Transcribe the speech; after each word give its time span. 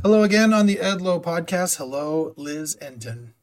Hello 0.00 0.24
again 0.24 0.52
on 0.52 0.66
the 0.66 0.80
Ed 0.80 1.00
Lowe 1.00 1.20
podcast. 1.20 1.76
Hello, 1.76 2.32
Liz 2.36 2.76
Entin. 2.80 3.34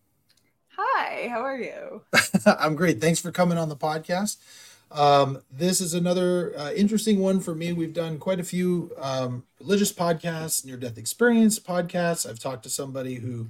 Hi, 0.76 1.28
how 1.30 1.42
are 1.42 1.58
you? 1.58 2.02
I'm 2.46 2.76
great. 2.76 3.00
Thanks 3.00 3.20
for 3.20 3.32
coming 3.32 3.58
on 3.58 3.70
the 3.70 3.78
podcast. 3.78 4.38
Um, 4.92 5.42
this 5.52 5.80
is 5.80 5.94
another 5.94 6.58
uh, 6.58 6.72
interesting 6.74 7.20
one 7.20 7.40
for 7.40 7.56
me. 7.56 7.72
We've 7.72 7.94
done 7.94 8.18
quite 8.18 8.42
a 8.42 8.44
few 8.44 8.92
um, 8.98 9.44
religious 9.62 9.94
podcasts, 9.94 10.66
near 10.66 10.76
death 10.76 10.98
experience 10.98 11.60
podcasts. 11.60 12.30
I've 12.30 12.40
talked 12.40 12.64
to 12.64 12.70
somebody 12.70 13.16
who, 13.16 13.50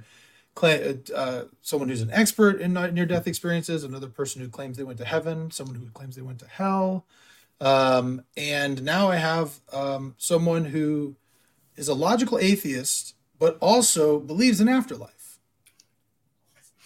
uh, 0.61 1.43
someone 1.61 1.89
who's 1.89 2.01
an 2.01 2.11
expert 2.11 2.61
in 2.61 2.73
near 2.73 3.05
death 3.07 3.27
experiences, 3.27 3.83
another 3.83 4.07
person 4.07 4.41
who 4.41 4.49
claims 4.49 4.77
they 4.77 4.83
went 4.83 4.99
to 4.99 5.05
heaven, 5.05 5.49
someone 5.49 5.75
who 5.75 5.87
claims 5.91 6.15
they 6.15 6.21
went 6.21 6.39
to 6.39 6.47
hell. 6.47 7.05
Um, 7.61 8.23
and 8.37 8.83
now 8.83 9.09
I 9.09 9.15
have 9.15 9.59
um, 9.73 10.15
someone 10.17 10.65
who 10.65 11.15
is 11.79 11.87
a 11.87 11.93
logical 11.93 12.37
atheist, 12.37 13.15
but 13.39 13.57
also 13.61 14.19
believes 14.19 14.59
in 14.59 14.67
afterlife. 14.67 15.39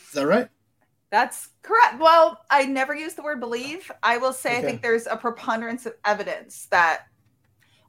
Is 0.07 0.13
that 0.13 0.27
right? 0.27 0.49
That's 1.09 1.49
correct. 1.63 1.99
Well, 1.99 2.39
I 2.49 2.66
never 2.66 2.95
use 2.95 3.16
the 3.16 3.23
word 3.23 3.39
believe. 3.39 3.91
I 4.03 4.17
will 4.17 4.33
say 4.33 4.52
okay. 4.52 4.59
I 4.59 4.61
think 4.61 4.81
there's 4.81 5.07
a 5.07 5.17
preponderance 5.17 5.85
of 5.85 5.93
evidence 6.05 6.67
that 6.71 7.07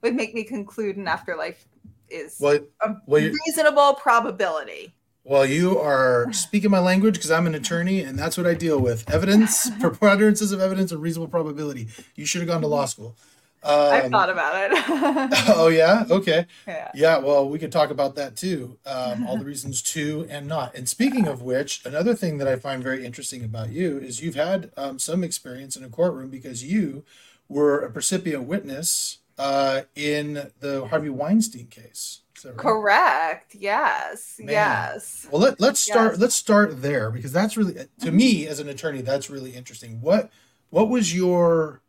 would 0.03 0.15
make 0.15 0.35
me 0.35 0.45
conclude 0.45 0.97
an 0.97 1.07
afterlife 1.07 1.67
is 2.09 2.39
well, 2.41 2.59
a 2.83 2.95
well, 3.07 3.31
reasonable 3.47 3.95
probability. 3.95 4.95
Well, 5.25 5.47
you 5.47 5.79
are 5.79 6.31
speaking 6.33 6.71
my 6.71 6.81
language 6.81 7.15
because 7.15 7.31
I'm 7.31 7.47
an 7.47 7.55
attorney 7.55 8.01
and 8.01 8.19
that's 8.19 8.37
what 8.37 8.47
I 8.47 8.53
deal 8.53 8.79
with. 8.79 9.09
Evidence, 9.11 9.71
preponderances 9.81 10.53
of 10.53 10.61
evidence, 10.61 10.93
and 10.93 11.01
reasonable 11.01 11.29
probability. 11.29 11.89
You 12.15 12.27
should 12.27 12.43
have 12.43 12.49
gone 12.49 12.61
to 12.61 12.67
law 12.67 12.85
school. 12.85 13.17
Um, 13.65 13.93
I've 13.93 14.11
thought 14.11 14.29
about 14.29 14.71
it. 14.71 15.49
oh 15.57 15.69
yeah, 15.69 16.05
okay. 16.11 16.47
Yeah. 16.67 16.91
yeah. 16.95 17.19
Well, 17.19 17.49
we 17.49 17.59
could 17.59 17.73
talk 17.73 17.91
about 17.91 18.15
that 18.17 18.37
too. 18.37 18.79
Um, 18.85 19.27
all 19.27 19.39
the 19.39 19.45
reasons 19.45 19.81
to 19.83 20.27
and 20.29 20.47
not. 20.47 20.75
And 20.75 20.89
speaking 20.89 21.27
of 21.27 21.41
which, 21.41 21.85
another 21.87 22.15
thing 22.15 22.39
that 22.39 22.49
I 22.49 22.57
find 22.57 22.83
very 22.83 23.05
interesting 23.07 23.43
about 23.43 23.71
you 23.71 23.99
is 23.99 24.23
you've 24.23 24.35
had 24.35 24.71
um, 24.77 24.99
some 24.99 25.25
experience 25.25 25.77
in 25.77 25.85
a 25.85 25.89
courtroom 25.89 26.29
because 26.29 26.63
you 26.63 27.05
were 27.49 27.81
a 27.81 27.91
percipient 27.91 28.45
witness 28.45 29.19
uh, 29.39 29.83
in 29.95 30.51
the 30.61 30.87
Harvey 30.87 31.11
Weinstein 31.11 31.67
case. 31.67 32.21
Right? 32.45 32.57
Correct. 32.59 33.55
Yes. 33.55 34.37
Man. 34.39 34.51
Yes. 34.51 35.27
Well, 35.31 35.41
let, 35.41 35.61
let's 35.61 35.81
start. 35.81 36.13
Yes. 36.13 36.21
Let's 36.21 36.35
start 36.35 36.83
there 36.83 37.11
because 37.11 37.33
that's 37.33 37.57
really, 37.57 37.87
to 38.01 38.13
me 38.13 38.47
as 38.47 38.61
an 38.61 38.69
attorney, 38.69 39.01
that's 39.01 39.31
really 39.31 39.53
interesting. 39.53 40.03
What 40.03 40.31
What 40.69 40.91
was 40.91 41.15
your 41.15 41.81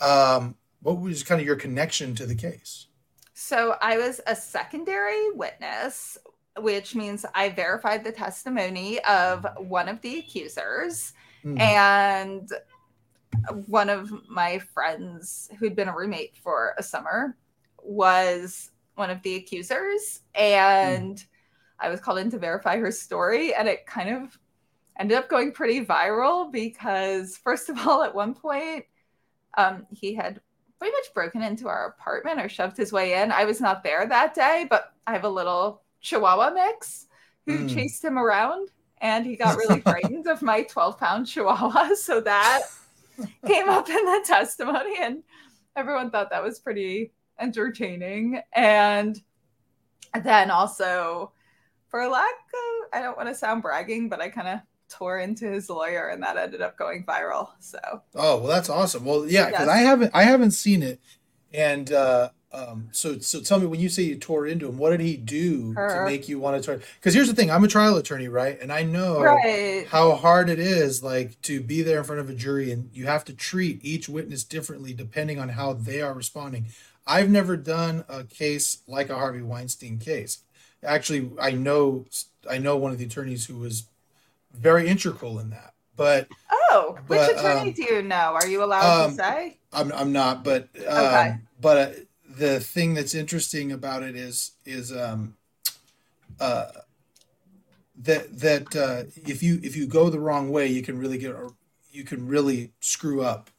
um, 0.00 0.56
what 0.82 1.00
was 1.00 1.22
kind 1.22 1.40
of 1.40 1.46
your 1.46 1.56
connection 1.56 2.14
to 2.16 2.26
the 2.26 2.34
case? 2.34 2.86
So 3.34 3.76
I 3.80 3.98
was 3.98 4.20
a 4.26 4.36
secondary 4.36 5.30
witness, 5.30 6.18
which 6.58 6.94
means 6.94 7.24
I 7.34 7.48
verified 7.50 8.04
the 8.04 8.12
testimony 8.12 9.00
of 9.04 9.46
one 9.58 9.88
of 9.88 10.00
the 10.00 10.18
accusers. 10.18 11.12
Mm. 11.44 11.60
And 11.60 12.48
one 13.66 13.88
of 13.88 14.12
my 14.28 14.58
friends 14.58 15.50
who'd 15.58 15.74
been 15.74 15.88
a 15.88 15.96
roommate 15.96 16.36
for 16.36 16.74
a 16.78 16.82
summer 16.82 17.36
was 17.82 18.70
one 18.94 19.10
of 19.10 19.22
the 19.22 19.36
accusers. 19.36 20.20
And 20.34 21.16
mm. 21.16 21.26
I 21.80 21.88
was 21.88 22.00
called 22.00 22.18
in 22.18 22.30
to 22.30 22.38
verify 22.38 22.76
her 22.78 22.92
story. 22.92 23.54
And 23.54 23.66
it 23.68 23.86
kind 23.86 24.10
of 24.10 24.38
ended 24.98 25.16
up 25.16 25.28
going 25.28 25.52
pretty 25.52 25.84
viral 25.84 26.52
because, 26.52 27.36
first 27.36 27.68
of 27.70 27.86
all, 27.86 28.02
at 28.02 28.14
one 28.14 28.34
point, 28.34 28.84
um, 29.56 29.86
he 29.90 30.14
had 30.14 30.40
pretty 30.82 30.96
much 30.96 31.14
broken 31.14 31.42
into 31.42 31.68
our 31.68 31.86
apartment 31.86 32.40
or 32.40 32.48
shoved 32.48 32.76
his 32.76 32.92
way 32.92 33.22
in. 33.22 33.30
I 33.30 33.44
was 33.44 33.60
not 33.60 33.84
there 33.84 34.04
that 34.04 34.34
day, 34.34 34.66
but 34.68 34.92
I 35.06 35.12
have 35.12 35.22
a 35.22 35.28
little 35.28 35.80
Chihuahua 36.00 36.50
mix 36.50 37.06
who 37.46 37.60
mm. 37.60 37.72
chased 37.72 38.04
him 38.04 38.18
around 38.18 38.70
and 39.00 39.24
he 39.24 39.36
got 39.36 39.56
really 39.56 39.80
frightened 39.82 40.26
of 40.26 40.42
my 40.42 40.64
12 40.64 40.98
pound 40.98 41.28
Chihuahua. 41.28 41.90
So 41.94 42.20
that 42.22 42.62
came 43.46 43.68
up 43.68 43.88
in 43.88 43.94
the 43.94 44.24
testimony 44.26 44.96
and 45.00 45.22
everyone 45.76 46.10
thought 46.10 46.30
that 46.30 46.42
was 46.42 46.58
pretty 46.58 47.12
entertaining. 47.38 48.42
And 48.52 49.22
then 50.20 50.50
also, 50.50 51.30
for 51.90 52.08
lack 52.08 52.24
of, 52.24 52.88
I 52.92 53.02
don't 53.02 53.16
want 53.16 53.28
to 53.28 53.36
sound 53.36 53.62
bragging, 53.62 54.08
but 54.08 54.20
I 54.20 54.30
kind 54.30 54.48
of 54.48 54.60
tore 54.92 55.18
into 55.18 55.50
his 55.50 55.70
lawyer 55.70 56.08
and 56.08 56.22
that 56.22 56.36
ended 56.36 56.60
up 56.60 56.76
going 56.76 57.04
viral 57.04 57.48
so 57.60 57.78
oh 58.14 58.38
well 58.38 58.46
that's 58.46 58.68
awesome 58.68 59.04
well 59.04 59.26
yeah 59.26 59.46
because 59.46 59.66
yes. 59.66 59.76
i 59.76 59.78
haven't 59.78 60.10
i 60.14 60.22
haven't 60.22 60.50
seen 60.50 60.82
it 60.82 61.00
and 61.52 61.92
uh 61.92 62.28
um 62.52 62.88
so 62.92 63.18
so 63.18 63.40
tell 63.40 63.58
me 63.58 63.66
when 63.66 63.80
you 63.80 63.88
say 63.88 64.02
you 64.02 64.16
tore 64.16 64.46
into 64.46 64.68
him 64.68 64.76
what 64.76 64.90
did 64.90 65.00
he 65.00 65.16
do 65.16 65.72
Her. 65.72 66.04
to 66.04 66.10
make 66.10 66.28
you 66.28 66.38
want 66.38 66.56
to 66.56 66.62
try 66.62 66.84
because 66.98 67.14
here's 67.14 67.28
the 67.28 67.34
thing 67.34 67.50
i'm 67.50 67.64
a 67.64 67.68
trial 67.68 67.96
attorney 67.96 68.28
right 68.28 68.60
and 68.60 68.70
i 68.70 68.82
know 68.82 69.22
right. 69.22 69.86
how 69.88 70.12
hard 70.14 70.50
it 70.50 70.58
is 70.58 71.02
like 71.02 71.40
to 71.42 71.62
be 71.62 71.80
there 71.82 71.98
in 71.98 72.04
front 72.04 72.20
of 72.20 72.28
a 72.28 72.34
jury 72.34 72.70
and 72.70 72.90
you 72.92 73.06
have 73.06 73.24
to 73.24 73.32
treat 73.32 73.82
each 73.82 74.08
witness 74.08 74.44
differently 74.44 74.92
depending 74.92 75.38
on 75.38 75.50
how 75.50 75.72
they 75.72 76.02
are 76.02 76.12
responding 76.12 76.66
i've 77.06 77.30
never 77.30 77.56
done 77.56 78.04
a 78.08 78.24
case 78.24 78.82
like 78.86 79.08
a 79.08 79.16
harvey 79.16 79.42
weinstein 79.42 79.98
case 79.98 80.40
actually 80.82 81.30
i 81.40 81.50
know 81.50 82.04
i 82.50 82.58
know 82.58 82.76
one 82.76 82.92
of 82.92 82.98
the 82.98 83.06
attorneys 83.06 83.46
who 83.46 83.56
was 83.56 83.86
very 84.54 84.88
integral 84.88 85.38
in 85.38 85.50
that. 85.50 85.74
But 85.96 86.28
oh, 86.50 86.98
which 87.06 87.18
but, 87.18 87.38
attorney 87.38 87.70
um, 87.70 87.72
do 87.72 87.82
you 87.82 88.02
know? 88.02 88.34
Are 88.34 88.46
you 88.46 88.64
allowed 88.64 89.04
um, 89.04 89.10
to 89.10 89.16
say? 89.16 89.58
I'm 89.72 89.92
I'm 89.92 90.12
not, 90.12 90.42
but 90.42 90.68
um, 90.88 91.06
okay. 91.06 91.36
But 91.60 91.76
uh, 91.76 91.90
the 92.28 92.60
thing 92.60 92.94
that's 92.94 93.14
interesting 93.14 93.72
about 93.72 94.02
it 94.02 94.16
is 94.16 94.52
is 94.64 94.94
um 94.94 95.36
uh 96.40 96.68
that 97.96 98.38
that 98.40 98.74
uh, 98.74 99.04
if 99.28 99.42
you 99.42 99.60
if 99.62 99.76
you 99.76 99.86
go 99.86 100.10
the 100.10 100.18
wrong 100.18 100.50
way, 100.50 100.66
you 100.66 100.82
can 100.82 100.98
really 100.98 101.18
get 101.18 101.34
you 101.90 102.04
can 102.04 102.26
really 102.26 102.72
screw 102.80 103.22
up. 103.22 103.50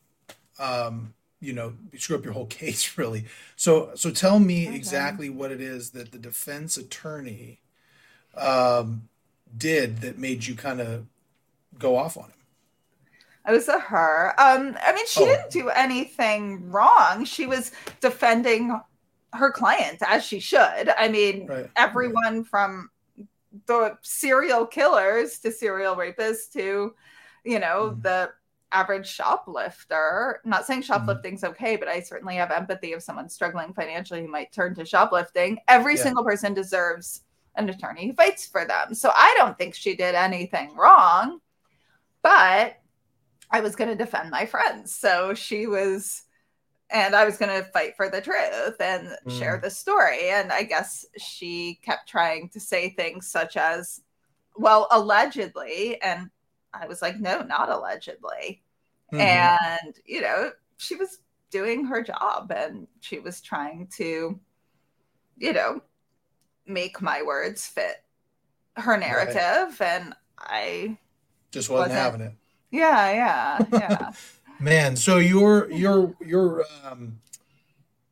Um, 0.59 1.13
you 1.39 1.53
know, 1.53 1.73
screw 1.97 2.17
up 2.17 2.23
your 2.23 2.33
whole 2.33 2.45
case 2.61 2.97
really. 2.97 3.25
So 3.55 3.91
so 3.95 4.11
tell 4.11 4.39
me 4.39 4.67
okay. 4.67 4.75
exactly 4.75 5.29
what 5.29 5.51
it 5.51 5.61
is 5.61 5.91
that 5.91 6.11
the 6.11 6.17
defense 6.17 6.77
attorney 6.77 7.59
um 8.35 9.09
did 9.55 10.01
that 10.01 10.17
made 10.17 10.45
you 10.45 10.55
kind 10.55 10.81
of 10.81 11.05
go 11.77 11.95
off 11.95 12.17
on 12.17 12.25
him? 12.25 12.31
It 13.47 13.51
was 13.51 13.67
a 13.67 13.79
her. 13.79 14.29
Um, 14.39 14.77
I 14.81 14.93
mean, 14.93 15.05
she 15.07 15.23
oh. 15.23 15.25
didn't 15.25 15.51
do 15.51 15.69
anything 15.69 16.69
wrong. 16.69 17.25
She 17.25 17.45
was 17.45 17.71
defending 17.99 18.79
her 19.33 19.51
client 19.51 19.99
as 20.05 20.23
she 20.23 20.39
should. 20.39 20.89
I 20.97 21.09
mean, 21.09 21.47
right. 21.47 21.69
everyone 21.75 22.37
right. 22.37 22.47
from 22.47 22.89
the 23.65 23.97
serial 24.01 24.65
killers 24.65 25.39
to 25.39 25.51
serial 25.51 25.95
rapists 25.95 26.51
to, 26.53 26.93
you 27.43 27.59
know, 27.59 27.95
mm. 27.95 28.03
the 28.03 28.31
average 28.71 29.07
shoplifter. 29.07 30.39
I'm 30.43 30.49
not 30.49 30.65
saying 30.65 30.81
mm-hmm. 30.81 30.93
shoplifting's 30.93 31.41
mm. 31.41 31.49
okay, 31.49 31.75
but 31.75 31.87
I 31.87 31.99
certainly 31.99 32.35
have 32.35 32.51
empathy 32.51 32.93
if 32.93 33.03
someone's 33.03 33.33
struggling 33.33 33.73
financially 33.73 34.21
who 34.21 34.27
might 34.27 34.51
turn 34.51 34.73
to 34.75 34.85
shoplifting. 34.85 35.59
Every 35.67 35.95
yeah. 35.95 36.03
single 36.03 36.23
person 36.23 36.53
deserves 36.53 37.21
an 37.55 37.69
attorney 37.69 38.07
who 38.07 38.13
fights 38.13 38.47
for 38.47 38.65
them. 38.65 38.95
So 38.95 39.11
I 39.13 39.33
don't 39.37 39.57
think 39.57 39.75
she 39.75 39.95
did 39.95 40.15
anything 40.15 40.75
wrong, 40.75 41.39
but 42.21 42.77
I 43.51 43.59
was 43.61 43.75
going 43.75 43.89
to 43.89 43.95
defend 43.95 44.31
my 44.31 44.45
friends. 44.45 44.95
So 44.95 45.33
she 45.33 45.67
was, 45.67 46.23
and 46.89 47.15
I 47.15 47.25
was 47.25 47.37
going 47.37 47.55
to 47.55 47.69
fight 47.69 47.95
for 47.95 48.09
the 48.09 48.21
truth 48.21 48.79
and 48.79 49.15
mm. 49.27 49.37
share 49.37 49.59
the 49.61 49.69
story. 49.69 50.29
And 50.29 50.51
I 50.51 50.63
guess 50.63 51.05
she 51.17 51.79
kept 51.83 52.09
trying 52.09 52.49
to 52.49 52.59
say 52.59 52.89
things 52.89 53.27
such 53.27 53.57
as, 53.57 54.01
well, 54.55 54.87
allegedly. 54.91 56.01
And 56.01 56.29
I 56.73 56.87
was 56.87 57.01
like, 57.01 57.19
no, 57.19 57.41
not 57.41 57.69
allegedly. 57.69 58.63
Mm-hmm. 59.11 59.21
And, 59.21 59.95
you 60.05 60.21
know, 60.21 60.51
she 60.77 60.95
was 60.95 61.19
doing 61.51 61.85
her 61.85 62.01
job 62.01 62.51
and 62.55 62.87
she 62.99 63.19
was 63.19 63.39
trying 63.39 63.87
to, 63.97 64.39
you 65.37 65.53
know, 65.53 65.81
make 66.65 67.01
my 67.01 67.21
words 67.21 67.65
fit 67.67 68.03
her 68.77 68.97
narrative 68.97 69.79
right. 69.79 69.81
and 69.81 70.15
I 70.39 70.97
just 71.51 71.69
wasn't, 71.69 71.91
wasn't, 71.91 71.99
having 71.99 72.21
it. 72.21 72.33
Yeah, 72.71 73.11
yeah, 73.11 73.65
yeah. 73.71 74.11
Man, 74.59 74.95
so 74.95 75.17
your 75.17 75.69
your 75.71 76.15
your 76.25 76.65
um 76.83 77.19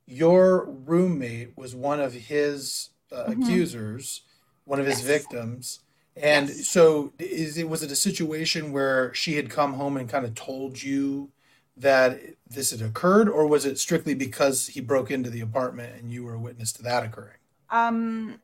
your 0.06 0.66
roommate 0.66 1.58
was 1.58 1.74
one 1.74 2.00
of 2.00 2.14
his 2.14 2.90
uh, 3.12 3.26
mm-hmm. 3.26 3.44
accusers, 3.44 4.22
one 4.66 4.80
of 4.80 4.86
his 4.86 5.00
yes. 5.00 5.08
victims. 5.08 5.80
And 6.16 6.50
yes. 6.50 6.68
so 6.68 7.14
is 7.20 7.58
it 7.58 7.70
was 7.70 7.84
it 7.84 7.92
a 7.92 7.96
situation 7.96 8.72
where 8.72 9.14
she 9.14 9.36
had 9.36 9.50
come 9.50 9.74
home 9.74 9.98
and 9.98 10.10
kind 10.10 10.26
of 10.26 10.36
told 10.36 10.84
you 10.84 11.30
that 11.78 12.20
this 12.48 12.72
had 12.72 12.82
occurred 12.82 13.30
or 13.30 13.48
was 13.48 13.66
it 13.66 13.80
strictly 13.80 14.14
because 14.14 14.68
he 14.68 14.82
broke 14.82 15.10
into 15.10 15.30
the 15.30 15.42
apartment 15.42 15.96
and 15.96 16.12
you 16.12 16.24
were 16.24 16.34
a 16.34 16.40
witness 16.40 16.74
to 16.74 16.84
that 16.84 17.04
occurring? 17.04 17.38
Um, 17.72 18.40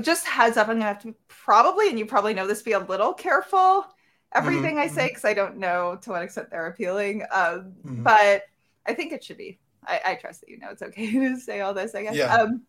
just 0.00 0.26
heads 0.26 0.56
up, 0.56 0.68
I'm 0.68 0.76
gonna 0.76 0.84
have 0.84 1.02
to 1.02 1.14
probably, 1.28 1.88
and 1.88 1.98
you 1.98 2.06
probably 2.06 2.34
know 2.34 2.46
this, 2.46 2.62
be 2.62 2.72
a 2.72 2.78
little 2.78 3.14
careful 3.14 3.86
everything 4.36 4.76
mm-hmm. 4.76 4.78
I 4.78 4.88
say 4.88 5.08
because 5.08 5.24
I 5.24 5.34
don't 5.34 5.56
know 5.56 5.98
to 6.02 6.10
what 6.10 6.22
extent 6.22 6.50
they're 6.50 6.66
appealing. 6.66 7.22
Um, 7.32 7.74
mm-hmm. 7.84 8.02
But 8.02 8.42
I 8.86 8.94
think 8.94 9.12
it 9.12 9.24
should 9.24 9.38
be. 9.38 9.58
I, 9.86 10.00
I, 10.04 10.14
trust 10.16 10.40
that 10.40 10.48
you 10.50 10.58
know 10.58 10.70
it's 10.70 10.82
okay 10.82 11.12
to 11.12 11.38
say 11.38 11.60
all 11.60 11.74
this. 11.74 11.94
I 11.94 12.02
guess. 12.02 12.16
Yeah. 12.16 12.34
Um, 12.34 12.62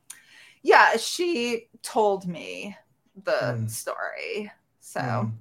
yeah, 0.64 0.98
she 0.98 1.68
told 1.82 2.28
me 2.28 2.76
the 3.24 3.32
mm. 3.32 3.70
story. 3.70 4.52
So, 4.80 5.00
mm. 5.00 5.32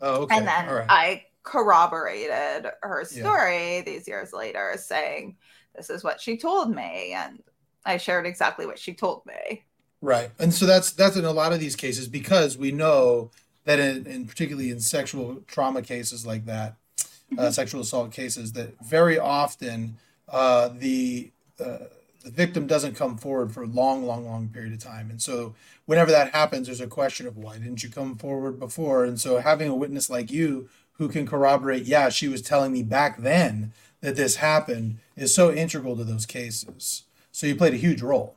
oh, 0.00 0.22
okay. 0.22 0.36
And 0.36 0.46
then 0.46 0.68
right. 0.68 0.86
I 0.88 1.24
corroborated 1.42 2.70
her 2.82 3.04
story 3.04 3.76
yeah. 3.76 3.82
these 3.82 4.08
years 4.08 4.32
later, 4.32 4.74
saying, 4.78 5.36
This 5.74 5.90
is 5.90 6.02
what 6.02 6.20
she 6.20 6.36
told 6.36 6.74
me. 6.74 7.12
And 7.12 7.42
I 7.84 7.96
shared 7.96 8.26
exactly 8.26 8.66
what 8.66 8.78
she 8.78 8.94
told 8.94 9.24
me. 9.26 9.62
Right. 10.02 10.30
And 10.38 10.52
so 10.52 10.66
that's 10.66 10.90
that's 10.90 11.16
in 11.16 11.24
a 11.24 11.30
lot 11.30 11.52
of 11.52 11.60
these 11.60 11.76
cases 11.76 12.08
because 12.08 12.58
we 12.58 12.72
know 12.72 13.30
that 13.64 13.78
in, 13.78 14.04
in 14.06 14.26
particularly 14.26 14.70
in 14.70 14.80
sexual 14.80 15.42
trauma 15.46 15.80
cases 15.80 16.26
like 16.26 16.44
that, 16.46 16.76
uh, 16.98 17.04
mm-hmm. 17.34 17.50
sexual 17.50 17.80
assault 17.80 18.10
cases, 18.10 18.52
that 18.52 18.74
very 18.84 19.16
often 19.16 19.96
uh, 20.28 20.70
the 20.76 21.30
uh, 21.60 21.78
the 22.24 22.30
victim 22.30 22.66
doesn't 22.66 22.96
come 22.96 23.16
forward 23.16 23.52
for 23.52 23.62
a 23.62 23.66
long, 23.66 24.04
long, 24.04 24.26
long 24.26 24.48
period 24.48 24.72
of 24.72 24.80
time. 24.80 25.10
And 25.10 25.22
so 25.22 25.54
whenever 25.86 26.10
that 26.10 26.32
happens, 26.32 26.66
there's 26.66 26.80
a 26.80 26.86
question 26.86 27.26
of 27.26 27.36
why 27.36 27.58
didn't 27.58 27.82
you 27.82 27.88
come 27.88 28.16
forward 28.16 28.58
before? 28.58 29.04
And 29.04 29.20
so 29.20 29.38
having 29.38 29.68
a 29.68 29.74
witness 29.74 30.08
like 30.08 30.30
you 30.30 30.68
who 30.94 31.08
can 31.08 31.26
corroborate, 31.26 31.84
yeah, 31.84 32.08
she 32.08 32.28
was 32.28 32.42
telling 32.42 32.72
me 32.72 32.82
back 32.82 33.18
then 33.18 33.72
that 34.00 34.16
this 34.16 34.36
happened 34.36 34.98
is 35.16 35.34
so 35.34 35.52
integral 35.52 35.96
to 35.96 36.04
those 36.04 36.26
cases. 36.26 37.04
So 37.32 37.46
you 37.46 37.56
played 37.56 37.74
a 37.74 37.78
huge 37.78 38.02
role. 38.02 38.36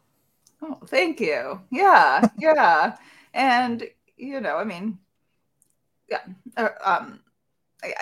Oh, 0.67 0.79
thank 0.87 1.19
you. 1.19 1.61
Yeah, 1.71 2.27
yeah. 2.39 2.97
And 3.33 3.83
you 4.17 4.39
know, 4.41 4.57
I 4.57 4.63
mean, 4.63 4.97
yeah. 6.09 6.21
Uh, 6.57 6.69
um, 6.83 7.19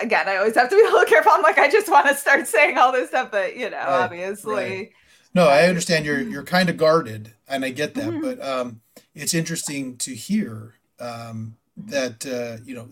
again, 0.00 0.28
I 0.28 0.36
always 0.36 0.54
have 0.54 0.70
to 0.70 0.76
be 0.76 0.82
a 0.82 0.84
little 0.84 1.04
careful. 1.04 1.32
I'm 1.32 1.42
like, 1.42 1.58
I 1.58 1.70
just 1.70 1.90
want 1.90 2.08
to 2.08 2.14
start 2.14 2.46
saying 2.46 2.78
all 2.78 2.92
this 2.92 3.08
stuff, 3.08 3.30
but 3.30 3.56
you 3.56 3.70
know, 3.70 3.76
right, 3.76 4.04
obviously. 4.04 4.54
Right. 4.54 4.90
No, 5.34 5.48
I 5.48 5.64
understand 5.64 6.06
you're 6.06 6.20
you're 6.20 6.42
kind 6.56 6.68
of 6.68 6.76
guarded, 6.76 7.34
and 7.48 7.64
I 7.64 7.70
get 7.70 7.94
that. 7.94 8.10
Mm-hmm. 8.10 8.22
But 8.22 8.42
um, 8.42 8.80
it's 9.14 9.34
interesting 9.34 9.96
to 9.98 10.14
hear 10.14 10.74
um, 11.00 11.56
that 11.76 12.26
uh, 12.26 12.62
you 12.64 12.74
know 12.74 12.88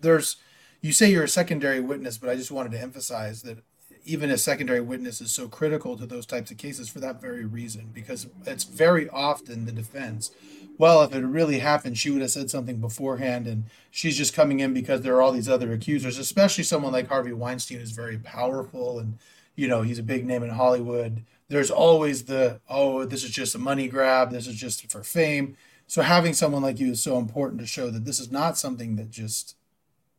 there's. 0.00 0.36
You 0.82 0.92
say 0.92 1.10
you're 1.10 1.24
a 1.24 1.28
secondary 1.28 1.80
witness, 1.80 2.16
but 2.16 2.30
I 2.30 2.36
just 2.36 2.52
wanted 2.52 2.70
to 2.72 2.80
emphasize 2.80 3.42
that 3.42 3.58
even 4.06 4.30
a 4.30 4.38
secondary 4.38 4.80
witness 4.80 5.20
is 5.20 5.32
so 5.32 5.48
critical 5.48 5.96
to 5.96 6.06
those 6.06 6.26
types 6.26 6.50
of 6.50 6.56
cases 6.56 6.88
for 6.88 7.00
that 7.00 7.20
very 7.20 7.44
reason, 7.44 7.90
because 7.92 8.28
it's 8.46 8.64
very 8.64 9.08
often 9.10 9.66
the 9.66 9.72
defense. 9.72 10.30
Well, 10.78 11.02
if 11.02 11.14
it 11.14 11.24
really 11.24 11.58
happened, 11.58 11.98
she 11.98 12.10
would 12.10 12.22
have 12.22 12.30
said 12.30 12.50
something 12.50 12.78
beforehand, 12.78 13.46
and 13.46 13.64
she's 13.90 14.16
just 14.16 14.34
coming 14.34 14.60
in 14.60 14.72
because 14.72 15.00
there 15.02 15.16
are 15.16 15.22
all 15.22 15.32
these 15.32 15.48
other 15.48 15.72
accusers, 15.72 16.18
especially 16.18 16.64
someone 16.64 16.92
like 16.92 17.08
Harvey 17.08 17.32
Weinstein 17.32 17.80
is 17.80 17.92
very 17.92 18.18
powerful 18.18 18.98
and 18.98 19.18
you 19.54 19.66
know 19.66 19.82
he's 19.82 19.98
a 19.98 20.02
big 20.02 20.26
name 20.26 20.42
in 20.42 20.50
Hollywood 20.50 21.22
there's 21.48 21.70
always 21.70 22.24
the 22.24 22.60
oh 22.68 23.04
this 23.04 23.24
is 23.24 23.30
just 23.30 23.54
a 23.54 23.58
money 23.58 23.88
grab 23.88 24.30
this 24.30 24.46
is 24.46 24.54
just 24.54 24.90
for 24.90 25.02
fame 25.02 25.56
so 25.86 26.02
having 26.02 26.32
someone 26.32 26.62
like 26.62 26.80
you 26.80 26.92
is 26.92 27.02
so 27.02 27.18
important 27.18 27.60
to 27.60 27.66
show 27.66 27.90
that 27.90 28.04
this 28.04 28.18
is 28.18 28.30
not 28.30 28.58
something 28.58 28.96
that 28.96 29.10
just 29.10 29.56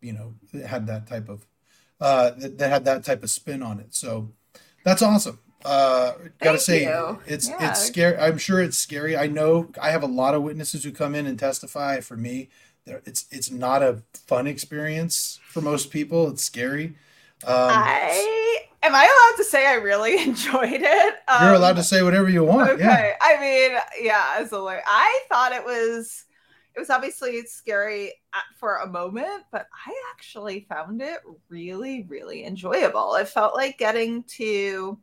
you 0.02 0.14
know 0.14 0.34
had 0.66 0.88
that 0.88 1.08
type 1.08 1.30
of 1.30 1.46
uh 2.00 2.32
that, 2.32 2.58
that 2.58 2.70
had 2.70 2.86
that 2.86 3.04
type 3.04 3.24
of 3.24 3.30
spin 3.30 3.62
on 3.62 3.80
it 3.80 3.94
so 3.94 4.30
that's 4.84 5.02
awesome 5.02 5.40
uh 5.66 6.14
gotta 6.40 6.60
say 6.60 6.84
you. 6.84 7.20
it's 7.26 7.50
yeah. 7.50 7.70
it's 7.70 7.86
scary 7.86 8.18
i'm 8.18 8.38
sure 8.38 8.62
it's 8.62 8.78
scary 8.78 9.18
i 9.18 9.28
know 9.28 9.70
i 9.82 9.90
have 9.90 10.04
a 10.04 10.08
lot 10.08 10.36
of 10.36 10.44
witnesses 10.44 10.84
who 10.84 10.92
come 10.92 11.16
in 11.16 11.26
and 11.26 11.40
testify 11.40 12.00
for 12.00 12.16
me 12.16 12.50
it's 12.86 13.26
it's 13.32 13.52
not 13.52 13.84
a 13.84 14.02
fun 14.14 14.48
experience 14.48 15.40
for 15.48 15.62
most 15.62 15.92
people 15.92 16.30
it's 16.30 16.44
scary 16.44 16.96
um, 17.46 17.54
I 17.54 18.66
am 18.82 18.96
I 18.96 19.04
allowed 19.04 19.38
to 19.38 19.44
say 19.44 19.68
I 19.68 19.76
really 19.76 20.22
enjoyed 20.24 20.82
it? 20.82 21.16
Um, 21.28 21.46
you're 21.46 21.54
allowed 21.54 21.76
to 21.76 21.84
say 21.84 22.02
whatever 22.02 22.30
you 22.30 22.44
want. 22.44 22.72
Okay. 22.72 22.84
Yeah. 22.84 23.16
I 23.22 23.40
mean, 23.40 23.78
yeah, 24.02 24.36
as 24.38 24.52
a 24.52 24.60
lawyer, 24.60 24.82
I 24.86 25.22
thought 25.30 25.52
it 25.52 25.64
was 25.64 26.26
it 26.76 26.80
was 26.80 26.90
obviously 26.90 27.44
scary 27.44 28.14
for 28.56 28.78
a 28.78 28.88
moment, 28.88 29.44
but 29.52 29.68
I 29.86 29.94
actually 30.12 30.66
found 30.70 31.02
it 31.02 31.20
really, 31.50 32.04
really 32.04 32.46
enjoyable. 32.46 33.16
It 33.16 33.28
felt 33.28 33.56
like 33.56 33.78
getting 33.78 34.24
to 34.24 35.00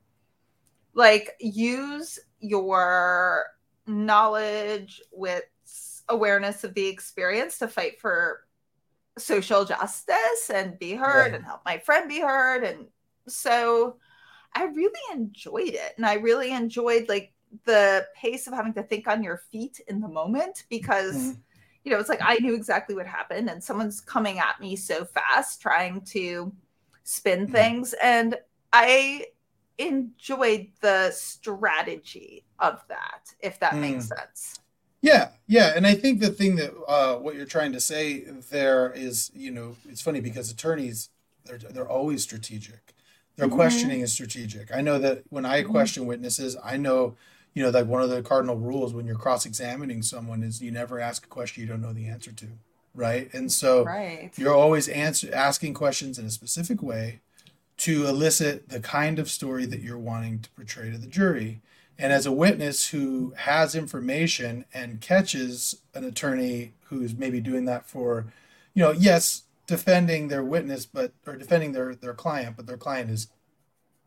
like 0.94 1.30
use 1.40 2.18
your 2.40 3.46
knowledge 3.86 5.02
with 5.12 5.44
awareness 6.08 6.64
of 6.64 6.74
the 6.74 6.86
experience 6.86 7.58
to 7.58 7.68
fight 7.68 8.00
for 8.00 8.40
social 9.18 9.64
justice 9.64 10.50
and 10.52 10.78
be 10.78 10.92
heard 10.92 11.32
right. 11.32 11.34
and 11.34 11.44
help 11.44 11.60
my 11.64 11.78
friend 11.78 12.08
be 12.08 12.20
heard 12.20 12.64
and 12.64 12.86
so 13.28 13.96
i 14.54 14.64
really 14.64 15.00
enjoyed 15.12 15.68
it 15.68 15.94
and 15.96 16.04
i 16.04 16.14
really 16.14 16.52
enjoyed 16.52 17.08
like 17.08 17.32
the 17.64 18.04
pace 18.16 18.46
of 18.46 18.52
having 18.52 18.74
to 18.74 18.82
think 18.82 19.06
on 19.06 19.22
your 19.22 19.40
feet 19.52 19.80
in 19.86 20.00
the 20.00 20.08
moment 20.08 20.64
because 20.68 21.16
mm-hmm. 21.16 21.40
You 21.84 21.92
know 21.92 21.98
it's 21.98 22.08
like 22.08 22.22
i 22.22 22.34
knew 22.36 22.54
exactly 22.54 22.94
what 22.94 23.06
happened 23.06 23.48
and 23.48 23.62
someone's 23.62 24.00
coming 24.00 24.38
at 24.38 24.60
me 24.60 24.74
so 24.76 25.04
fast 25.04 25.60
trying 25.60 26.00
to 26.00 26.52
spin 27.04 27.44
mm-hmm. 27.44 27.52
things 27.52 27.94
and 28.02 28.36
i 28.72 29.24
enjoyed 29.78 30.68
the 30.80 31.10
strategy 31.10 32.44
of 32.60 32.82
that 32.88 33.32
if 33.40 33.58
that 33.60 33.72
mm. 33.72 33.80
makes 33.80 34.08
sense 34.08 34.60
yeah, 35.04 35.28
yeah, 35.46 35.74
and 35.76 35.86
I 35.86 35.96
think 35.96 36.20
the 36.20 36.30
thing 36.30 36.56
that 36.56 36.72
uh, 36.88 37.16
what 37.16 37.34
you're 37.34 37.44
trying 37.44 37.72
to 37.72 37.80
say 37.80 38.20
there 38.50 38.90
is, 38.90 39.30
you 39.34 39.50
know, 39.50 39.76
it's 39.86 40.00
funny 40.00 40.20
because 40.20 40.50
attorneys 40.50 41.10
they're 41.44 41.58
they're 41.58 41.86
always 41.86 42.22
strategic. 42.22 42.94
Their 43.36 43.48
mm-hmm. 43.48 43.54
questioning 43.54 44.00
is 44.00 44.12
strategic. 44.12 44.74
I 44.74 44.80
know 44.80 44.98
that 44.98 45.24
when 45.28 45.44
I 45.44 45.60
mm-hmm. 45.60 45.72
question 45.72 46.06
witnesses, 46.06 46.56
I 46.64 46.78
know, 46.78 47.16
you 47.54 47.62
know, 47.62 47.70
like 47.70 47.86
one 47.86 48.02
of 48.02 48.10
the 48.10 48.22
cardinal 48.22 48.56
rules 48.56 48.92
when 48.92 49.06
you're 49.06 49.16
cross-examining 49.16 50.02
someone 50.02 50.42
is 50.42 50.60
you 50.60 50.70
never 50.70 51.00
ask 51.00 51.24
a 51.24 51.28
question 51.28 51.62
you 51.62 51.68
don't 51.68 51.80
know 51.80 51.92
the 51.92 52.08
answer 52.08 52.32
to, 52.32 52.46
right? 52.94 53.32
And 53.32 53.50
so 53.50 53.84
right. 53.84 54.30
you're 54.36 54.54
always 54.54 54.88
answer, 54.88 55.30
asking 55.32 55.74
questions 55.74 56.18
in 56.18 56.26
a 56.26 56.30
specific 56.30 56.82
way 56.82 57.20
to 57.76 58.06
elicit 58.06 58.68
the 58.68 58.80
kind 58.80 59.18
of 59.18 59.30
story 59.30 59.66
that 59.66 59.80
you're 59.80 59.98
wanting 59.98 60.40
to 60.40 60.50
portray 60.50 60.90
to 60.90 60.98
the 60.98 61.06
jury. 61.06 61.60
And 61.96 62.12
as 62.12 62.26
a 62.26 62.32
witness 62.32 62.88
who 62.88 63.34
has 63.36 63.76
information 63.76 64.64
and 64.74 65.00
catches 65.00 65.76
an 65.94 66.04
attorney 66.04 66.72
who's 66.84 67.14
maybe 67.14 67.40
doing 67.40 67.66
that 67.66 67.86
for, 67.86 68.26
you 68.74 68.82
know, 68.82 68.90
yes, 68.90 69.42
defending 69.66 70.28
their 70.28 70.42
witness, 70.42 70.86
but 70.86 71.12
or 71.26 71.36
defending 71.36 71.72
their 71.72 71.94
their 71.94 72.14
client, 72.14 72.56
but 72.56 72.66
their 72.66 72.76
client 72.76 73.10
is 73.10 73.28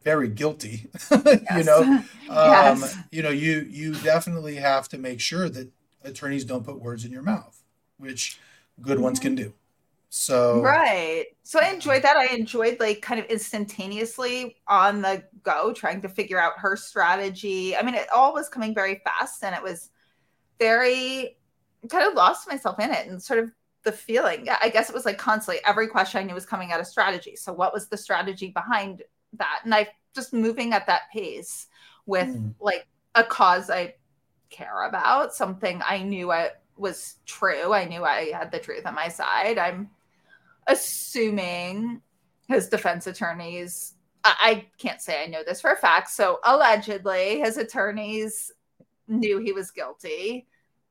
very 0.07 0.30
guilty. 0.30 0.88
you 1.12 1.65
know, 1.65 1.81
um, 2.30 2.80
yes. 2.80 2.98
you 3.12 3.21
know, 3.21 3.30
you 3.30 3.68
you 3.69 3.94
definitely 3.95 4.56
have 4.56 4.88
to 4.88 4.98
make 4.98 5.19
sure 5.19 5.50
that 5.50 5.69
attorneys 6.04 6.45
don't 6.45 6.63
put 6.63 6.80
words 6.80 7.04
in 7.04 7.12
your 7.12 7.24
mouth, 7.24 7.62
which 7.98 8.39
good 8.81 9.00
ones 9.00 9.20
can 9.20 9.36
do. 9.36 9.53
So 10.08 10.62
right. 10.62 11.25
So 11.43 11.60
I 11.60 11.72
enjoyed 11.72 12.03
that. 12.03 12.15
I 12.15 12.27
enjoyed 12.27 12.79
like 12.79 13.01
kind 13.01 13.20
of 13.20 13.25
instantaneously 13.25 14.55
on 14.65 15.01
the 15.01 15.24
go 15.43 15.74
trying 15.74 16.01
to 16.03 16.10
figure 16.10 16.39
out 16.39 16.53
her 16.55 16.77
strategy. 16.77 17.75
I 17.75 17.81
mean, 17.81 17.96
it 17.96 18.08
all 18.15 18.34
was 18.34 18.48
coming 18.48 18.74
very 18.74 19.01
fast 19.03 19.43
and 19.43 19.53
it 19.53 19.62
was 19.62 19.89
very 20.58 21.38
kind 21.89 22.08
of 22.08 22.13
lost 22.13 22.48
myself 22.48 22.79
in 22.79 22.91
it 22.91 23.08
and 23.08 23.22
sort 23.22 23.39
of 23.39 23.51
the 23.84 23.91
feeling. 23.91 24.46
Yeah, 24.46 24.58
I 24.62 24.70
guess 24.70 24.88
it 24.89 24.96
was 24.96 25.05
like 25.05 25.17
constantly 25.17 25.62
every 25.65 25.88
question 25.88 26.22
I 26.22 26.24
knew 26.24 26.34
was 26.34 26.46
coming 26.46 26.72
out 26.72 26.79
of 26.79 26.88
strategy. 26.88 27.36
So 27.36 27.51
what 27.51 27.74
was 27.74 27.89
the 27.89 27.98
strategy 27.98 28.51
behind 28.51 29.03
that? 29.34 29.60
And 29.65 29.75
I 29.75 29.89
just 30.17 30.33
moving 30.33 30.74
at 30.74 30.88
that 30.88 31.03
pace 31.13 31.67
with 32.05 32.27
mm. 32.27 32.53
like 32.59 32.86
a 33.15 33.24
cause 33.24 33.69
I 33.69 33.93
care 34.50 34.88
about, 34.88 35.33
something 35.33 35.81
I 35.86 36.00
knew 36.00 36.31
I 36.31 36.51
was 36.75 37.15
true. 37.25 37.74
I 37.74 37.86
knew 37.86 38.03
I 38.03 38.31
had 38.31 38.51
the 38.51 38.59
truth 38.59 38.86
on 38.86 38.95
my 38.95 39.07
side. 39.07 39.57
I'm 39.57 39.89
assuming 40.67 42.01
his 42.47 42.67
defense 42.67 43.07
attorneys, 43.07 43.93
I, 44.24 44.36
I 44.39 44.65
can't 44.77 45.01
say 45.01 45.24
I 45.24 45.27
know 45.27 45.43
this 45.45 45.62
for 45.62 45.71
a 45.71 45.77
fact. 45.77 46.09
So 46.09 46.39
allegedly, 46.43 47.39
his 47.39 47.57
attorneys 47.57 48.51
knew 49.07 49.39
he 49.39 49.53
was 49.53 49.71
guilty. 49.71 50.47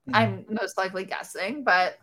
Mm-hmm. 0.08 0.14
I'm 0.14 0.46
most 0.48 0.78
likely 0.78 1.04
guessing, 1.04 1.64
but 1.64 1.98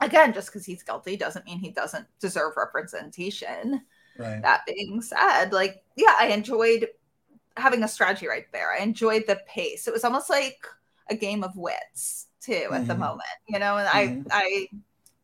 again, 0.00 0.32
just 0.32 0.48
because 0.48 0.64
he's 0.64 0.82
guilty 0.82 1.16
doesn't 1.16 1.44
mean 1.44 1.58
he 1.58 1.70
doesn't 1.70 2.06
deserve 2.20 2.54
representation. 2.56 3.82
Right. 4.18 4.42
That 4.42 4.66
being 4.66 5.00
said, 5.00 5.52
like, 5.52 5.82
yeah, 5.96 6.14
I 6.18 6.28
enjoyed 6.28 6.88
having 7.56 7.82
a 7.82 7.88
strategy 7.88 8.28
right 8.28 8.46
there. 8.52 8.72
I 8.72 8.82
enjoyed 8.82 9.24
the 9.26 9.40
pace. 9.46 9.86
It 9.86 9.92
was 9.92 10.04
almost 10.04 10.30
like 10.30 10.64
a 11.10 11.14
game 11.14 11.44
of 11.44 11.56
wits 11.56 12.28
too 12.40 12.52
mm-hmm. 12.52 12.74
at 12.74 12.86
the 12.86 12.94
mm-hmm. 12.94 13.02
moment, 13.02 13.28
you 13.48 13.58
know, 13.58 13.76
and 13.76 13.88
mm-hmm. 13.88 14.28
I, 14.32 14.68
I, 14.72 14.78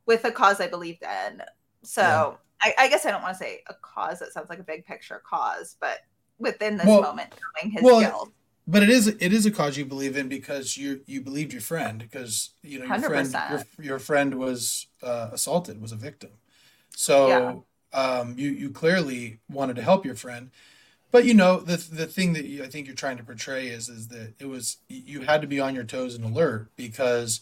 with 0.07 0.25
a 0.25 0.30
cause 0.30 0.61
I 0.61 0.68
believed 0.68 1.02
in, 1.02 1.42
so 1.83 2.02
yeah. 2.02 2.35
I, 2.78 2.85
I, 2.85 2.88
guess 2.88 3.04
I 3.07 3.11
don't 3.11 3.23
want 3.23 3.37
to 3.37 3.45
say 3.45 3.62
a 3.68 3.75
cause 3.75 4.18
that 4.21 4.33
sounds 4.33 4.49
like 4.49 4.59
a 4.59 4.64
big 4.64 4.87
picture 4.87 5.21
cause, 5.28 5.76
but 5.80 6.00
within 6.38 6.76
this 6.76 6.87
well, 6.87 7.02
moment, 7.02 7.35
knowing 7.57 7.73
his 7.73 7.83
well, 7.83 8.00
guilt. 8.00 8.30
But 8.66 8.83
it 8.83 8.90
is 8.90 9.07
it 9.07 9.33
is 9.33 9.47
a 9.47 9.50
cause 9.50 9.78
you 9.78 9.87
believe 9.87 10.16
in 10.16 10.28
because 10.28 10.76
you 10.76 11.00
you 11.07 11.23
believed 11.23 11.52
your 11.52 11.62
friend 11.62 11.99
because 11.99 12.50
you 12.62 12.78
know 12.78 12.85
your 12.85 12.97
100%. 12.97 13.30
friend 13.30 13.64
your, 13.78 13.85
your 13.85 13.99
friend 13.99 14.35
was 14.35 14.88
uh, 15.02 15.30
assaulted 15.33 15.80
was 15.80 15.92
a 15.92 15.97
victim, 15.97 16.30
so. 16.95 17.64
Um, 17.92 18.35
you 18.38 18.50
you 18.50 18.71
clearly 18.71 19.40
wanted 19.50 19.76
to 19.76 19.83
help 19.83 20.04
your 20.04 20.14
friend. 20.14 20.50
but 21.11 21.25
you 21.25 21.35
know 21.35 21.61
the 21.61 21.76
the 21.76 22.07
thing 22.07 22.33
that 22.35 22.45
you, 22.47 22.62
I 22.64 22.68
think 22.68 22.87
you're 22.87 22.97
trying 22.97 23.16
to 23.18 23.25
portray 23.25 23.68
is 23.68 23.88
is 23.88 24.09
that 24.09 24.35
it 24.38 24.47
was 24.47 24.78
you 24.88 25.23
had 25.23 25.40
to 25.42 25.47
be 25.47 25.61
on 25.61 25.75
your 25.75 25.85
toes 25.85 26.14
and 26.14 26.25
alert 26.25 26.68
because 26.76 27.40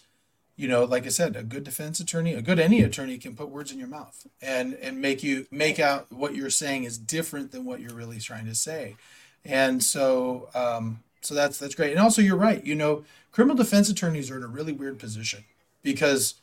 you 0.56 0.68
know 0.68 0.84
like 0.84 1.06
I 1.06 1.10
said 1.10 1.36
a 1.36 1.42
good 1.42 1.64
defense 1.64 2.00
attorney 2.00 2.34
a 2.34 2.42
good 2.42 2.58
any 2.60 2.82
attorney 2.82 3.18
can 3.18 3.36
put 3.36 3.50
words 3.50 3.72
in 3.72 3.78
your 3.78 3.88
mouth 3.88 4.26
and 4.40 4.74
and 4.74 5.00
make 5.00 5.22
you 5.22 5.46
make 5.50 5.78
out 5.80 6.12
what 6.12 6.34
you're 6.36 6.50
saying 6.50 6.84
is 6.84 6.98
different 6.98 7.52
than 7.52 7.64
what 7.64 7.80
you're 7.80 7.94
really 7.94 8.18
trying 8.20 8.46
to 8.46 8.54
say. 8.54 8.96
And 9.44 9.82
so 9.82 10.48
um 10.54 11.00
so 11.20 11.34
that's 11.34 11.58
that's 11.58 11.74
great. 11.74 11.90
And 11.92 12.00
also 12.00 12.22
you're 12.22 12.36
right. 12.36 12.64
You 12.64 12.74
know 12.74 13.04
criminal 13.32 13.56
defense 13.56 13.88
attorneys 13.90 14.30
are 14.30 14.36
in 14.38 14.42
a 14.44 14.48
really 14.48 14.72
weird 14.72 14.98
position 14.98 15.44
because 15.82 16.34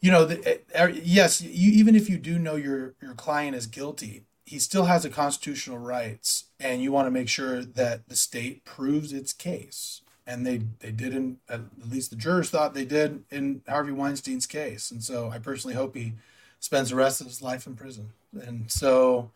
you 0.00 0.10
know 0.10 0.24
the, 0.24 0.46
eh, 0.48 0.84
er, 0.84 0.88
yes 0.90 1.40
you, 1.40 1.72
even 1.72 1.94
if 1.94 2.08
you 2.08 2.18
do 2.18 2.38
know 2.38 2.56
your 2.56 2.94
your 3.00 3.14
client 3.14 3.56
is 3.56 3.66
guilty 3.66 4.24
he 4.50 4.58
still 4.58 4.86
has 4.86 5.04
a 5.04 5.10
constitutional 5.10 5.78
rights 5.78 6.46
and 6.58 6.82
you 6.82 6.90
want 6.90 7.06
to 7.06 7.10
make 7.12 7.28
sure 7.28 7.62
that 7.62 8.08
the 8.08 8.16
state 8.16 8.64
proves 8.64 9.12
its 9.12 9.32
case. 9.32 10.02
And 10.26 10.44
they 10.44 10.62
they 10.80 10.90
did 10.90 11.14
in 11.14 11.38
at 11.48 11.60
least 11.88 12.10
the 12.10 12.16
jurors 12.16 12.50
thought 12.50 12.74
they 12.74 12.84
did 12.84 13.22
in 13.30 13.62
harvey 13.68 13.92
weinstein's 13.92 14.46
case. 14.46 14.90
And 14.90 15.04
so 15.04 15.30
i 15.30 15.38
personally 15.38 15.76
hope 15.76 15.94
he 15.94 16.14
spends 16.58 16.90
the 16.90 16.96
rest 16.96 17.20
of 17.20 17.28
his 17.28 17.40
life 17.40 17.68
in 17.68 17.76
prison. 17.76 18.10
And 18.42 18.68
so 18.68 19.30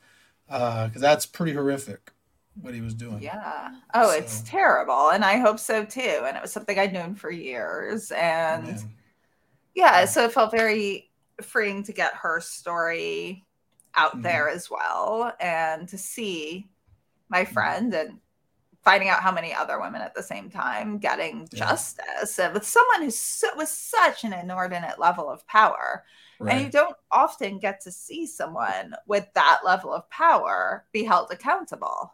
because 0.49 0.97
uh, 0.97 0.99
that's 0.99 1.27
pretty 1.27 1.53
horrific 1.53 2.11
what 2.61 2.75
he 2.75 2.81
was 2.81 2.95
doing. 2.95 3.23
Yeah. 3.23 3.71
Oh 3.95 4.11
so. 4.11 4.17
it's 4.17 4.41
terrible. 4.41 5.11
And 5.11 5.25
i 5.25 5.39
hope 5.39 5.61
so 5.61 5.85
too. 5.85 6.25
And 6.27 6.37
it 6.37 6.43
was 6.43 6.53
something 6.53 6.77
i'd 6.77 6.93
known 6.93 7.15
for 7.15 7.31
years. 7.31 8.11
And 8.11 8.83
yeah 9.75 10.05
so 10.05 10.25
it 10.25 10.33
felt 10.33 10.51
very 10.51 11.11
freeing 11.43 11.83
to 11.83 11.93
get 11.93 12.15
her 12.15 12.41
story 12.41 13.45
out 13.95 14.13
mm-hmm. 14.13 14.23
there 14.23 14.49
as 14.49 14.71
well 14.71 15.33
and 15.41 15.89
to 15.89 15.99
see 15.99 16.69
my 17.29 17.45
mm-hmm. 17.45 17.53
friend 17.53 17.95
and 17.95 18.19
finding 18.83 19.09
out 19.09 19.23
how 19.23 19.33
many 19.33 19.53
other 19.53 19.81
women 19.81 20.03
at 20.03 20.15
the 20.15 20.23
same 20.23 20.51
time 20.51 20.99
getting 20.99 21.49
yeah. 21.53 21.59
justice 21.59 22.39
and 22.39 22.53
with 22.53 22.67
someone 22.67 23.03
who's 23.03 23.19
so, 23.19 23.49
with 23.57 23.69
such 23.69 24.25
an 24.25 24.33
inordinate 24.33 24.99
level 24.99 25.29
of 25.29 25.47
power 25.47 26.05
right. 26.39 26.55
and 26.55 26.65
you 26.65 26.71
don't 26.71 26.97
often 27.11 27.59
get 27.59 27.81
to 27.81 27.91
see 27.91 28.27
someone 28.27 28.95
with 29.07 29.27
that 29.35 29.61
level 29.65 29.93
of 29.93 30.09
power 30.11 30.85
be 30.93 31.03
held 31.03 31.31
accountable 31.31 32.13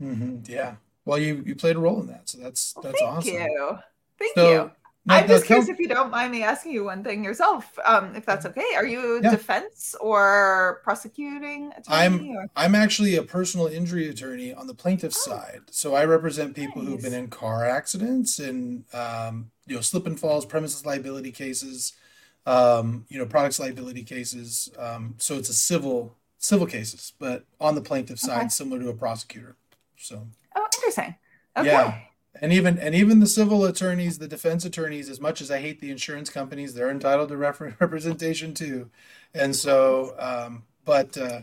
mm-hmm. 0.00 0.36
yeah 0.46 0.76
well 1.04 1.18
you 1.18 1.42
you 1.44 1.56
played 1.56 1.76
a 1.76 1.80
role 1.80 2.00
in 2.00 2.06
that 2.06 2.28
so 2.28 2.38
that's 2.38 2.74
well, 2.76 2.84
that's 2.84 3.00
thank 3.00 3.10
awesome 3.10 3.32
thank 3.32 3.50
you 3.50 3.78
thank 4.18 4.34
so, 4.34 4.52
you 4.52 4.70
now, 5.04 5.16
I'm 5.16 5.26
just 5.26 5.46
curious 5.46 5.68
if 5.68 5.80
you 5.80 5.88
don't 5.88 6.12
mind 6.12 6.30
me 6.30 6.44
asking 6.44 6.72
you 6.72 6.84
one 6.84 7.02
thing 7.02 7.24
yourself, 7.24 7.76
um, 7.84 8.14
if 8.14 8.24
that's 8.24 8.46
okay. 8.46 8.74
Are 8.76 8.86
you 8.86 9.20
yeah. 9.20 9.32
defense 9.32 9.96
or 10.00 10.80
prosecuting 10.84 11.72
attorney? 11.76 11.84
I'm 11.88 12.28
or? 12.28 12.46
I'm 12.54 12.76
actually 12.76 13.16
a 13.16 13.22
personal 13.22 13.66
injury 13.66 14.08
attorney 14.08 14.54
on 14.54 14.68
the 14.68 14.74
plaintiff's 14.74 15.26
oh. 15.26 15.32
side. 15.32 15.62
So 15.70 15.96
I 15.96 16.04
represent 16.04 16.54
people 16.54 16.82
nice. 16.82 16.92
who've 16.92 17.02
been 17.02 17.14
in 17.14 17.28
car 17.28 17.64
accidents 17.64 18.38
and 18.38 18.84
um, 18.94 19.50
you 19.66 19.74
know 19.74 19.80
slip 19.80 20.06
and 20.06 20.18
falls, 20.18 20.46
premises 20.46 20.86
liability 20.86 21.32
cases, 21.32 21.94
um, 22.46 23.04
you 23.08 23.18
know 23.18 23.26
products 23.26 23.58
liability 23.58 24.04
cases. 24.04 24.70
Um, 24.78 25.16
so 25.18 25.36
it's 25.36 25.48
a 25.48 25.54
civil 25.54 26.16
civil 26.38 26.66
cases, 26.66 27.12
but 27.18 27.44
on 27.60 27.74
the 27.74 27.82
plaintiff 27.82 28.22
okay. 28.24 28.34
side, 28.34 28.52
similar 28.52 28.78
to 28.80 28.90
a 28.90 28.94
prosecutor. 28.94 29.56
So. 29.96 30.28
Oh, 30.54 30.66
interesting. 30.76 31.16
Okay. 31.56 31.68
Yeah 31.68 31.98
and 32.42 32.52
even 32.52 32.76
and 32.76 32.92
even 32.94 33.20
the 33.20 33.26
civil 33.28 33.64
attorneys, 33.64 34.18
the 34.18 34.26
defense 34.26 34.64
attorneys, 34.64 35.08
as 35.08 35.20
much 35.20 35.40
as 35.40 35.50
I 35.50 35.60
hate 35.60 35.80
the 35.80 35.92
insurance 35.92 36.28
companies, 36.28 36.74
they're 36.74 36.90
entitled 36.90 37.28
to 37.28 37.36
rep- 37.36 37.60
representation 37.80 38.52
too. 38.52 38.90
And 39.32 39.54
so, 39.54 40.16
um, 40.18 40.64
but 40.84 41.16
uh, 41.16 41.42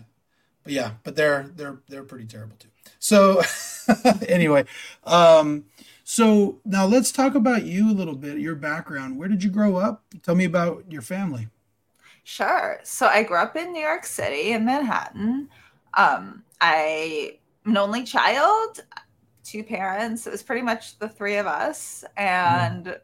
but 0.64 0.74
yeah, 0.74 0.92
but 1.04 1.16
they're 1.16 1.50
they're 1.56 1.80
they're 1.88 2.04
pretty 2.04 2.26
terrible 2.26 2.58
too. 2.60 2.68
So 3.00 3.42
anyway, 4.28 4.66
um, 5.06 5.64
so 6.04 6.60
now 6.66 6.86
let's 6.86 7.14
talk 7.14 7.34
about 7.34 7.64
you 7.64 7.90
a 7.90 7.94
little 7.94 8.16
bit, 8.16 8.38
your 8.40 8.56
background. 8.56 9.18
Where 9.18 9.30
did 9.30 9.42
you 9.42 9.50
grow 9.50 9.78
up? 9.78 10.04
Tell 10.22 10.36
me 10.36 10.44
about 10.44 10.84
your 10.90 11.02
family. 11.02 11.48
Sure. 12.26 12.80
So 12.84 13.08
I 13.08 13.24
grew 13.24 13.38
up 13.38 13.56
in 13.56 13.72
New 13.72 13.82
York 13.82 14.06
City 14.06 14.52
in 14.52 14.66
Manhattan. 14.66 15.50
Um, 15.94 16.44
I 16.60 17.38
an 17.66 17.78
only 17.78 18.04
child 18.04 18.82
two 19.50 19.64
parents. 19.64 20.28
It 20.28 20.32
was 20.32 20.44
pretty 20.44 20.62
much 20.62 21.00
the 21.00 21.10
three 21.10 21.38
of 21.38 21.48
us, 21.48 22.04
and 22.16 22.86
mm. 22.86 23.00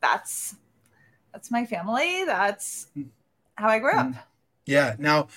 that's 0.00 0.56
that's 1.32 1.50
my 1.50 1.64
family. 1.64 2.24
That's 2.24 2.88
how 3.56 3.68
I 3.68 3.78
grew 3.78 3.92
up. 3.92 4.06
Mm. 4.06 4.18
Yeah. 4.66 4.96
Now, 4.98 5.28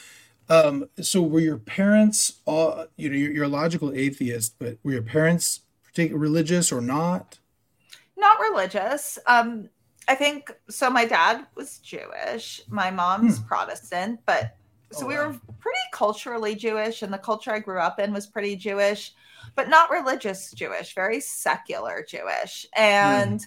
um, 0.49 0.89
so 1.01 1.21
were 1.21 1.39
your 1.39 1.57
parents 1.57 2.41
all? 2.45 2.87
You 2.97 3.09
know, 3.09 3.15
you're, 3.15 3.31
you're 3.31 3.45
a 3.45 3.49
logical 3.49 3.93
atheist, 3.93 4.55
but 4.59 4.77
were 4.83 4.93
your 4.93 5.01
parents 5.01 5.61
particular 5.83 6.19
religious 6.19 6.71
or 6.71 6.81
not? 6.81 7.39
Not 8.17 8.39
religious. 8.39 9.19
Um, 9.27 9.69
I 10.07 10.15
think 10.15 10.51
so. 10.69 10.89
My 10.89 11.05
dad 11.05 11.45
was 11.55 11.79
Jewish. 11.79 12.61
My 12.69 12.91
mom's 12.91 13.39
hmm. 13.39 13.47
Protestant, 13.47 14.19
but 14.25 14.55
so 14.91 15.05
oh, 15.05 15.07
we 15.07 15.15
wow. 15.15 15.27
were 15.27 15.39
pretty 15.59 15.77
culturally 15.91 16.55
Jewish, 16.55 17.01
and 17.01 17.13
the 17.13 17.17
culture 17.17 17.51
I 17.51 17.59
grew 17.59 17.79
up 17.79 17.99
in 17.99 18.13
was 18.13 18.27
pretty 18.27 18.55
Jewish 18.55 19.13
but 19.57 19.67
not 19.67 19.89
religious 19.89 20.51
Jewish, 20.51 20.93
very 20.93 21.19
secular 21.19 22.05
Jewish. 22.07 22.65
And 22.75 23.41
mm. 23.41 23.45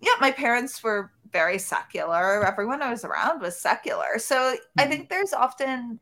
yeah, 0.00 0.14
my 0.18 0.32
parents 0.32 0.82
were 0.82 1.12
very 1.30 1.58
secular. 1.58 2.44
Everyone 2.44 2.82
I 2.82 2.90
was 2.90 3.04
around 3.04 3.40
was 3.40 3.60
secular. 3.60 4.18
So 4.18 4.34
mm. 4.34 4.56
I 4.78 4.84
hmm. 4.84 4.90
think 4.90 5.08
there's 5.10 5.34
often 5.34 6.00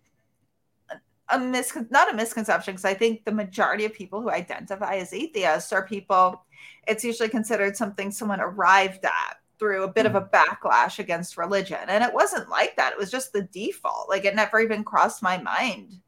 a 1.30 1.38
mis 1.38 1.76
not 1.90 2.10
a 2.10 2.16
misconception 2.16 2.72
because 2.72 2.87
I 2.87 2.94
think 2.94 3.25
the 3.25 3.32
majority 3.32 3.84
of 3.84 3.92
people 3.92 4.22
who 4.22 4.30
identify 4.30 4.94
as 4.94 5.12
atheists 5.12 5.75
are 5.75 5.84
people 5.84 6.42
it's 6.87 7.04
usually 7.04 7.28
considered 7.28 7.76
something 7.76 8.10
someone 8.10 8.40
arrived 8.40 9.04
at 9.04 9.37
through 9.58 9.82
a 9.82 9.92
bit 9.92 10.06
mm. 10.06 10.10
of 10.10 10.14
a 10.14 10.20
hmm. 10.20 10.34
backlash 10.34 11.00
against 11.00 11.37
religion. 11.37 11.80
And 11.88 12.04
it 12.04 12.14
wasn't 12.14 12.48
like 12.48 12.76
that. 12.76 12.92
It 12.92 12.98
was 12.98 13.10
just 13.10 13.32
the 13.32 13.42
default. 13.42 14.08
Like 14.08 14.25
it 14.25 14.37
never 14.37 14.60
even 14.60 14.84
crossed 14.84 15.25
my 15.25 15.38
mind 15.38 16.00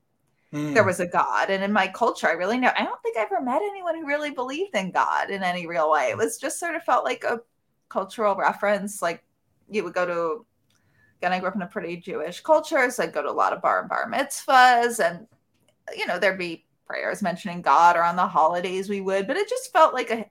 mm. 0.53 0.75
there 0.75 0.85
was 0.85 1.01
a 1.01 1.07
God. 1.07 1.51
And 1.51 1.63
in 1.63 1.73
my 1.73 1.89
culture, 1.89 2.29
I 2.29 2.33
really 2.33 2.59
know, 2.59 2.71
I 2.77 2.85
don't 2.85 3.03
think 3.03 3.17
I 3.17 3.23
ever 3.23 3.41
met 3.41 3.63
anyone 3.63 3.97
who 3.97 4.07
really 4.07 4.31
believed 4.31 4.75
in 4.75 4.91
God 4.91 5.31
in 5.31 5.43
any 5.43 5.67
real 5.67 5.91
way. 5.91 6.11
It 6.11 6.17
was 6.17 6.39
just 6.39 6.59
sort 6.59 6.75
of 6.75 6.83
felt 6.83 7.05
like 7.05 7.25
a 7.25 7.41
cultural 7.89 8.35
reference. 8.37 9.03
Like 9.03 9.23
you 9.69 9.85
would 9.85 9.95
go 9.95 10.07
to, 10.07 10.47
again, 11.19 11.33
I 11.33 11.39
grew 11.39 11.49
up 11.49 11.57
in 11.57 11.63
a 11.63 11.67
pretty 11.67 11.97
Jewish 11.97 12.41
culture. 12.41 12.91
So 12.91 13.03
I'd 13.03 13.13
go 13.13 13.23
to 13.23 13.31
a 13.31 13.33
lot 13.33 13.53
of 13.53 13.63
bar 13.63 13.81
and 13.81 13.89
bat 13.89 14.09
mitzvahs 14.11 15.05
and, 15.05 15.27
you 15.97 16.07
know, 16.07 16.19
there'd 16.19 16.39
be 16.39 16.65
prayers 16.87 17.23
mentioning 17.23 17.63
God 17.63 17.97
or 17.97 18.03
on 18.03 18.17
the 18.17 18.27
holidays 18.27 18.89
we 18.89 19.01
would, 19.01 19.27
but 19.27 19.37
it 19.37 19.49
just 19.49 19.73
felt 19.73 19.95
like 19.95 20.11
a 20.11 20.27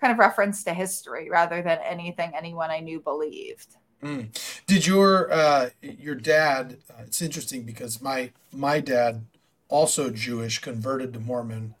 kind 0.00 0.12
of 0.12 0.18
reference 0.18 0.64
to 0.64 0.74
history 0.74 1.30
rather 1.30 1.62
than 1.62 1.78
anything 1.78 2.32
anyone 2.34 2.70
I 2.70 2.80
knew 2.80 3.00
believed. 3.00 3.76
Mm. 4.02 4.64
Did 4.66 4.84
your 4.84 5.32
uh, 5.32 5.70
your 5.80 6.16
dad? 6.16 6.78
Uh, 6.90 7.04
it's 7.06 7.22
interesting 7.22 7.62
because 7.62 8.02
my 8.02 8.32
my 8.52 8.80
dad 8.80 9.24
also 9.72 10.10
Jewish, 10.10 10.60
converted 10.60 11.12
to 11.14 11.20
Mormon. 11.20 11.74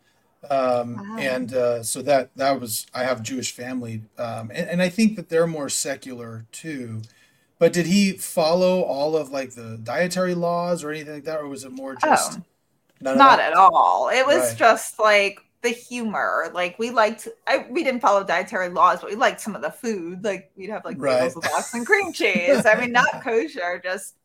Um, 0.50 0.96
wow. 0.96 1.16
And 1.20 1.54
uh, 1.54 1.82
so 1.84 2.02
that 2.02 2.30
that 2.36 2.60
was 2.60 2.86
I 2.92 3.04
have 3.04 3.22
Jewish 3.22 3.52
family, 3.52 4.02
um, 4.18 4.50
and, 4.52 4.68
and 4.68 4.82
I 4.82 4.88
think 4.88 5.14
that 5.14 5.28
they're 5.28 5.46
more 5.46 5.68
secular 5.68 6.46
too. 6.50 7.02
But 7.60 7.72
did 7.72 7.86
he 7.86 8.12
follow 8.12 8.82
all 8.82 9.16
of 9.16 9.30
like 9.30 9.52
the 9.52 9.78
dietary 9.84 10.34
laws 10.34 10.82
or 10.82 10.90
anything 10.90 11.14
like 11.14 11.24
that, 11.24 11.38
or 11.38 11.46
was 11.46 11.62
it 11.62 11.70
more 11.70 11.94
just 11.94 12.40
oh, 13.04 13.14
not 13.14 13.38
at 13.38 13.52
all? 13.52 14.08
It 14.08 14.26
was 14.26 14.48
right. 14.48 14.58
just 14.58 14.98
like 14.98 15.38
the 15.62 15.68
humor. 15.68 16.50
Like 16.52 16.76
we 16.80 16.90
liked, 16.90 17.28
I, 17.46 17.66
we 17.70 17.84
didn't 17.84 18.00
follow 18.00 18.24
dietary 18.24 18.68
laws, 18.68 19.00
but 19.00 19.10
we 19.10 19.16
liked 19.16 19.40
some 19.40 19.54
of 19.54 19.62
the 19.62 19.70
food. 19.70 20.24
Like 20.24 20.50
we'd 20.56 20.70
have 20.70 20.84
like 20.84 20.96
right. 20.98 21.22
bagels 21.22 21.36
with 21.36 21.50
lox 21.52 21.72
and 21.72 21.86
cream 21.86 22.12
cheese. 22.12 22.66
I 22.66 22.74
mean, 22.74 22.90
not 22.90 23.22
kosher, 23.22 23.80
just 23.82 24.16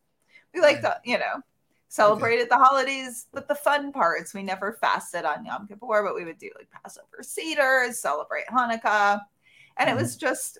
we 0.51 0.61
liked 0.61 0.83
right. 0.83 0.95
the, 1.03 1.11
you 1.11 1.19
know, 1.19 1.41
celebrated 1.89 2.47
okay. 2.47 2.49
the 2.49 2.63
holidays 2.63 3.27
with 3.33 3.47
the 3.47 3.55
fun 3.55 3.91
parts. 3.91 4.33
We 4.33 4.43
never 4.43 4.73
fasted 4.73 5.25
on 5.25 5.45
Yom 5.45 5.67
Kippur, 5.67 6.03
but 6.03 6.15
we 6.15 6.25
would 6.25 6.37
do 6.37 6.51
like 6.57 6.69
Passover 6.71 7.21
Seders, 7.21 7.93
celebrate 7.93 8.45
Hanukkah. 8.47 9.21
And 9.77 9.89
mm-hmm. 9.89 9.97
it 9.97 10.01
was 10.01 10.17
just, 10.17 10.59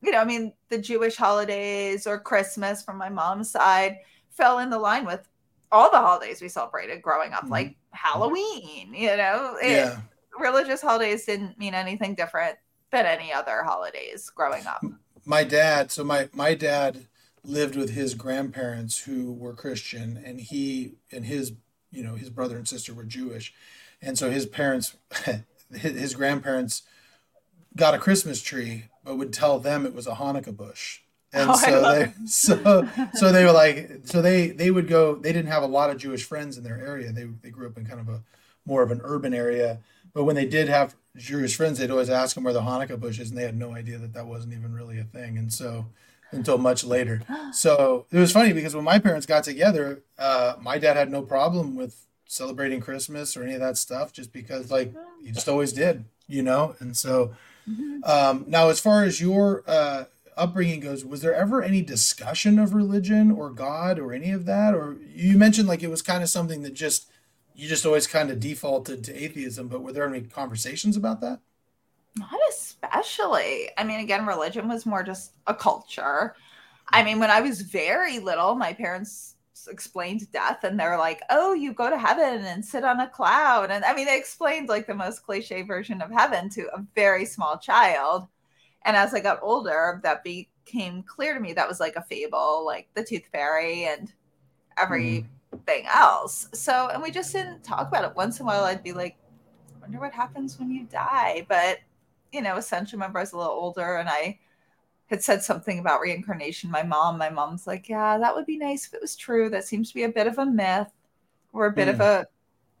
you 0.00 0.10
know, 0.10 0.18
I 0.18 0.24
mean, 0.24 0.52
the 0.68 0.78
Jewish 0.78 1.16
holidays 1.16 2.06
or 2.06 2.18
Christmas 2.18 2.82
from 2.82 2.96
my 2.96 3.08
mom's 3.08 3.50
side 3.50 3.98
fell 4.30 4.58
in 4.60 4.70
the 4.70 4.78
line 4.78 5.04
with 5.04 5.28
all 5.70 5.90
the 5.90 5.98
holidays 5.98 6.40
we 6.40 6.48
celebrated 6.48 7.02
growing 7.02 7.32
up, 7.32 7.42
mm-hmm. 7.42 7.52
like 7.52 7.76
Halloween, 7.90 8.92
you 8.94 9.16
know, 9.16 9.56
it, 9.62 9.70
yeah. 9.70 10.00
religious 10.38 10.80
holidays 10.80 11.24
didn't 11.24 11.58
mean 11.58 11.74
anything 11.74 12.14
different 12.14 12.56
than 12.90 13.06
any 13.06 13.32
other 13.32 13.62
holidays 13.62 14.30
growing 14.30 14.66
up. 14.66 14.84
My 15.24 15.44
dad, 15.44 15.90
so 15.90 16.02
my 16.02 16.28
my 16.32 16.54
dad 16.54 17.06
lived 17.44 17.76
with 17.76 17.90
his 17.90 18.14
grandparents 18.14 19.04
who 19.04 19.32
were 19.32 19.54
Christian, 19.54 20.22
and 20.24 20.40
he 20.40 20.94
and 21.10 21.26
his 21.26 21.52
you 21.90 22.02
know 22.02 22.14
his 22.14 22.30
brother 22.30 22.56
and 22.56 22.66
sister 22.66 22.94
were 22.94 23.04
Jewish, 23.04 23.52
and 24.00 24.18
so 24.18 24.30
his 24.30 24.46
parents, 24.46 24.96
his 25.72 26.14
grandparents, 26.14 26.82
got 27.76 27.94
a 27.94 27.98
Christmas 27.98 28.42
tree, 28.42 28.84
but 29.04 29.16
would 29.16 29.32
tell 29.32 29.58
them 29.58 29.86
it 29.86 29.94
was 29.94 30.06
a 30.06 30.14
Hanukkah 30.14 30.56
bush. 30.56 31.00
And 31.32 31.50
oh, 31.50 31.54
so 31.54 31.80
they 31.80 32.12
so 32.26 32.88
so 33.14 33.32
they 33.32 33.44
were 33.44 33.52
like 33.52 34.02
so 34.04 34.20
they 34.20 34.48
they 34.48 34.70
would 34.70 34.88
go 34.88 35.14
they 35.14 35.32
didn't 35.32 35.50
have 35.50 35.62
a 35.62 35.66
lot 35.66 35.90
of 35.90 35.98
Jewish 35.98 36.24
friends 36.24 36.58
in 36.58 36.64
their 36.64 36.78
area 36.78 37.10
they 37.10 37.24
they 37.24 37.50
grew 37.50 37.66
up 37.66 37.78
in 37.78 37.86
kind 37.86 38.00
of 38.00 38.08
a 38.08 38.22
more 38.64 38.82
of 38.82 38.90
an 38.90 39.00
urban 39.04 39.34
area. 39.34 39.78
But 40.14 40.24
when 40.24 40.36
they 40.36 40.46
did 40.46 40.68
have 40.68 40.94
Jewish 41.16 41.56
friends, 41.56 41.78
they'd 41.78 41.90
always 41.90 42.10
ask 42.10 42.34
them 42.34 42.44
where 42.44 42.52
the 42.52 42.60
Hanukkah 42.60 43.00
bush 43.00 43.18
is, 43.18 43.30
and 43.30 43.38
they 43.38 43.44
had 43.44 43.56
no 43.56 43.74
idea 43.74 43.98
that 43.98 44.12
that 44.14 44.26
wasn't 44.26 44.54
even 44.54 44.74
really 44.74 44.98
a 44.98 45.04
thing. 45.04 45.38
And 45.38 45.52
so, 45.52 45.86
until 46.32 46.58
much 46.58 46.82
later. 46.82 47.22
So 47.52 48.06
it 48.10 48.18
was 48.18 48.32
funny 48.32 48.52
because 48.52 48.74
when 48.74 48.84
my 48.84 48.98
parents 48.98 49.26
got 49.26 49.44
together, 49.44 50.02
uh, 50.18 50.54
my 50.60 50.78
dad 50.78 50.96
had 50.96 51.10
no 51.10 51.22
problem 51.22 51.76
with 51.76 52.06
celebrating 52.26 52.80
Christmas 52.80 53.36
or 53.36 53.42
any 53.44 53.54
of 53.54 53.60
that 53.60 53.76
stuff, 53.76 54.12
just 54.12 54.32
because 54.32 54.70
like 54.70 54.92
he 55.22 55.30
just 55.30 55.48
always 55.48 55.72
did, 55.72 56.06
you 56.26 56.42
know. 56.42 56.74
And 56.80 56.96
so 56.96 57.34
mm-hmm. 57.70 57.98
um, 58.04 58.44
now, 58.48 58.70
as 58.70 58.80
far 58.80 59.04
as 59.04 59.20
your 59.20 59.62
uh, 59.66 60.04
upbringing 60.36 60.80
goes, 60.80 61.04
was 61.04 61.20
there 61.20 61.34
ever 61.34 61.62
any 61.62 61.82
discussion 61.82 62.58
of 62.58 62.74
religion 62.74 63.30
or 63.30 63.50
God 63.50 63.98
or 63.98 64.12
any 64.12 64.30
of 64.30 64.46
that? 64.46 64.74
Or 64.74 64.96
you 65.14 65.36
mentioned 65.36 65.68
like 65.68 65.82
it 65.82 65.90
was 65.90 66.02
kind 66.02 66.22
of 66.22 66.30
something 66.30 66.62
that 66.62 66.74
just 66.74 67.08
you 67.54 67.68
just 67.68 67.84
always 67.84 68.06
kind 68.06 68.30
of 68.30 68.40
defaulted 68.40 69.04
to 69.04 69.22
atheism, 69.22 69.68
but 69.68 69.82
were 69.82 69.92
there 69.92 70.08
any 70.08 70.22
conversations 70.22 70.96
about 70.96 71.20
that? 71.20 71.40
Not 72.16 72.32
especially. 72.82 73.70
I 73.78 73.84
mean, 73.84 74.00
again, 74.00 74.26
religion 74.26 74.68
was 74.68 74.86
more 74.86 75.02
just 75.02 75.32
a 75.46 75.54
culture. 75.54 76.34
I 76.88 77.02
mean, 77.02 77.18
when 77.18 77.30
I 77.30 77.40
was 77.40 77.62
very 77.62 78.18
little, 78.18 78.54
my 78.54 78.72
parents 78.72 79.36
explained 79.68 80.30
death 80.32 80.64
and 80.64 80.78
they're 80.78 80.98
like, 80.98 81.22
oh, 81.30 81.54
you 81.54 81.72
go 81.72 81.88
to 81.88 81.98
heaven 81.98 82.44
and 82.44 82.64
sit 82.64 82.84
on 82.84 83.00
a 83.00 83.08
cloud. 83.08 83.70
And 83.70 83.84
I 83.84 83.94
mean, 83.94 84.06
they 84.06 84.18
explained 84.18 84.68
like 84.68 84.86
the 84.86 84.94
most 84.94 85.24
cliche 85.24 85.62
version 85.62 86.02
of 86.02 86.10
heaven 86.10 86.48
to 86.50 86.62
a 86.74 86.84
very 86.94 87.24
small 87.24 87.58
child. 87.58 88.26
And 88.84 88.96
as 88.96 89.14
I 89.14 89.20
got 89.20 89.38
older, 89.42 90.00
that 90.02 90.24
became 90.24 91.04
clear 91.04 91.34
to 91.34 91.40
me 91.40 91.52
that 91.52 91.68
was 91.68 91.78
like 91.78 91.94
a 91.94 92.02
fable, 92.02 92.64
like 92.66 92.88
the 92.94 93.04
tooth 93.04 93.26
fairy 93.30 93.84
and 93.84 94.12
everything 94.76 95.28
mm. 95.52 95.94
else. 95.94 96.48
So, 96.52 96.88
and 96.88 97.00
we 97.00 97.12
just 97.12 97.32
didn't 97.32 97.62
talk 97.62 97.86
about 97.86 98.04
it. 98.04 98.16
Once 98.16 98.40
in 98.40 98.44
a 98.44 98.46
while, 98.46 98.64
I'd 98.64 98.82
be 98.82 98.92
like, 98.92 99.16
I 99.76 99.80
wonder 99.80 100.00
what 100.00 100.12
happens 100.12 100.58
when 100.58 100.72
you 100.72 100.84
die. 100.84 101.46
But, 101.48 101.78
you 102.32 102.42
know, 102.42 102.56
essentially, 102.56 102.96
remember 102.96 103.18
I 103.18 103.22
was 103.22 103.32
a 103.32 103.38
little 103.38 103.52
older 103.52 103.96
and 103.96 104.08
I 104.08 104.38
had 105.06 105.22
said 105.22 105.42
something 105.42 105.78
about 105.78 106.00
reincarnation. 106.00 106.70
My 106.70 106.82
mom, 106.82 107.18
my 107.18 107.28
mom's 107.28 107.66
like, 107.66 107.88
yeah, 107.88 108.18
that 108.18 108.34
would 108.34 108.46
be 108.46 108.56
nice 108.56 108.86
if 108.86 108.94
it 108.94 109.02
was 109.02 109.14
true. 109.14 109.50
That 109.50 109.64
seems 109.64 109.88
to 109.88 109.94
be 109.94 110.04
a 110.04 110.08
bit 110.08 110.26
of 110.26 110.38
a 110.38 110.46
myth 110.46 110.90
or 111.52 111.66
a 111.66 111.72
bit 111.72 111.88
mm. 111.88 111.92
of 111.92 112.00
a, 112.00 112.26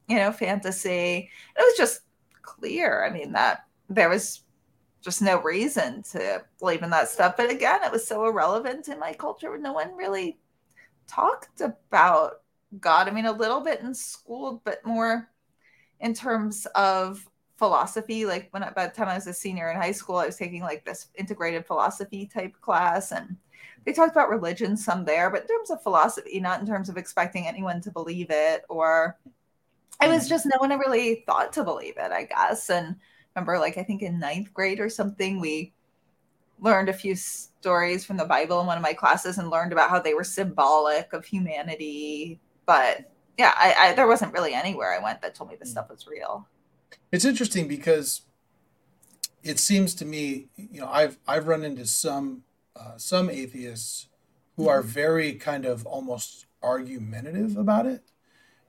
you 0.08 0.16
know, 0.16 0.32
fantasy. 0.32 1.30
It 1.56 1.60
was 1.60 1.76
just 1.76 2.00
clear. 2.40 3.04
I 3.04 3.10
mean, 3.12 3.32
that 3.32 3.66
there 3.90 4.08
was 4.08 4.42
just 5.02 5.20
no 5.20 5.42
reason 5.42 6.02
to 6.04 6.42
believe 6.58 6.82
in 6.82 6.90
that 6.90 7.08
stuff. 7.08 7.36
But 7.36 7.50
again, 7.50 7.80
it 7.82 7.92
was 7.92 8.06
so 8.06 8.24
irrelevant 8.24 8.88
in 8.88 8.98
my 8.98 9.12
culture. 9.12 9.56
No 9.58 9.72
one 9.72 9.94
really 9.94 10.38
talked 11.06 11.60
about 11.60 12.40
God. 12.80 13.08
I 13.08 13.10
mean, 13.10 13.26
a 13.26 13.32
little 13.32 13.60
bit 13.60 13.80
in 13.80 13.94
school, 13.94 14.62
but 14.64 14.84
more 14.86 15.28
in 16.00 16.14
terms 16.14 16.66
of 16.74 17.28
philosophy. 17.56 18.24
Like 18.24 18.48
when 18.50 18.64
by 18.74 18.86
the 18.86 18.94
time 18.94 19.08
I 19.08 19.14
was 19.14 19.26
a 19.26 19.34
senior 19.34 19.70
in 19.70 19.76
high 19.76 19.92
school, 19.92 20.16
I 20.16 20.26
was 20.26 20.36
taking 20.36 20.62
like 20.62 20.84
this 20.84 21.08
integrated 21.14 21.66
philosophy 21.66 22.26
type 22.26 22.54
class, 22.60 23.12
and 23.12 23.36
they 23.84 23.92
talked 23.92 24.12
about 24.12 24.30
religion 24.30 24.76
some 24.76 25.04
there, 25.04 25.30
but 25.30 25.42
in 25.42 25.48
terms 25.48 25.70
of 25.70 25.82
philosophy, 25.82 26.40
not 26.40 26.60
in 26.60 26.66
terms 26.66 26.88
of 26.88 26.96
expecting 26.96 27.46
anyone 27.46 27.80
to 27.82 27.90
believe 27.90 28.28
it 28.30 28.64
or. 28.68 29.18
It 30.00 30.08
was 30.08 30.26
mm. 30.26 30.30
just 30.30 30.46
no 30.46 30.56
one 30.58 30.76
really 30.80 31.22
thought 31.26 31.52
to 31.52 31.62
believe 31.62 31.94
it, 31.96 32.10
I 32.10 32.24
guess. 32.24 32.70
And 32.70 32.96
remember 33.34 33.58
like 33.58 33.78
i 33.78 33.82
think 33.82 34.02
in 34.02 34.18
ninth 34.18 34.52
grade 34.52 34.80
or 34.80 34.88
something 34.88 35.40
we 35.40 35.72
learned 36.60 36.88
a 36.88 36.92
few 36.92 37.14
stories 37.14 38.04
from 38.04 38.16
the 38.16 38.24
bible 38.24 38.60
in 38.60 38.66
one 38.66 38.76
of 38.76 38.82
my 38.82 38.92
classes 38.92 39.38
and 39.38 39.50
learned 39.50 39.72
about 39.72 39.90
how 39.90 39.98
they 39.98 40.14
were 40.14 40.24
symbolic 40.24 41.12
of 41.12 41.24
humanity 41.24 42.38
but 42.66 43.10
yeah 43.38 43.52
I, 43.56 43.74
I 43.78 43.92
there 43.94 44.06
wasn't 44.06 44.32
really 44.32 44.54
anywhere 44.54 44.92
i 44.92 45.02
went 45.02 45.20
that 45.22 45.34
told 45.34 45.50
me 45.50 45.56
this 45.56 45.70
stuff 45.70 45.90
was 45.90 46.06
real 46.06 46.46
it's 47.10 47.24
interesting 47.24 47.68
because 47.68 48.22
it 49.42 49.58
seems 49.58 49.94
to 49.94 50.04
me 50.04 50.46
you 50.56 50.80
know 50.80 50.88
i've 50.88 51.18
i've 51.26 51.46
run 51.46 51.64
into 51.64 51.86
some 51.86 52.42
uh, 52.74 52.96
some 52.96 53.28
atheists 53.28 54.08
who 54.56 54.68
are 54.68 54.80
mm-hmm. 54.80 54.88
very 54.88 55.32
kind 55.34 55.64
of 55.64 55.86
almost 55.86 56.46
argumentative 56.62 57.56
about 57.56 57.86
it. 57.86 58.02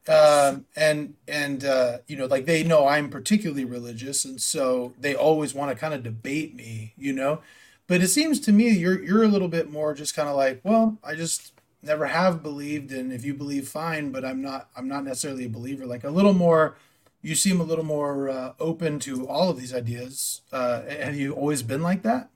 Um, 0.06 0.66
and 0.76 1.14
and 1.30 1.64
uh, 1.64 2.00
you 2.08 2.18
know 2.18 2.26
like 2.26 2.46
they 2.46 2.62
know 2.62 2.86
i'm 2.86 3.10
particularly 3.10 3.64
religious 3.64 4.26
and 4.26 4.42
so 4.42 4.92
they 5.00 5.16
always 5.16 5.54
want 5.54 5.72
to 5.72 5.78
kind 5.78 5.94
of 5.94 6.04
debate 6.04 6.54
me 6.54 6.94
you 6.98 7.14
know? 7.14 7.40
But 7.88 8.02
it 8.02 8.10
seems 8.10 8.42
to 8.42 8.52
me 8.52 8.70
you're 8.70 9.02
you're 9.02 9.24
a 9.24 9.30
little 9.30 9.48
bit 9.48 9.72
more 9.72 9.94
just 9.94 10.14
kind 10.14 10.28
of 10.28 10.36
like 10.36 10.60
well 10.64 10.98
i 11.06 11.16
just 11.16 11.54
never 11.82 12.08
have 12.08 12.44
believed 12.44 12.92
and 12.92 13.14
if 13.14 13.24
you 13.24 13.34
believe 13.34 13.70
fine 13.70 14.12
but 14.12 14.26
i'm 14.26 14.42
not 14.42 14.68
i'm 14.76 14.90
not 14.90 15.06
necessarily 15.06 15.46
a 15.46 15.50
believer. 15.50 15.86
Like 15.86 16.04
a 16.04 16.10
little 16.10 16.34
more 16.34 16.76
you 17.24 17.34
seem 17.34 17.60
a 17.60 17.64
little 17.64 17.86
more 17.86 18.30
uh, 18.30 18.54
open 18.60 19.00
to 19.00 19.28
all 19.28 19.50
of 19.50 19.60
these 19.60 19.74
ideas 19.74 20.42
uh, 20.52 20.84
have 20.84 21.16
you 21.16 21.34
always 21.34 21.64
been 21.64 21.82
like 21.82 22.04
that 22.04 22.30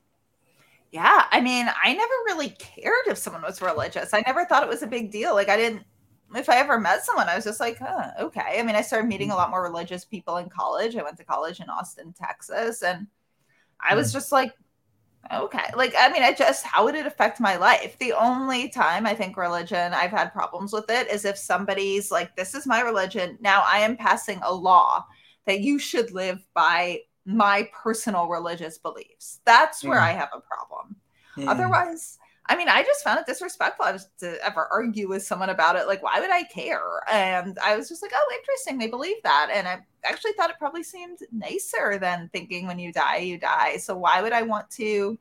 yeah 0.90 1.26
i 1.30 1.40
mean 1.40 1.68
i 1.84 1.92
never 1.92 2.14
really 2.26 2.50
cared 2.58 3.06
if 3.06 3.18
someone 3.18 3.42
was 3.42 3.62
religious 3.62 4.12
i 4.12 4.22
never 4.26 4.44
thought 4.44 4.62
it 4.62 4.68
was 4.68 4.82
a 4.82 4.86
big 4.86 5.12
deal 5.12 5.34
like 5.34 5.48
i 5.48 5.56
didn't 5.56 5.84
if 6.34 6.48
I 6.48 6.58
ever 6.58 6.78
met 6.78 7.04
someone, 7.04 7.28
I 7.28 7.34
was 7.34 7.44
just 7.44 7.60
like, 7.60 7.78
huh, 7.78 8.10
okay. 8.20 8.58
I 8.58 8.62
mean, 8.62 8.76
I 8.76 8.82
started 8.82 9.08
meeting 9.08 9.30
a 9.30 9.34
lot 9.34 9.50
more 9.50 9.62
religious 9.62 10.04
people 10.04 10.36
in 10.36 10.48
college. 10.48 10.96
I 10.96 11.02
went 11.02 11.16
to 11.18 11.24
college 11.24 11.60
in 11.60 11.70
Austin, 11.70 12.12
Texas, 12.12 12.82
and 12.82 13.06
I 13.80 13.94
was 13.94 14.12
hmm. 14.12 14.18
just 14.18 14.32
like, 14.32 14.52
okay. 15.32 15.70
Like, 15.76 15.94
I 15.98 16.10
mean, 16.10 16.22
I 16.22 16.32
just, 16.32 16.64
how 16.64 16.84
would 16.84 16.94
it 16.94 17.06
affect 17.06 17.40
my 17.40 17.56
life? 17.56 17.96
The 17.98 18.12
only 18.12 18.68
time 18.68 19.06
I 19.06 19.14
think 19.14 19.36
religion, 19.36 19.92
I've 19.92 20.10
had 20.10 20.32
problems 20.32 20.72
with 20.72 20.90
it 20.90 21.08
is 21.08 21.24
if 21.24 21.36
somebody's 21.36 22.10
like, 22.10 22.34
this 22.36 22.54
is 22.54 22.66
my 22.66 22.80
religion. 22.80 23.38
Now 23.40 23.64
I 23.66 23.78
am 23.78 23.96
passing 23.96 24.40
a 24.42 24.52
law 24.52 25.04
that 25.46 25.60
you 25.60 25.78
should 25.78 26.12
live 26.12 26.44
by 26.54 27.00
my 27.24 27.68
personal 27.72 28.28
religious 28.28 28.78
beliefs. 28.78 29.40
That's 29.44 29.84
where 29.84 29.98
mm. 29.98 30.02
I 30.02 30.12
have 30.12 30.30
a 30.32 30.40
problem. 30.40 30.96
Mm. 31.36 31.48
Otherwise, 31.48 32.18
I 32.50 32.56
mean, 32.56 32.68
I 32.68 32.82
just 32.82 33.04
found 33.04 33.20
it 33.20 33.26
disrespectful 33.26 33.98
to 34.20 34.44
ever 34.44 34.68
argue 34.72 35.06
with 35.06 35.22
someone 35.22 35.50
about 35.50 35.76
it. 35.76 35.86
Like, 35.86 36.02
why 36.02 36.18
would 36.18 36.30
I 36.30 36.44
care? 36.44 37.02
And 37.10 37.58
I 37.62 37.76
was 37.76 37.88
just 37.90 38.00
like, 38.00 38.12
oh, 38.14 38.38
interesting. 38.38 38.78
They 38.78 38.86
believe 38.86 39.22
that. 39.22 39.50
And 39.52 39.68
I 39.68 39.80
actually 40.04 40.32
thought 40.32 40.48
it 40.48 40.56
probably 40.58 40.82
seemed 40.82 41.18
nicer 41.30 41.98
than 41.98 42.30
thinking 42.32 42.66
when 42.66 42.78
you 42.78 42.90
die, 42.90 43.18
you 43.18 43.38
die. 43.38 43.76
So 43.76 43.94
why 43.96 44.22
would 44.22 44.32
I 44.32 44.42
want 44.42 44.70
to 44.70 45.18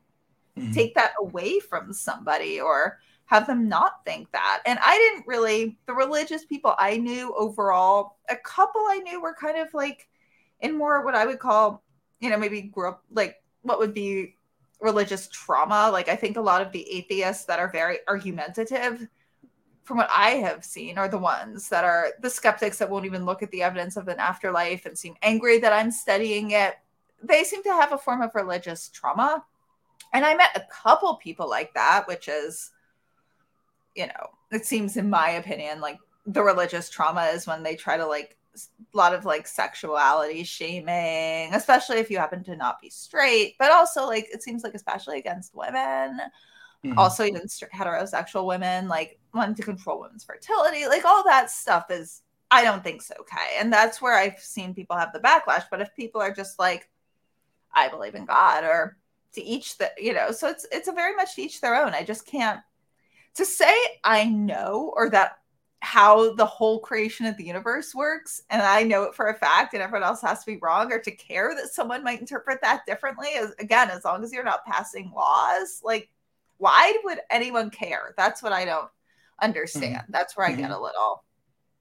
mm-hmm. 0.58 0.72
take 0.72 0.96
that 0.96 1.12
away 1.20 1.60
from 1.60 1.92
somebody 1.92 2.62
or 2.62 3.00
have 3.26 3.46
them 3.46 3.68
not 3.68 4.06
think 4.06 4.32
that? 4.32 4.62
And 4.66 4.80
I 4.82 4.98
didn't 4.98 5.28
really, 5.28 5.78
the 5.86 5.94
religious 5.94 6.46
people 6.46 6.76
I 6.78 6.96
knew 6.96 7.36
overall, 7.38 8.20
a 8.30 8.38
couple 8.38 8.82
I 8.88 9.00
knew 9.00 9.22
were 9.22 9.36
kind 9.36 9.58
of 9.58 9.74
like 9.74 10.08
in 10.62 10.78
more 10.78 11.04
what 11.04 11.16
I 11.16 11.26
would 11.26 11.40
call, 11.40 11.84
you 12.22 12.30
know, 12.30 12.38
maybe 12.38 12.62
grew 12.62 12.88
up 12.88 13.04
like 13.12 13.36
what 13.63 13.80
would 13.80 13.94
be 13.94 14.37
religious 14.80 15.28
trauma. 15.28 15.90
Like 15.92 16.10
I 16.10 16.16
think 16.16 16.38
a 16.38 16.42
lot 16.42 16.62
of 16.62 16.72
the 16.72 16.90
atheists 16.90 17.46
that 17.46 17.60
are 17.60 17.72
very 17.72 18.00
argumentative, 18.08 19.08
from 19.84 19.98
what 19.98 20.10
I 20.16 20.32
have 20.32 20.63
seen, 20.63 20.98
are 20.98 21.08
the 21.08 21.18
ones 21.18 21.70
that 21.70 21.84
are 21.84 22.10
the 22.22 22.30
skeptics 22.30 22.78
that 22.78 22.90
won't 22.90 23.06
even 23.06 23.26
look 23.26 23.42
at 23.42 23.52
the 23.52 23.63
evidence 23.63 23.98
of 23.98 24.08
an 24.08 24.20
afterlife 24.20 24.86
and 24.86 24.98
seem 24.98 25.16
angry 25.22 25.60
that 25.60 25.74
I'm 25.74 25.92
studying 25.92 26.52
it. 26.52 26.76
They 27.24 27.44
seem 27.44 27.63
to 27.63 27.70
have 27.70 27.92
a 27.92 27.98
form 27.98 28.22
of 28.22 28.36
religious 28.36 28.90
trauma. 28.90 29.44
And 30.13 30.26
I 30.26 30.36
met 30.36 30.56
a 30.56 30.66
couple 30.72 31.16
people 31.16 31.50
like 31.50 31.74
that, 31.74 32.08
which 32.08 32.28
is, 32.28 32.72
you 33.96 34.08
know, 34.08 34.30
it 34.52 34.66
seems 34.66 34.96
in 34.96 35.10
my 35.10 35.32
opinion, 35.32 35.82
like 35.82 35.98
the 36.26 36.44
religious 36.44 36.90
trauma 36.90 37.26
is 37.26 37.48
when 37.48 37.63
they 37.63 37.76
try 37.76 37.98
to 37.98 38.06
like 38.06 38.37
a 38.93 38.98
lot 38.98 39.13
of 39.13 39.26
like 39.26 39.48
sexuality 39.48 40.43
shaming, 40.43 41.54
especially 41.54 41.98
if 41.98 42.10
you 42.10 42.17
happen 42.17 42.43
to 42.46 42.56
not 42.56 42.82
be 42.82 42.89
straight, 42.89 43.56
but 43.60 43.72
also 43.72 44.06
like 44.06 44.28
it 44.32 44.43
seems 44.43 44.63
like 44.63 44.74
especially 44.74 45.20
against 45.20 45.56
women. 45.56 46.20
Mm-hmm. 46.86 46.98
Also, 46.98 47.24
even 47.24 47.41
heterosexual 47.41 48.46
women 48.46 48.88
like 48.88 49.20
wanting 49.34 49.56
to 49.56 49.63
control 49.63 50.02
women's 50.02 50.24
fertility, 50.24 50.88
like 50.88 51.06
all 51.06 51.24
that 51.24 51.50
stuff 51.50 51.89
is, 51.89 52.22
I 52.52 52.63
don't 52.63 52.84
think 52.84 53.02
so 53.02 53.15
okay. 53.22 53.58
And 53.60 53.74
that's 53.74 54.02
where 54.02 54.17
I've 54.17 54.39
seen 54.39 54.74
people 54.74 54.96
have 54.96 55.12
the 55.12 55.20
backlash. 55.20 55.65
But 55.70 55.82
if 55.82 55.96
people 55.96 56.22
are 56.22 56.34
just 56.34 56.60
like, 56.60 56.88
I 57.74 57.89
believe 57.89 58.15
in 58.15 58.26
God, 58.26 58.63
or 58.63 58.98
to 59.34 59.43
each 59.43 59.78
the, 59.78 59.91
you 59.98 60.13
know, 60.13 60.32
so 60.32 60.48
it's 60.48 60.65
it's 60.72 60.88
a 60.88 60.93
very 60.93 61.15
much 61.15 61.36
to 61.36 61.41
each 61.41 61.62
their 61.62 61.76
own. 61.76 61.93
I 61.93 62.04
just 62.04 62.26
can't 62.26 62.62
to 63.36 63.46
say 63.46 63.76
I 64.04 64.26
know 64.26 64.93
or 64.96 65.10
that 65.12 65.38
how 65.82 66.34
the 66.34 66.46
whole 66.46 66.80
creation 66.80 67.26
of 67.26 67.38
the 67.38 67.44
universe 67.44 67.94
works 67.94 68.42
and 68.50 68.62
i 68.63 68.82
know 68.82 69.04
it 69.04 69.13
for 69.13 69.28
a 69.28 69.36
fact 69.36 69.74
and 69.74 69.84
everyone 69.84 70.08
else 70.08 70.22
has 70.22 70.40
to 70.40 70.52
be 70.52 70.58
wrong 70.62 70.92
or 70.92 71.00
to 71.00 71.12
care 71.12 71.54
that 71.56 71.68
someone 71.68 72.04
might 72.04 72.20
interpret 72.20 72.60
that 72.62 72.86
differently 72.88 73.30
as, 73.38 73.54
again 73.60 73.90
as 73.90 74.04
long 74.04 74.24
as 74.24 74.34
you're 74.34 74.44
not 74.44 74.66
passing 74.66 75.12
laws 75.16 75.80
like 75.84 76.10
why 76.58 76.98
would 77.04 77.20
anyone 77.30 77.70
care 77.70 78.13
that's 78.18 78.42
what 78.42 78.52
i 78.52 78.66
don't 78.66 78.90
understand 79.42 79.98
mm-hmm. 79.98 80.12
that's 80.12 80.36
where 80.36 80.48
i 80.48 80.52
get 80.52 80.72
mm-hmm. 80.72 80.74
a 80.74 80.82
little 80.82 81.24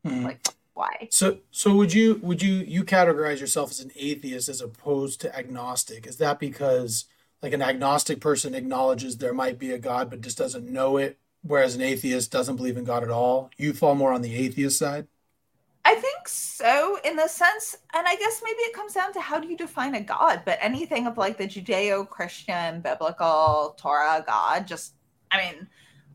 mm-hmm. 0.04 0.24
like 0.24 0.46
why 0.74 1.08
so 1.10 1.38
so 1.50 1.74
would 1.74 1.92
you 1.94 2.20
would 2.22 2.42
you 2.42 2.56
you 2.56 2.84
categorize 2.84 3.40
yourself 3.40 3.70
as 3.70 3.80
an 3.80 3.90
atheist 3.96 4.50
as 4.50 4.60
opposed 4.60 5.22
to 5.22 5.34
agnostic 5.34 6.06
is 6.06 6.18
that 6.18 6.38
because 6.38 7.06
like 7.42 7.54
an 7.54 7.62
agnostic 7.62 8.20
person 8.20 8.54
acknowledges 8.54 9.16
there 9.16 9.32
might 9.32 9.58
be 9.58 9.72
a 9.72 9.78
god 9.78 10.10
but 10.10 10.20
just 10.20 10.36
doesn't 10.36 10.68
know 10.70 10.98
it 10.98 11.18
whereas 11.46 11.74
an 11.74 11.82
atheist 11.82 12.30
doesn't 12.30 12.56
believe 12.56 12.76
in 12.76 12.84
God 12.84 13.02
at 13.02 13.10
all. 13.10 13.50
You 13.56 13.72
fall 13.72 13.94
more 13.94 14.12
on 14.12 14.22
the 14.22 14.34
atheist 14.34 14.78
side. 14.78 15.06
I 15.84 15.94
think 15.94 16.26
so 16.26 16.98
in 17.04 17.14
the 17.14 17.28
sense, 17.28 17.76
and 17.94 18.08
I 18.08 18.16
guess 18.16 18.42
maybe 18.42 18.58
it 18.58 18.74
comes 18.74 18.92
down 18.92 19.12
to 19.12 19.20
how 19.20 19.38
do 19.38 19.46
you 19.46 19.56
define 19.56 19.94
a 19.94 20.00
God, 20.00 20.42
but 20.44 20.58
anything 20.60 21.06
of 21.06 21.16
like 21.16 21.38
the 21.38 21.46
Judeo 21.46 22.08
Christian, 22.08 22.80
biblical, 22.80 23.76
Torah 23.78 24.24
God, 24.26 24.66
just, 24.66 24.94
I 25.30 25.38
mean, 25.38 25.68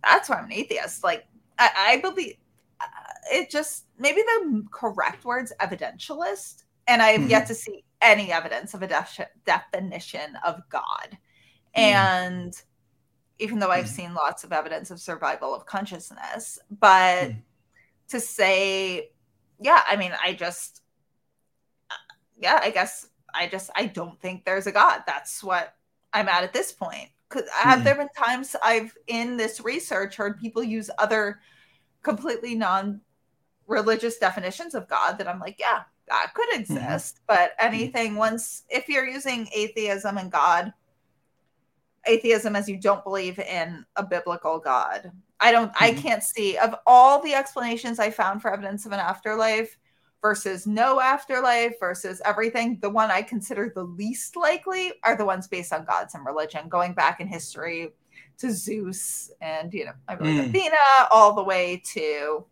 that's 0.03 0.27
why 0.27 0.37
I'm 0.37 0.45
an 0.45 0.51
atheist. 0.51 1.05
Like, 1.05 1.25
I, 1.57 1.69
I 1.75 2.01
believe 2.01 2.35
uh, 2.81 2.85
it 3.31 3.49
just, 3.49 3.85
maybe 3.97 4.21
the 4.21 4.65
correct 4.71 5.23
word's 5.23 5.53
evidentialist, 5.61 6.63
and 6.87 7.01
I 7.01 7.11
have 7.11 7.21
mm-hmm. 7.21 7.29
yet 7.29 7.47
to 7.47 7.55
see 7.55 7.85
any 8.01 8.29
evidence 8.31 8.73
of 8.73 8.81
a 8.81 8.87
def- 8.87 9.29
definition 9.45 10.37
of 10.43 10.61
God. 10.69 11.17
Mm-hmm. 11.77 11.79
And 11.79 12.61
even 13.41 13.59
though 13.59 13.71
I've 13.71 13.85
mm-hmm. 13.85 13.93
seen 13.93 14.13
lots 14.13 14.43
of 14.43 14.53
evidence 14.53 14.91
of 14.91 14.99
survival 14.99 15.53
of 15.53 15.65
consciousness, 15.65 16.59
but 16.69 17.29
mm. 17.29 17.35
to 18.09 18.19
say 18.19 19.11
yeah, 19.61 19.81
I 19.87 19.95
mean, 19.95 20.11
I 20.21 20.33
just, 20.33 20.81
uh, 21.89 21.93
yeah, 22.37 22.59
I 22.61 22.71
guess 22.71 23.07
I 23.33 23.47
just, 23.47 23.69
I 23.75 23.85
don't 23.85 24.19
think 24.19 24.43
there's 24.43 24.67
a 24.67 24.71
God. 24.71 25.03
That's 25.05 25.43
what 25.43 25.75
I'm 26.11 26.27
at 26.27 26.43
at 26.43 26.51
this 26.51 26.71
point. 26.71 27.09
Because 27.29 27.47
have 27.51 27.79
mm. 27.79 27.83
there 27.85 27.95
been 27.95 28.09
times 28.17 28.55
I've 28.61 28.93
in 29.07 29.37
this 29.37 29.61
research 29.61 30.15
heard 30.17 30.39
people 30.39 30.63
use 30.63 30.89
other 30.97 31.39
completely 32.01 32.55
non 32.55 33.01
religious 33.67 34.17
definitions 34.17 34.75
of 34.75 34.89
God 34.89 35.17
that 35.19 35.27
I'm 35.27 35.39
like, 35.39 35.59
yeah, 35.59 35.83
that 36.09 36.31
could 36.33 36.49
mm-hmm. 36.49 36.61
exist. 36.61 37.15
Mm-hmm. 37.15 37.23
But 37.27 37.51
anything 37.59 38.15
once, 38.15 38.63
if 38.67 38.89
you're 38.89 39.07
using 39.07 39.47
atheism 39.53 40.17
and 40.17 40.31
God, 40.31 40.73
atheism 42.05 42.55
as 42.55 42.67
you 42.67 42.77
don't 42.77 43.03
believe 43.03 43.39
in 43.39 43.85
a 43.95 44.03
biblical 44.03 44.59
God, 44.59 45.11
I 45.39 45.51
don't 45.51 45.73
mm-hmm. 45.73 45.83
I 45.83 45.93
can't 45.93 46.23
see 46.23 46.57
of 46.57 46.75
all 46.85 47.21
the 47.21 47.33
explanations 47.33 47.99
I 47.99 48.09
found 48.09 48.41
for 48.41 48.53
evidence 48.53 48.85
of 48.85 48.91
an 48.91 48.99
afterlife 48.99 49.77
versus 50.21 50.67
no 50.67 50.99
afterlife 50.99 51.79
versus 51.79 52.21
everything, 52.25 52.77
the 52.81 52.89
one 52.89 53.09
I 53.09 53.23
consider 53.23 53.71
the 53.73 53.83
least 53.83 54.35
likely 54.35 54.93
are 55.03 55.17
the 55.17 55.25
ones 55.25 55.47
based 55.47 55.73
on 55.73 55.83
gods 55.85 56.13
and 56.13 56.25
religion, 56.25 56.69
going 56.69 56.93
back 56.93 57.19
in 57.19 57.27
history 57.27 57.89
to 58.37 58.51
Zeus 58.51 59.31
and 59.41 59.73
you 59.73 59.85
know, 59.85 59.93
I 60.07 60.15
believe 60.15 60.43
mm. 60.43 60.49
Athena, 60.49 60.75
all 61.11 61.33
the 61.33 61.43
way 61.43 61.81
to 61.93 62.45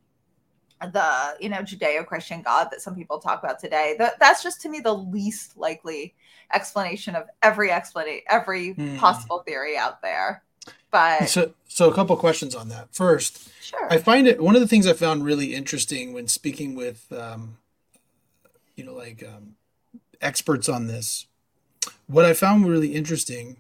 the 0.82 1.36
you 1.40 1.50
know 1.50 1.58
Judeo-Christian 1.58 2.42
God 2.42 2.70
that 2.72 2.82
some 2.82 2.96
people 2.96 3.20
talk 3.20 3.44
about 3.44 3.60
today. 3.60 3.96
That 3.98 4.20
that's 4.20 4.42
just 4.42 4.62
to 4.62 4.70
me 4.70 4.80
the 4.80 4.94
least 4.94 5.58
likely 5.58 6.16
explanation 6.54 7.16
of 7.16 7.28
every 7.42 7.72
explanation, 7.72 8.24
every 8.30 8.74
mm. 8.74 8.98
possible 8.98 9.40
theory 9.40 9.78
out 9.78 10.02
there. 10.02 10.44
But 10.92 11.30
so, 11.30 11.54
so 11.68 11.90
a 11.90 11.94
couple 11.94 12.16
questions 12.18 12.56
on 12.56 12.70
that. 12.70 12.94
First, 12.94 13.50
sure. 13.62 13.88
I 13.92 13.98
find 13.98 14.28
it 14.28 14.42
one 14.42 14.56
of 14.56 14.62
the 14.62 14.68
things 14.68 14.88
I 14.88 14.94
found 14.94 15.24
really 15.24 15.54
interesting 15.54 16.14
when 16.14 16.28
speaking 16.28 16.76
with, 16.76 17.12
um, 17.12 17.58
you 18.76 18.84
know, 18.84 18.94
like 18.94 19.24
um, 19.24 19.56
experts 20.22 20.68
on 20.68 20.88
this. 20.88 21.28
What 22.08 22.26
I 22.26 22.34
found 22.34 22.68
really 22.68 22.96
interesting 22.96 23.58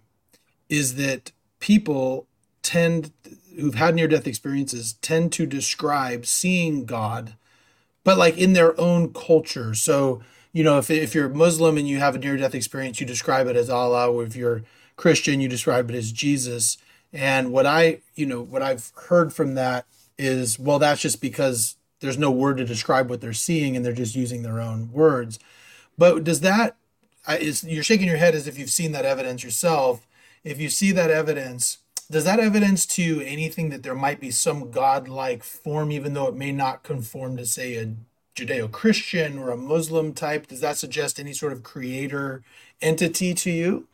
is 0.70 0.96
that 0.96 1.32
people 1.60 2.28
tend 2.62 3.12
who've 3.60 3.76
had 3.76 3.96
near 3.96 4.08
death 4.08 4.28
experiences 4.28 4.94
tend 5.02 5.32
to 5.34 5.46
describe 5.46 6.26
seeing 6.26 6.86
God, 6.86 7.34
but 8.04 8.18
like 8.18 8.38
in 8.38 8.54
their 8.54 8.80
own 8.80 9.14
culture. 9.14 9.74
So, 9.74 10.22
you 10.52 10.64
know, 10.64 10.78
if, 10.80 10.90
if 10.90 11.14
you're 11.14 11.30
Muslim 11.30 11.78
and 11.78 11.88
you 11.88 12.00
have 12.00 12.16
a 12.16 12.20
near 12.20 12.38
death 12.38 12.56
experience, 12.56 13.00
you 13.00 13.06
describe 13.06 13.48
it 13.48 13.56
as 13.56 13.70
Allah, 13.70 14.12
or 14.12 14.24
if 14.24 14.36
you're 14.36 14.64
Christian, 14.96 15.40
you 15.40 15.48
describe 15.48 15.90
it 15.90 15.96
as 15.96 16.12
Jesus. 16.12 16.78
And 17.14 17.52
what 17.52 17.66
I, 17.66 18.02
you 18.16 18.26
know, 18.26 18.42
what 18.42 18.62
I've 18.62 18.92
heard 19.08 19.34
from 19.34 19.56
that 19.56 19.86
is, 20.18 20.60
well, 20.60 20.80
that's 20.80 21.02
just 21.02 21.22
because 21.22 21.76
there's 22.02 22.18
no 22.18 22.32
word 22.32 22.58
to 22.58 22.66
describe 22.66 23.10
what 23.10 23.22
they're 23.22 23.34
seeing 23.34 23.76
and 23.76 23.86
they're 23.86 23.94
just 23.94 24.16
using 24.16 24.42
their 24.42 24.60
own 24.60 24.92
words. 24.92 25.40
But 25.98 26.24
does 26.24 26.42
that, 26.42 26.76
is, 27.28 27.64
you're 27.64 27.84
shaking 27.84 28.08
your 28.08 28.18
head 28.18 28.36
as 28.36 28.48
if 28.48 28.58
you've 28.58 28.70
seen 28.70 28.92
that 28.94 29.06
evidence 29.06 29.44
yourself. 29.44 30.08
If 30.44 30.60
you 30.60 30.70
see 30.70 30.92
that 30.94 31.12
evidence, 31.12 31.80
does 32.10 32.24
that 32.24 32.40
evidence 32.40 32.86
to 32.88 33.22
anything 33.22 33.70
that 33.70 33.84
there 33.84 33.96
might 33.96 34.20
be 34.20 34.32
some 34.32 34.72
godlike 34.72 35.44
form, 35.44 35.92
even 35.92 36.14
though 36.14 36.28
it 36.28 36.36
may 36.36 36.52
not 36.52 36.84
conform 36.84 37.38
to, 37.38 37.46
say, 37.46 37.76
a 37.76 37.94
Judeo 38.40 38.72
Christian 38.72 39.38
or 39.38 39.52
a 39.52 39.58
Muslim 39.58 40.14
type? 40.14 40.48
Does 40.48 40.62
that 40.62 40.78
suggest 40.78 41.20
any 41.20 41.34
sort 41.34 41.54
of 41.54 41.64
creator 41.64 42.44
entity 42.82 43.34
to 43.34 43.52
you? 43.52 43.88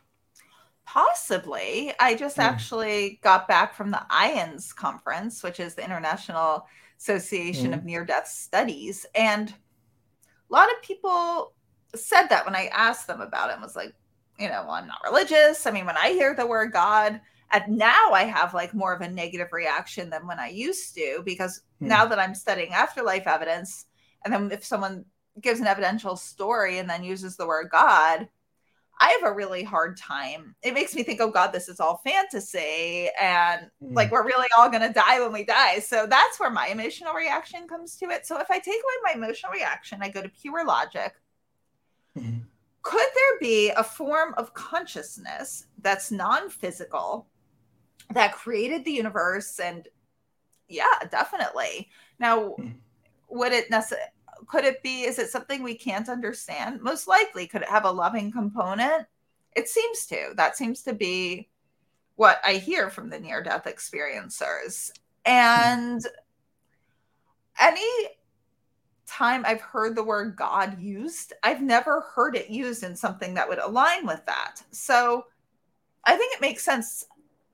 Possibly. 0.84 1.92
I 1.98 2.14
just 2.14 2.36
mm. 2.36 2.44
actually 2.44 3.18
got 3.22 3.48
back 3.48 3.74
from 3.74 3.90
the 3.90 4.02
IANDS 4.10 4.74
conference, 4.74 5.42
which 5.42 5.58
is 5.58 5.74
the 5.74 5.84
International 5.84 6.66
Association 6.98 7.72
mm. 7.72 7.74
of 7.74 7.84
Near 7.84 8.04
Death 8.04 8.28
Studies. 8.28 9.04
And 9.14 9.50
a 9.50 10.52
lot 10.52 10.70
of 10.70 10.80
people 10.82 11.52
said 11.94 12.28
that 12.28 12.44
when 12.46 12.54
I 12.54 12.70
asked 12.72 13.06
them 13.06 13.20
about 13.20 13.50
it, 13.50 13.60
was 13.60 13.74
like, 13.74 13.94
you 14.38 14.48
know, 14.48 14.62
well, 14.62 14.72
I'm 14.72 14.86
not 14.86 15.02
religious. 15.04 15.66
I 15.66 15.70
mean, 15.72 15.86
when 15.86 15.96
I 15.96 16.10
hear 16.10 16.34
the 16.34 16.46
word 16.46 16.72
God, 16.72 17.20
and 17.52 17.78
now 17.78 18.10
I 18.12 18.24
have 18.24 18.54
like 18.54 18.74
more 18.74 18.92
of 18.92 19.00
a 19.00 19.08
negative 19.08 19.48
reaction 19.52 20.10
than 20.10 20.26
when 20.26 20.38
I 20.38 20.48
used 20.48 20.94
to, 20.94 21.22
because 21.24 21.62
mm. 21.82 21.88
now 21.88 22.06
that 22.06 22.18
I'm 22.18 22.34
studying 22.34 22.72
afterlife 22.72 23.26
evidence, 23.26 23.86
and 24.26 24.34
then 24.34 24.50
if 24.50 24.64
someone 24.64 25.04
gives 25.40 25.60
an 25.60 25.68
evidential 25.68 26.16
story 26.16 26.78
and 26.78 26.90
then 26.90 27.04
uses 27.04 27.36
the 27.36 27.46
word 27.46 27.68
God, 27.70 28.28
I 28.98 29.10
have 29.10 29.30
a 29.30 29.34
really 29.34 29.62
hard 29.62 29.96
time. 29.96 30.56
It 30.62 30.74
makes 30.74 30.94
me 30.94 31.02
think, 31.02 31.20
oh 31.20 31.30
God, 31.30 31.52
this 31.52 31.68
is 31.68 31.80
all 31.80 32.00
fantasy. 32.02 33.08
And 33.20 33.70
mm. 33.82 33.94
like 33.94 34.10
we're 34.10 34.26
really 34.26 34.48
all 34.58 34.68
going 34.68 34.86
to 34.86 34.92
die 34.92 35.20
when 35.20 35.32
we 35.32 35.44
die. 35.44 35.78
So 35.80 36.06
that's 36.08 36.40
where 36.40 36.50
my 36.50 36.68
emotional 36.68 37.12
reaction 37.12 37.68
comes 37.68 37.96
to 37.98 38.06
it. 38.06 38.26
So 38.26 38.40
if 38.40 38.50
I 38.50 38.58
take 38.58 38.74
away 38.74 38.94
my 39.04 39.12
emotional 39.14 39.52
reaction, 39.52 39.98
I 40.02 40.08
go 40.08 40.22
to 40.22 40.28
pure 40.28 40.66
logic. 40.66 41.14
Mm. 42.18 42.40
Could 42.82 43.08
there 43.14 43.38
be 43.40 43.70
a 43.70 43.84
form 43.84 44.32
of 44.38 44.54
consciousness 44.54 45.66
that's 45.82 46.10
non 46.10 46.48
physical 46.48 47.26
that 48.12 48.32
created 48.32 48.84
the 48.84 48.92
universe? 48.92 49.60
And 49.60 49.86
yeah, 50.68 50.86
definitely. 51.10 51.90
Now, 52.18 52.54
mm. 52.58 52.74
would 53.28 53.52
it 53.52 53.70
necessarily? 53.70 54.08
Could 54.46 54.64
it 54.64 54.82
be 54.82 55.02
is 55.02 55.18
it 55.18 55.30
something 55.30 55.62
we 55.62 55.74
can't 55.74 56.08
understand? 56.08 56.80
Most 56.82 57.08
likely 57.08 57.46
could 57.46 57.62
it 57.62 57.68
have 57.68 57.84
a 57.84 57.90
loving 57.90 58.32
component? 58.32 59.06
It 59.54 59.68
seems 59.68 60.06
to. 60.06 60.32
That 60.36 60.56
seems 60.56 60.82
to 60.82 60.92
be 60.92 61.48
what 62.16 62.40
i 62.44 62.54
hear 62.54 62.90
from 62.90 63.10
the 63.10 63.20
near 63.20 63.42
death 63.42 63.64
experiencers. 63.64 64.90
And 65.24 66.02
any 67.60 68.08
time 69.06 69.44
i've 69.46 69.60
heard 69.60 69.94
the 69.94 70.02
word 70.02 70.34
god 70.36 70.80
used 70.80 71.32
i've 71.44 71.62
never 71.62 72.00
heard 72.00 72.34
it 72.34 72.50
used 72.50 72.82
in 72.82 72.96
something 72.96 73.34
that 73.34 73.48
would 73.48 73.58
align 73.58 74.06
with 74.06 74.24
that. 74.26 74.62
So 74.70 75.26
i 76.04 76.16
think 76.16 76.34
it 76.34 76.40
makes 76.40 76.64
sense 76.64 77.04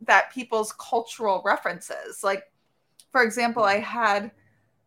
that 0.01 0.33
people's 0.33 0.73
cultural 0.73 1.43
references 1.45 2.25
like 2.25 2.45
for 3.11 3.23
example 3.23 3.63
i 3.65 3.79
had 3.79 4.33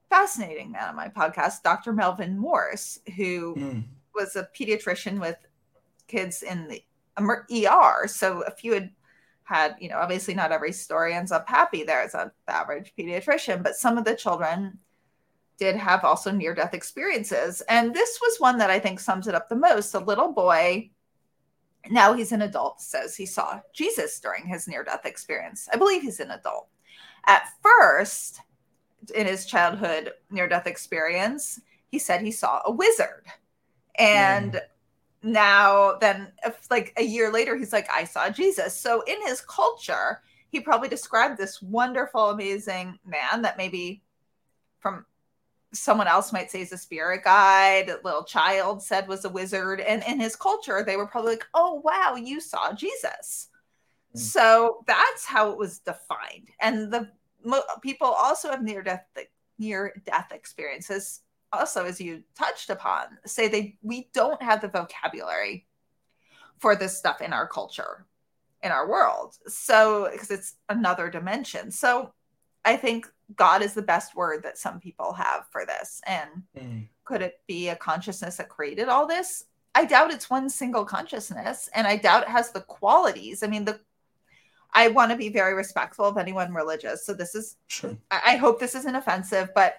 fascinating 0.09 0.71
man 0.71 0.89
on 0.89 0.95
my 0.95 1.07
podcast, 1.07 1.63
Dr. 1.63 1.93
Melvin 1.93 2.37
Morse, 2.37 2.99
who 3.15 3.55
mm. 3.55 3.83
was 4.13 4.35
a 4.35 4.47
pediatrician 4.57 5.19
with 5.19 5.37
kids 6.07 6.43
in 6.43 6.67
the 6.67 6.83
ER. 7.17 8.07
So 8.07 8.41
if 8.41 8.63
you 8.63 8.73
had 8.73 8.91
had, 9.43 9.75
you 9.79 9.89
know, 9.89 9.97
obviously 9.97 10.33
not 10.33 10.51
every 10.51 10.71
story 10.71 11.13
ends 11.13 11.31
up 11.31 11.47
happy 11.47 11.83
there 11.83 12.01
as 12.01 12.15
an 12.15 12.31
average 12.47 12.93
pediatrician, 12.97 13.63
but 13.63 13.75
some 13.75 13.97
of 13.97 14.03
the 14.03 14.15
children 14.15 14.77
did 15.57 15.75
have 15.75 16.03
also 16.03 16.31
near 16.31 16.53
death 16.53 16.73
experiences. 16.73 17.61
And 17.69 17.93
this 17.93 18.19
was 18.21 18.39
one 18.39 18.57
that 18.57 18.69
I 18.69 18.79
think 18.79 18.99
sums 18.99 19.27
it 19.27 19.35
up 19.35 19.47
the 19.47 19.55
most. 19.55 19.93
A 19.93 19.99
little 19.99 20.33
boy, 20.33 20.89
now 21.89 22.13
he's 22.13 22.31
an 22.31 22.41
adult, 22.41 22.81
says 22.81 23.15
he 23.15 23.25
saw 23.25 23.59
Jesus 23.71 24.19
during 24.19 24.47
his 24.47 24.67
near 24.67 24.83
death 24.83 25.05
experience. 25.05 25.69
I 25.71 25.77
believe 25.77 26.01
he's 26.01 26.19
an 26.19 26.31
adult. 26.31 26.67
At 27.27 27.49
first, 27.61 28.41
in 29.11 29.27
his 29.27 29.45
childhood 29.45 30.13
near 30.29 30.47
death 30.47 30.67
experience, 30.67 31.59
he 31.87 31.99
said 31.99 32.21
he 32.21 32.31
saw 32.31 32.61
a 32.65 32.71
wizard. 32.71 33.25
And 33.97 34.53
mm. 34.53 34.61
now, 35.23 35.97
then, 35.99 36.31
if, 36.45 36.67
like 36.69 36.93
a 36.97 37.03
year 37.03 37.31
later, 37.31 37.55
he's 37.55 37.73
like, 37.73 37.89
I 37.91 38.03
saw 38.03 38.29
Jesus. 38.29 38.75
So, 38.75 39.01
in 39.01 39.21
his 39.25 39.41
culture, 39.41 40.21
he 40.49 40.59
probably 40.59 40.89
described 40.89 41.37
this 41.37 41.61
wonderful, 41.61 42.29
amazing 42.29 42.99
man 43.05 43.41
that 43.41 43.57
maybe 43.57 44.03
from 44.79 45.05
someone 45.73 46.07
else 46.07 46.31
might 46.31 46.49
say 46.49 46.61
is 46.61 46.71
a 46.71 46.77
spirit 46.77 47.23
guide, 47.23 47.89
a 47.89 47.99
little 48.03 48.23
child 48.23 48.81
said 48.81 49.07
was 49.07 49.25
a 49.25 49.29
wizard. 49.29 49.81
And 49.81 50.03
in 50.07 50.19
his 50.19 50.35
culture, 50.35 50.83
they 50.83 50.95
were 50.95 51.07
probably 51.07 51.31
like, 51.31 51.45
oh, 51.53 51.81
wow, 51.83 52.15
you 52.15 52.39
saw 52.39 52.73
Jesus. 52.73 53.49
Mm. 54.15 54.19
So 54.19 54.83
that's 54.87 55.25
how 55.25 55.51
it 55.51 55.57
was 55.57 55.79
defined. 55.79 56.49
And 56.61 56.91
the 56.91 57.09
mo- 57.45 57.63
people 57.81 58.07
also 58.07 58.49
have 58.49 58.63
near 58.63 58.81
death 58.81 59.05
near 59.57 59.93
death 60.05 60.31
experiences 60.31 61.21
also 61.53 61.85
as 61.85 62.01
you 62.01 62.23
touched 62.37 62.69
upon 62.69 63.05
say 63.25 63.47
they 63.47 63.77
we 63.81 64.09
don't 64.13 64.41
have 64.41 64.61
the 64.61 64.67
vocabulary 64.67 65.65
for 66.59 66.75
this 66.75 66.97
stuff 66.97 67.21
in 67.21 67.33
our 67.33 67.47
culture 67.47 68.05
in 68.63 68.71
our 68.71 68.89
world 68.89 69.35
so 69.47 70.09
because 70.11 70.31
it's 70.31 70.55
another 70.69 71.09
dimension 71.09 71.71
so 71.71 72.13
i 72.65 72.75
think 72.75 73.07
god 73.35 73.61
is 73.61 73.73
the 73.73 73.81
best 73.81 74.15
word 74.15 74.43
that 74.43 74.57
some 74.57 74.79
people 74.79 75.13
have 75.13 75.45
for 75.51 75.65
this 75.65 76.01
and 76.05 76.29
mm. 76.57 76.87
could 77.05 77.21
it 77.21 77.39
be 77.47 77.69
a 77.69 77.75
consciousness 77.75 78.37
that 78.37 78.49
created 78.49 78.89
all 78.89 79.07
this? 79.07 79.45
I 79.75 79.83
doubt 79.83 80.11
it's 80.11 80.29
one 80.29 80.49
single 80.49 80.85
consciousness, 80.85 81.69
and 81.75 81.85
I 81.85 81.97
doubt 81.97 82.23
it 82.23 82.29
has 82.29 82.51
the 82.51 82.61
qualities. 82.61 83.43
I 83.43 83.47
mean, 83.47 83.65
the 83.65 83.81
I 84.75 84.89
want 84.89 85.11
to 85.11 85.17
be 85.17 85.29
very 85.29 85.53
respectful 85.53 86.05
of 86.05 86.17
anyone 86.17 86.53
religious. 86.53 87.05
So 87.05 87.13
this 87.13 87.33
is 87.33 87.55
sure. 87.67 87.97
I, 88.11 88.21
I 88.25 88.35
hope 88.35 88.59
this 88.59 88.75
isn't 88.75 88.95
offensive, 88.95 89.49
but 89.55 89.75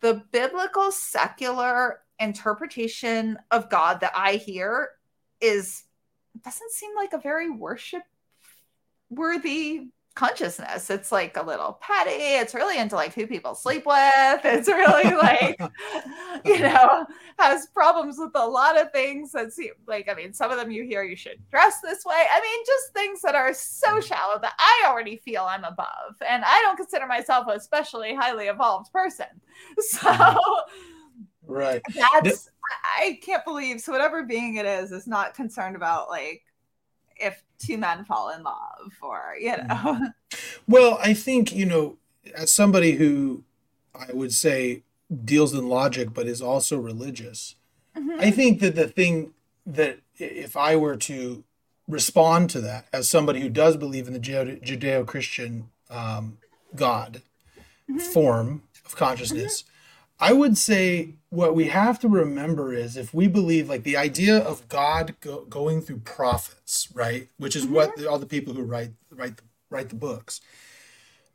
the 0.00 0.22
biblical 0.30 0.92
secular 0.92 2.02
interpretation 2.20 3.38
of 3.50 3.70
God 3.70 4.00
that 4.00 4.12
I 4.14 4.34
hear 4.34 4.90
is 5.40 5.84
doesn't 6.42 6.72
seem 6.72 6.94
like 6.94 7.14
a 7.14 7.18
very 7.18 7.48
worship 7.50 8.02
worthy 9.08 9.88
consciousness. 10.14 10.90
It's 10.90 11.10
like 11.10 11.36
a 11.36 11.42
little 11.42 11.78
petty. 11.80 12.10
It's 12.12 12.54
really 12.54 12.78
into 12.78 12.94
like 12.94 13.14
who 13.14 13.26
people 13.26 13.54
sleep 13.54 13.84
with. 13.84 14.40
It's 14.44 14.68
really 14.68 15.14
like, 15.14 15.60
you 16.44 16.60
know, 16.60 17.06
has 17.38 17.66
problems 17.66 18.16
with 18.18 18.30
a 18.34 18.46
lot 18.46 18.80
of 18.80 18.92
things 18.92 19.32
that 19.32 19.52
seem 19.52 19.72
like, 19.86 20.08
I 20.08 20.14
mean, 20.14 20.32
some 20.32 20.50
of 20.50 20.56
them 20.56 20.70
you 20.70 20.84
hear 20.84 21.02
you 21.02 21.16
should 21.16 21.38
dress 21.50 21.80
this 21.80 22.04
way. 22.04 22.24
I 22.32 22.40
mean, 22.40 22.64
just 22.66 22.92
things 22.92 23.22
that 23.22 23.34
are 23.34 23.52
so 23.52 23.96
mm. 23.96 24.02
shallow 24.02 24.38
that 24.40 24.54
I 24.58 24.84
already 24.88 25.16
feel 25.16 25.42
I'm 25.42 25.64
above. 25.64 26.14
And 26.26 26.44
I 26.44 26.60
don't 26.62 26.76
consider 26.76 27.06
myself 27.06 27.46
a 27.48 27.52
especially 27.52 28.14
highly 28.14 28.46
evolved 28.46 28.92
person. 28.92 29.26
So, 29.78 30.08
mm. 30.08 30.38
right. 31.46 31.82
That's, 31.94 32.50
I 32.98 33.18
can't 33.22 33.44
believe. 33.44 33.80
So, 33.80 33.92
whatever 33.92 34.24
being 34.24 34.56
it 34.56 34.66
is, 34.66 34.90
is 34.92 35.06
not 35.06 35.34
concerned 35.34 35.76
about 35.76 36.08
like, 36.08 36.42
if 37.16 37.42
two 37.66 37.78
men 37.78 38.04
fall 38.04 38.30
in 38.30 38.42
love 38.42 38.92
or 39.02 39.36
you 39.40 39.56
know 39.56 39.64
mm-hmm. 39.68 40.04
well 40.68 40.98
i 41.02 41.14
think 41.14 41.52
you 41.52 41.66
know 41.66 41.96
as 42.34 42.52
somebody 42.52 42.92
who 42.92 43.42
i 43.94 44.12
would 44.12 44.32
say 44.32 44.82
deals 45.24 45.54
in 45.54 45.68
logic 45.68 46.12
but 46.12 46.26
is 46.26 46.42
also 46.42 46.78
religious 46.78 47.56
mm-hmm. 47.96 48.18
i 48.20 48.30
think 48.30 48.60
that 48.60 48.74
the 48.74 48.88
thing 48.88 49.32
that 49.66 49.98
if 50.16 50.56
i 50.56 50.74
were 50.76 50.96
to 50.96 51.44
respond 51.86 52.48
to 52.48 52.60
that 52.60 52.86
as 52.92 53.08
somebody 53.08 53.40
who 53.40 53.48
does 53.48 53.76
believe 53.76 54.06
in 54.06 54.14
the 54.14 54.20
judeo-christian 54.20 55.68
um, 55.90 56.38
god 56.74 57.22
mm-hmm. 57.90 57.98
form 57.98 58.62
of 58.84 58.96
consciousness 58.96 59.62
mm-hmm. 59.62 59.73
I 60.20 60.32
would 60.32 60.56
say 60.56 61.14
what 61.30 61.54
we 61.54 61.64
have 61.66 61.98
to 62.00 62.08
remember 62.08 62.72
is 62.72 62.96
if 62.96 63.12
we 63.12 63.26
believe 63.26 63.68
like 63.68 63.82
the 63.82 63.96
idea 63.96 64.38
of 64.38 64.68
God 64.68 65.14
go, 65.20 65.44
going 65.44 65.80
through 65.80 65.98
prophets, 65.98 66.88
right, 66.94 67.28
which 67.36 67.56
is 67.56 67.64
mm-hmm. 67.64 67.74
what 67.74 67.96
the, 67.96 68.08
all 68.08 68.18
the 68.18 68.26
people 68.26 68.54
who 68.54 68.62
write 68.62 68.92
write 69.10 69.40
write 69.70 69.88
the 69.88 69.96
books. 69.96 70.40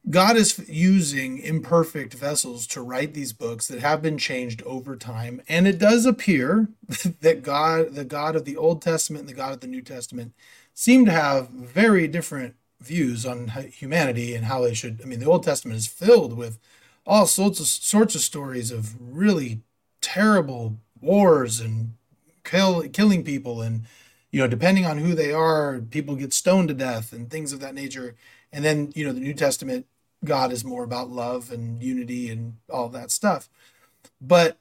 God 0.10 0.38
is 0.38 0.58
using 0.70 1.40
imperfect 1.40 2.14
vessels 2.14 2.66
to 2.68 2.82
write 2.82 3.14
these 3.14 3.34
books 3.34 3.68
that 3.68 3.82
have 3.82 4.02
been 4.02 4.18
changed 4.18 4.64
over 4.64 4.96
time, 4.96 5.42
and 5.50 5.68
it 5.68 5.78
does 5.78 6.06
appear 6.06 6.70
that 7.22 7.44
God, 7.44 7.96
the 7.96 8.06
God 8.06 8.36
of 8.36 8.46
the 8.46 8.56
Old 8.56 8.82
Testament 8.82 9.22
and 9.22 9.30
the 9.30 9.34
God 9.34 9.54
of 9.54 9.60
the 9.60 9.68
New 9.68 9.82
Testament, 9.82 10.34
seem 10.74 11.04
to 11.06 11.12
have 11.12 11.50
very 11.50 12.08
different 12.08 12.56
views 12.80 13.26
on 13.26 13.50
humanity 13.50 14.34
and 14.34 14.46
how 14.46 14.62
they 14.62 14.74
should. 14.74 15.02
I 15.04 15.06
mean, 15.06 15.20
the 15.20 15.30
Old 15.30 15.44
Testament 15.44 15.78
is 15.78 15.88
filled 15.88 16.38
with 16.38 16.60
all 17.10 17.26
sorts 17.26 17.60
of 17.60 17.66
sorts 17.68 18.14
of 18.16 18.22
stories 18.22 18.72
of 18.72 18.96
really 19.02 19.62
terrible 20.00 20.78
wars 21.02 21.60
and 21.60 21.94
kill, 22.44 22.88
killing 22.90 23.24
people 23.24 23.62
and 23.64 23.86
you 24.32 24.40
know 24.40 24.48
depending 24.48 24.86
on 24.86 25.00
who 25.00 25.16
they 25.16 25.34
are 25.34 25.80
people 25.80 26.16
get 26.16 26.34
stoned 26.34 26.68
to 26.68 26.74
death 26.76 27.12
and 27.12 27.30
things 27.32 27.52
of 27.52 27.60
that 27.60 27.74
nature. 27.76 28.16
And 28.54 28.64
then 28.64 28.94
you 28.96 29.06
know 29.06 29.12
the 29.14 29.20
new 29.20 29.34
testament 29.34 29.88
god 30.24 30.52
is 30.52 30.64
more 30.64 30.84
about 30.84 31.10
love 31.10 31.52
and 31.52 31.82
unity 31.82 32.30
and 32.30 32.58
all 32.72 32.90
that 32.90 33.12
stuff. 33.12 33.50
But 34.22 34.58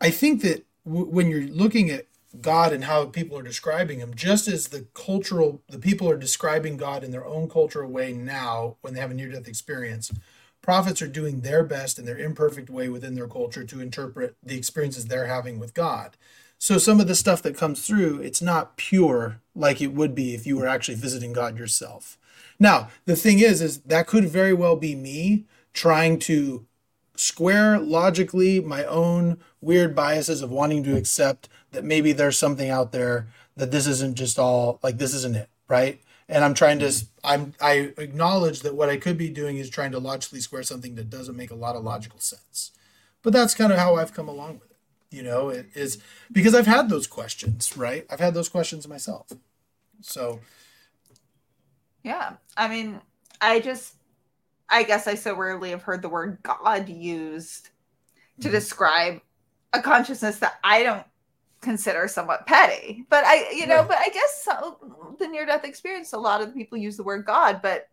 i 0.00 0.10
think 0.10 0.42
that 0.42 0.64
w- 0.86 1.06
when 1.06 1.28
you're 1.30 1.48
looking 1.48 1.90
at 1.90 2.06
god 2.40 2.72
and 2.72 2.84
how 2.84 3.06
people 3.06 3.36
are 3.38 3.42
describing 3.42 3.98
him 3.98 4.14
just 4.14 4.48
as 4.48 4.68
the 4.68 4.86
cultural 4.94 5.62
the 5.68 5.78
people 5.78 6.08
are 6.08 6.16
describing 6.16 6.76
god 6.76 7.04
in 7.04 7.10
their 7.10 7.26
own 7.26 7.48
cultural 7.48 7.90
way 7.90 8.12
now 8.12 8.76
when 8.82 8.94
they 8.94 9.00
have 9.00 9.10
a 9.10 9.14
near 9.14 9.30
death 9.30 9.48
experience 9.48 10.12
prophets 10.62 11.00
are 11.00 11.08
doing 11.08 11.40
their 11.40 11.64
best 11.64 11.98
in 11.98 12.04
their 12.04 12.18
imperfect 12.18 12.70
way 12.70 12.88
within 12.88 13.14
their 13.14 13.28
culture 13.28 13.64
to 13.64 13.80
interpret 13.80 14.36
the 14.42 14.56
experiences 14.56 15.06
they're 15.06 15.26
having 15.26 15.58
with 15.58 15.74
God. 15.74 16.16
So 16.58 16.76
some 16.76 17.00
of 17.00 17.08
the 17.08 17.14
stuff 17.14 17.42
that 17.42 17.56
comes 17.56 17.86
through, 17.86 18.20
it's 18.20 18.42
not 18.42 18.76
pure 18.76 19.40
like 19.54 19.80
it 19.80 19.92
would 19.92 20.14
be 20.14 20.34
if 20.34 20.46
you 20.46 20.58
were 20.58 20.68
actually 20.68 20.96
visiting 20.96 21.32
God 21.32 21.58
yourself. 21.58 22.18
Now, 22.58 22.90
the 23.06 23.16
thing 23.16 23.38
is 23.38 23.62
is 23.62 23.80
that 23.80 24.06
could 24.06 24.24
very 24.28 24.52
well 24.52 24.76
be 24.76 24.94
me 24.94 25.46
trying 25.72 26.18
to 26.20 26.66
square 27.16 27.78
logically 27.78 28.60
my 28.60 28.84
own 28.84 29.38
weird 29.60 29.94
biases 29.94 30.42
of 30.42 30.50
wanting 30.50 30.82
to 30.84 30.96
accept 30.96 31.48
that 31.72 31.84
maybe 31.84 32.12
there's 32.12 32.38
something 32.38 32.68
out 32.68 32.92
there 32.92 33.28
that 33.56 33.70
this 33.70 33.86
isn't 33.86 34.16
just 34.16 34.38
all 34.38 34.78
like 34.82 34.98
this 34.98 35.14
isn't 35.14 35.36
it, 35.36 35.48
right? 35.68 36.00
and 36.30 36.44
I'm 36.44 36.54
trying 36.54 36.78
to 36.78 36.92
I'm 37.22 37.54
I 37.60 37.92
acknowledge 37.98 38.60
that 38.60 38.74
what 38.74 38.88
I 38.88 38.96
could 38.96 39.18
be 39.18 39.28
doing 39.28 39.58
is 39.58 39.70
trying 39.70 39.92
to 39.92 39.98
logically 39.98 40.40
square 40.40 40.62
something 40.62 40.94
that 40.94 41.10
doesn't 41.10 41.36
make 41.36 41.50
a 41.50 41.56
lot 41.56 41.76
of 41.76 41.84
logical 41.84 42.20
sense. 42.20 42.72
But 43.22 43.32
that's 43.32 43.54
kind 43.54 43.72
of 43.72 43.78
how 43.78 43.96
I've 43.96 44.14
come 44.14 44.28
along 44.28 44.60
with 44.60 44.70
it. 44.70 44.76
You 45.10 45.22
know, 45.22 45.48
it 45.48 45.66
is 45.74 45.98
because 46.32 46.54
I've 46.54 46.66
had 46.66 46.88
those 46.88 47.06
questions, 47.06 47.76
right? 47.76 48.06
I've 48.10 48.20
had 48.20 48.34
those 48.34 48.48
questions 48.48 48.88
myself. 48.88 49.32
So 50.00 50.40
yeah, 52.02 52.34
I 52.56 52.68
mean, 52.68 53.00
I 53.40 53.60
just 53.60 53.96
I 54.68 54.84
guess 54.84 55.06
I 55.06 55.14
so 55.14 55.34
rarely 55.34 55.70
have 55.70 55.82
heard 55.82 56.02
the 56.02 56.08
word 56.08 56.38
God 56.42 56.88
used 56.88 57.70
to 58.40 58.48
mm-hmm. 58.48 58.50
describe 58.52 59.20
a 59.72 59.82
consciousness 59.82 60.38
that 60.38 60.58
I 60.64 60.82
don't 60.82 61.04
consider 61.60 62.08
somewhat 62.08 62.46
petty. 62.46 63.04
But 63.10 63.24
I, 63.24 63.50
you 63.50 63.66
know, 63.66 63.78
right. 63.78 63.88
but 63.88 63.98
I 63.98 64.08
guess 64.08 64.42
so, 64.44 65.16
the 65.18 65.28
near 65.28 65.46
death 65.46 65.64
experience, 65.64 66.12
a 66.12 66.18
lot 66.18 66.40
of 66.40 66.48
the 66.48 66.54
people 66.54 66.78
use 66.78 66.96
the 66.96 67.02
word 67.02 67.26
God. 67.26 67.60
But 67.62 67.88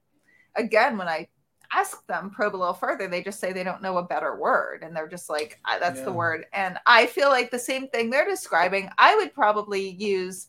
again, 0.56 0.98
when 0.98 1.08
I 1.08 1.28
ask 1.74 2.06
them, 2.08 2.30
probe 2.30 2.56
a 2.56 2.58
little 2.58 2.74
further, 2.74 3.08
they 3.08 3.22
just 3.22 3.40
say 3.40 3.52
they 3.52 3.64
don't 3.64 3.82
know 3.82 3.98
a 3.98 4.04
better 4.04 4.38
word. 4.38 4.84
And 4.84 4.96
they're 4.96 5.08
just 5.08 5.30
like, 5.30 5.60
that's 5.80 6.00
yeah. 6.00 6.06
the 6.06 6.14
word. 6.14 6.46
And 6.54 6.78
I 6.86 7.08
feel 7.08 7.30
like 7.30 7.52
the 7.52 7.60
same 7.60 7.90
thing 7.90 8.10
they're 8.10 8.30
describing, 8.30 8.90
I 8.98 9.16
would 9.16 9.34
probably 9.34 9.90
use 9.90 10.48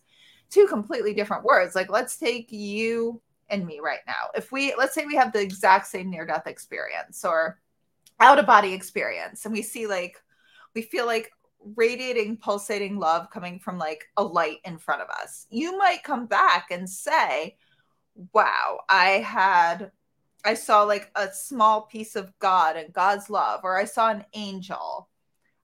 two 0.50 0.66
completely 0.68 1.14
different 1.14 1.44
words. 1.44 1.74
Like, 1.74 1.90
let's 1.90 2.16
take 2.16 2.52
you 2.52 3.20
and 3.50 3.66
me 3.66 3.80
right 3.82 4.00
now. 4.06 4.30
If 4.36 4.52
we, 4.52 4.74
let's 4.78 4.94
say 4.94 5.06
we 5.06 5.16
have 5.16 5.32
the 5.32 5.40
exact 5.40 5.88
same 5.88 6.08
near 6.08 6.24
death 6.24 6.46
experience 6.46 7.24
or 7.24 7.58
out 8.20 8.38
of 8.38 8.46
body 8.46 8.72
experience, 8.72 9.44
and 9.44 9.52
we 9.52 9.62
see 9.62 9.86
like, 9.86 10.22
we 10.74 10.82
feel 10.82 11.06
like 11.06 11.32
radiating, 11.76 12.36
pulsating 12.36 12.98
love 12.98 13.30
coming 13.30 13.58
from 13.58 13.78
like 13.78 14.04
a 14.16 14.22
light 14.22 14.58
in 14.64 14.78
front 14.78 15.02
of 15.02 15.08
us. 15.08 15.46
You 15.50 15.76
might 15.76 16.02
come 16.02 16.26
back 16.26 16.70
and 16.70 16.88
say, 16.88 17.56
Wow, 18.32 18.80
I 18.88 19.10
had, 19.24 19.92
I 20.44 20.54
saw 20.54 20.82
like 20.82 21.10
a 21.14 21.32
small 21.32 21.82
piece 21.82 22.16
of 22.16 22.36
God 22.40 22.76
and 22.76 22.92
God's 22.92 23.30
love, 23.30 23.60
or 23.62 23.78
I 23.78 23.84
saw 23.84 24.10
an 24.10 24.24
angel. 24.34 25.08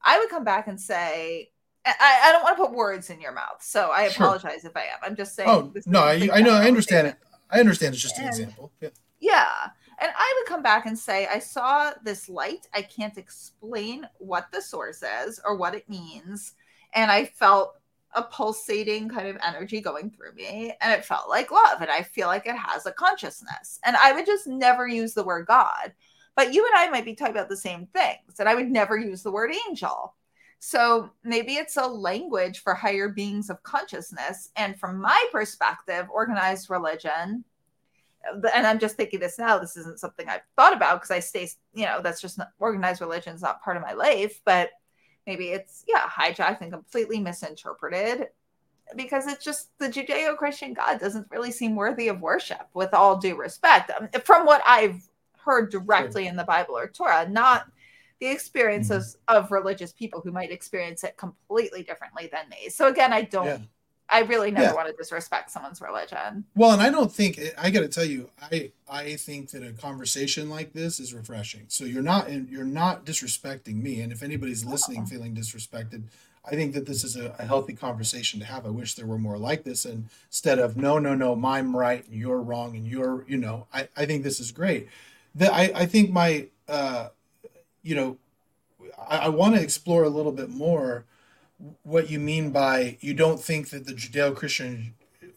I 0.02 0.18
would 0.18 0.28
come 0.28 0.44
back 0.44 0.68
and 0.68 0.80
say, 0.80 1.50
I, 1.87 2.20
I 2.24 2.33
don't 2.33 2.42
want 2.42 2.57
to 2.57 2.64
put 2.64 2.72
words 2.72 3.11
in 3.11 3.20
your 3.20 3.33
mouth, 3.33 3.61
so 3.61 3.90
I 3.90 4.02
apologize 4.04 4.61
sure. 4.62 4.70
if 4.70 4.76
I 4.76 4.83
am. 4.83 4.98
I'm 5.02 5.16
just 5.16 5.35
saying. 5.35 5.48
Oh 5.50 5.72
no, 5.87 6.00
I, 6.00 6.28
I 6.33 6.40
know, 6.40 6.54
I 6.54 6.66
understand 6.66 7.09
it. 7.09 7.16
I 7.50 7.61
understand. 7.61 7.94
It's 7.94 8.02
just 8.02 8.18
an 8.18 8.26
example. 8.26 8.72
Yeah. 8.80 8.88
Yeah. 9.20 9.68
And 10.00 10.11
I 10.16 10.35
would 10.37 10.48
come 10.48 10.62
back 10.62 10.87
and 10.87 10.98
say, 10.98 11.26
I 11.26 11.38
saw 11.38 11.92
this 12.02 12.28
light. 12.28 12.66
I 12.74 12.83
can't 12.83 13.18
explain 13.18 14.07
what 14.18 14.48
the 14.52 14.61
source 14.61 15.02
is 15.24 15.40
or 15.44 15.57
what 15.57 15.74
it 15.74 15.88
means. 15.88 16.54
And 16.94 17.11
I 17.11 17.24
felt 17.24 17.76
a 18.14 18.22
pulsating 18.22 19.09
kind 19.09 19.28
of 19.28 19.37
energy 19.46 19.80
going 19.80 20.11
through 20.11 20.33
me 20.35 20.72
and 20.80 20.92
it 20.92 21.04
felt 21.04 21.28
like 21.28 21.50
love 21.50 21.80
and 21.80 21.90
i 21.90 22.02
feel 22.02 22.28
like 22.28 22.46
it 22.46 22.57
has 22.57 22.87
a 22.87 22.92
consciousness 22.92 23.80
and 23.85 23.96
i 23.96 24.12
would 24.12 24.26
just 24.26 24.46
never 24.46 24.87
use 24.87 25.14
the 25.14 25.24
word 25.24 25.46
god 25.46 25.92
but 26.37 26.52
you 26.52 26.64
and 26.64 26.74
i 26.76 26.88
might 26.88 27.04
be 27.04 27.14
talking 27.14 27.35
about 27.35 27.48
the 27.48 27.57
same 27.57 27.87
things 27.87 28.38
and 28.38 28.48
i 28.48 28.54
would 28.54 28.70
never 28.70 28.96
use 28.96 29.22
the 29.22 29.30
word 29.30 29.52
angel 29.68 30.14
so 30.61 31.11
maybe 31.24 31.54
it's 31.54 31.76
a 31.76 31.87
language 31.87 32.61
for 32.61 32.72
higher 32.72 33.09
beings 33.09 33.50
of 33.50 33.62
consciousness 33.62 34.50
and 34.57 34.78
from 34.78 35.00
my 35.00 35.22
perspective 35.33 36.07
organized 36.11 36.70
religion 36.70 37.44
and 38.32 38.66
I'm 38.66 38.78
just 38.78 38.96
thinking 38.96 39.20
this 39.20 39.38
now. 39.38 39.58
This 39.58 39.76
isn't 39.76 40.00
something 40.00 40.28
I've 40.28 40.42
thought 40.56 40.74
about 40.74 41.00
because 41.00 41.10
I 41.10 41.20
stay, 41.20 41.48
you 41.74 41.84
know, 41.84 42.00
that's 42.02 42.20
just 42.20 42.38
not, 42.38 42.50
organized 42.58 43.00
religion 43.00 43.34
is 43.34 43.42
not 43.42 43.62
part 43.62 43.76
of 43.76 43.82
my 43.82 43.92
life. 43.92 44.40
But 44.44 44.70
maybe 45.26 45.48
it's 45.48 45.84
yeah 45.88 46.02
hijacked 46.08 46.60
and 46.60 46.72
completely 46.72 47.18
misinterpreted 47.18 48.28
because 48.96 49.26
it's 49.26 49.44
just 49.44 49.70
the 49.78 49.88
Judeo-Christian 49.88 50.74
God 50.74 51.00
doesn't 51.00 51.26
really 51.30 51.50
seem 51.50 51.74
worthy 51.74 52.08
of 52.08 52.20
worship. 52.20 52.68
With 52.74 52.92
all 52.92 53.18
due 53.18 53.37
respect, 53.37 53.90
um, 53.90 54.08
from 54.24 54.46
what 54.46 54.62
I've 54.66 55.02
heard 55.38 55.70
directly 55.70 56.26
in 56.26 56.37
the 56.37 56.44
Bible 56.44 56.76
or 56.76 56.88
Torah, 56.88 57.28
not 57.28 57.66
the 58.20 58.26
experiences 58.26 59.16
mm-hmm. 59.28 59.37
of 59.37 59.50
religious 59.50 59.92
people 59.92 60.20
who 60.22 60.32
might 60.32 60.50
experience 60.50 61.04
it 61.04 61.16
completely 61.16 61.82
differently 61.82 62.28
than 62.32 62.48
me. 62.48 62.68
So 62.68 62.88
again, 62.88 63.12
I 63.12 63.22
don't. 63.22 63.46
Yeah. 63.46 63.58
I 64.14 64.20
really 64.20 64.53
never 64.53 64.66
yeah. 64.66 64.74
want 64.74 64.87
to 64.87 64.94
disrespect 64.94 65.50
someone's 65.50 65.81
religion. 65.81 66.44
Well, 66.55 66.70
and 66.70 66.81
I 66.81 66.88
don't 66.88 67.12
think 67.12 67.40
I 67.59 67.70
got 67.70 67.81
to 67.81 67.88
tell 67.88 68.05
you, 68.05 68.31
I 68.40 68.70
I 68.88 69.16
think 69.16 69.50
that 69.50 69.64
a 69.64 69.72
conversation 69.72 70.48
like 70.48 70.72
this 70.72 71.00
is 71.00 71.12
refreshing. 71.12 71.64
So 71.66 71.85
you're 71.85 72.00
not 72.00 72.31
you're 72.48 72.62
not 72.62 73.05
disrespecting 73.05 73.83
me, 73.83 74.00
and 74.00 74.12
if 74.12 74.22
anybody's 74.22 74.64
listening 74.64 75.00
oh. 75.03 75.07
feeling 75.07 75.35
disrespected, 75.35 76.05
I 76.44 76.50
think 76.50 76.74
that 76.74 76.87
this 76.87 77.03
is 77.03 77.16
a, 77.16 77.35
a, 77.40 77.44
healthy 77.44 77.72
conversation 77.72 78.38
to 78.38 78.46
have. 78.46 78.64
I 78.64 78.68
wish 78.68 78.94
there 78.94 79.07
were 79.07 79.18
more 79.18 79.37
like 79.37 79.64
this, 79.64 79.85
and 79.85 80.09
instead 80.29 80.61
of 80.61 80.77
no, 80.77 81.00
no, 81.00 81.16
no, 81.16 81.35
I'm 81.44 81.74
right 81.74 82.07
and 82.07 82.14
you're 82.14 82.40
wrong, 82.40 82.77
and 82.77 82.87
you're, 82.87 83.24
you 83.27 83.37
know, 83.37 83.66
I, 83.74 83.88
I 83.96 84.07
think 84.07 84.22
this 84.22 84.38
is 84.38 84.53
great. 84.53 84.87
That 85.35 85.53
I, 85.53 85.72
I 85.74 85.87
think 85.87 86.11
my, 86.11 86.46
uh, 86.68 87.09
you 87.83 87.96
know, 87.96 88.18
I, 89.09 89.18
I 89.18 89.29
want 89.31 89.57
to 89.57 89.61
explore 89.61 90.05
a 90.05 90.09
little 90.09 90.31
bit 90.31 90.50
more 90.50 91.05
what 91.82 92.10
you 92.10 92.18
mean 92.18 92.50
by 92.50 92.98
you 93.00 93.14
don't 93.14 93.40
think 93.40 93.70
that 93.70 93.86
the 93.86 93.92
Judeo-Christian 93.92 94.94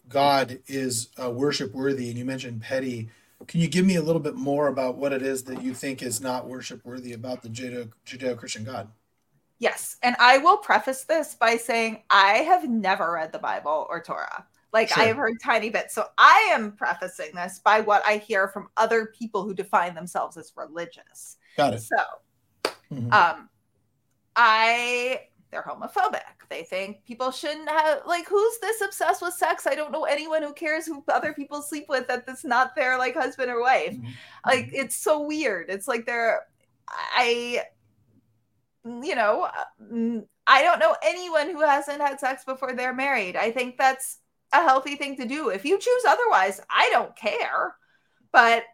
God 0.08 0.58
is 0.66 1.08
uh, 1.22 1.30
worship 1.30 1.74
worthy, 1.74 2.08
and 2.08 2.18
you 2.18 2.24
mentioned 2.24 2.62
petty. 2.62 3.10
Can 3.46 3.60
you 3.60 3.68
give 3.68 3.84
me 3.84 3.96
a 3.96 4.02
little 4.02 4.20
bit 4.20 4.34
more 4.34 4.68
about 4.68 4.96
what 4.96 5.12
it 5.12 5.22
is 5.22 5.44
that 5.44 5.62
you 5.62 5.74
think 5.74 6.02
is 6.02 6.20
not 6.20 6.48
worship 6.48 6.84
worthy 6.84 7.12
about 7.12 7.42
the 7.42 7.48
Judeo 7.48 8.36
Christian 8.36 8.64
God? 8.64 8.88
Yes. 9.58 9.96
And 10.02 10.16
I 10.18 10.38
will 10.38 10.56
preface 10.56 11.04
this 11.04 11.34
by 11.34 11.56
saying 11.56 12.02
I 12.10 12.38
have 12.38 12.68
never 12.68 13.12
read 13.12 13.32
the 13.32 13.38
Bible 13.38 13.86
or 13.90 14.02
Torah. 14.02 14.46
Like 14.72 14.88
sure. 14.88 15.02
I 15.02 15.06
have 15.06 15.16
heard 15.16 15.36
tiny 15.42 15.70
bits. 15.70 15.94
So 15.94 16.06
I 16.18 16.50
am 16.52 16.72
prefacing 16.72 17.34
this 17.34 17.58
by 17.58 17.80
what 17.80 18.02
I 18.06 18.18
hear 18.18 18.48
from 18.48 18.68
other 18.76 19.06
people 19.06 19.42
who 19.42 19.54
define 19.54 19.94
themselves 19.94 20.36
as 20.36 20.52
religious. 20.56 21.38
Got 21.56 21.74
it. 21.74 21.82
So 21.82 22.72
mm-hmm. 22.92 23.12
um 23.12 23.48
I 24.36 25.22
they're 25.50 25.62
homophobic. 25.62 26.20
They 26.48 26.62
think 26.62 27.04
people 27.04 27.30
shouldn't 27.30 27.68
have 27.68 28.02
like 28.06 28.28
who's 28.28 28.58
this 28.60 28.80
obsessed 28.80 29.22
with 29.22 29.34
sex? 29.34 29.66
I 29.66 29.74
don't 29.74 29.92
know 29.92 30.04
anyone 30.04 30.42
who 30.42 30.52
cares 30.52 30.86
who 30.86 31.02
other 31.08 31.32
people 31.32 31.62
sleep 31.62 31.86
with 31.88 32.08
that 32.08 32.26
that's 32.26 32.44
not 32.44 32.74
their 32.74 32.98
like 32.98 33.14
husband 33.14 33.50
or 33.50 33.60
wife. 33.60 33.94
Mm-hmm. 33.94 34.10
Like 34.46 34.66
mm-hmm. 34.66 34.76
it's 34.76 34.96
so 34.96 35.22
weird. 35.22 35.70
It's 35.70 35.88
like 35.88 36.06
they're 36.06 36.42
I 36.88 37.62
you 38.84 39.14
know, 39.14 39.42
uh, 39.42 40.20
I 40.46 40.62
don't 40.62 40.78
know 40.78 40.96
anyone 41.02 41.50
who 41.50 41.60
hasn't 41.60 42.00
had 42.00 42.20
sex 42.20 42.44
before 42.44 42.72
they're 42.72 42.94
married. 42.94 43.36
I 43.36 43.50
think 43.50 43.76
that's 43.76 44.18
a 44.52 44.62
healthy 44.62 44.96
thing 44.96 45.16
to 45.16 45.26
do. 45.26 45.50
If 45.50 45.64
you 45.64 45.78
choose 45.78 46.04
otherwise, 46.06 46.60
I 46.70 46.88
don't 46.90 47.14
care. 47.16 47.74
But 48.32 48.64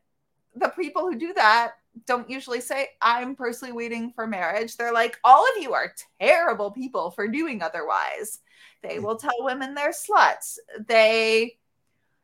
the 0.55 0.69
people 0.69 1.03
who 1.03 1.19
do 1.19 1.33
that 1.35 1.73
don't 2.07 2.29
usually 2.29 2.61
say, 2.61 2.89
I'm 3.01 3.37
personally 3.37 3.73
waiting 3.73 4.13
for 4.15 4.27
marriage. 4.27 4.77
They're 4.77 4.93
like, 4.93 5.19
all 5.25 5.45
of 5.45 5.63
you 5.63 5.73
are 5.75 5.95
terrible 6.21 6.71
people 6.71 7.11
for 7.11 7.29
doing 7.29 7.63
otherwise. 7.63 8.41
They 8.83 8.97
mm. 8.97 9.03
will 9.03 9.17
tell 9.17 9.33
women 9.41 9.75
they're 9.75 9.91
sluts. 9.91 10.59
They 10.87 11.59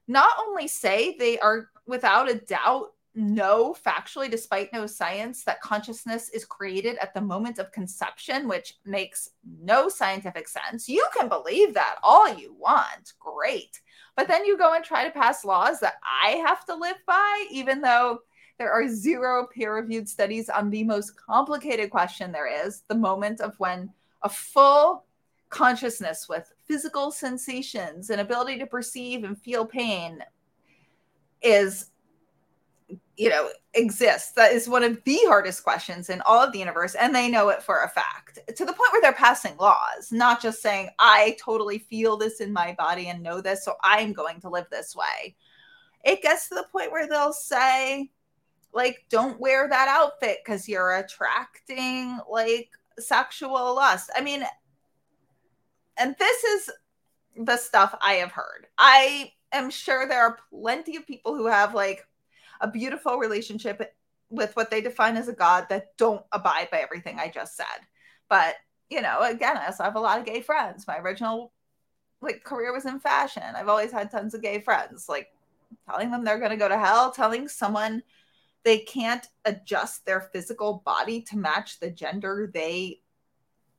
not 0.08 0.30
only 0.46 0.68
say 0.68 1.16
they 1.18 1.38
are 1.38 1.70
without 1.86 2.30
a 2.30 2.34
doubt 2.34 2.92
know 3.14 3.74
factually, 3.84 4.30
despite 4.30 4.72
no 4.72 4.86
science, 4.86 5.44
that 5.44 5.60
consciousness 5.60 6.28
is 6.30 6.44
created 6.44 6.96
at 6.98 7.12
the 7.14 7.20
moment 7.20 7.58
of 7.58 7.72
conception, 7.72 8.48
which 8.48 8.74
makes 8.84 9.30
no 9.60 9.88
scientific 9.88 10.48
sense. 10.48 10.88
You 10.88 11.06
can 11.16 11.28
believe 11.28 11.74
that 11.74 11.96
all 12.02 12.32
you 12.32 12.54
want. 12.58 13.14
Great. 13.18 13.80
But 14.16 14.28
then 14.28 14.44
you 14.44 14.58
go 14.58 14.74
and 14.74 14.84
try 14.84 15.04
to 15.04 15.10
pass 15.10 15.44
laws 15.44 15.80
that 15.80 15.94
I 16.04 16.42
have 16.46 16.64
to 16.66 16.74
live 16.74 16.98
by, 17.06 17.46
even 17.50 17.80
though 17.80 18.20
there 18.60 18.70
are 18.70 18.86
zero 18.86 19.46
peer 19.46 19.74
reviewed 19.74 20.06
studies 20.06 20.50
on 20.50 20.68
the 20.68 20.84
most 20.84 21.16
complicated 21.16 21.88
question 21.88 22.30
there 22.30 22.66
is 22.66 22.82
the 22.88 22.94
moment 22.94 23.40
of 23.40 23.58
when 23.58 23.90
a 24.20 24.28
full 24.28 25.06
consciousness 25.48 26.28
with 26.28 26.52
physical 26.68 27.10
sensations 27.10 28.10
and 28.10 28.20
ability 28.20 28.58
to 28.58 28.66
perceive 28.66 29.24
and 29.24 29.40
feel 29.40 29.64
pain 29.64 30.22
is 31.40 31.90
you 33.16 33.30
know 33.30 33.48
exists. 33.72 34.32
That 34.32 34.52
is 34.52 34.68
one 34.68 34.84
of 34.84 35.02
the 35.04 35.18
hardest 35.24 35.64
questions 35.64 36.10
in 36.10 36.20
all 36.26 36.44
of 36.44 36.52
the 36.52 36.58
universe 36.58 36.94
and 36.94 37.14
they 37.14 37.30
know 37.30 37.48
it 37.48 37.62
for 37.62 37.84
a 37.84 37.88
fact 37.88 38.40
to 38.46 38.64
the 38.66 38.74
point 38.74 38.92
where 38.92 39.00
they're 39.00 39.12
passing 39.12 39.56
laws 39.56 40.12
not 40.12 40.42
just 40.42 40.60
saying 40.60 40.90
i 40.98 41.34
totally 41.42 41.78
feel 41.78 42.16
this 42.18 42.40
in 42.40 42.52
my 42.52 42.74
body 42.78 43.08
and 43.08 43.22
know 43.22 43.40
this 43.40 43.64
so 43.64 43.74
i'm 43.82 44.12
going 44.12 44.38
to 44.42 44.50
live 44.50 44.66
this 44.70 44.94
way. 44.94 45.34
It 46.04 46.20
gets 46.20 46.48
to 46.48 46.56
the 46.56 46.66
point 46.70 46.92
where 46.92 47.08
they'll 47.08 47.32
say 47.32 48.10
like 48.72 49.04
don't 49.08 49.40
wear 49.40 49.68
that 49.68 49.88
outfit 49.88 50.38
because 50.44 50.68
you're 50.68 50.96
attracting 50.96 52.18
like 52.30 52.70
sexual 52.98 53.74
lust 53.74 54.10
i 54.16 54.20
mean 54.20 54.44
and 55.96 56.14
this 56.18 56.44
is 56.44 56.70
the 57.44 57.56
stuff 57.56 57.96
i 58.02 58.14
have 58.14 58.32
heard 58.32 58.66
i 58.78 59.32
am 59.52 59.70
sure 59.70 60.06
there 60.06 60.22
are 60.22 60.38
plenty 60.50 60.96
of 60.96 61.06
people 61.06 61.34
who 61.36 61.46
have 61.46 61.74
like 61.74 62.06
a 62.60 62.68
beautiful 62.70 63.16
relationship 63.16 63.94
with 64.30 64.54
what 64.54 64.70
they 64.70 64.80
define 64.80 65.16
as 65.16 65.28
a 65.28 65.32
god 65.32 65.66
that 65.68 65.96
don't 65.96 66.24
abide 66.32 66.68
by 66.70 66.78
everything 66.78 67.18
I 67.18 67.28
just 67.28 67.56
said. 67.56 67.66
But, 68.28 68.54
you 68.88 69.02
know, 69.02 69.20
again, 69.22 69.56
I 69.56 69.66
also 69.66 69.82
have 69.82 69.96
a 69.96 70.00
lot 70.00 70.18
of 70.18 70.24
gay 70.24 70.40
friends. 70.40 70.86
My 70.86 70.98
original 70.98 71.52
like 72.22 72.44
career 72.44 72.72
was 72.72 72.86
in 72.86 73.00
fashion. 73.00 73.42
I've 73.56 73.68
always 73.68 73.90
had 73.90 74.10
tons 74.10 74.34
of 74.34 74.42
gay 74.42 74.60
friends. 74.60 75.08
Like 75.08 75.28
telling 75.88 76.10
them 76.10 76.24
they're 76.24 76.38
going 76.38 76.50
to 76.50 76.56
go 76.56 76.68
to 76.68 76.78
hell, 76.78 77.10
telling 77.10 77.48
someone 77.48 78.02
they 78.64 78.80
can't 78.80 79.26
adjust 79.44 80.04
their 80.04 80.20
physical 80.20 80.82
body 80.84 81.22
to 81.22 81.38
match 81.38 81.80
the 81.80 81.90
gender 81.90 82.50
they 82.52 83.00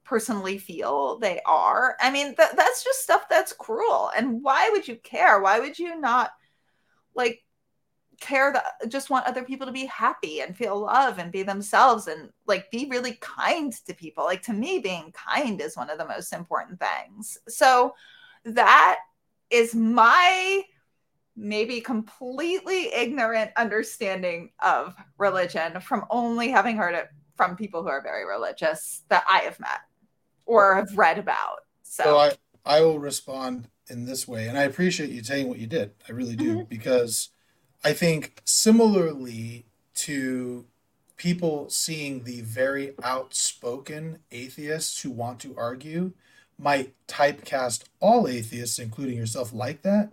personally 0.04 0.58
feel 0.58 1.20
they 1.20 1.40
are. 1.46 1.96
I 2.00 2.12
mean, 2.12 2.36
th- 2.36 2.56
that's 2.56 2.84
just 2.84 3.04
stuff 3.04 3.30
that's 3.30 3.54
cruel. 3.54 4.12
And 4.16 4.44
why 4.44 4.70
would 4.72 4.88
you 4.88 4.98
care? 4.98 5.40
Why 5.40 5.60
would 5.60 5.78
you 5.78 6.00
not 6.00 6.32
like 7.16 7.44
care 8.20 8.54
that 8.54 8.90
just 8.90 9.10
want 9.10 9.26
other 9.26 9.44
people 9.44 9.66
to 9.66 9.74
be 9.74 9.88
happy 9.88 10.42
and 10.42 10.56
feel 10.56 10.80
love 10.80 11.18
and 11.18 11.32
be 11.32 11.44
themselves 11.44 12.08
and 12.08 12.30
like 12.46 12.70
be 12.72 12.88
really 12.90 13.14
kind 13.20 13.74
to 13.74 13.94
people 13.94 14.24
like 14.24 14.44
to 14.44 14.54
me 14.54 14.80
being 14.80 15.12
kind 15.12 15.60
is 15.60 15.76
one 15.76 15.90
of 15.90 15.98
the 15.98 16.08
most 16.08 16.32
important 16.32 16.80
things 16.80 17.40
so 17.48 17.94
that 18.46 19.00
is 19.50 19.74
my 19.74 20.62
maybe 21.42 21.82
completely 21.82 22.94
ignorant 22.94 23.50
understanding 23.58 24.52
of 24.64 24.94
religion 25.18 25.82
from 25.82 26.06
only 26.12 26.50
having 26.50 26.78
heard 26.78 26.94
it 26.94 27.10
from 27.36 27.56
people 27.56 27.82
who 27.82 27.90
are 27.90 28.02
very 28.02 28.26
religious 28.26 29.02
that 29.10 29.24
I 29.30 29.40
have 29.40 29.60
met 29.60 29.80
or 30.46 30.76
have 30.76 30.96
read 30.96 31.18
about. 31.18 31.62
So, 31.82 32.04
so 32.04 32.18
I, 32.18 32.32
I 32.64 32.82
will 32.82 33.00
respond 33.00 33.68
in 33.90 34.06
this 34.06 34.28
way. 34.28 34.48
And 34.48 34.58
I 34.58 34.64
appreciate 34.64 35.10
you 35.10 35.24
saying 35.24 35.50
what 35.50 35.58
you 35.58 35.66
did. 35.66 35.92
I 36.08 36.12
really 36.12 36.36
do, 36.36 36.58
mm-hmm. 36.58 36.64
because 36.70 37.30
I 37.84 37.94
think 37.94 38.42
similarly 38.46 39.66
to 39.96 40.68
people 41.18 41.70
seeing 41.70 42.24
the 42.24 42.42
very 42.42 42.94
outspoken 43.04 44.20
atheists 44.32 45.02
who 45.02 45.10
want 45.10 45.40
to 45.40 45.56
argue 45.58 46.14
might 46.60 46.94
typecast 47.08 47.86
all 48.00 48.28
atheists, 48.28 48.78
including 48.78 49.18
yourself, 49.18 49.52
like 49.52 49.82
that. 49.82 50.12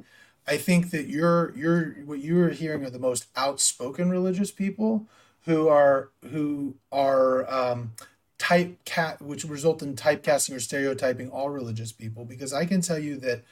I 0.49 0.57
think 0.57 0.91
that 0.91 1.09
you're 1.09 1.53
you're 1.55 1.91
what 2.07 2.21
you're 2.21 2.49
hearing 2.49 2.85
are 2.85 2.91
the 2.91 2.99
most 2.99 3.27
outspoken 3.37 4.09
religious 4.09 4.51
people 4.51 5.07
who 5.43 5.69
are 5.69 6.09
who 6.31 6.77
are 6.91 7.49
um, 7.53 7.93
typecast, 8.39 9.21
which 9.21 9.45
result 9.45 9.83
in 9.83 9.95
typecasting 9.95 10.57
or 10.57 10.61
stereotyping 10.61 11.29
all 11.29 11.51
religious 11.51 11.93
people. 11.93 12.25
Because 12.25 12.55
I 12.55 12.65
can 12.65 12.81
tell 12.81 12.99
you 12.99 13.19
that, 13.19 13.45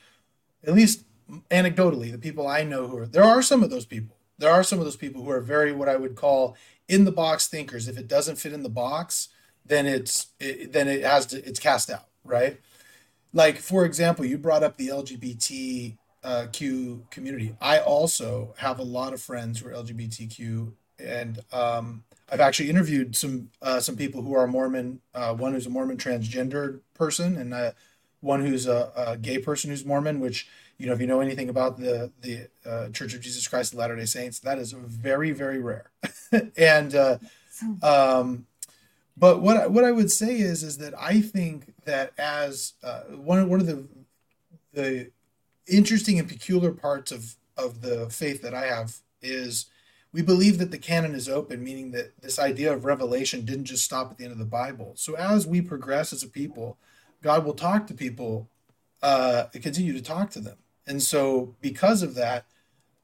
at 0.67 0.75
least 0.75 1.05
anecdotally, 1.51 2.11
the 2.11 2.19
people 2.19 2.47
I 2.47 2.63
know 2.63 2.87
who 2.89 2.99
are 2.99 3.07
there 3.07 3.25
are 3.25 3.43
some 3.43 3.63
of 3.63 3.69
those 3.69 3.87
people. 3.87 4.17
There 4.39 4.51
are 4.51 4.63
some 4.63 4.79
of 4.79 4.87
those 4.87 4.97
people 4.97 5.23
who 5.23 5.31
are 5.31 5.41
very 5.41 5.73
what 5.73 5.91
I 5.91 5.97
would 5.97 6.17
call 6.17 6.57
in 6.89 7.05
the 7.05 7.13
box 7.13 7.47
thinkers. 7.47 7.89
If 7.89 7.99
it 7.99 8.09
doesn't 8.09 8.37
fit 8.37 8.55
in 8.55 8.63
the 8.63 8.71
box, 8.71 9.29
then 9.67 9.85
it's 9.87 10.29
it, 10.41 10.73
then 10.73 10.89
it 10.89 11.03
has 11.03 11.27
to 11.27 11.47
it's 11.47 11.61
cast 11.61 11.91
out, 11.91 12.07
right? 12.25 12.59
Like 13.35 13.59
for 13.59 13.85
example, 13.85 14.25
you 14.25 14.39
brought 14.39 14.63
up 14.63 14.79
the 14.79 14.89
LGBTQ 14.89 15.97
uh, 16.27 16.47
community. 17.11 17.55
I 17.61 17.79
also 17.79 18.55
have 18.59 18.81
a 18.81 18.83
lot 18.83 19.13
of 19.13 19.23
friends 19.23 19.61
who 19.61 19.69
are 19.69 19.73
LGBTQ, 19.73 20.73
and 20.99 21.39
um, 21.53 22.03
I've 22.31 22.41
actually 22.41 22.69
interviewed 22.69 23.15
some 23.15 23.51
uh, 23.63 23.79
some 23.79 23.97
people 23.97 24.23
who 24.23 24.35
are 24.35 24.49
Mormon. 24.49 25.01
Uh, 25.15 25.35
one 25.35 25.53
who's 25.53 25.67
a 25.67 25.71
Mormon 25.71 25.97
transgender 25.97 26.81
person, 26.95 27.37
and 27.37 27.55
uh, 27.55 27.71
one 28.21 28.45
who's 28.45 28.67
a, 28.67 28.93
a, 28.97 29.17
gay 29.17 29.39
person 29.39 29.71
who's 29.71 29.85
Mormon. 29.85 30.19
Which 30.19 30.49
you 30.79 30.87
know, 30.87 30.93
if 30.93 31.01
you 31.01 31.07
know 31.07 31.21
anything 31.21 31.49
about 31.49 31.79
the 31.79 32.11
the 32.23 32.49
uh, 32.69 32.89
Church 32.89 33.15
of 33.15 33.21
Jesus 33.21 33.47
Christ 33.47 33.73
of 33.73 33.79
Latter 33.79 33.95
Day 33.95 34.05
Saints, 34.05 34.41
that 34.41 34.59
is 34.59 34.73
very 34.73 35.31
very 35.31 35.61
rare. 35.61 35.93
and 36.57 36.93
uh, 36.97 37.19
um, 37.85 38.47
but 39.17 39.41
what 39.41 39.57
I, 39.57 39.67
what 39.69 39.85
I 39.85 39.93
would 39.93 40.11
say 40.11 40.39
is 40.39 40.65
is 40.65 40.79
that 40.79 40.93
I 41.01 41.21
think 41.21 41.73
that 41.85 42.13
as 42.19 42.73
uh, 42.83 43.03
one 43.03 43.49
one 43.49 43.61
of 43.61 43.67
the 43.67 43.87
the 44.73 45.11
interesting 45.67 46.19
and 46.19 46.29
peculiar 46.29 46.73
parts 46.73 47.13
of 47.13 47.37
of 47.57 47.81
the 47.81 48.09
faith 48.11 48.43
that 48.43 48.55
I 48.55 48.67
have 48.67 48.99
is 49.23 49.67
we 50.13 50.23
believe 50.23 50.59
that 50.59 50.71
the 50.71 50.79
canon 50.79 51.15
is 51.15 51.29
open, 51.29 51.65
meaning 51.65 51.91
that 51.93 52.21
this 52.21 52.39
idea 52.39 52.73
of 52.73 52.85
revelation 52.85 53.45
didn't 53.45 53.65
just 53.65 53.85
stop 53.85 54.11
at 54.11 54.19
the 54.19 54.25
end 54.25 54.33
of 54.33 54.39
the 54.39 54.45
Bible. 54.45 54.93
So 54.97 55.15
as 55.15 55.47
we 55.47 55.61
progress 55.61 56.13
as 56.13 56.23
a 56.23 56.29
people, 56.29 56.79
God 57.23 57.45
will 57.45 57.55
talk 57.55 57.87
to 57.87 57.95
people 57.95 58.49
uh, 59.03 59.45
continue 59.53 59.93
to 59.93 60.03
talk 60.03 60.31
to 60.31 60.41
them. 60.41 60.59
And 60.87 61.03
so, 61.03 61.55
because 61.61 62.03
of 62.03 62.15
that, 62.15 62.47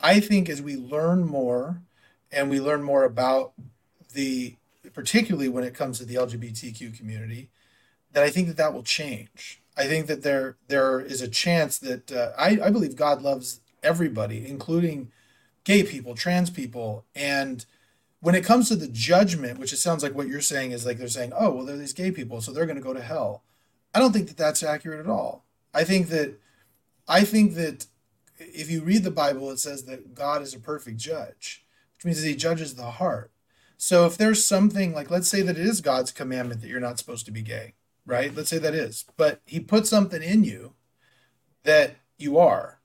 I 0.01 0.21
think 0.21 0.49
as 0.49 0.63
we 0.63 0.77
learn 0.77 1.25
more 1.25 1.83
and 2.31 2.49
we 2.49 2.61
learn 2.61 2.83
more 2.83 3.05
about 3.05 3.53
the, 4.15 4.57
particularly 4.93 5.49
when 5.49 5.65
it 5.65 5.75
comes 5.75 5.99
to 5.99 6.05
the 6.05 6.15
LGBTQ 6.15 6.97
community, 6.97 7.51
that 8.13 8.23
I 8.23 8.31
think 8.31 8.49
that 8.49 8.57
that 8.57 8.73
will 8.73 8.83
change. 8.83 9.62
I 9.77 9.87
think 9.87 10.07
that 10.07 10.23
there 10.23 10.57
there 10.69 11.01
is 11.01 11.23
a 11.23 11.29
chance 11.29 11.79
that 11.79 12.13
uh, 12.13 12.33
I, 12.39 12.59
I 12.63 12.71
believe 12.71 12.97
God 12.97 13.23
loves 13.23 13.61
everybody, 13.83 14.47
including 14.47 15.11
gay 15.65 15.83
people, 15.83 16.15
trans 16.15 16.51
people, 16.51 17.05
and 17.15 17.65
when 18.21 18.35
it 18.35 18.45
comes 18.45 18.69
to 18.69 18.77
the 18.77 18.89
judgment, 18.89 19.59
which 19.59 19.73
it 19.73 19.79
sounds 19.79 20.03
like 20.03 20.15
what 20.15 20.29
you're 20.29 20.41
saying 20.41 20.73
is 20.73 20.87
like 20.87 20.99
they're 20.99 21.09
saying, 21.09 21.33
oh 21.37 21.51
well, 21.51 21.65
they're 21.65 21.77
these 21.77 21.93
gay 21.93 22.11
people, 22.11 22.41
so 22.41 22.53
they're 22.53 22.67
going 22.67 22.77
to 22.77 22.83
go 22.83 22.95
to 22.95 23.03
hell. 23.03 23.43
I 23.95 23.99
don't 23.99 24.13
think 24.13 24.29
that 24.29 24.37
that's 24.37 24.63
accurate 24.63 25.01
at 25.01 25.11
all. 25.11 25.45
I 25.75 25.85
think 25.85 26.09
that 26.09 26.39
I 27.09 27.25
think 27.25 27.55
that 27.55 27.87
if 28.39 28.71
you 28.71 28.83
read 28.83 29.05
the 29.05 29.11
Bible, 29.11 29.51
it 29.51 29.59
says 29.59 29.85
that 29.85 30.15
God 30.15 30.43
is 30.43 30.55
a 30.55 30.59
perfect 30.59 30.99
judge, 30.99 31.65
which 31.97 32.05
means 32.05 32.21
that 32.23 32.29
He 32.29 32.37
judges 32.37 32.75
the 32.75 32.91
heart. 32.93 33.31
So 33.77 34.07
if 34.07 34.17
there's 34.17 34.45
something 34.45 34.95
like, 34.95 35.11
let's 35.11 35.29
say 35.29 35.43
that 35.43 35.59
it 35.59 35.67
is 35.67 35.81
God's 35.81 36.13
commandment 36.13 36.61
that 36.61 36.69
you're 36.69 36.79
not 36.79 36.99
supposed 36.99 37.27
to 37.27 37.33
be 37.33 37.43
gay, 37.43 37.75
right? 38.07 38.35
Let's 38.35 38.51
say 38.51 38.59
that 38.59 38.75
is, 38.75 39.05
but 39.17 39.41
He 39.47 39.61
put 39.61 39.87
something 39.87 40.23
in 40.23 40.45
you 40.45 40.75
that 41.65 41.97
you 42.19 42.39
are. 42.39 42.81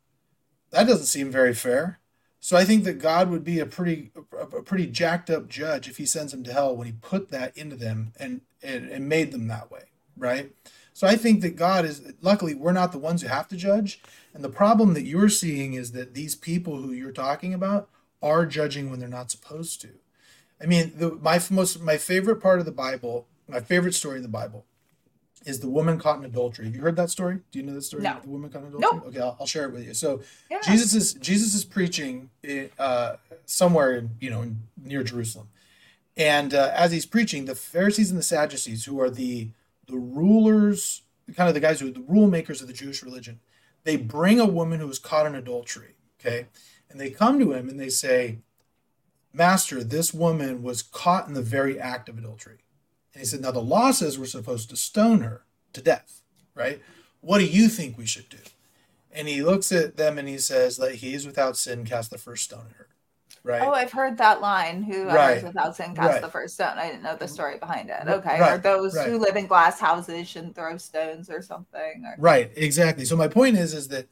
That 0.72 0.88
doesn't 0.88 1.06
seem 1.06 1.32
very 1.32 1.54
fair. 1.54 2.00
So 2.40 2.56
I 2.56 2.66
think 2.66 2.84
that 2.84 3.00
God 3.00 3.30
would 3.30 3.44
be 3.44 3.60
a 3.60 3.66
pretty 3.66 4.12
a 4.40 4.62
pretty 4.62 4.88
jacked 4.88 5.30
up 5.30 5.50
judge 5.50 5.90
if 5.90 5.98
he 5.98 6.06
sends 6.06 6.32
them 6.32 6.44
to 6.44 6.54
hell 6.54 6.76
when 6.76 6.88
he 6.88 6.94
put 6.94 7.30
that 7.32 7.58
into 7.58 7.76
them 7.76 8.14
and 8.20 8.42
and, 8.62 8.90
and 8.90 9.10
made 9.10 9.32
them 9.32 9.48
that 9.48 9.72
way, 9.72 9.86
right? 10.16 10.52
So 10.94 11.08
I 11.08 11.16
think 11.16 11.42
that 11.42 11.56
God 11.56 11.84
is 11.84 12.14
luckily 12.22 12.56
we're 12.56 12.72
not 12.72 12.92
the 12.92 13.00
ones 13.00 13.22
who 13.22 13.28
have 13.28 13.48
to 13.50 13.58
judge. 13.58 14.02
And 14.34 14.44
the 14.44 14.50
problem 14.50 14.94
that 14.94 15.04
you're 15.06 15.30
seeing 15.30 15.74
is 15.74 15.92
that 15.92 16.14
these 16.14 16.36
people 16.36 16.78
who 16.78 16.92
you're 16.92 17.12
talking 17.12 17.54
about 17.54 17.90
are 18.22 18.46
judging 18.46 18.90
when 18.90 19.00
they're 19.00 19.10
not 19.10 19.32
supposed 19.32 19.82
to. 19.82 19.90
I 20.62 20.68
mean, 20.68 20.94
the, 20.96 21.16
my 21.16 21.42
most 21.50 21.82
my 21.82 21.98
favorite 21.98 22.38
part 22.38 22.60
of 22.60 22.66
the 22.66 22.72
Bible, 22.72 23.28
my 23.48 23.60
favorite 23.60 23.96
story 23.96 24.18
in 24.18 24.24
the 24.24 24.30
Bible, 24.30 24.66
is 25.48 25.62
the 25.62 25.70
woman 25.70 25.98
caught 25.98 26.20
in 26.20 26.26
adultery. 26.26 26.66
Have 26.66 26.76
you 26.76 26.82
heard 26.82 26.98
that 26.98 27.10
story? 27.10 27.40
Do 27.52 27.60
you 27.60 27.66
know 27.66 27.74
the 27.74 27.82
story? 27.82 28.04
No. 28.04 28.20
The 28.22 28.30
woman 28.30 28.50
caught 28.50 28.64
in 28.64 28.68
adultery. 28.68 28.90
Nope. 28.92 29.08
Okay, 29.08 29.20
I'll, 29.22 29.38
I'll 29.40 29.48
share 29.48 29.66
it 29.66 29.72
with 29.72 29.88
you. 29.88 29.94
So 29.94 30.22
Yeah. 30.52 30.60
Jesus 30.62 30.94
is 30.94 31.14
Jesus 31.14 31.56
is 31.56 31.64
preaching 31.64 32.30
uh, 32.78 33.16
somewhere 33.46 33.96
in 33.96 34.10
you 34.20 34.30
know 34.30 34.42
in, 34.42 34.60
near 34.84 35.04
Jerusalem, 35.04 35.48
and 36.18 36.54
uh, 36.54 36.72
as 36.76 36.92
he's 36.92 37.06
preaching, 37.06 37.46
the 37.46 37.56
Pharisees 37.56 38.10
and 38.10 38.20
the 38.20 38.24
Sadducees, 38.24 38.84
who 38.84 39.00
are 39.00 39.10
the 39.10 39.50
the 39.88 39.98
rulers, 39.98 41.04
kind 41.34 41.48
of 41.48 41.56
the 41.56 41.62
guys 41.62 41.80
who 41.80 41.88
are 41.88 41.92
the 41.92 42.02
rule 42.02 42.28
makers 42.28 42.62
of 42.62 42.68
the 42.68 42.74
Jewish 42.74 43.02
religion, 43.02 43.40
they 43.86 43.96
bring 43.96 44.42
a 44.42 44.46
woman 44.46 44.82
who 44.82 44.88
was 44.88 45.00
caught 45.00 45.26
in 45.26 45.34
adultery. 45.34 45.96
Okay, 46.20 46.48
and 46.92 47.00
they 47.00 47.10
come 47.10 47.40
to 47.40 47.54
him 47.54 47.70
and 47.70 47.80
they 47.80 47.90
say, 47.90 48.40
"Master, 49.32 49.82
this 49.82 50.14
woman 50.14 50.62
was 50.62 50.84
caught 50.84 51.30
in 51.30 51.36
the 51.36 51.42
very 51.42 51.80
act 51.80 52.10
of 52.10 52.18
adultery." 52.18 52.58
And 53.18 53.24
he 53.24 53.26
said, 53.26 53.42
"Now 53.42 53.50
the 53.50 53.60
law 53.60 53.90
says 53.90 54.20
we're 54.20 54.28
supposed 54.28 54.70
to 54.70 54.78
stone 54.78 55.22
her 55.22 55.42
to 55.74 55.82
death, 55.82 56.22
right? 56.54 56.84
What 57.20 57.40
do 57.40 57.46
you 57.46 57.68
think 57.68 57.98
we 57.98 58.06
should 58.06 58.30
do?" 58.30 58.38
And 59.12 59.28
he 59.28 59.42
looks 59.42 59.72
at 59.72 59.98
them 59.98 60.20
and 60.20 60.28
he 60.28 60.38
says, 60.38 60.78
"Let 60.78 60.94
he 60.96 61.16
is 61.16 61.26
without 61.26 61.58
sin 61.58 61.84
cast 61.84 62.12
the 62.12 62.20
first 62.20 62.44
stone 62.44 62.68
at 62.70 62.76
her." 62.76 62.88
Right? 63.44 63.64
Oh, 63.64 63.72
I've 63.72 63.92
heard 63.92 64.20
that 64.20 64.40
line. 64.40 64.84
Who 64.84 65.06
Right. 65.06 65.44
without 65.44 65.76
sin 65.76 65.96
cast 65.96 66.14
Right. 66.14 66.22
the 66.22 66.30
first 66.30 66.54
stone. 66.54 66.78
I 66.78 66.90
didn't 66.92 67.02
know 67.02 67.16
the 67.16 67.28
story 67.28 67.58
behind 67.58 67.90
it. 67.90 68.08
Okay. 68.08 68.40
right, 68.40 68.54
Or 68.54 68.58
those 68.60 68.94
right. 68.96 69.08
who 69.10 69.18
live 69.18 69.36
in 69.36 69.48
glass 69.48 69.80
houses 69.80 70.28
shouldn't 70.28 70.54
throw 70.54 70.78
stones 70.78 71.28
or 71.28 71.42
something. 71.42 72.04
Or 72.06 72.14
Right, 72.20 72.52
exactly. 72.56 73.04
So 73.04 73.16
my 73.16 73.28
point 73.28 73.58
is 73.58 73.74
is 73.74 73.88
that 73.88 74.10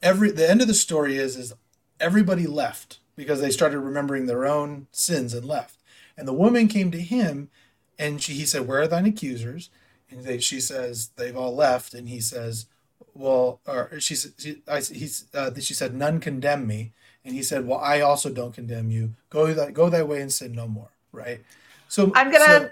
every 0.00 0.30
the 0.30 0.48
end 0.48 0.62
of 0.62 0.66
the 0.66 0.72
story 0.72 1.18
is 1.18 1.36
is 1.36 1.52
everybody 2.00 2.46
left 2.46 3.00
because 3.16 3.42
they 3.42 3.50
started 3.50 3.80
remembering 3.80 4.24
their 4.24 4.46
own 4.46 4.86
sins 4.92 5.34
and 5.34 5.44
left. 5.44 5.82
And 6.16 6.26
the 6.26 6.32
woman 6.32 6.68
came 6.68 6.90
to 6.92 7.00
him 7.02 7.50
and 7.98 8.22
she, 8.22 8.34
he 8.34 8.44
said, 8.44 8.66
"Where 8.66 8.82
are 8.82 8.88
thine 8.88 9.06
accusers?" 9.06 9.70
And 10.10 10.24
they, 10.24 10.38
she 10.38 10.60
says, 10.60 11.10
"They've 11.16 11.36
all 11.36 11.54
left." 11.54 11.94
And 11.94 12.08
he 12.08 12.20
says, 12.20 12.66
"Well," 13.14 13.60
or 13.66 13.98
she 14.00 14.14
she, 14.14 14.62
I, 14.68 14.80
he's, 14.80 15.26
uh, 15.34 15.50
she 15.60 15.74
said, 15.74 15.94
"None 15.94 16.20
condemn 16.20 16.66
me." 16.66 16.92
And 17.24 17.34
he 17.34 17.42
said, 17.42 17.66
"Well, 17.66 17.78
I 17.80 18.00
also 18.00 18.30
don't 18.30 18.54
condemn 18.54 18.90
you. 18.90 19.14
Go 19.30 19.52
that 19.52 19.74
go 19.74 19.88
thy 19.90 20.02
way 20.02 20.20
and 20.20 20.32
sin 20.32 20.52
no 20.52 20.68
more." 20.68 20.90
Right. 21.12 21.40
So 21.88 22.12
I'm 22.14 22.30
gonna. 22.30 22.44
so- 22.44 22.70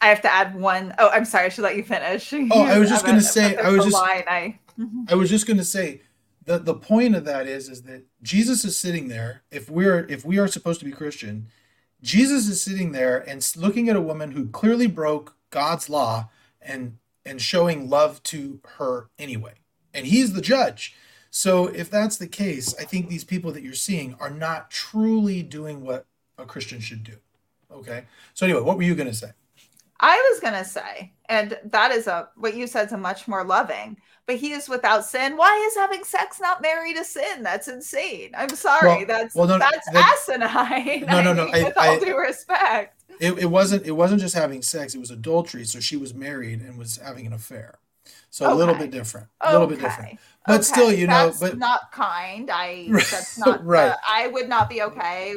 I 0.00 0.10
have 0.10 0.22
to 0.22 0.32
add 0.32 0.54
one 0.54 0.94
oh 1.00 1.08
I'm 1.08 1.24
sorry. 1.24 1.46
I 1.46 1.48
should 1.48 1.64
let 1.64 1.76
you 1.76 1.82
finish. 1.82 2.32
Oh, 2.52 2.62
I 2.62 2.78
was 2.78 2.88
just 2.88 3.04
gonna 3.04 3.20
say, 3.20 3.56
I 3.56 3.70
was 3.70 3.84
just- 3.84 3.94
line 3.96 4.22
I. 4.28 4.58
I 5.08 5.16
was 5.16 5.28
just 5.28 5.44
going 5.48 5.56
to 5.56 5.64
say 5.64 6.02
the 6.44 6.56
the 6.58 6.74
point 6.74 7.16
of 7.16 7.24
that 7.24 7.48
is 7.48 7.68
is 7.68 7.82
that 7.82 8.04
Jesus 8.22 8.64
is 8.64 8.78
sitting 8.78 9.08
there. 9.08 9.42
If 9.50 9.68
we're 9.68 10.06
if 10.08 10.24
we 10.24 10.38
are 10.38 10.46
supposed 10.46 10.78
to 10.78 10.86
be 10.86 10.92
Christian, 10.92 11.48
Jesus 12.02 12.48
is 12.48 12.62
sitting 12.62 12.92
there 12.92 13.18
and 13.18 13.46
looking 13.56 13.88
at 13.88 13.96
a 13.96 14.00
woman 14.00 14.32
who 14.32 14.48
clearly 14.48 14.86
broke 14.86 15.36
God's 15.50 15.88
law 15.88 16.28
and 16.60 16.98
and 17.24 17.42
showing 17.42 17.90
love 17.90 18.22
to 18.24 18.60
her 18.78 19.10
anyway. 19.18 19.54
And 19.92 20.06
he's 20.06 20.32
the 20.32 20.40
judge. 20.40 20.94
So 21.30 21.66
if 21.66 21.90
that's 21.90 22.16
the 22.16 22.26
case, 22.26 22.74
I 22.80 22.84
think 22.84 23.08
these 23.08 23.24
people 23.24 23.52
that 23.52 23.62
you're 23.62 23.74
seeing 23.74 24.16
are 24.18 24.30
not 24.30 24.70
truly 24.70 25.42
doing 25.42 25.82
what 25.82 26.06
a 26.38 26.46
Christian 26.46 26.80
should 26.80 27.04
do. 27.04 27.16
Okay? 27.70 28.04
So 28.32 28.46
anyway, 28.46 28.62
what 28.62 28.76
were 28.76 28.82
you 28.82 28.94
going 28.94 29.08
to 29.08 29.14
say? 29.14 29.32
I 30.00 30.16
was 30.30 30.40
gonna 30.40 30.64
say, 30.64 31.12
and 31.28 31.58
that 31.64 31.90
is 31.90 32.06
a 32.06 32.28
what 32.36 32.54
you 32.54 32.66
said 32.66 32.86
is 32.86 32.92
a 32.92 32.96
much 32.98 33.26
more 33.28 33.44
loving. 33.44 33.96
But 34.26 34.36
he 34.36 34.52
is 34.52 34.68
without 34.68 35.06
sin. 35.06 35.38
Why 35.38 35.56
is 35.68 35.74
having 35.74 36.04
sex 36.04 36.38
not 36.38 36.60
married 36.60 36.98
a 36.98 37.04
sin? 37.04 37.42
That's 37.42 37.66
insane. 37.66 38.32
I'm 38.36 38.50
sorry. 38.50 38.88
Well- 38.88 39.06
that's 39.06 39.34
well, 39.34 39.48
no, 39.48 39.58
that's 39.58 39.90
that- 39.90 40.18
asinine. 40.28 41.06
No, 41.06 41.22
no, 41.22 41.30
I 41.30 41.34
no, 41.34 41.44
mean, 41.46 41.54
I- 41.54 41.62
with 41.64 41.78
all 41.78 41.84
I- 41.84 41.98
due 41.98 42.16
respect. 42.18 43.02
it, 43.20 43.38
it 43.38 43.46
wasn't 43.46 43.86
it 43.86 43.92
wasn't 43.92 44.20
just 44.20 44.34
having 44.34 44.62
sex 44.62 44.94
it 44.94 44.98
was 45.00 45.10
adultery 45.10 45.64
so 45.64 45.80
she 45.80 45.96
was 45.96 46.14
married 46.14 46.60
and 46.60 46.78
was 46.78 46.98
having 46.98 47.26
an 47.26 47.32
affair 47.32 47.78
so 48.30 48.52
a 48.52 48.54
little 48.54 48.74
bit 48.76 48.90
different 48.92 49.26
a 49.40 49.50
little 49.52 49.66
bit 49.66 49.80
different 49.80 50.20
But 50.46 50.64
still, 50.64 50.86
Okay, 50.88 51.00
you 51.00 51.06
know, 51.08 51.32
but- 51.40 51.58
not 51.58 51.90
kind. 51.90 52.48
I 52.52 52.86
that's 52.92 53.36
not 53.38 53.64
Right. 53.64 53.88
uh, 53.90 53.96
I 54.08 54.28
would 54.28 54.48
not 54.48 54.68
be 54.68 54.82
okay. 54.82 55.34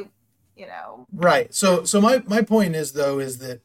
You 0.54 0.66
know, 0.66 1.06
right 1.14 1.52
so 1.54 1.82
so 1.84 2.00
my 2.00 2.22
my 2.26 2.42
point 2.42 2.76
is 2.76 2.92
though 2.92 3.18
is 3.18 3.38
that 3.38 3.62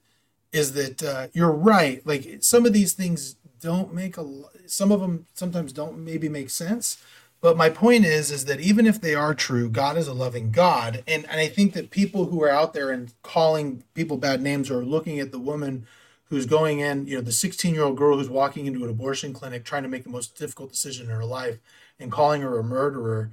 is 0.51 0.73
that 0.73 1.03
uh, 1.03 1.27
you're 1.33 1.51
right 1.51 2.05
like 2.05 2.37
some 2.41 2.65
of 2.65 2.73
these 2.73 2.93
things 2.93 3.35
don't 3.59 3.93
make 3.93 4.17
a 4.17 4.25
some 4.65 4.91
of 4.91 5.01
them 5.01 5.25
sometimes 5.33 5.73
don't 5.73 5.97
maybe 5.97 6.29
make 6.29 6.49
sense 6.49 7.03
but 7.41 7.57
my 7.57 7.69
point 7.69 8.05
is 8.05 8.31
is 8.31 8.45
that 8.45 8.59
even 8.59 8.85
if 8.85 9.01
they 9.01 9.15
are 9.15 9.33
true 9.33 9.69
god 9.69 9.97
is 9.97 10.07
a 10.07 10.13
loving 10.13 10.51
god 10.51 11.03
and 11.07 11.25
and 11.25 11.39
i 11.39 11.47
think 11.47 11.73
that 11.73 11.89
people 11.89 12.25
who 12.25 12.43
are 12.43 12.49
out 12.49 12.73
there 12.73 12.91
and 12.91 13.13
calling 13.23 13.83
people 13.93 14.17
bad 14.17 14.41
names 14.41 14.69
or 14.69 14.85
looking 14.85 15.19
at 15.19 15.31
the 15.31 15.39
woman 15.39 15.85
who's 16.25 16.45
going 16.45 16.79
in 16.79 17.05
you 17.07 17.15
know 17.15 17.21
the 17.21 17.31
16 17.31 17.73
year 17.73 17.83
old 17.83 17.97
girl 17.97 18.17
who's 18.17 18.29
walking 18.29 18.65
into 18.65 18.83
an 18.83 18.89
abortion 18.89 19.33
clinic 19.33 19.63
trying 19.63 19.83
to 19.83 19.89
make 19.89 20.03
the 20.03 20.09
most 20.09 20.37
difficult 20.37 20.71
decision 20.71 21.07
in 21.07 21.15
her 21.15 21.25
life 21.25 21.57
and 21.99 22.11
calling 22.11 22.41
her 22.41 22.57
a 22.57 22.63
murderer 22.63 23.31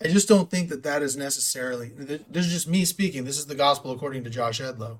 I 0.00 0.08
just 0.08 0.28
don't 0.28 0.50
think 0.50 0.68
that 0.68 0.82
that 0.82 1.02
is 1.02 1.16
necessarily. 1.16 1.88
This 1.88 2.46
is 2.46 2.52
just 2.52 2.68
me 2.68 2.84
speaking. 2.84 3.24
This 3.24 3.38
is 3.38 3.46
the 3.46 3.54
gospel 3.54 3.92
according 3.92 4.24
to 4.24 4.30
Josh 4.30 4.60
Edlow. 4.60 4.98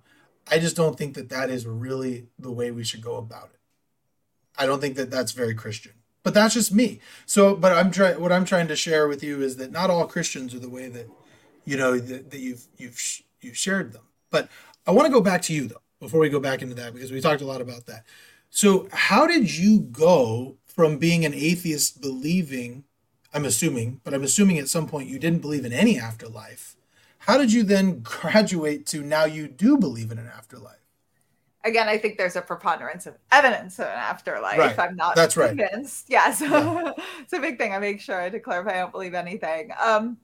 I 0.48 0.58
just 0.58 0.76
don't 0.76 0.96
think 0.96 1.14
that 1.14 1.28
that 1.30 1.50
is 1.50 1.66
really 1.66 2.26
the 2.38 2.52
way 2.52 2.70
we 2.70 2.84
should 2.84 3.02
go 3.02 3.16
about 3.16 3.50
it. 3.52 3.60
I 4.56 4.66
don't 4.66 4.80
think 4.80 4.96
that 4.96 5.10
that's 5.10 5.32
very 5.32 5.54
Christian. 5.54 5.92
But 6.22 6.34
that's 6.34 6.54
just 6.54 6.72
me. 6.72 7.00
So, 7.24 7.54
but 7.54 7.72
I'm 7.72 7.90
trying. 7.92 8.20
What 8.20 8.32
I'm 8.32 8.44
trying 8.44 8.66
to 8.68 8.74
share 8.76 9.06
with 9.06 9.22
you 9.22 9.42
is 9.42 9.58
that 9.58 9.70
not 9.70 9.90
all 9.90 10.06
Christians 10.06 10.54
are 10.54 10.58
the 10.58 10.68
way 10.68 10.88
that 10.88 11.08
you 11.64 11.76
know 11.76 11.98
that, 11.98 12.30
that 12.32 12.40
you've 12.40 12.66
you've 12.76 12.98
sh- 12.98 13.22
you've 13.40 13.56
shared 13.56 13.92
them. 13.92 14.02
But 14.30 14.48
I 14.86 14.90
want 14.90 15.06
to 15.06 15.12
go 15.12 15.20
back 15.20 15.42
to 15.42 15.54
you 15.54 15.68
though 15.68 15.82
before 16.00 16.18
we 16.20 16.28
go 16.28 16.40
back 16.40 16.62
into 16.62 16.74
that 16.74 16.94
because 16.94 17.12
we 17.12 17.20
talked 17.20 17.42
a 17.42 17.46
lot 17.46 17.60
about 17.60 17.86
that. 17.86 18.04
So, 18.50 18.88
how 18.92 19.26
did 19.26 19.56
you 19.56 19.80
go 19.80 20.56
from 20.66 20.98
being 20.98 21.24
an 21.24 21.34
atheist 21.34 22.00
believing? 22.00 22.84
I'm 23.32 23.44
assuming, 23.44 24.00
but 24.02 24.14
I'm 24.14 24.24
assuming 24.24 24.58
at 24.58 24.68
some 24.68 24.88
point 24.88 25.08
you 25.08 25.18
didn't 25.18 25.42
believe 25.42 25.64
in 25.64 25.72
any 25.72 25.98
afterlife. 25.98 26.75
How 27.26 27.38
did 27.38 27.52
you 27.52 27.62
then 27.64 28.00
graduate 28.00 28.86
to 28.86 29.02
now 29.02 29.24
you 29.24 29.48
do 29.48 29.76
believe 29.78 30.10
in 30.12 30.18
an 30.18 30.28
afterlife? 30.28 30.72
again, 31.64 31.88
I 31.88 31.98
think 31.98 32.16
there's 32.16 32.36
a 32.36 32.40
preponderance 32.42 33.06
of 33.06 33.16
evidence 33.32 33.80
of 33.80 33.86
an 33.86 33.92
afterlife. 33.98 34.56
Right. 34.56 34.78
I'm 34.78 34.94
not 34.94 35.16
That's 35.16 35.36
right. 35.36 35.48
convinced. 35.48 36.06
Yes. 36.08 36.40
Yeah. 36.40 36.92
it's 37.20 37.32
a 37.32 37.40
big 37.40 37.58
thing. 37.58 37.72
I 37.74 37.78
make 37.80 38.00
sure 38.00 38.30
to 38.30 38.38
clarify 38.38 38.74
I 38.74 38.80
don't 38.82 38.92
believe 38.92 39.14
anything. 39.14 39.72
Um 39.80 40.16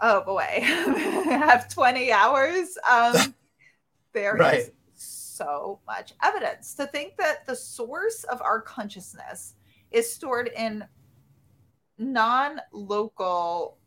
oh 0.00 0.22
boy. 0.22 0.40
I 0.60 1.42
have 1.48 1.72
20 1.72 2.12
hours. 2.12 2.76
Um 2.88 3.34
there 4.12 4.34
is 4.36 4.40
Right. 4.40 4.74
so 4.94 5.80
much 5.86 6.12
evidence 6.22 6.74
to 6.74 6.86
think 6.88 7.16
that 7.16 7.46
the 7.46 7.56
source 7.56 8.24
of 8.24 8.42
our 8.42 8.60
consciousness 8.60 9.54
is 9.92 10.12
stored 10.12 10.50
in 10.54 10.84
non-local 11.96 13.78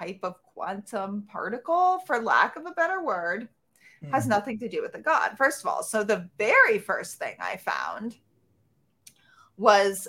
type 0.00 0.20
of 0.22 0.42
quantum 0.42 1.26
particle 1.30 2.00
for 2.06 2.20
lack 2.22 2.56
of 2.56 2.66
a 2.66 2.72
better 2.72 3.02
word 3.02 3.48
has 4.12 4.24
Mhm. 4.24 4.28
nothing 4.28 4.58
to 4.58 4.68
do 4.68 4.80
with 4.80 4.92
the 4.92 4.98
God, 4.98 5.36
first 5.36 5.60
of 5.60 5.66
all. 5.66 5.82
So 5.82 6.02
the 6.02 6.30
very 6.38 6.78
first 6.78 7.18
thing 7.18 7.36
I 7.38 7.58
found 7.58 8.18
was 9.58 10.08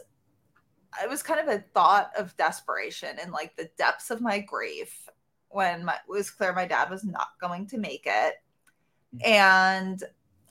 it 1.02 1.10
was 1.10 1.24
kind 1.24 1.40
of 1.40 1.48
a 1.48 1.64
thought 1.74 2.12
of 2.18 2.36
desperation 2.38 3.18
and 3.20 3.32
like 3.32 3.56
the 3.56 3.70
depths 3.78 4.12
of 4.12 4.22
my 4.22 4.40
grief 4.40 5.10
when 5.50 5.86
my, 5.86 5.96
it 5.96 6.10
was 6.10 6.32
clear 6.32 6.54
my 6.54 6.66
dad 6.66 6.90
was 6.90 7.04
not 7.04 7.40
going 7.40 7.68
to 7.68 7.78
make 7.78 8.04
it. 8.06 8.36
Mm. 9.16 9.28
And 9.28 10.04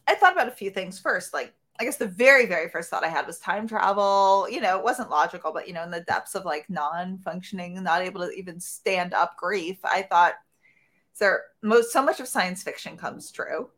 I 0.07 0.15
thought 0.15 0.33
about 0.33 0.49
a 0.49 0.53
few 0.53 0.71
things 0.71 0.99
first. 0.99 1.33
Like, 1.33 1.55
I 1.81 1.85
guess 1.85 1.97
the 1.97 2.07
very, 2.07 2.45
very 2.45 2.69
first 2.69 2.91
thought 2.91 3.05
I 3.05 3.09
had 3.09 3.27
was 3.27 3.39
time 3.39 3.67
travel. 3.67 4.47
You 4.51 4.61
know, 4.61 4.79
it 4.79 4.85
wasn't 4.85 5.09
logical, 5.09 5.51
but, 5.51 5.67
you 5.67 5.73
know, 5.73 5.83
in 5.83 5.91
the 5.91 6.01
depths 6.01 6.35
of 6.35 6.45
like 6.45 6.69
non 6.69 7.19
functioning, 7.19 7.83
not 7.83 8.03
able 8.03 8.21
to 8.21 8.31
even 8.33 8.61
stand 8.61 9.15
up 9.15 9.37
grief, 9.37 9.79
I 9.83 10.03
thought, 10.03 10.35
there 11.19 11.45
most 11.63 11.93
so 11.93 12.03
much 12.03 12.19
of 12.19 12.27
science 12.27 12.63
fiction 12.63 12.97
comes 12.97 13.31
true. 13.31 13.71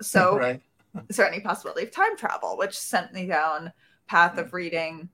So, 0.00 0.38
right. 0.38 0.62
is 1.08 1.16
there 1.16 1.26
any 1.26 1.40
possibility 1.40 1.82
of 1.86 1.92
time 1.92 2.16
travel? 2.16 2.56
Which 2.56 2.78
sent 2.78 3.12
me 3.12 3.26
down 3.26 3.72
path 4.06 4.38
of 4.38 4.50
hmm. 4.50 4.56
reading 4.56 5.08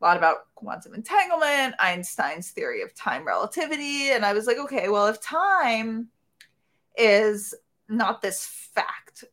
a 0.00 0.04
lot 0.04 0.16
about 0.16 0.54
quantum 0.54 0.94
entanglement, 0.94 1.74
Einstein's 1.78 2.50
theory 2.50 2.82
of 2.82 2.94
time 2.94 3.26
relativity. 3.26 4.10
And 4.10 4.24
I 4.24 4.32
was 4.32 4.46
like, 4.46 4.56
okay, 4.56 4.88
well, 4.88 5.06
if 5.08 5.20
time 5.20 6.08
is 6.96 7.54
not 7.88 8.22
this 8.22 8.46
fact 8.46 9.24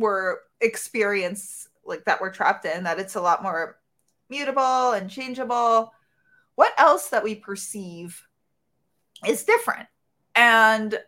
we're 0.00 0.38
experience 0.60 1.68
like 1.84 2.04
that 2.04 2.20
we're 2.20 2.32
trapped 2.32 2.64
in, 2.64 2.84
that 2.84 2.98
it's 2.98 3.14
a 3.14 3.20
lot 3.20 3.42
more 3.42 3.78
mutable 4.28 4.92
and 4.92 5.10
changeable, 5.10 5.92
what 6.54 6.72
else 6.78 7.08
that 7.08 7.24
we 7.24 7.34
perceive 7.34 8.22
is 9.26 9.44
different? 9.44 9.86
And 10.34 10.98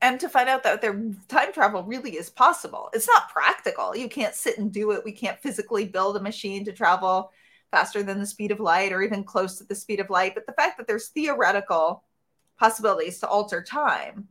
and 0.00 0.18
to 0.18 0.28
find 0.28 0.48
out 0.48 0.64
that 0.64 0.82
their 0.82 1.00
time 1.28 1.52
travel 1.52 1.84
really 1.84 2.16
is 2.16 2.28
possible. 2.28 2.90
It's 2.92 3.06
not 3.06 3.28
practical. 3.28 3.94
You 3.96 4.08
can't 4.08 4.34
sit 4.34 4.58
and 4.58 4.72
do 4.72 4.90
it. 4.90 5.04
We 5.04 5.12
can't 5.12 5.38
physically 5.38 5.86
build 5.86 6.16
a 6.16 6.20
machine 6.20 6.64
to 6.64 6.72
travel 6.72 7.30
faster 7.70 8.02
than 8.02 8.18
the 8.18 8.26
speed 8.26 8.50
of 8.50 8.58
light 8.58 8.92
or 8.92 9.02
even 9.02 9.22
close 9.22 9.58
to 9.58 9.64
the 9.64 9.76
speed 9.76 10.00
of 10.00 10.10
light. 10.10 10.34
But 10.34 10.46
the 10.46 10.54
fact 10.54 10.76
that 10.78 10.88
there's 10.88 11.08
theoretical 11.08 12.02
possibilities 12.58 13.20
to 13.20 13.28
alter 13.28 13.62
time 13.62 14.26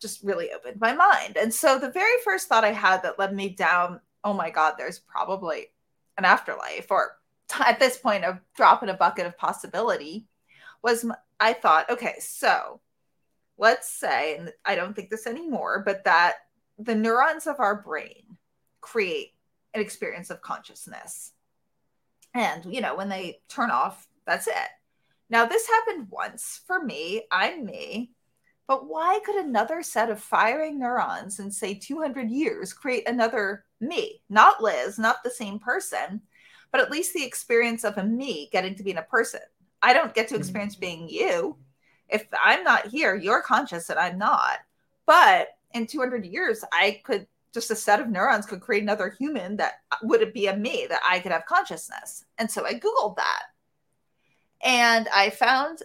just 0.00 0.22
really 0.22 0.52
opened 0.52 0.80
my 0.80 0.92
mind. 0.94 1.36
And 1.36 1.52
so 1.52 1.78
the 1.78 1.90
very 1.90 2.20
first 2.24 2.48
thought 2.48 2.64
I 2.64 2.72
had 2.72 3.02
that 3.02 3.18
led 3.18 3.34
me 3.34 3.50
down, 3.50 4.00
oh 4.24 4.32
my 4.32 4.50
God, 4.50 4.74
there's 4.76 4.98
probably 4.98 5.66
an 6.16 6.24
afterlife, 6.24 6.90
or 6.90 7.16
t- 7.48 7.64
at 7.64 7.78
this 7.78 7.98
point, 7.98 8.24
a 8.24 8.40
drop 8.56 8.82
in 8.82 8.88
a 8.88 8.94
bucket 8.94 9.26
of 9.26 9.38
possibility, 9.38 10.26
was 10.82 11.04
I 11.40 11.52
thought, 11.52 11.90
okay, 11.90 12.14
so 12.20 12.80
let's 13.56 13.90
say, 13.90 14.36
and 14.36 14.52
I 14.64 14.74
don't 14.74 14.94
think 14.94 15.10
this 15.10 15.26
anymore, 15.26 15.82
but 15.84 16.04
that 16.04 16.34
the 16.78 16.94
neurons 16.94 17.46
of 17.46 17.58
our 17.58 17.82
brain 17.82 18.36
create 18.80 19.34
an 19.74 19.80
experience 19.80 20.30
of 20.30 20.40
consciousness. 20.40 21.32
And, 22.34 22.72
you 22.72 22.80
know, 22.80 22.94
when 22.96 23.08
they 23.08 23.40
turn 23.48 23.70
off, 23.70 24.06
that's 24.26 24.46
it. 24.46 24.54
Now, 25.30 25.44
this 25.46 25.66
happened 25.66 26.08
once 26.10 26.60
for 26.66 26.82
me. 26.82 27.22
I'm 27.30 27.64
me. 27.64 28.12
But 28.68 28.86
why 28.86 29.18
could 29.24 29.36
another 29.36 29.82
set 29.82 30.10
of 30.10 30.20
firing 30.20 30.78
neurons 30.78 31.40
in, 31.40 31.50
say, 31.50 31.74
200 31.74 32.30
years 32.30 32.74
create 32.74 33.08
another 33.08 33.64
me? 33.80 34.22
Not 34.28 34.62
Liz, 34.62 34.98
not 34.98 35.24
the 35.24 35.30
same 35.30 35.58
person, 35.58 36.20
but 36.70 36.82
at 36.82 36.90
least 36.90 37.14
the 37.14 37.24
experience 37.24 37.82
of 37.82 37.96
a 37.96 38.04
me 38.04 38.50
getting 38.52 38.74
to 38.74 38.82
be 38.82 38.90
in 38.90 38.98
a 38.98 39.02
person. 39.02 39.40
I 39.82 39.94
don't 39.94 40.14
get 40.14 40.28
to 40.28 40.34
mm-hmm. 40.34 40.42
experience 40.42 40.76
being 40.76 41.08
you. 41.08 41.56
If 42.10 42.26
I'm 42.44 42.62
not 42.62 42.88
here, 42.88 43.14
you're 43.14 43.42
conscious 43.42 43.88
and 43.88 43.98
I'm 43.98 44.18
not. 44.18 44.58
But 45.06 45.48
in 45.72 45.86
200 45.86 46.26
years, 46.26 46.62
I 46.70 47.00
could 47.04 47.26
just 47.54 47.70
a 47.70 47.74
set 47.74 48.00
of 48.00 48.10
neurons 48.10 48.44
could 48.44 48.60
create 48.60 48.82
another 48.82 49.08
human 49.18 49.56
that 49.56 49.80
would 50.02 50.20
it 50.20 50.34
be 50.34 50.48
a 50.48 50.56
me 50.56 50.86
that 50.90 51.00
I 51.08 51.20
could 51.20 51.32
have 51.32 51.46
consciousness. 51.46 52.26
And 52.36 52.50
so 52.50 52.66
I 52.66 52.74
Googled 52.74 53.16
that. 53.16 53.44
And 54.62 55.08
I 55.14 55.30
found 55.30 55.82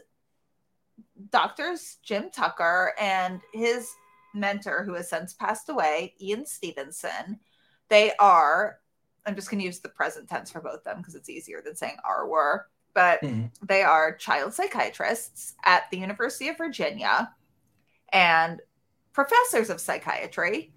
doctors 1.31 1.97
Jim 2.03 2.29
Tucker 2.31 2.93
and 2.99 3.41
his 3.53 3.89
mentor, 4.33 4.83
who 4.83 4.93
has 4.93 5.09
since 5.09 5.33
passed 5.33 5.69
away, 5.69 6.15
Ian 6.21 6.45
Stevenson. 6.45 7.39
They 7.89 8.13
are, 8.19 8.79
I'm 9.25 9.35
just 9.35 9.49
going 9.49 9.59
to 9.59 9.65
use 9.65 9.79
the 9.79 9.89
present 9.89 10.27
tense 10.27 10.51
for 10.51 10.61
both 10.61 10.79
of 10.79 10.83
them 10.83 10.97
because 10.97 11.15
it's 11.15 11.29
easier 11.29 11.61
than 11.63 11.75
saying 11.75 11.97
are 12.03 12.27
were, 12.27 12.67
but 12.93 13.21
mm-hmm. 13.21 13.45
they 13.65 13.83
are 13.83 14.15
child 14.15 14.53
psychiatrists 14.53 15.53
at 15.65 15.83
the 15.91 15.97
University 15.97 16.49
of 16.49 16.57
Virginia 16.57 17.31
and 18.11 18.61
professors 19.13 19.69
of 19.69 19.79
psychiatry 19.79 20.73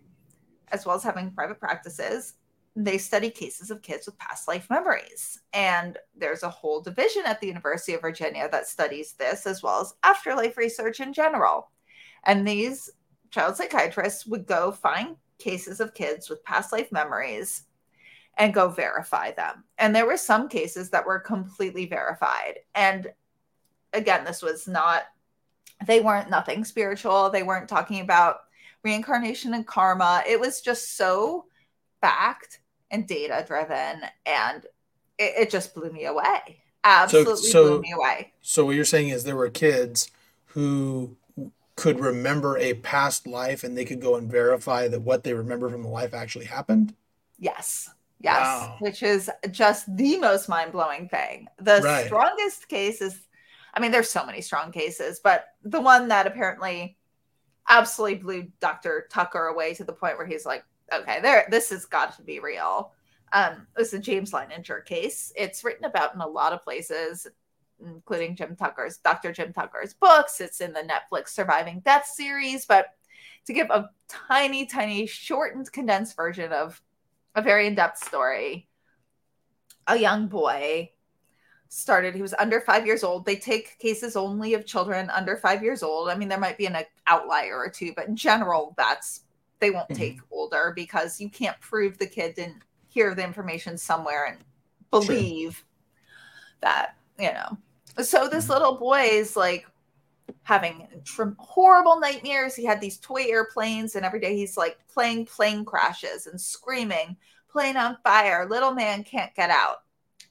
as 0.73 0.85
well 0.85 0.97
as 0.97 1.03
having 1.03 1.31
private 1.31 1.61
practices, 1.61 2.35
they 2.79 2.99
study 2.99 3.31
cases 3.31 3.71
of 3.71 3.81
kids 3.81 4.05
with 4.05 4.19
past 4.19 4.47
life 4.47 4.69
memories. 4.69 5.41
And 5.55 5.97
there's 6.15 6.43
a 6.43 6.51
whole 6.51 6.83
division 6.83 7.23
at 7.25 7.41
the 7.41 7.47
University 7.47 7.95
of 7.95 8.03
Virginia 8.03 8.51
that 8.53 8.69
studies 8.69 9.15
this, 9.15 9.47
as 9.47 9.63
well 9.63 9.81
as 9.81 9.95
afterlife 10.03 10.59
research 10.59 11.01
in 11.01 11.15
general. 11.15 11.71
And 12.25 12.47
these 12.47 12.91
child 13.31 13.57
psychiatrists 13.57 14.27
would 14.27 14.47
go 14.47 14.73
find 14.73 15.17
cases 15.39 15.81
of 15.81 15.95
kids 15.95 16.29
with 16.29 16.45
past 16.45 16.71
life 16.71 16.93
memories 16.93 17.63
and 18.37 18.53
go 18.53 18.69
verify 18.69 19.31
them. 19.33 19.65
And 19.79 19.97
there 19.97 20.07
were 20.07 20.19
some 20.19 20.47
cases 20.47 20.91
that 20.91 21.07
were 21.07 21.19
completely 21.19 21.87
verified. 21.87 22.59
And 22.75 23.11
again, 23.95 24.25
this 24.25 24.43
was 24.43 24.69
not, 24.69 25.05
they 25.87 26.01
weren't 26.01 26.29
nothing 26.29 26.63
spiritual. 26.63 27.31
They 27.31 27.43
weren't 27.43 27.71
talking 27.71 28.01
about 28.01 28.41
reincarnation 28.83 29.55
and 29.55 29.67
karma. 29.67 30.23
It 30.29 30.39
was 30.39 30.61
just 30.61 30.99
so 30.99 31.47
fact 32.03 32.61
and 32.91 33.07
data 33.07 33.45
driven, 33.47 34.03
and 34.25 34.65
it, 35.19 35.35
it 35.39 35.51
just 35.51 35.75
blew 35.75 35.91
me 35.91 36.07
away. 36.07 36.63
Absolutely 36.85 37.37
so, 37.37 37.43
so, 37.43 37.69
blew 37.69 37.81
me 37.81 37.93
away. 37.93 38.33
So 38.43 38.65
what 38.65 38.77
you're 38.77 38.85
saying 38.85 39.09
is 39.09 39.25
there 39.25 39.37
were 39.37 39.51
kids 39.51 40.11
who 40.47 41.17
could 41.77 42.01
remember 42.01 42.57
a 42.57 42.75
past 42.75 43.27
life 43.27 43.63
and 43.63 43.77
they 43.77 43.85
could 43.85 44.01
go 44.01 44.17
and 44.17 44.31
verify 44.31 44.89
that 44.89 45.01
what 45.01 45.25
they 45.25 45.35
remember 45.35 45.69
from 45.69 45.83
the 45.83 45.89
life 45.89 46.15
actually 46.15 46.47
happened? 46.47 46.95
Yes. 47.39 47.91
Yes, 48.19 48.41
wow. 48.41 48.77
which 48.79 49.03
is 49.03 49.31
just 49.51 49.95
the 49.95 50.19
most 50.19 50.49
mind-blowing 50.49 51.09
thing. 51.09 51.49
The 51.59 51.83
right. 51.83 52.07
strongest 52.07 52.67
case 52.69 53.03
is 53.03 53.21
I 53.75 53.81
mean 53.81 53.91
there's 53.91 54.09
so 54.09 54.25
many 54.25 54.41
strong 54.41 54.73
cases, 54.73 55.21
but 55.23 55.45
the 55.63 55.81
one 55.81 56.09
that 56.09 56.27
apparently 56.27 56.97
absolutely 57.69 58.17
blew 58.17 58.49
Dr. 58.59 59.07
Tucker 59.11 59.47
away 59.49 59.75
to 59.75 59.85
the 59.85 59.93
point 59.93 60.17
where 60.17 60.27
he's 60.27 60.47
like, 60.47 60.65
okay, 60.93 61.21
there, 61.21 61.47
this 61.51 61.71
has 61.71 61.85
got 61.85 62.17
to 62.17 62.23
be 62.23 62.41
real. 62.41 62.93
Um, 63.33 63.67
it's 63.77 63.93
a 63.93 63.99
James 63.99 64.33
Leininger 64.33 64.85
case. 64.85 65.33
It's 65.37 65.65
written 65.65 65.85
about 65.85 66.15
in 66.15 66.21
a 66.21 66.27
lot 66.27 66.53
of 66.53 66.63
places, 66.63 67.27
including 67.85 68.37
Jim 68.37 68.57
Tucker's, 68.57 68.99
Dr. 68.99 69.33
Jim 69.33 69.53
Tucker's 69.53 69.95
books. 69.95 70.41
It's 70.41 70.61
in 70.61 70.73
the 70.73 70.89
Netflix 70.89 71.29
Surviving 71.31 71.81
Death 71.81 72.07
series. 72.07 72.67
But 72.67 72.87
to 73.47 73.53
give 73.53 73.71
a 73.71 73.91
tiny, 74.09 74.67
tiny, 74.67 75.07
shortened, 75.07 75.71
condensed 75.73 76.17
version 76.17 76.53
of 76.53 76.81
a 77.35 77.43
very 77.43 77.67
in 77.67 77.75
depth 77.75 77.99
story, 77.99 78.69
a 79.87 79.97
young 79.97 80.29
boy 80.29 80.91
started 81.69 82.15
he 82.15 82.23
was 82.23 82.35
under 82.39 82.61
five 82.61 82.87
years 82.87 83.03
old 83.03 83.27
they 83.27 83.37
take 83.37 83.77
cases 83.79 84.17
only 84.17 84.55
of 84.55 84.65
children 84.65 85.11
under 85.11 85.37
five 85.37 85.63
years 85.63 85.83
old 85.83 86.09
i 86.09 86.17
mean 86.17 86.29
there 86.29 86.39
might 86.39 86.57
be 86.57 86.67
an 86.67 86.77
outlier 87.07 87.57
or 87.57 87.69
two 87.69 87.93
but 87.97 88.07
in 88.07 88.15
general 88.15 88.73
that's 88.77 89.23
they 89.59 89.71
won't 89.71 89.89
mm-hmm. 89.89 90.01
take 90.01 90.19
older 90.31 90.73
because 90.75 91.21
you 91.21 91.29
can't 91.29 91.61
prove 91.61 91.99
the 91.99 92.07
kid 92.07 92.35
didn't 92.35 92.63
hear 92.89 93.15
the 93.15 93.25
information 93.25 93.77
somewhere 93.77 94.27
and 94.27 94.39
believe 94.91 95.57
sure. 95.57 95.65
that 96.63 96.97
you 97.19 97.33
know 97.33 97.57
so 98.03 98.29
this 98.29 98.45
mm-hmm. 98.45 98.53
little 98.55 98.77
boy 98.77 99.01
is 99.01 99.37
like 99.37 99.67
having 100.43 100.87
tr- 101.05 101.35
horrible 101.39 102.01
nightmares 102.01 102.55
he 102.55 102.65
had 102.65 102.81
these 102.81 102.99
toy 102.99 103.25
airplanes 103.29 103.95
and 103.95 104.05
every 104.05 104.21
day 104.21 104.37
he's 104.37 104.57
like 104.57 104.79
playing 104.93 105.25
plane 105.25 105.65
crashes 105.65 106.27
and 106.27 106.41
screaming 106.41 107.17
plane 107.51 107.77
on 107.77 107.97
fire 108.03 108.47
little 108.49 108.73
man 108.73 109.05
can't 109.05 109.35
get 109.35 109.51
out 109.51 109.83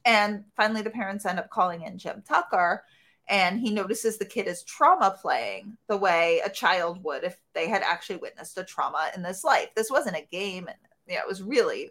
and 0.06 0.44
finally, 0.56 0.82
the 0.82 0.90
parents 0.90 1.26
end 1.26 1.40
up 1.40 1.50
calling 1.50 1.82
in 1.82 1.98
Jim 1.98 2.22
Tucker, 2.26 2.84
and 3.28 3.58
he 3.60 3.70
notices 3.70 4.18
the 4.18 4.24
kid 4.24 4.46
is 4.46 4.62
trauma 4.62 5.16
playing 5.20 5.76
the 5.88 5.96
way 5.96 6.40
a 6.44 6.50
child 6.50 7.02
would 7.04 7.24
if 7.24 7.40
they 7.54 7.68
had 7.68 7.82
actually 7.82 8.16
witnessed 8.16 8.58
a 8.58 8.64
trauma 8.64 9.10
in 9.16 9.22
this 9.22 9.44
life. 9.44 9.68
This 9.74 9.90
wasn't 9.90 10.16
a 10.16 10.26
game, 10.30 10.68
and 10.68 10.76
yeah, 11.08 11.20
it 11.20 11.28
was 11.28 11.42
really 11.42 11.90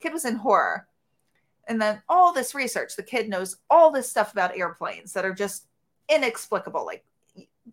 kid 0.00 0.12
was 0.12 0.24
in 0.24 0.36
horror. 0.36 0.86
And 1.68 1.80
then 1.80 2.00
all 2.08 2.32
this 2.32 2.54
research, 2.54 2.94
the 2.94 3.02
kid 3.02 3.28
knows 3.28 3.56
all 3.68 3.90
this 3.90 4.08
stuff 4.08 4.32
about 4.32 4.56
airplanes 4.56 5.12
that 5.14 5.24
are 5.24 5.34
just 5.34 5.66
inexplicable, 6.08 6.86
like 6.86 7.04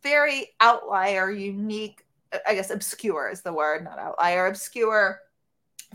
very 0.01 0.49
outlier, 0.59 1.30
unique, 1.30 2.03
I 2.47 2.55
guess 2.55 2.72
obscure 2.72 3.30
is 3.30 3.41
the 3.41 3.53
word, 3.53 3.84
not 3.84 3.99
outlier, 3.99 4.47
obscure 4.47 5.20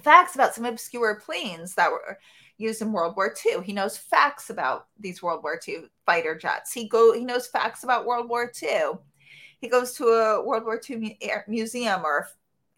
facts 0.00 0.36
about 0.36 0.54
some 0.54 0.64
obscure 0.64 1.16
planes 1.16 1.74
that 1.74 1.90
were 1.90 2.18
used 2.58 2.82
in 2.82 2.92
World 2.92 3.16
War 3.16 3.34
II. 3.46 3.62
He 3.62 3.72
knows 3.72 3.96
facts 3.96 4.50
about 4.50 4.88
these 4.98 5.22
World 5.22 5.42
War 5.42 5.58
II 5.66 5.84
fighter 6.04 6.36
jets. 6.36 6.72
He 6.72 6.88
go 6.88 7.12
he 7.12 7.24
knows 7.24 7.46
facts 7.46 7.84
about 7.84 8.04
World 8.04 8.28
War 8.28 8.52
II. 8.62 8.98
He 9.60 9.68
goes 9.68 9.94
to 9.94 10.08
a 10.08 10.44
World 10.44 10.64
War 10.64 10.80
II 10.88 10.96
mu- 10.96 11.30
museum 11.48 12.04
or 12.04 12.28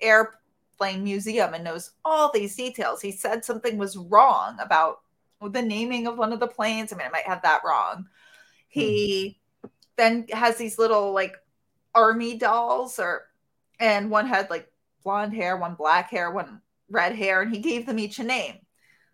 airplane 0.00 1.02
museum 1.02 1.54
and 1.54 1.64
knows 1.64 1.92
all 2.04 2.30
these 2.30 2.56
details. 2.56 3.00
He 3.00 3.12
said 3.12 3.44
something 3.44 3.76
was 3.76 3.96
wrong 3.96 4.56
about 4.60 5.00
the 5.40 5.62
naming 5.62 6.06
of 6.06 6.18
one 6.18 6.32
of 6.32 6.40
the 6.40 6.46
planes. 6.46 6.92
I 6.92 6.96
mean, 6.96 7.06
I 7.06 7.10
might 7.10 7.26
have 7.26 7.42
that 7.42 7.62
wrong. 7.64 8.06
He 8.68 9.38
hmm. 9.62 9.68
then 9.96 10.26
has 10.32 10.56
these 10.56 10.78
little 10.78 11.12
like 11.12 11.36
army 11.94 12.36
dolls, 12.36 12.98
or 12.98 13.26
and 13.78 14.10
one 14.10 14.26
had 14.26 14.50
like 14.50 14.70
blonde 15.02 15.34
hair, 15.34 15.56
one 15.56 15.74
black 15.74 16.10
hair, 16.10 16.30
one 16.30 16.60
red 16.90 17.14
hair, 17.14 17.42
and 17.42 17.54
he 17.54 17.60
gave 17.60 17.86
them 17.86 17.98
each 17.98 18.18
a 18.18 18.24
name. 18.24 18.56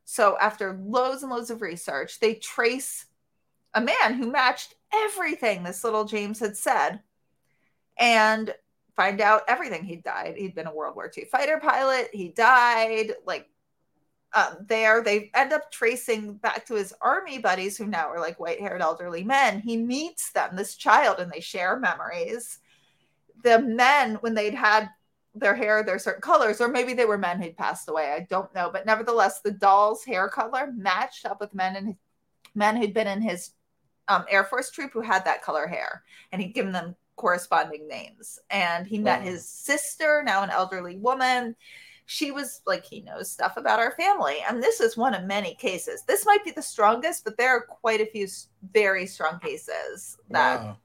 So 0.07 0.39
after 0.41 0.79
loads 0.81 1.23
and 1.23 1.33
loads 1.33 1.51
of 1.51 1.61
research, 1.61 2.21
they 2.21 2.35
trace 2.35 3.07
a 3.75 3.81
man 3.81 4.15
who 4.15 4.31
matched 4.31 4.75
everything 4.95 5.65
this 5.65 5.83
little 5.83 6.05
James 6.05 6.39
had 6.39 6.57
said 6.57 7.01
and 7.99 8.55
find 8.95 9.21
out 9.21 9.43
everything. 9.49 9.83
He 9.83 9.97
died. 9.97 10.37
He'd 10.37 10.55
been 10.55 10.69
a 10.69 10.75
World 10.75 10.95
War 10.95 11.11
II 11.15 11.25
fighter 11.25 11.59
pilot. 11.59 12.09
He 12.13 12.29
died. 12.29 13.15
Like 13.27 13.49
um, 14.33 14.59
there, 14.69 15.03
they 15.03 15.33
end 15.35 15.53
up 15.53 15.73
tracing 15.73 16.35
back 16.35 16.65
to 16.67 16.75
his 16.75 16.95
army 17.01 17.39
buddies 17.39 17.77
who 17.77 17.87
now 17.87 18.09
are 18.09 18.21
like 18.21 18.39
white 18.39 18.61
haired 18.61 18.83
elderly 18.83 19.25
men. 19.25 19.61
He 19.61 19.77
meets 19.77 20.31
them, 20.31 20.55
this 20.55 20.77
child, 20.77 21.19
and 21.19 21.33
they 21.33 21.41
share 21.41 21.81
memories. 21.81 22.61
The 23.43 23.59
men, 23.61 24.15
when 24.21 24.35
they'd 24.35 24.55
had 24.55 24.89
their 25.39 25.55
hair 25.55 25.83
their 25.83 25.99
certain 25.99 26.23
colors, 26.23 26.61
or 26.61 26.69
maybe 26.69 26.95
they 26.95 27.05
were 27.05 27.19
men 27.19 27.41
who'd 27.41 27.57
passed 27.57 27.89
away. 27.89 28.13
I 28.13 28.27
don't 28.29 28.53
know, 28.55 28.71
but 28.73 28.87
nevertheless, 28.87 29.41
the 29.41 29.53
doll's 29.53 30.05
hair 30.05 30.29
color 30.29 30.73
matched 30.77 31.27
up 31.27 31.41
with 31.41 31.55
men 31.55 31.77
and 31.77 31.97
men 32.55 32.77
who'd 32.77 32.95
been 32.95 33.07
in 33.07 33.21
his 33.21 33.51
um, 34.09 34.25
Air 34.29 34.45
Force 34.45 34.71
troop 34.71 34.93
who 34.93 35.01
had 35.01 35.25
that 35.25 35.43
color 35.43 35.67
hair, 35.67 36.03
and 36.33 36.41
he'd 36.41 36.55
given 36.55 36.73
them 36.73 36.97
corresponding 37.17 37.89
names. 37.89 38.39
And 38.51 38.87
he 38.87 38.99
met 38.99 39.23
his 39.23 39.49
sister, 39.49 40.23
now 40.25 40.43
an 40.43 40.51
elderly 40.51 40.97
woman. 40.97 41.57
She 42.05 42.31
was 42.31 42.61
like, 42.67 42.85
he 42.85 43.01
knows 43.01 43.31
stuff 43.31 43.57
about 43.57 43.81
our 43.81 43.93
family. 43.93 44.37
And 44.49 44.63
this 44.63 44.81
is 44.81 44.97
one 44.97 45.13
of 45.13 45.25
many 45.25 45.57
cases. 45.57 46.05
This 46.07 46.25
might 46.25 46.45
be 46.45 46.53
the 46.53 46.63
strongest, 46.63 47.25
but 47.25 47.37
there 47.37 47.51
are 47.51 47.63
quite 47.63 48.01
a 48.01 48.07
few 48.07 48.29
very 48.73 49.07
strong 49.07 49.41
cases 49.41 50.17
that 50.31 50.63
wow. 50.63 50.77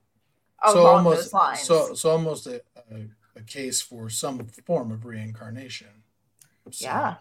so 0.72 0.86
almost, 0.88 1.32
So, 1.58 1.94
so 1.94 2.10
almost 2.10 2.48
a, 2.48 2.62
a, 2.92 3.02
a, 3.42 3.46
case 3.46 3.82
for 3.82 4.10
some 4.10 4.46
form 4.66 4.92
of 4.92 5.06
reincarnation. 5.06 5.88
So, 6.72 6.86
yeah. 6.86 7.16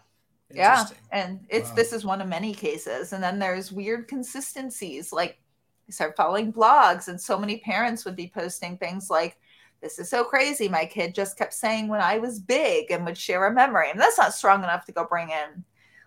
Yeah. 0.53 0.85
And 1.11 1.45
it's 1.49 1.69
wow. 1.69 1.75
this 1.75 1.93
is 1.93 2.05
one 2.05 2.21
of 2.21 2.27
many 2.27 2.53
cases. 2.53 3.13
And 3.13 3.23
then 3.23 3.39
there's 3.39 3.71
weird 3.71 4.07
consistencies 4.07 5.11
like 5.11 5.39
I 5.87 5.91
started 5.91 6.15
following 6.15 6.53
blogs, 6.53 7.07
and 7.07 7.19
so 7.19 7.37
many 7.37 7.57
parents 7.57 8.05
would 8.05 8.15
be 8.15 8.31
posting 8.33 8.77
things 8.77 9.09
like, 9.09 9.37
This 9.81 9.99
is 9.99 10.09
so 10.09 10.23
crazy. 10.23 10.69
My 10.69 10.85
kid 10.85 11.15
just 11.15 11.37
kept 11.37 11.53
saying 11.53 11.87
when 11.87 12.01
I 12.01 12.17
was 12.17 12.39
big 12.39 12.91
and 12.91 13.05
would 13.05 13.17
share 13.17 13.47
a 13.47 13.53
memory. 13.53 13.91
And 13.91 13.99
that's 13.99 14.17
not 14.17 14.33
strong 14.33 14.63
enough 14.63 14.85
to 14.85 14.91
go 14.91 15.05
bring 15.05 15.29
in 15.29 15.63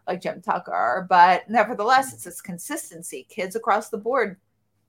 like 0.06 0.20
Jim 0.20 0.40
Tucker, 0.40 1.06
but 1.08 1.48
nevertheless, 1.48 2.12
it's 2.12 2.24
this 2.24 2.40
consistency. 2.40 3.26
Kids 3.28 3.56
across 3.56 3.88
the 3.88 3.98
board 3.98 4.36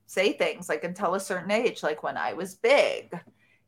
say 0.08 0.34
things 0.34 0.70
like 0.70 0.84
until 0.84 1.16
a 1.16 1.20
certain 1.20 1.52
age, 1.52 1.84
like 1.84 2.04
when 2.04 2.18
I 2.18 2.34
was 2.34 2.56
big. 2.56 3.18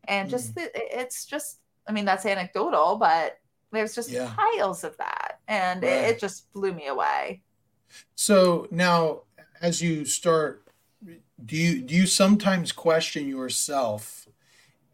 And 0.08 0.30
just, 0.30 0.56
mm. 0.56 0.68
it's 0.74 1.26
just, 1.26 1.60
I 1.88 1.92
mean, 1.92 2.06
that's 2.06 2.26
anecdotal, 2.26 2.98
but 2.98 3.40
there's 3.72 3.96
just 3.96 4.10
yeah. 4.10 4.34
piles 4.36 4.84
of 4.84 4.96
that. 4.98 5.40
And 5.48 5.84
right. 5.84 5.92
it, 5.92 6.16
it 6.16 6.20
just 6.20 6.52
blew 6.54 6.74
me 6.74 6.88
away. 6.88 7.42
So 8.16 8.68
now, 8.72 9.22
as 9.62 9.82
you 9.82 10.06
start 10.06 10.64
do 11.44 11.56
you 11.56 11.82
do 11.82 11.96
you 11.96 12.06
sometimes 12.06 12.72
question 12.72 13.28
yourself 13.28 14.28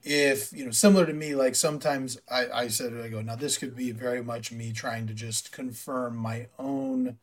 if 0.03 0.51
you 0.51 0.65
know 0.65 0.71
similar 0.71 1.05
to 1.05 1.13
me 1.13 1.33
like 1.35 1.55
sometimes 1.55 2.19
i 2.29 2.47
i 2.53 2.67
said 2.67 2.93
i 2.97 3.07
go 3.07 3.21
now 3.21 3.35
this 3.35 3.57
could 3.57 3.75
be 3.75 3.91
very 3.91 4.21
much 4.21 4.51
me 4.51 4.71
trying 4.71 5.07
to 5.07 5.13
just 5.13 5.51
confirm 5.51 6.15
my 6.15 6.47
own 6.59 7.17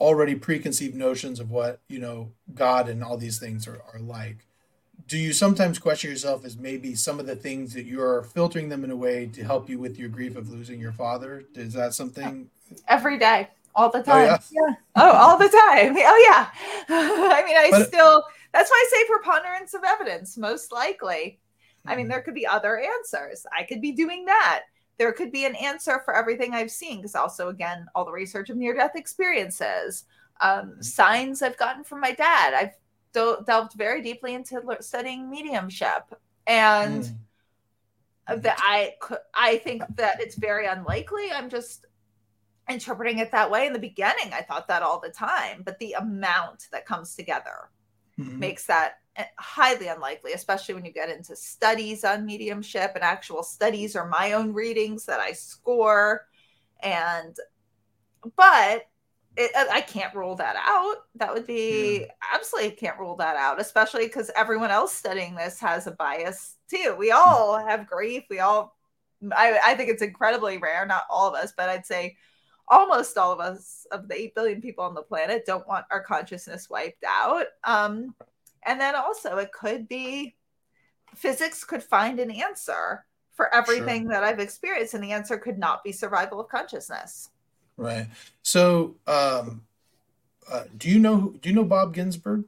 already 0.00 0.34
preconceived 0.34 0.94
notions 0.94 1.38
of 1.38 1.50
what 1.50 1.80
you 1.88 1.98
know 1.98 2.32
god 2.54 2.88
and 2.88 3.04
all 3.04 3.16
these 3.16 3.38
things 3.38 3.68
are, 3.68 3.82
are 3.92 4.00
like 4.00 4.46
do 5.06 5.18
you 5.18 5.32
sometimes 5.32 5.78
question 5.78 6.10
yourself 6.10 6.44
as 6.44 6.56
maybe 6.56 6.94
some 6.94 7.20
of 7.20 7.26
the 7.26 7.36
things 7.36 7.74
that 7.74 7.84
you're 7.84 8.22
filtering 8.22 8.68
them 8.68 8.84
in 8.84 8.90
a 8.90 8.96
way 8.96 9.26
to 9.26 9.44
help 9.44 9.68
you 9.68 9.78
with 9.78 9.98
your 9.98 10.08
grief 10.08 10.36
of 10.36 10.48
losing 10.50 10.80
your 10.80 10.92
father 10.92 11.44
is 11.54 11.74
that 11.74 11.94
something 11.94 12.48
every 12.88 13.18
day 13.18 13.48
all 13.74 13.90
the 13.90 14.02
time. 14.02 14.16
Oh, 14.16 14.24
yeah. 14.24 14.38
yeah. 14.50 14.74
Oh, 14.96 15.10
all 15.12 15.38
the 15.38 15.48
time. 15.48 15.96
Oh, 15.98 16.24
yeah. 16.26 16.48
I 16.88 17.42
mean, 17.44 17.56
I 17.56 17.68
but, 17.70 17.86
still, 17.86 18.24
that's 18.52 18.70
why 18.70 18.86
I 18.86 18.96
say 18.96 19.06
preponderance 19.08 19.74
of 19.74 19.82
evidence, 19.84 20.36
most 20.36 20.72
likely. 20.72 21.40
I 21.86 21.96
mean, 21.96 22.06
hmm. 22.06 22.12
there 22.12 22.22
could 22.22 22.34
be 22.34 22.46
other 22.46 22.80
answers. 22.80 23.44
I 23.56 23.64
could 23.64 23.80
be 23.80 23.92
doing 23.92 24.24
that. 24.26 24.62
There 24.96 25.12
could 25.12 25.32
be 25.32 25.44
an 25.44 25.56
answer 25.56 26.00
for 26.04 26.14
everything 26.14 26.54
I've 26.54 26.70
seen, 26.70 26.98
because 26.98 27.14
also, 27.14 27.48
again, 27.48 27.86
all 27.94 28.04
the 28.04 28.12
research 28.12 28.48
of 28.48 28.56
near 28.56 28.74
death 28.74 28.92
experiences, 28.94 30.04
um, 30.40 30.50
mm-hmm. 30.50 30.80
signs 30.80 31.42
I've 31.42 31.58
gotten 31.58 31.84
from 31.84 32.00
my 32.00 32.12
dad. 32.12 32.54
I've 32.54 32.74
delved 33.14 33.72
very 33.74 34.02
deeply 34.02 34.34
into 34.34 34.60
studying 34.80 35.30
mediumship. 35.30 36.14
And 36.46 37.04
mm-hmm. 37.04 38.40
that 38.40 38.58
I, 38.60 38.94
I 39.34 39.58
think 39.58 39.82
that 39.96 40.20
it's 40.20 40.36
very 40.36 40.66
unlikely. 40.66 41.32
I'm 41.32 41.48
just 41.48 41.86
interpreting 42.68 43.18
it 43.18 43.30
that 43.30 43.50
way 43.50 43.66
in 43.66 43.72
the 43.72 43.78
beginning 43.78 44.32
i 44.32 44.40
thought 44.40 44.66
that 44.68 44.82
all 44.82 44.98
the 44.98 45.10
time 45.10 45.62
but 45.64 45.78
the 45.78 45.92
amount 45.92 46.66
that 46.72 46.86
comes 46.86 47.14
together 47.14 47.68
mm-hmm. 48.18 48.38
makes 48.38 48.64
that 48.66 49.00
eh, 49.16 49.24
highly 49.38 49.88
unlikely 49.88 50.32
especially 50.32 50.74
when 50.74 50.84
you 50.84 50.92
get 50.92 51.10
into 51.10 51.36
studies 51.36 52.04
on 52.04 52.24
mediumship 52.24 52.92
and 52.94 53.04
actual 53.04 53.42
studies 53.42 53.94
or 53.94 54.08
my 54.08 54.32
own 54.32 54.52
readings 54.52 55.04
that 55.04 55.20
i 55.20 55.30
score 55.30 56.26
and 56.82 57.36
but 58.34 58.86
it, 59.36 59.50
I 59.72 59.80
can't 59.80 60.14
rule 60.14 60.36
that 60.36 60.56
out. 60.56 60.96
That 61.16 61.34
would 61.34 61.46
be 61.46 62.00
yeah. 62.00 62.06
absolutely 62.32 62.72
can't 62.72 62.98
rule 62.98 63.16
that 63.16 63.36
out, 63.36 63.60
especially 63.60 64.06
because 64.06 64.30
everyone 64.36 64.70
else 64.70 64.92
studying 64.92 65.34
this 65.34 65.58
has 65.60 65.86
a 65.86 65.92
bias 65.92 66.56
too. 66.68 66.94
We 66.98 67.10
all 67.10 67.58
have 67.58 67.88
grief. 67.88 68.24
We 68.30 68.38
all, 68.38 68.76
I, 69.32 69.58
I 69.64 69.74
think 69.74 69.90
it's 69.90 70.02
incredibly 70.02 70.58
rare, 70.58 70.86
not 70.86 71.04
all 71.10 71.28
of 71.28 71.34
us, 71.34 71.52
but 71.56 71.68
I'd 71.68 71.86
say 71.86 72.16
almost 72.68 73.18
all 73.18 73.32
of 73.32 73.40
us 73.40 73.86
of 73.90 74.08
the 74.08 74.18
8 74.18 74.34
billion 74.34 74.60
people 74.60 74.84
on 74.84 74.94
the 74.94 75.02
planet 75.02 75.44
don't 75.46 75.66
want 75.68 75.84
our 75.90 76.02
consciousness 76.02 76.70
wiped 76.70 77.04
out 77.06 77.46
um, 77.64 78.14
and 78.64 78.80
then 78.80 78.94
also 78.94 79.36
it 79.36 79.52
could 79.52 79.88
be 79.88 80.34
physics 81.14 81.62
could 81.62 81.82
find 81.82 82.18
an 82.18 82.30
answer 82.30 83.04
for 83.34 83.54
everything 83.54 84.04
sure. 84.04 84.12
that 84.12 84.24
i've 84.24 84.38
experienced 84.38 84.94
and 84.94 85.04
the 85.04 85.12
answer 85.12 85.36
could 85.36 85.58
not 85.58 85.84
be 85.84 85.92
survival 85.92 86.40
of 86.40 86.48
consciousness 86.48 87.28
right 87.76 88.06
so 88.42 88.94
um, 89.06 89.62
uh, 90.50 90.64
do 90.76 90.90
you 90.90 90.98
know 90.98 91.34
do 91.40 91.48
you 91.48 91.54
know 91.54 91.64
bob 91.64 91.94
ginsberg 91.94 92.44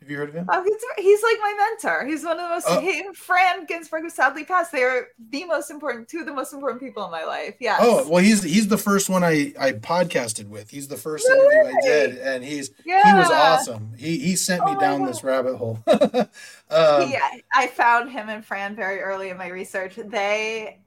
have 0.00 0.10
you 0.10 0.16
heard 0.16 0.30
of 0.30 0.34
him? 0.34 0.46
Oh, 0.48 0.64
he's, 0.64 1.04
he's 1.04 1.22
like 1.22 1.36
my 1.40 1.54
mentor. 1.58 2.06
He's 2.06 2.24
one 2.24 2.38
of 2.38 2.44
the 2.44 2.48
most. 2.48 2.66
Oh. 2.68 2.80
He, 2.80 3.02
Phran 3.10 3.68
Ginsberg, 3.68 4.02
who 4.02 4.08
sadly 4.08 4.44
passed, 4.44 4.72
they're 4.72 5.08
the 5.28 5.44
most 5.44 5.70
important, 5.70 6.08
two 6.08 6.20
of 6.20 6.26
the 6.26 6.32
most 6.32 6.54
important 6.54 6.80
people 6.80 7.04
in 7.04 7.10
my 7.10 7.24
life. 7.24 7.56
Yeah. 7.60 7.76
Oh 7.80 8.08
well, 8.08 8.22
he's 8.22 8.42
he's 8.42 8.66
the 8.66 8.78
first 8.78 9.10
one 9.10 9.22
I 9.22 9.52
I 9.60 9.72
podcasted 9.72 10.48
with. 10.48 10.70
He's 10.70 10.88
the 10.88 10.96
first 10.96 11.28
interview 11.28 11.76
I 11.76 11.80
did, 11.82 12.18
and 12.18 12.42
he's 12.42 12.70
yeah. 12.86 13.12
he 13.12 13.18
was 13.18 13.30
awesome. 13.30 13.92
He 13.98 14.18
he 14.18 14.36
sent 14.36 14.64
me 14.64 14.72
oh 14.74 14.80
down 14.80 15.04
this 15.04 15.22
rabbit 15.22 15.56
hole. 15.56 15.78
um, 15.86 16.30
yeah, 16.70 17.30
I 17.54 17.66
found 17.66 18.10
him 18.10 18.30
and 18.30 18.46
Phran 18.46 18.74
very 18.74 19.00
early 19.00 19.28
in 19.28 19.36
my 19.36 19.48
research. 19.48 19.96
They 19.96 20.78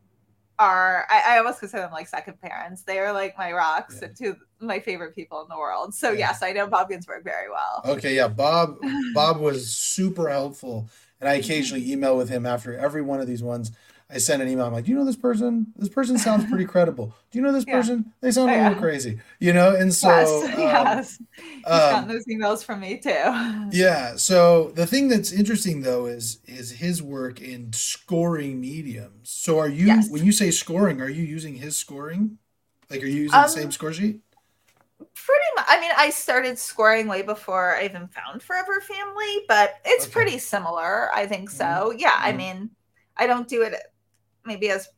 are 0.63 1.05
I, 1.09 1.35
I, 1.35 1.37
almost 1.37 1.59
consider 1.59 1.83
them 1.83 1.91
like 1.91 2.07
second 2.07 2.39
parents. 2.39 2.83
They 2.83 2.99
are 2.99 3.11
like 3.11 3.37
my 3.37 3.51
rocks 3.51 3.99
yeah. 3.99 4.07
and 4.07 4.17
two 4.17 4.35
my 4.59 4.79
favorite 4.79 5.13
people 5.13 5.41
in 5.41 5.47
the 5.49 5.57
world. 5.57 5.93
So 5.93 6.11
yeah. 6.11 6.29
yes, 6.29 6.43
I 6.43 6.53
know 6.53 6.67
Bob 6.67 6.89
Ginsberg 6.89 7.23
very 7.23 7.49
well. 7.49 7.81
Okay, 7.85 8.15
yeah, 8.15 8.27
Bob 8.27 8.77
Bob 9.13 9.39
was 9.39 9.75
super 9.75 10.29
helpful, 10.29 10.89
and 11.19 11.29
I 11.29 11.33
mm-hmm. 11.33 11.43
occasionally 11.43 11.91
email 11.91 12.17
with 12.17 12.29
him 12.29 12.45
after 12.45 12.77
every 12.77 13.01
one 13.01 13.19
of 13.19 13.27
these 13.27 13.43
ones. 13.43 13.71
I 14.13 14.19
send 14.19 14.43
an 14.43 14.47
email. 14.47 14.65
I'm 14.65 14.73
like, 14.73 14.85
do 14.85 14.91
you 14.91 14.97
know 14.97 15.05
this 15.05 15.15
person? 15.15 15.73
This 15.75 15.89
person 15.89 16.19
sounds 16.19 16.45
pretty 16.45 16.65
credible. 16.65 17.15
Do 17.31 17.39
you 17.39 17.43
know 17.43 17.51
this 17.51 17.65
person? 17.77 18.13
They 18.21 18.31
sound 18.31 18.51
a 18.51 18.61
little 18.61 18.79
crazy, 18.79 19.19
you 19.39 19.53
know. 19.53 19.75
And 19.75 19.91
so, 19.91 20.07
yes, 20.07 20.43
um, 20.43 20.59
yes, 20.59 21.21
he's 21.35 21.65
um, 21.65 21.79
gotten 21.79 22.09
those 22.09 22.25
emails 22.27 22.63
from 22.63 22.79
me 22.81 22.99
too. 22.99 23.69
Yeah. 23.71 24.15
So 24.17 24.71
the 24.75 24.85
thing 24.85 25.07
that's 25.07 25.31
interesting 25.31 25.81
though 25.81 26.05
is 26.05 26.39
is 26.45 26.71
his 26.71 27.01
work 27.01 27.41
in 27.41 27.73
scoring 27.73 28.61
mediums. 28.61 29.29
So 29.29 29.57
are 29.57 29.69
you 29.69 29.87
yes. 29.87 30.09
when 30.09 30.23
you 30.23 30.31
say 30.31 30.51
scoring, 30.51 31.01
are 31.01 31.09
you 31.09 31.23
using 31.23 31.55
his 31.55 31.75
scoring? 31.75 32.37
Like, 32.89 33.01
are 33.01 33.07
you 33.07 33.23
using 33.23 33.35
um, 33.35 33.43
the 33.43 33.49
same 33.49 33.71
score 33.71 33.93
sheet? 33.93 34.21
Pretty 34.99 35.45
much. 35.55 35.65
I 35.67 35.79
mean, 35.79 35.91
I 35.97 36.11
started 36.11 36.59
scoring 36.59 37.07
way 37.07 37.23
before 37.23 37.75
I 37.75 37.85
even 37.85 38.07
found 38.07 38.43
Forever 38.43 38.79
Family, 38.81 39.45
but 39.47 39.79
it's 39.85 40.05
okay. 40.05 40.13
pretty 40.13 40.37
similar. 40.37 41.09
I 41.15 41.25
think 41.25 41.49
so. 41.49 41.65
Mm-hmm. 41.65 41.99
Yeah. 41.99 42.11
Mm-hmm. 42.11 42.25
I 42.25 42.31
mean, 42.33 42.69
I 43.17 43.27
don't 43.27 43.47
do 43.47 43.63
it 43.63 43.75
maybe 44.45 44.69
as 44.69 44.89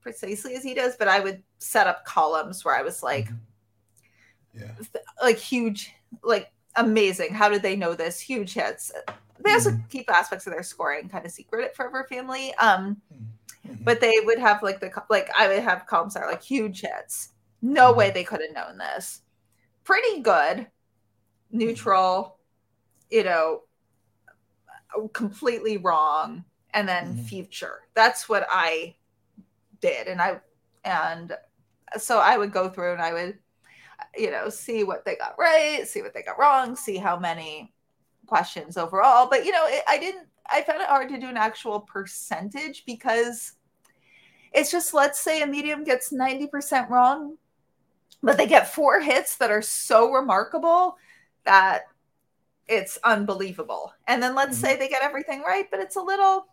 precisely 0.00 0.54
as 0.54 0.62
he 0.62 0.74
does, 0.74 0.96
but 0.96 1.08
I 1.08 1.20
would 1.20 1.42
set 1.58 1.86
up 1.86 2.04
columns 2.04 2.64
where 2.64 2.76
I 2.76 2.82
was 2.82 3.02
like, 3.02 3.26
mm-hmm. 3.26 4.60
yeah, 4.60 5.00
like 5.22 5.38
huge, 5.38 5.92
like 6.22 6.52
amazing. 6.76 7.32
How 7.32 7.48
did 7.48 7.62
they 7.62 7.76
know 7.76 7.94
this? 7.94 8.20
Huge 8.20 8.52
hits. 8.52 8.92
They 9.40 9.52
also 9.52 9.70
mm-hmm. 9.70 9.86
keep 9.88 10.10
aspects 10.10 10.46
of 10.46 10.52
their 10.52 10.62
scoring 10.62 11.08
kind 11.08 11.24
of 11.24 11.32
secret 11.32 11.64
at 11.64 11.76
Forever 11.76 12.06
Family. 12.08 12.54
Um, 12.56 13.00
mm-hmm. 13.12 13.82
but 13.82 14.00
they 14.00 14.14
would 14.24 14.38
have 14.38 14.62
like 14.62 14.80
the 14.80 14.90
like 15.10 15.30
I 15.36 15.48
would 15.48 15.62
have 15.62 15.86
columns 15.86 16.14
that 16.14 16.22
are 16.22 16.30
like 16.30 16.42
huge 16.42 16.82
hits. 16.82 17.30
No 17.62 17.88
mm-hmm. 17.88 17.98
way 17.98 18.10
they 18.10 18.24
could 18.24 18.42
have 18.42 18.54
known 18.54 18.78
this. 18.78 19.22
pretty 19.84 20.20
good, 20.20 20.66
neutral, 21.50 22.38
you 23.10 23.22
know, 23.22 23.62
completely 25.12 25.76
wrong, 25.76 26.44
and 26.74 26.88
then 26.88 27.14
mm-hmm. 27.14 27.24
future. 27.24 27.82
That's 27.94 28.28
what 28.28 28.46
I 28.50 28.96
did. 29.80 30.08
And 30.08 30.20
I, 30.20 30.40
and 30.84 31.32
so 31.96 32.18
I 32.18 32.36
would 32.36 32.52
go 32.52 32.68
through 32.68 32.92
and 32.92 33.00
I 33.00 33.12
would, 33.12 33.38
you 34.16 34.30
know, 34.30 34.48
see 34.48 34.84
what 34.84 35.04
they 35.04 35.16
got 35.16 35.36
right, 35.38 35.86
see 35.86 36.02
what 36.02 36.12
they 36.12 36.22
got 36.22 36.38
wrong, 36.38 36.76
see 36.76 36.96
how 36.96 37.18
many 37.18 37.72
questions 38.26 38.76
overall. 38.76 39.28
But, 39.30 39.46
you 39.46 39.52
know, 39.52 39.64
it, 39.66 39.82
I 39.88 39.98
didn't, 39.98 40.26
I 40.50 40.62
found 40.62 40.82
it 40.82 40.88
hard 40.88 41.08
to 41.08 41.18
do 41.18 41.28
an 41.28 41.36
actual 41.36 41.80
percentage 41.80 42.84
because 42.84 43.52
it's 44.52 44.70
just, 44.70 44.92
let's 44.92 45.20
say 45.20 45.42
a 45.42 45.46
medium 45.46 45.84
gets 45.84 46.12
90% 46.12 46.90
wrong, 46.90 47.36
but 48.22 48.36
they 48.36 48.46
get 48.46 48.74
four 48.74 49.00
hits 49.00 49.36
that 49.36 49.50
are 49.50 49.62
so 49.62 50.12
remarkable 50.12 50.96
that 51.44 51.82
it's 52.68 52.98
unbelievable. 53.04 53.92
And 54.06 54.22
then 54.22 54.34
let's 54.34 54.56
mm-hmm. 54.56 54.66
say 54.66 54.76
they 54.76 54.88
get 54.88 55.02
everything 55.02 55.42
right, 55.42 55.66
but 55.70 55.80
it's 55.80 55.96
a 55.96 56.02
little, 56.02 56.46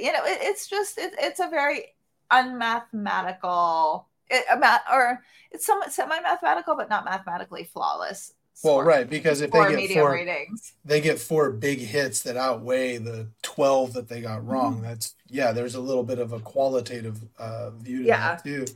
you 0.00 0.12
know, 0.12 0.24
it, 0.24 0.38
it's 0.42 0.68
just, 0.68 0.98
it, 0.98 1.12
it's 1.18 1.40
a 1.40 1.48
very 1.48 1.84
unmathematical 2.30 4.08
it, 4.30 4.44
or 4.92 5.22
it's 5.50 5.66
somewhat 5.66 5.92
semi-mathematical 5.92 6.76
but 6.76 6.90
not 6.90 7.04
mathematically 7.04 7.64
flawless 7.64 8.34
well 8.62 8.82
right 8.82 9.08
because 9.08 9.40
if 9.40 9.50
they 9.50 9.86
get 9.86 9.94
four 9.94 10.12
ratings 10.12 10.74
they 10.84 11.00
get 11.00 11.18
four 11.18 11.50
big 11.50 11.78
hits 11.78 12.22
that 12.22 12.36
outweigh 12.36 12.98
the 12.98 13.28
12 13.42 13.92
that 13.92 14.08
they 14.08 14.20
got 14.20 14.46
wrong 14.46 14.74
mm-hmm. 14.74 14.84
that's 14.84 15.14
yeah 15.28 15.52
there's 15.52 15.76
a 15.76 15.80
little 15.80 16.02
bit 16.02 16.18
of 16.18 16.32
a 16.32 16.40
qualitative 16.40 17.20
uh, 17.38 17.70
view 17.70 18.02
to 18.02 18.08
yeah. 18.08 18.34
that 18.34 18.44
too 18.44 18.66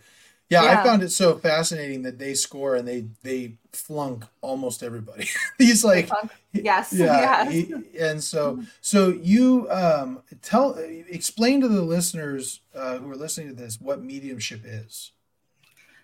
yeah, 0.53 0.65
yeah, 0.65 0.81
I 0.81 0.85
found 0.85 1.03
it 1.03 1.11
so 1.11 1.37
fascinating 1.37 2.03
that 2.03 2.19
they 2.19 2.35
score 2.35 2.77
and 2.77 2.87
they 2.87 3.07
they 3.23 3.55
flunk 3.73 4.25
almost 4.41 4.83
everybody. 4.83 5.29
He's 5.59 5.85
like, 5.85 6.11
yes, 6.53 6.93
yeah, 6.93 7.45
yes. 7.51 7.53
He, 7.53 7.99
and 7.99 8.23
so 8.23 8.63
so 8.81 9.09
you 9.09 9.67
um, 9.71 10.23
tell 10.43 10.75
explain 10.75 11.61
to 11.63 11.69
the 11.69 11.83
listeners 11.83 12.61
uh, 12.75 12.99
who 12.99 13.11
are 13.11 13.17
listening 13.17 13.49
to 13.49 13.55
this 13.55 13.81
what 13.81 14.03
mediumship 14.03 14.63
is. 14.65 15.13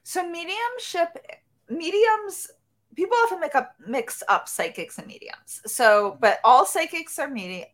So 0.03 0.29
mediumship 0.29 1.19
mediums 1.69 2.49
people 2.97 3.17
often 3.25 3.39
make 3.39 3.55
up 3.55 3.75
mix 3.87 4.23
up 4.29 4.49
psychics 4.49 4.99
and 4.99 5.07
mediums. 5.07 5.61
So, 5.67 6.17
but 6.21 6.41
all 6.43 6.67
psychics 6.67 7.19
are 7.19 7.29
medium. 7.29 7.69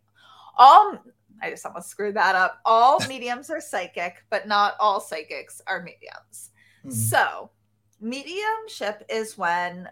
All 0.58 0.98
I 1.42 1.50
just 1.50 1.66
almost 1.66 1.88
screwed 1.88 2.16
that 2.16 2.34
up. 2.34 2.60
All 2.64 2.98
mediums 3.08 3.50
are 3.50 3.60
psychic, 3.60 4.24
but 4.30 4.46
not 4.46 4.74
all 4.80 5.00
psychics 5.00 5.60
are 5.66 5.82
mediums. 5.82 6.50
Mm-hmm. 6.84 6.90
So, 6.90 7.50
mediumship 8.00 9.04
is 9.08 9.38
when 9.38 9.88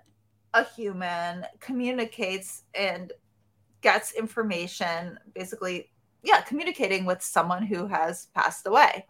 a 0.55 0.65
human 0.65 1.47
communicates 1.61 2.65
and 2.75 3.13
gets 3.81 4.13
information, 4.13 5.19
basically, 5.35 5.91
yeah, 6.23 6.43
communicating 6.43 7.05
with 7.05 7.23
someone 7.23 7.65
who 7.65 7.87
has 7.87 8.27
passed 8.35 8.67
away. 8.67 9.07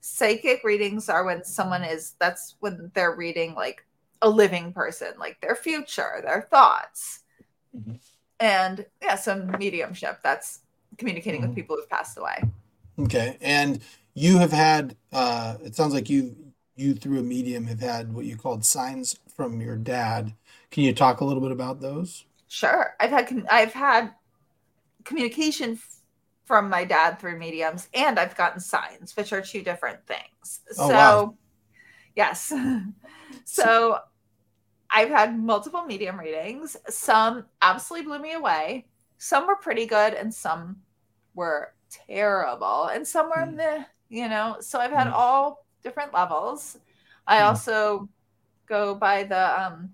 Psychic 0.00 0.64
readings 0.64 1.08
are 1.08 1.24
when 1.24 1.44
someone 1.44 1.84
is, 1.84 2.14
that's 2.18 2.56
when 2.60 2.90
they're 2.94 3.14
reading 3.14 3.54
like 3.54 3.84
a 4.22 4.28
living 4.28 4.72
person, 4.72 5.08
like 5.18 5.40
their 5.40 5.54
future, 5.54 6.20
their 6.24 6.48
thoughts. 6.50 7.20
Mm-hmm. 7.76 7.94
And 8.40 8.86
yeah, 9.00 9.14
some 9.14 9.52
mediumship 9.58 10.20
that's 10.24 10.60
communicating 10.98 11.42
mm-hmm. 11.42 11.50
with 11.50 11.56
people 11.56 11.76
who've 11.76 11.88
passed 11.88 12.18
away. 12.18 12.42
Okay. 12.98 13.36
And 13.40 13.80
you 14.14 14.38
have 14.38 14.52
had, 14.52 14.96
uh, 15.12 15.56
it 15.62 15.76
sounds 15.76 15.94
like 15.94 16.10
you 16.10 16.34
you 16.82 16.94
through 16.94 17.20
a 17.20 17.22
medium 17.22 17.66
have 17.66 17.80
had 17.80 18.12
what 18.12 18.24
you 18.24 18.36
called 18.36 18.64
signs 18.64 19.18
from 19.34 19.60
your 19.60 19.76
dad. 19.76 20.34
Can 20.70 20.82
you 20.84 20.92
talk 20.92 21.20
a 21.20 21.24
little 21.24 21.42
bit 21.42 21.52
about 21.52 21.80
those? 21.80 22.24
Sure. 22.48 22.94
I've 23.00 23.10
had 23.10 23.46
I've 23.50 23.72
had 23.72 24.12
communication 25.04 25.78
from 26.44 26.68
my 26.68 26.84
dad 26.84 27.18
through 27.18 27.38
mediums 27.38 27.88
and 27.94 28.18
I've 28.18 28.36
gotten 28.36 28.60
signs, 28.60 29.16
which 29.16 29.32
are 29.32 29.40
two 29.40 29.62
different 29.62 30.06
things. 30.06 30.60
Oh, 30.78 30.88
so 30.88 30.94
wow. 30.94 31.34
yes. 32.14 32.52
so 33.44 33.98
I've 34.90 35.08
had 35.08 35.38
multiple 35.38 35.84
medium 35.84 36.18
readings. 36.18 36.76
Some 36.88 37.46
absolutely 37.62 38.06
blew 38.06 38.18
me 38.18 38.34
away. 38.34 38.86
Some 39.18 39.46
were 39.46 39.56
pretty 39.56 39.86
good 39.86 40.14
and 40.14 40.32
some 40.32 40.76
were 41.34 41.72
terrible 41.90 42.86
and 42.86 43.06
some 43.06 43.30
were 43.30 43.46
mm. 43.46 43.54
meh, 43.54 43.84
you 44.08 44.28
know. 44.28 44.56
So 44.60 44.78
I've 44.78 44.92
had 44.92 45.06
mm. 45.06 45.12
all 45.12 45.61
different 45.82 46.12
levels. 46.12 46.78
I 47.26 47.38
mm. 47.38 47.46
also 47.46 48.08
go 48.66 48.94
by 48.94 49.24
the 49.24 49.62
um 49.62 49.92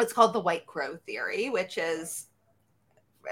it's 0.00 0.12
called 0.12 0.32
the 0.32 0.40
white 0.40 0.66
crow 0.66 0.96
theory, 1.06 1.50
which 1.50 1.78
is 1.78 2.26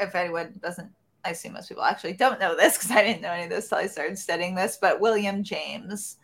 if 0.00 0.14
anyone 0.14 0.58
doesn't 0.62 0.90
I 1.24 1.30
assume 1.30 1.54
most 1.54 1.68
people 1.68 1.82
actually 1.82 2.12
don't 2.14 2.40
know 2.40 2.56
this 2.56 2.76
because 2.76 2.90
I 2.90 3.02
didn't 3.02 3.22
know 3.22 3.32
any 3.32 3.44
of 3.44 3.50
this 3.50 3.66
until 3.66 3.78
I 3.78 3.86
started 3.86 4.18
studying 4.18 4.54
this, 4.54 4.78
but 4.80 5.00
William 5.00 5.42
James 5.42 6.16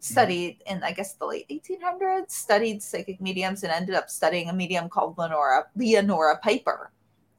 studied 0.00 0.62
in 0.66 0.82
I 0.82 0.92
guess 0.92 1.14
the 1.14 1.26
late 1.26 1.48
1800s, 1.48 2.30
studied 2.30 2.82
psychic 2.82 3.20
mediums 3.20 3.62
and 3.62 3.72
ended 3.72 3.94
up 3.94 4.08
studying 4.08 4.48
a 4.48 4.52
medium 4.52 4.88
called 4.88 5.18
Leonora 5.18 5.66
Leonora 5.76 6.38
Piper. 6.38 6.90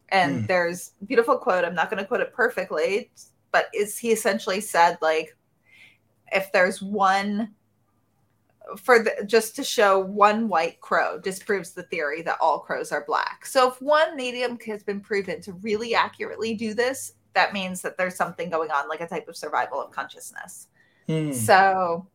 And 0.09 0.43
mm. 0.43 0.47
there's 0.47 0.91
beautiful 1.07 1.37
quote, 1.37 1.63
I'm 1.63 1.75
not 1.75 1.89
going 1.89 2.01
to 2.01 2.07
quote 2.07 2.21
it 2.21 2.33
perfectly, 2.33 3.11
but 3.51 3.67
is 3.73 3.97
he 3.97 4.11
essentially 4.11 4.61
said 4.61 4.97
like 5.01 5.35
if 6.31 6.51
there's 6.51 6.81
one 6.81 7.53
for 8.77 8.99
the, 8.99 9.23
just 9.25 9.55
to 9.55 9.63
show 9.63 9.99
one 9.99 10.47
white 10.47 10.79
crow 10.81 11.19
disproves 11.19 11.71
the 11.71 11.83
theory 11.83 12.21
that 12.23 12.37
all 12.41 12.59
crows 12.59 12.91
are 12.91 13.03
black. 13.05 13.45
So 13.45 13.69
if 13.69 13.81
one 13.81 14.15
medium 14.15 14.57
has 14.65 14.83
been 14.83 14.99
proven 14.99 15.41
to 15.41 15.53
really 15.53 15.95
accurately 15.95 16.53
do 16.53 16.73
this, 16.73 17.13
that 17.33 17.53
means 17.53 17.81
that 17.81 17.97
there's 17.97 18.15
something 18.15 18.49
going 18.49 18.71
on, 18.71 18.89
like 18.89 19.01
a 19.01 19.07
type 19.07 19.27
of 19.27 19.35
survival 19.35 19.81
of 19.81 19.91
consciousness. 19.91 20.67
Hmm. 21.07 21.31
So, 21.31 22.07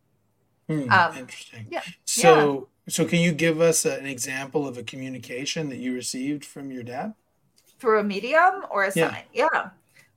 hmm. 0.68 0.90
Um, 0.90 1.16
interesting. 1.16 1.66
Yeah. 1.70 1.82
So, 2.04 2.68
yeah. 2.86 2.92
so 2.92 3.04
can 3.04 3.20
you 3.20 3.32
give 3.32 3.60
us 3.60 3.84
a, 3.84 3.98
an 3.98 4.06
example 4.06 4.66
of 4.68 4.78
a 4.78 4.82
communication 4.82 5.68
that 5.70 5.78
you 5.78 5.94
received 5.94 6.44
from 6.44 6.70
your 6.70 6.82
dad 6.82 7.14
through 7.78 8.00
a 8.00 8.04
medium 8.04 8.66
or 8.70 8.84
a 8.84 8.92
sign? 8.92 9.00
yeah. 9.02 9.10
sign? 9.10 9.24
Yeah. 9.32 9.70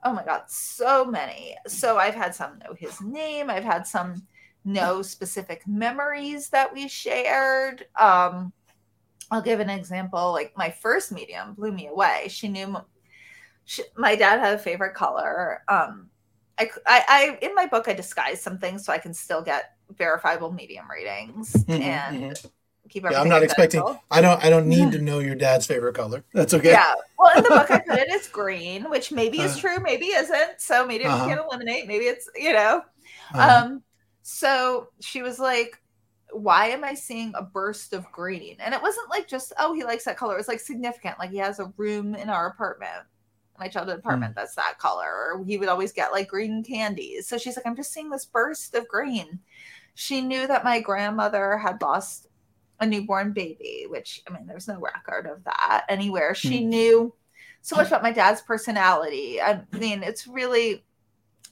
Oh 0.03 0.13
my 0.13 0.23
God, 0.23 0.43
so 0.47 1.03
many. 1.03 1.55
So 1.67 1.97
I've 1.97 2.15
had 2.15 2.33
some 2.33 2.59
know 2.59 2.73
his 2.77 3.01
name. 3.01 3.49
I've 3.49 3.65
had 3.65 3.85
some 3.85 4.25
no 4.65 5.01
specific 5.01 5.67
memories 5.67 6.49
that 6.49 6.73
we 6.73 6.87
shared. 6.87 7.85
Um, 7.99 8.53
I'll 9.31 9.41
give 9.41 9.59
an 9.59 9.69
example. 9.69 10.31
Like 10.31 10.57
my 10.57 10.69
first 10.69 11.11
medium 11.11 11.53
blew 11.53 11.71
me 11.71 11.87
away. 11.87 12.27
She 12.29 12.47
knew 12.47 12.77
she, 13.65 13.83
my 13.95 14.15
dad 14.15 14.39
had 14.39 14.55
a 14.55 14.57
favorite 14.57 14.95
color. 14.95 15.63
Um, 15.67 16.09
I, 16.57 16.69
I, 16.85 17.03
I, 17.07 17.39
in 17.41 17.55
my 17.55 17.67
book, 17.67 17.87
I 17.87 17.93
disguise 17.93 18.41
some 18.41 18.57
things 18.57 18.83
so 18.83 18.91
I 18.91 18.97
can 18.97 19.13
still 19.13 19.41
get 19.41 19.75
verifiable 19.97 20.51
medium 20.51 20.85
readings 20.89 21.53
mm-hmm, 21.53 21.81
and 21.81 22.23
mm-hmm. 22.23 22.47
keep 22.89 23.03
yeah, 23.03 23.21
I'm 23.21 23.29
not 23.29 23.43
expecting. 23.43 23.81
I 24.11 24.21
don't. 24.21 24.43
I 24.43 24.49
don't 24.49 24.67
need 24.67 24.91
to 24.91 24.99
know 24.99 25.19
your 25.19 25.35
dad's 25.35 25.65
favorite 25.65 25.95
color. 25.95 26.23
That's 26.33 26.53
okay. 26.53 26.71
Yeah. 26.71 26.93
Well, 27.17 27.37
in 27.37 27.43
the 27.43 27.49
book, 27.49 27.71
I 27.71 27.79
put 27.87 27.99
it 27.99 28.09
as 28.09 28.27
green, 28.27 28.89
which 28.89 29.11
maybe 29.11 29.39
is 29.39 29.55
uh, 29.55 29.59
true, 29.59 29.79
maybe 29.79 30.07
isn't. 30.07 30.59
So 30.59 30.85
maybe 30.85 31.05
uh-huh. 31.05 31.27
can't 31.27 31.39
eliminate. 31.39 31.87
Maybe 31.87 32.05
it's 32.05 32.29
you 32.35 32.53
know. 32.53 32.81
Uh-huh. 33.33 33.65
Um, 33.65 33.83
so 34.29 34.89
she 34.99 35.23
was 35.23 35.39
like, 35.39 35.81
why 36.31 36.67
am 36.67 36.83
I 36.83 36.93
seeing 36.93 37.33
a 37.35 37.41
burst 37.41 37.93
of 37.93 38.09
green? 38.11 38.57
And 38.59 38.75
it 38.75 38.81
wasn't 38.81 39.09
like 39.09 39.27
just, 39.27 39.51
oh, 39.57 39.73
he 39.73 39.83
likes 39.83 40.05
that 40.05 40.17
color. 40.17 40.35
It 40.35 40.37
was 40.37 40.47
like 40.47 40.59
significant. 40.59 41.17
Like 41.17 41.31
he 41.31 41.37
has 41.37 41.59
a 41.59 41.73
room 41.77 42.13
in 42.13 42.29
our 42.29 42.47
apartment, 42.47 43.07
my 43.57 43.67
childhood 43.67 43.95
hmm. 43.95 44.07
apartment, 44.07 44.33
mm. 44.33 44.35
that's 44.35 44.53
that 44.53 44.77
color. 44.77 45.33
Or 45.33 45.43
he 45.43 45.57
would 45.57 45.67
always 45.67 45.91
get 45.91 46.11
like 46.11 46.27
green 46.27 46.63
candies. 46.63 47.27
So 47.27 47.39
she's 47.39 47.57
like, 47.57 47.65
I'm 47.65 47.75
just 47.75 47.91
seeing 47.91 48.11
this 48.11 48.25
burst 48.25 48.75
of 48.75 48.87
green. 48.87 49.39
She 49.95 50.21
knew 50.21 50.45
that 50.45 50.63
my 50.63 50.79
grandmother 50.79 51.57
had 51.57 51.81
lost 51.81 52.27
a 52.79 52.85
newborn 52.85 53.33
baby, 53.33 53.87
which 53.89 54.21
I 54.29 54.33
mean, 54.33 54.45
there's 54.45 54.67
no 54.67 54.79
record 54.79 55.25
of 55.25 55.43
that 55.45 55.85
anywhere. 55.89 56.35
She 56.35 56.61
mm. 56.61 56.67
knew 56.67 57.15
so 57.61 57.75
much 57.75 57.87
about 57.87 58.03
my 58.03 58.11
dad's 58.11 58.41
personality. 58.41 59.41
I 59.41 59.63
mean, 59.71 60.03
it's 60.03 60.27
really 60.27 60.83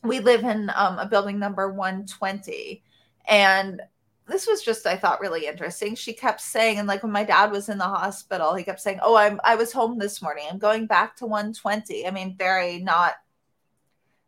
we 0.03 0.19
live 0.19 0.43
in 0.43 0.71
um, 0.75 0.99
a 0.99 1.05
building 1.05 1.39
number 1.39 1.71
120 1.71 2.83
and 3.27 3.81
this 4.27 4.45
was 4.45 4.61
just 4.61 4.85
i 4.85 4.95
thought 4.95 5.21
really 5.21 5.47
interesting. 5.47 5.95
She 5.95 6.13
kept 6.13 6.41
saying 6.41 6.79
and 6.79 6.87
like 6.87 7.03
when 7.03 7.11
my 7.11 7.23
dad 7.23 7.51
was 7.51 7.69
in 7.69 7.77
the 7.77 7.85
hospital 7.85 8.53
he 8.53 8.63
kept 8.63 8.81
saying 8.81 8.99
oh 9.01 9.15
i'm 9.15 9.39
i 9.43 9.55
was 9.55 9.71
home 9.71 9.97
this 9.97 10.21
morning. 10.21 10.45
I'm 10.49 10.59
going 10.59 10.85
back 10.85 11.15
to 11.17 11.25
120 11.25 12.07
i 12.07 12.11
mean 12.11 12.35
very 12.37 12.79
not 12.79 13.15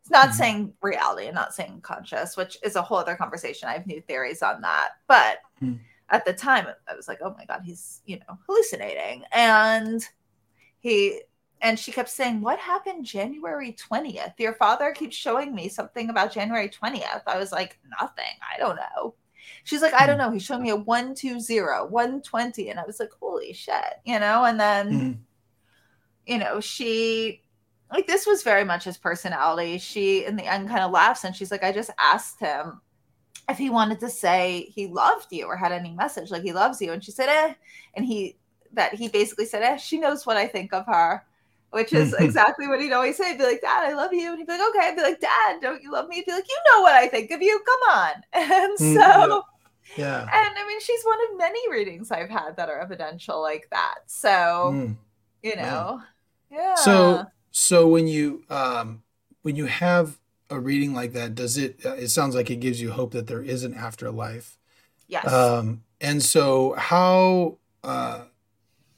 it's 0.00 0.10
not 0.10 0.28
mm-hmm. 0.28 0.36
saying 0.36 0.72
reality 0.80 1.26
and 1.26 1.34
not 1.34 1.54
saying 1.54 1.80
conscious 1.82 2.36
which 2.36 2.56
is 2.62 2.76
a 2.76 2.82
whole 2.82 2.98
other 2.98 3.16
conversation. 3.16 3.68
I 3.68 3.74
have 3.74 3.86
new 3.86 4.00
theories 4.00 4.42
on 4.42 4.60
that. 4.62 4.90
But 5.06 5.38
mm-hmm. 5.62 5.76
at 6.08 6.24
the 6.24 6.32
time 6.32 6.66
i 6.88 6.94
was 6.94 7.08
like 7.08 7.18
oh 7.22 7.34
my 7.36 7.44
god 7.44 7.62
he's 7.64 8.00
you 8.06 8.18
know 8.18 8.38
hallucinating. 8.46 9.24
And 9.32 10.02
he 10.80 11.20
and 11.62 11.78
she 11.78 11.92
kept 11.92 12.08
saying, 12.08 12.40
What 12.40 12.58
happened 12.58 13.04
January 13.04 13.74
20th? 13.74 14.34
Your 14.38 14.54
father 14.54 14.92
keeps 14.92 15.16
showing 15.16 15.54
me 15.54 15.68
something 15.68 16.08
about 16.08 16.32
January 16.32 16.68
20th. 16.68 17.22
I 17.26 17.38
was 17.38 17.52
like, 17.52 17.78
Nothing. 18.00 18.24
I 18.54 18.58
don't 18.58 18.76
know. 18.76 19.14
She's 19.64 19.82
like, 19.82 19.94
I 19.94 20.06
don't 20.06 20.16
hmm. 20.16 20.22
know. 20.22 20.30
He 20.30 20.38
showed 20.38 20.60
me 20.60 20.70
a 20.70 20.76
120, 20.76 21.60
120. 21.60 22.70
And 22.70 22.80
I 22.80 22.84
was 22.86 23.00
like, 23.00 23.10
holy 23.18 23.52
shit, 23.52 23.74
you 24.04 24.18
know? 24.18 24.44
And 24.44 24.58
then, 24.58 24.92
mm. 24.92 25.18
you 26.26 26.38
know, 26.38 26.60
she, 26.60 27.42
like, 27.92 28.06
this 28.06 28.26
was 28.26 28.42
very 28.42 28.64
much 28.64 28.84
his 28.84 28.96
personality. 28.96 29.78
She, 29.78 30.24
in 30.24 30.36
the 30.36 30.44
end, 30.44 30.68
kind 30.68 30.82
of 30.82 30.92
laughs 30.92 31.24
and 31.24 31.34
she's 31.34 31.50
like, 31.50 31.64
I 31.64 31.72
just 31.72 31.90
asked 31.98 32.40
him 32.40 32.80
if 33.48 33.58
he 33.58 33.70
wanted 33.70 34.00
to 34.00 34.08
say 34.08 34.70
he 34.74 34.86
loved 34.86 35.26
you 35.30 35.46
or 35.46 35.56
had 35.56 35.72
any 35.72 35.92
message, 35.92 36.30
like 36.30 36.42
he 36.42 36.52
loves 36.52 36.80
you. 36.80 36.92
And 36.92 37.02
she 37.02 37.10
said, 37.10 37.28
eh. 37.28 37.54
And 37.94 38.06
he, 38.06 38.36
that 38.72 38.94
he 38.94 39.08
basically 39.08 39.46
said, 39.46 39.62
eh, 39.62 39.76
she 39.76 39.98
knows 39.98 40.24
what 40.24 40.36
I 40.36 40.46
think 40.46 40.72
of 40.72 40.86
her 40.86 41.24
which 41.70 41.92
is 41.92 42.14
exactly 42.18 42.68
what 42.68 42.80
he'd 42.80 42.92
always 42.92 43.16
say. 43.16 43.30
He'd 43.30 43.38
be 43.38 43.44
like, 43.44 43.60
Dad, 43.60 43.84
I 43.84 43.92
love 43.94 44.12
you. 44.12 44.30
And 44.30 44.38
he'd 44.38 44.46
be 44.46 44.52
like, 44.52 44.68
okay. 44.70 44.88
I'd 44.88 44.96
be 44.96 45.02
like, 45.02 45.20
Dad, 45.20 45.60
don't 45.60 45.82
you 45.82 45.92
love 45.92 46.08
me? 46.08 46.16
He'd 46.16 46.26
be 46.26 46.32
like, 46.32 46.48
you 46.48 46.58
know 46.72 46.82
what 46.82 46.94
I 46.94 47.08
think 47.08 47.30
of 47.30 47.40
you. 47.42 47.60
Come 47.64 47.96
on. 47.96 48.12
And 48.32 48.78
mm, 48.78 48.94
so, 48.94 49.42
yeah. 49.96 50.20
And 50.22 50.58
I 50.58 50.66
mean, 50.66 50.80
she's 50.80 51.02
one 51.04 51.18
of 51.30 51.38
many 51.38 51.70
readings 51.70 52.10
I've 52.10 52.30
had 52.30 52.56
that 52.56 52.68
are 52.68 52.80
evidential 52.80 53.40
like 53.40 53.68
that. 53.70 53.98
So, 54.06 54.28
mm. 54.28 54.96
you 55.42 55.56
know, 55.56 56.00
yeah. 56.50 56.58
yeah. 56.58 56.74
So, 56.76 57.26
so 57.50 57.88
when 57.88 58.06
you, 58.06 58.44
um, 58.50 59.02
when 59.42 59.56
you 59.56 59.66
have 59.66 60.18
a 60.48 60.58
reading 60.58 60.94
like 60.94 61.12
that, 61.12 61.34
does 61.34 61.56
it, 61.56 61.84
uh, 61.84 61.94
it 61.94 62.08
sounds 62.08 62.34
like 62.34 62.50
it 62.50 62.56
gives 62.56 62.80
you 62.80 62.92
hope 62.92 63.12
that 63.12 63.26
there 63.26 63.42
is 63.42 63.64
an 63.64 63.74
afterlife. 63.74 64.58
Yes. 65.08 65.30
Um, 65.30 65.82
and 66.00 66.22
so 66.22 66.74
how, 66.76 67.58
uh, 67.82 68.22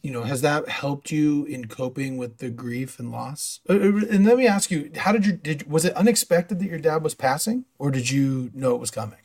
you 0.02 0.10
know, 0.10 0.24
has 0.24 0.42
that 0.42 0.68
helped 0.68 1.12
you 1.12 1.44
in 1.44 1.68
coping 1.68 2.16
with 2.16 2.38
the 2.38 2.50
grief 2.50 2.98
and 2.98 3.12
loss? 3.12 3.60
Uh, 3.68 3.74
uh, 3.74 4.00
and 4.10 4.26
let 4.26 4.36
me 4.36 4.46
ask 4.46 4.70
you, 4.70 4.90
how 4.96 5.12
did 5.12 5.24
you 5.24 5.32
did 5.32 5.70
was 5.70 5.84
it 5.84 5.94
unexpected 5.94 6.58
that 6.58 6.68
your 6.68 6.78
dad 6.78 7.02
was 7.02 7.14
passing, 7.14 7.64
or 7.78 7.90
did 7.90 8.10
you 8.10 8.50
know 8.52 8.74
it 8.74 8.80
was 8.80 8.90
coming? 8.90 9.20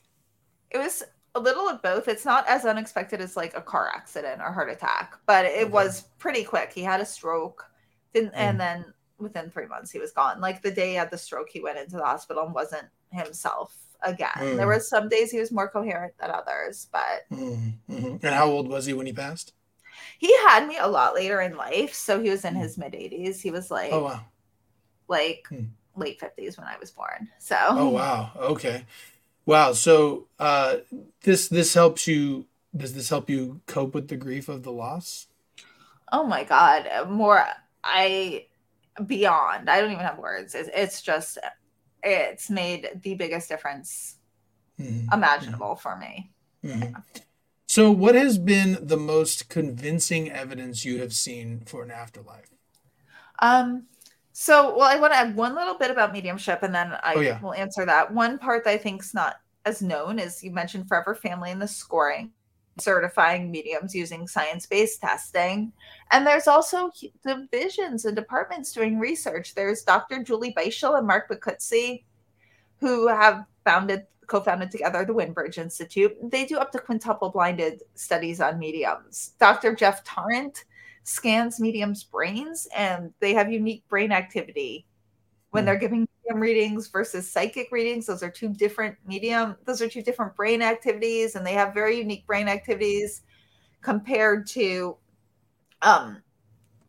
It 0.70 0.78
was 0.78 1.04
a 1.34 1.40
little 1.40 1.68
of 1.68 1.82
both. 1.82 2.08
It's 2.08 2.26
not 2.26 2.48
as 2.48 2.66
unexpected 2.66 3.22
as 3.22 3.36
like 3.36 3.58
a 3.58 3.62
car 3.62 3.90
accident 3.94 4.42
or 4.42 4.52
heart 4.52 4.70
attack, 4.70 5.18
but 5.26 5.46
it 5.46 5.64
okay. 5.64 5.66
was 5.66 6.02
pretty 6.20 6.44
quick. 6.44 6.72
He 6.74 6.84
had 6.84 7.02
a 7.02 7.06
stroke, 7.06 7.66
didn't, 8.14 8.34
mm. 8.34 8.38
and 8.38 8.60
then 8.60 8.86
within 9.18 9.50
three 9.50 9.66
months 9.66 9.92
he 9.92 10.00
was 10.00 10.12
gone. 10.12 10.40
Like 10.40 10.62
the 10.62 10.72
day 10.72 10.90
he 10.90 10.96
had 10.96 11.10
the 11.10 11.18
stroke, 11.18 11.50
he 11.50 11.60
went 11.60 11.80
into 11.80 11.98
the 11.98 12.06
hospital 12.06 12.44
and 12.46 12.54
wasn't 12.54 12.88
himself 13.12 13.76
again. 14.04 14.30
Mm. 14.36 14.58
There 14.58 14.68
were 14.68 14.80
some 14.80 15.10
days 15.10 15.32
he 15.32 15.40
was 15.40 15.52
more 15.52 15.70
coherent 15.70 16.14
than 16.20 16.30
others, 16.30 16.88
but. 16.92 17.26
Mm. 17.32 17.74
Mm-hmm. 17.90 18.26
And 18.26 18.36
how 18.36 18.46
old 18.46 18.68
was 18.68 18.86
he 18.86 18.94
when 18.94 19.08
he 19.08 19.14
passed? 19.14 19.54
He 20.18 20.36
had 20.48 20.68
me 20.68 20.78
a 20.78 20.88
lot 20.88 21.14
later 21.14 21.42
in 21.42 21.56
life. 21.56 21.94
So 21.94 22.22
he 22.22 22.30
was 22.30 22.46
in 22.46 22.56
hmm. 22.56 22.62
his 22.62 22.78
mid 22.78 22.94
80s. 22.94 23.42
He 23.42 23.52
was 23.52 23.70
like, 23.72 23.92
oh, 23.92 24.04
wow. 24.04 24.22
Like 25.08 25.46
hmm. 25.50 25.66
late 25.96 26.20
50s 26.20 26.58
when 26.58 26.68
I 26.68 26.78
was 26.80 26.92
born. 26.92 27.30
So, 27.40 27.58
oh, 27.70 27.90
wow. 27.90 28.32
Okay. 28.38 28.86
Wow. 29.46 29.74
So, 29.74 30.28
uh, 30.40 30.78
this, 31.22 31.48
this 31.48 31.74
helps 31.74 32.08
you, 32.08 32.46
does 32.76 32.94
this 32.94 33.10
help 33.10 33.30
you 33.30 33.62
cope 33.66 33.94
with 33.94 34.08
the 34.08 34.18
grief 34.18 34.50
of 34.50 34.64
the 34.64 34.72
loss? 34.72 35.28
Oh 36.12 36.26
my 36.26 36.44
God. 36.44 37.10
More, 37.10 37.46
I, 37.84 38.48
beyond, 39.06 39.70
I 39.70 39.80
don't 39.80 39.92
even 39.92 40.04
have 40.04 40.18
words. 40.18 40.56
It's, 40.56 40.70
it's 40.74 41.02
just, 41.02 41.38
it's 42.04 42.50
made 42.50 42.90
the 43.02 43.16
biggest 43.16 43.50
difference 43.50 44.16
mm-hmm. 44.80 45.14
imaginable 45.14 45.76
mm-hmm. 45.76 45.80
for 45.80 45.98
me. 45.98 46.32
Mm-hmm. 46.64 46.82
Yeah. 46.84 47.22
So, 47.68 47.92
what 47.92 48.16
has 48.16 48.38
been 48.38 48.78
the 48.82 48.98
most 48.98 49.50
convincing 49.50 50.32
evidence 50.32 50.86
you 50.86 51.00
have 51.02 51.14
seen 51.14 51.64
for 51.66 51.84
an 51.84 51.92
afterlife? 51.92 52.50
Um, 53.40 53.88
so, 54.32 54.78
well, 54.78 54.88
I 54.88 54.98
want 55.00 55.12
to 55.12 55.20
add 55.20 55.36
one 55.36 55.54
little 55.54 55.78
bit 55.78 55.92
about 55.92 56.14
mediumship, 56.14 56.64
and 56.64 56.74
then 56.74 56.94
I 57.04 57.14
oh, 57.16 57.20
yeah. 57.20 57.42
will 57.42 57.54
answer 57.54 57.86
that. 57.86 58.14
One 58.14 58.40
part 58.40 58.64
that 58.64 58.72
I 58.72 58.78
think 58.78 59.04
is 59.04 59.14
not 59.14 59.36
as 59.66 59.82
known 59.82 60.18
is 60.18 60.42
you 60.42 60.52
mentioned 60.52 60.88
Forever 60.88 61.14
Family 61.14 61.52
and 61.52 61.62
the 61.62 61.68
scoring, 61.68 62.32
certifying 62.80 63.52
mediums 63.52 63.94
using 63.94 64.28
science-based 64.28 65.02
testing, 65.02 65.74
and 66.12 66.26
there's 66.26 66.48
also 66.48 66.90
divisions 67.26 68.06
and 68.06 68.16
departments 68.16 68.72
doing 68.72 68.98
research. 68.98 69.56
There's 69.56 69.84
Dr. 69.84 70.24
Julie 70.24 70.54
Beischel 70.58 70.98
and 70.98 71.06
Mark 71.06 71.30
Boccuzzi, 71.30 72.06
who 72.80 73.10
have 73.10 73.44
founded 73.68 74.08
co-founded 74.28 74.72
together 74.72 75.04
the 75.04 75.14
Windbridge 75.14 75.58
Institute. 75.58 76.16
They 76.32 76.46
do 76.46 76.58
up 76.58 76.72
to 76.72 76.80
quintuple 76.80 77.30
blinded 77.30 77.84
studies 77.96 78.40
on 78.40 78.60
mediums. 78.60 79.34
Dr. 79.40 79.76
Jeff 79.76 80.04
Tarrant 80.04 80.66
scans 81.04 81.60
mediums' 81.60 82.04
brains, 82.04 82.68
and 82.76 83.14
they 83.20 83.34
have 83.34 83.52
unique 83.52 83.88
brain 83.88 84.12
activity 84.12 84.86
when 85.52 85.66
they're 85.66 85.78
giving 85.78 86.08
medium 86.26 86.42
readings 86.42 86.88
versus 86.88 87.30
psychic 87.30 87.70
readings. 87.72 88.06
Those 88.06 88.24
are 88.24 88.30
two 88.30 88.50
different 88.50 88.98
medium. 89.06 89.56
Those 89.66 89.82
are 89.82 89.90
two 89.90 90.02
different 90.02 90.36
brain 90.36 90.62
activities, 90.62 91.36
and 91.36 91.46
they 91.46 91.54
have 91.54 91.74
very 91.74 91.98
unique 91.98 92.26
brain 92.26 92.48
activities 92.48 93.22
compared 93.82 94.48
to 94.48 94.98
um 95.82 96.22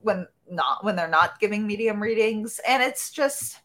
when 0.01 0.26
not 0.51 0.85
when 0.85 0.97
they're 0.97 1.09
not 1.09 1.39
giving 1.41 1.66
medium 1.66 2.01
readings. 2.01 2.61
And 2.66 2.83
it's 2.83 3.11
just 3.11 3.61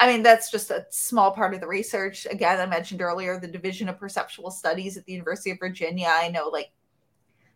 I 0.00 0.10
mean, 0.10 0.22
that's 0.22 0.50
just 0.50 0.70
a 0.70 0.86
small 0.88 1.30
part 1.30 1.52
of 1.52 1.60
the 1.60 1.66
research. 1.66 2.26
Again, 2.30 2.58
I 2.58 2.64
mentioned 2.64 3.02
earlier 3.02 3.38
the 3.38 3.46
Division 3.46 3.86
of 3.86 3.98
Perceptual 3.98 4.50
Studies 4.50 4.96
at 4.96 5.04
the 5.04 5.12
University 5.12 5.50
of 5.50 5.58
Virginia. 5.58 6.08
I 6.08 6.28
know 6.28 6.48
like 6.48 6.70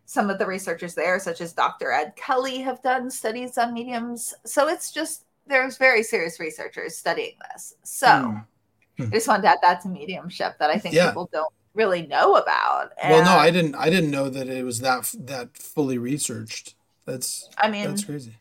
some 0.05 0.29
of 0.29 0.37
the 0.37 0.45
researchers 0.45 0.93
there, 0.93 1.19
such 1.19 1.41
as 1.41 1.53
Dr. 1.53 1.91
Ed 1.91 2.13
Kelly, 2.15 2.59
have 2.59 2.83
done 2.83 3.09
studies 3.09 3.57
on 3.57 3.73
mediums. 3.73 4.31
So 4.45 4.67
it's 4.67 4.91
just 4.91 5.25
there's 5.47 5.77
very 5.77 6.03
serious 6.03 6.39
researchers 6.39 6.95
studying 6.95 7.33
this. 7.51 7.73
So 7.83 8.05
mm. 8.07 8.45
I 8.99 9.05
just 9.05 9.27
wanted 9.27 9.41
to 9.41 9.49
add 9.49 9.59
that 9.63 9.81
to 9.81 9.89
mediumship 9.89 10.59
that 10.59 10.69
I 10.69 10.77
think 10.77 10.93
yeah. 10.93 11.07
people 11.07 11.27
don't 11.33 11.53
really 11.73 12.05
know 12.05 12.35
about. 12.35 12.91
And 13.01 13.11
well, 13.11 13.25
no, 13.25 13.39
I 13.39 13.49
didn't. 13.49 13.73
I 13.73 13.89
didn't 13.89 14.11
know 14.11 14.29
that 14.29 14.47
it 14.47 14.63
was 14.63 14.81
that 14.81 15.11
that 15.21 15.57
fully 15.57 15.97
researched. 15.97 16.75
That's 17.05 17.49
I 17.57 17.71
mean, 17.71 17.85
that's 17.85 18.03
crazy. 18.03 18.35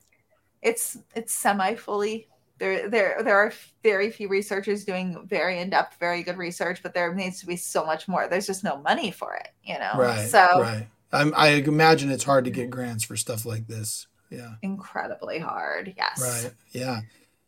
It's 0.60 0.98
it's 1.14 1.32
semi 1.32 1.74
fully 1.74 2.28
there 2.58 2.88
there 2.88 3.22
there 3.22 3.36
are 3.36 3.52
very 3.82 4.10
few 4.10 4.28
researchers 4.28 4.84
doing 4.84 5.26
very 5.26 5.58
in-depth 5.58 5.98
very 5.98 6.22
good 6.22 6.36
research 6.36 6.82
but 6.82 6.94
there 6.94 7.12
needs 7.14 7.40
to 7.40 7.46
be 7.46 7.56
so 7.56 7.84
much 7.84 8.06
more. 8.06 8.28
There's 8.28 8.46
just 8.46 8.64
no 8.64 8.76
money 8.78 9.10
for 9.10 9.34
it 9.34 9.48
you 9.64 9.78
know? 9.78 9.92
Right 9.96 10.28
so 10.28 10.60
right. 10.60 10.86
I'm, 11.12 11.32
i 11.36 11.48
imagine 11.48 12.10
it's 12.10 12.24
hard 12.24 12.44
to 12.44 12.50
get 12.50 12.70
grants 12.70 13.04
for 13.04 13.16
stuff 13.16 13.44
like 13.44 13.66
this. 13.66 14.06
Yeah. 14.30 14.54
Incredibly 14.62 15.38
hard 15.38 15.94
yes. 15.96 16.20
Right 16.20 16.52
yeah. 16.72 17.00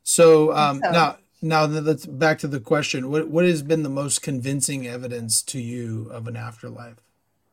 So 0.02 0.52
um 0.54 0.80
so, 0.82 0.90
now 0.90 1.18
now 1.42 1.64
let's 1.64 2.06
back 2.06 2.38
to 2.40 2.48
the 2.48 2.60
question 2.60 3.10
what 3.10 3.28
what 3.28 3.44
has 3.44 3.62
been 3.62 3.82
the 3.82 3.88
most 3.88 4.22
convincing 4.22 4.86
evidence 4.86 5.42
to 5.42 5.60
you 5.60 6.08
of 6.10 6.26
an 6.26 6.36
afterlife? 6.36 6.96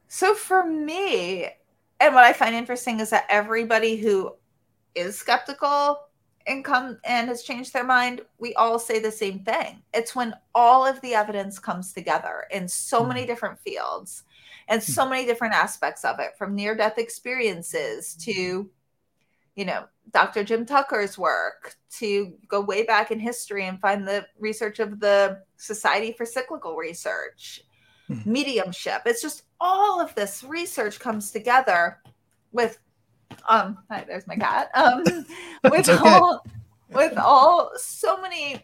So 0.07 0.33
for 0.33 0.65
me 0.65 1.49
and 1.99 2.15
what 2.15 2.23
i 2.23 2.33
find 2.33 2.55
interesting 2.55 2.99
is 2.99 3.11
that 3.11 3.25
everybody 3.29 3.95
who 3.95 4.35
is 4.95 5.17
skeptical 5.17 5.99
and 6.47 6.63
come 6.65 6.97
and 7.05 7.29
has 7.29 7.43
changed 7.43 7.73
their 7.73 7.83
mind, 7.83 8.21
we 8.39 8.53
all 8.55 8.79
say 8.79 8.99
the 8.99 9.11
same 9.11 9.39
thing. 9.39 9.81
It's 9.93 10.15
when 10.15 10.33
all 10.53 10.85
of 10.85 10.99
the 11.01 11.13
evidence 11.13 11.59
comes 11.59 11.93
together 11.93 12.45
in 12.51 12.67
so 12.67 13.01
mm. 13.01 13.09
many 13.09 13.25
different 13.25 13.59
fields 13.59 14.23
and 14.67 14.81
mm. 14.81 14.85
so 14.85 15.07
many 15.07 15.25
different 15.25 15.53
aspects 15.53 16.03
of 16.03 16.19
it, 16.19 16.31
from 16.37 16.55
near 16.55 16.75
death 16.75 16.97
experiences 16.97 18.15
to, 18.15 18.69
you 19.55 19.65
know, 19.65 19.85
Dr. 20.11 20.43
Jim 20.43 20.65
Tucker's 20.65 21.17
work, 21.17 21.75
to 21.99 22.33
go 22.47 22.59
way 22.61 22.83
back 22.83 23.11
in 23.11 23.19
history 23.19 23.65
and 23.65 23.79
find 23.79 24.07
the 24.07 24.25
research 24.39 24.79
of 24.79 24.99
the 24.99 25.41
Society 25.57 26.11
for 26.11 26.25
Psychical 26.25 26.75
Research, 26.75 27.61
mm. 28.09 28.25
mediumship. 28.25 29.03
It's 29.05 29.21
just 29.21 29.43
all 29.61 30.01
of 30.01 30.13
this 30.15 30.43
research 30.43 30.99
comes 30.99 31.31
together 31.31 31.99
with 32.51 32.79
um 33.47 33.77
hi, 33.89 34.03
there's 34.07 34.27
my 34.27 34.35
cat 34.35 34.69
um 34.75 35.03
with 35.63 35.89
okay. 35.89 36.09
all 36.09 36.45
with 36.89 37.17
all 37.17 37.71
so 37.75 38.21
many 38.21 38.63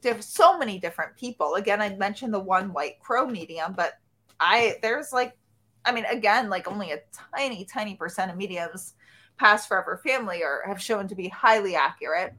diff- 0.00 0.22
so 0.22 0.58
many 0.58 0.78
different 0.78 1.16
people 1.16 1.54
again 1.56 1.80
i 1.80 1.94
mentioned 1.96 2.32
the 2.32 2.38
one 2.38 2.72
white 2.72 2.98
crow 3.00 3.26
medium 3.26 3.72
but 3.74 3.94
i 4.40 4.76
there's 4.82 5.12
like 5.12 5.36
i 5.84 5.92
mean 5.92 6.04
again 6.06 6.48
like 6.48 6.70
only 6.70 6.92
a 6.92 7.00
tiny 7.34 7.64
tiny 7.64 7.94
percent 7.94 8.30
of 8.30 8.36
mediums 8.36 8.94
past 9.38 9.68
forever 9.68 10.00
family 10.04 10.42
or 10.42 10.62
have 10.66 10.80
shown 10.80 11.08
to 11.08 11.14
be 11.14 11.28
highly 11.28 11.74
accurate 11.74 12.34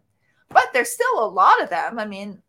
but 0.50 0.68
there's 0.74 0.92
still 0.92 1.24
a 1.24 1.28
lot 1.28 1.62
of 1.62 1.70
them 1.70 2.00
i 2.00 2.06
mean 2.06 2.42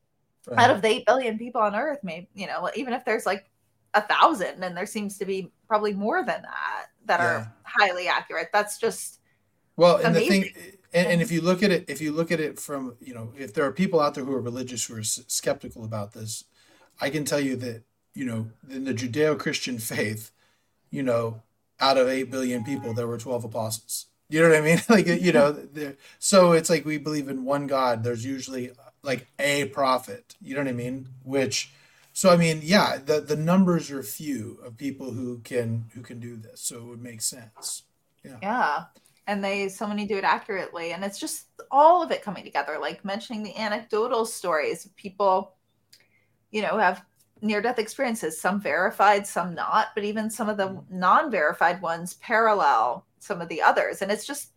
right. 0.49 0.59
out 0.59 0.71
of 0.71 0.83
the 0.83 0.89
8 0.89 1.07
billion 1.07 1.39
people 1.39 1.61
on 1.61 1.75
earth 1.75 1.99
maybe 2.03 2.29
you 2.35 2.47
know 2.47 2.71
even 2.75 2.93
if 2.93 3.05
there's 3.05 3.27
like 3.27 3.51
a 3.95 4.03
thousand 4.03 4.63
and 4.63 4.77
there 4.77 4.87
seems 4.87 5.19
to 5.19 5.25
be 5.25 5.51
probably 5.69 5.93
more 5.93 6.25
than 6.25 6.43
that 6.43 6.87
that 7.07 7.21
yeah. 7.21 7.27
are 7.27 7.53
highly 7.65 8.09
accurate. 8.09 8.49
That's 8.53 8.79
just 8.79 9.21
well, 9.77 9.97
and 9.97 10.17
amazing. 10.17 10.43
the 10.43 10.49
thing, 10.49 10.73
and, 10.93 11.07
and, 11.09 11.23
if 11.23 11.33
you 11.33 11.41
look 11.41 11.63
at 11.63 11.71
it, 11.71 11.85
if 11.89 12.01
you 12.01 12.13
look 12.13 12.31
at 12.31 12.41
it 12.41 12.61
from, 12.61 12.97
you 13.01 13.15
know, 13.15 13.33
if 13.37 13.53
there 13.53 13.65
are 13.65 13.73
people 13.73 14.01
out 14.01 14.15
there 14.15 14.25
who 14.25 14.33
are 14.35 14.41
religious 14.41 14.85
who 14.85 14.97
are 14.97 15.01
s- 15.01 15.25
skeptical 15.27 15.85
about 15.85 16.13
this, 16.13 16.45
I 17.01 17.11
can 17.11 17.25
tell 17.25 17.41
you 17.41 17.57
that, 17.57 17.83
you 18.15 18.25
know, 18.25 18.51
in 18.71 18.85
the 18.85 18.95
Judeo-Christian 18.95 19.79
faith, 19.79 20.31
you 20.91 21.03
know, 21.03 21.43
out 21.81 21.99
of 21.99 22.09
eight 22.09 22.31
billion 22.31 22.63
people, 22.63 22.95
there 22.95 23.09
were 23.09 23.19
twelve 23.19 23.45
apostles. 23.45 24.07
You 24.29 24.43
know 24.43 24.51
what 24.51 24.59
I 24.59 24.61
mean? 24.61 24.81
like, 24.89 25.07
you 25.07 25.33
know, 25.33 25.59
so 26.21 26.53
it's 26.53 26.71
like 26.71 26.85
we 26.85 26.99
believe 26.99 27.29
in 27.29 27.45
one 27.45 27.67
God. 27.67 28.05
There's 28.05 28.25
usually 28.25 28.71
like 29.03 29.27
a 29.39 29.67
prophet. 29.67 30.37
You 30.41 30.55
know 30.55 30.63
what 30.63 30.69
I 30.69 30.73
mean? 30.73 31.09
Which 31.25 31.73
so 32.17 32.31
I 32.31 32.37
mean, 32.37 32.61
yeah, 32.63 32.99
the 33.05 33.21
the 33.21 33.35
numbers 33.35 33.91
are 33.91 34.03
few 34.05 34.61
of 34.65 34.77
people 34.77 35.11
who 35.11 35.41
can 35.41 35.87
who 35.95 36.01
can 36.01 36.21
do 36.21 36.37
this, 36.37 36.61
so 36.61 36.77
it 36.77 36.85
would 36.85 37.03
make 37.03 37.21
sense. 37.21 37.83
Yeah. 38.25 38.37
Yeah. 38.41 38.85
And 39.27 39.43
they 39.43 39.69
so 39.69 39.85
many 39.85 40.07
do 40.07 40.17
it 40.17 40.23
accurately. 40.23 40.93
And 40.93 41.05
it's 41.05 41.19
just 41.19 41.47
all 41.73 42.05
of 42.05 42.13
it 42.13 42.23
coming 42.23 42.45
together, 42.45 42.79
like 42.81 43.05
mentioning 43.05 43.43
the 43.43 43.57
anecdotal 43.57 44.25
stories 44.27 44.85
of 44.85 44.95
people, 44.95 45.57
you 46.53 46.63
know, 46.63 46.79
have 46.79 47.05
near 47.43 47.61
death 47.61 47.81
experiences, 47.81 48.41
some 48.41 48.61
verified, 48.61 49.27
some 49.27 49.53
not, 49.53 49.89
but 49.97 50.05
even 50.05 50.31
some 50.31 50.49
of 50.49 50.57
the 50.57 50.69
mm-hmm. 50.69 50.99
non 50.99 51.33
verified 51.33 51.83
ones 51.83 52.15
parallel 52.15 53.05
some 53.19 53.41
of 53.41 53.49
the 53.49 53.61
others. 53.61 54.03
And 54.03 54.13
it's 54.13 54.25
just, 54.25 54.51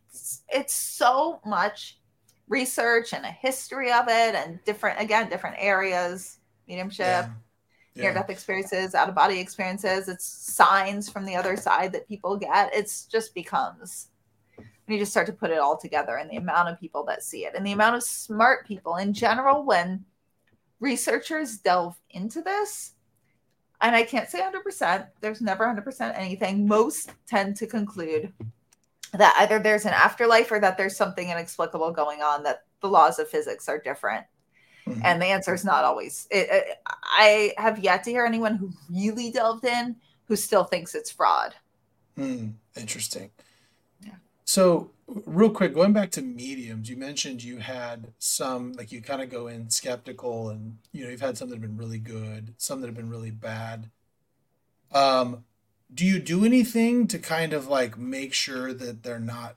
it's 0.48 0.76
so 0.76 1.40
much 1.44 1.98
research 2.50 3.14
and 3.14 3.26
a 3.26 3.32
history 3.32 3.92
of 3.92 4.06
it 4.10 4.36
and 4.36 4.60
different, 4.64 5.02
again, 5.02 5.28
different 5.28 5.56
areas, 5.58 6.38
mediumship. 6.68 7.26
Yeah 7.26 7.30
near 7.98 8.14
death 8.14 8.30
experiences, 8.30 8.96
out 8.96 9.10
of 9.10 9.16
body 9.16 9.40
experiences. 9.40 10.08
It's 10.08 10.26
signs 10.26 11.10
from 11.10 11.26
the 11.26 11.36
other 11.36 11.58
side 11.58 11.92
that 11.94 12.08
people 12.08 12.38
get. 12.38 12.74
It's 12.74 13.06
just 13.06 13.34
becomes 13.34 14.10
when 14.88 14.96
you 14.96 15.02
just 15.02 15.12
start 15.12 15.28
to 15.28 15.34
put 15.34 15.52
it 15.52 15.60
all 15.60 15.78
together 15.78 16.16
and 16.16 16.30
the 16.30 16.38
amount 16.38 16.70
of 16.70 16.80
people 16.80 17.04
that 17.04 17.24
see 17.24 17.46
it 17.46 17.54
and 17.56 17.66
the 17.66 17.74
amount 17.74 17.96
of 17.96 18.04
smart 18.04 18.66
people 18.66 18.96
in 18.96 19.14
general 19.14 19.66
when 19.66 20.04
researchers 20.80 21.58
delve 21.58 22.00
into 22.12 22.42
this 22.42 22.94
and 23.82 23.96
i 23.96 24.04
can't 24.04 24.30
say 24.30 24.40
100% 24.40 25.08
there's 25.20 25.42
never 25.42 25.66
100% 25.66 26.18
anything 26.18 26.66
most 26.68 27.12
tend 27.28 27.56
to 27.56 27.68
conclude 27.68 28.32
that 29.14 29.36
either 29.40 29.60
there's 29.60 29.86
an 29.86 29.94
afterlife 29.94 30.52
or 30.52 30.60
that 30.60 30.78
there's 30.78 30.96
something 30.96 31.30
inexplicable 31.30 31.92
going 31.92 32.22
on 32.22 32.44
that 32.44 32.64
the 32.82 32.88
laws 32.88 33.20
of 33.20 33.28
physics 33.28 33.68
are 33.68 33.80
different 33.80 34.26
Mm-hmm. 34.88 35.02
And 35.04 35.22
the 35.22 35.26
answer 35.26 35.54
is 35.54 35.66
not 35.66 35.84
always. 35.84 36.28
It, 36.32 36.48
it, 36.50 36.82
I 36.86 37.54
have 37.58 37.80
yet 37.80 38.04
to 38.06 38.12
hear 38.12 38.26
anyone 38.26 38.56
who 38.56 38.72
really 38.90 39.32
delved 39.32 39.66
in 39.66 39.96
who 40.28 40.36
still 40.36 40.64
thinks 40.64 40.96
it's 40.96 41.12
fraud. 41.12 41.54
Hmm. 42.16 42.50
Interesting. 42.76 43.32
Yeah. 44.02 44.16
So, 44.46 44.92
real 45.26 45.52
quick, 45.52 45.74
going 45.74 45.94
back 45.94 46.12
to 46.12 46.22
mediums, 46.22 46.90
you 46.90 46.98
mentioned 46.98 47.44
you 47.44 47.58
had 47.58 48.14
some, 48.18 48.74
like 48.74 48.92
you 48.92 49.02
kind 49.02 49.22
of 49.22 49.30
go 49.30 49.48
in 49.48 49.70
skeptical, 49.70 50.50
and 50.50 50.78
you 50.92 51.04
know 51.04 51.10
you've 51.10 51.22
had 51.22 51.38
some 51.38 51.50
that 51.50 51.56
have 51.56 51.62
been 51.62 51.78
really 51.78 52.00
good, 52.00 52.54
some 52.58 52.82
that 52.82 52.88
have 52.88 52.96
been 52.96 53.10
really 53.10 53.32
bad. 53.32 53.90
Um, 54.94 55.44
do 55.94 56.06
you 56.06 56.20
do 56.20 56.46
anything 56.46 57.08
to 57.08 57.20
kind 57.20 57.54
of 57.54 57.68
like 57.68 57.98
make 57.98 58.34
sure 58.34 58.74
that 58.74 59.04
they're 59.04 59.20
not, 59.20 59.56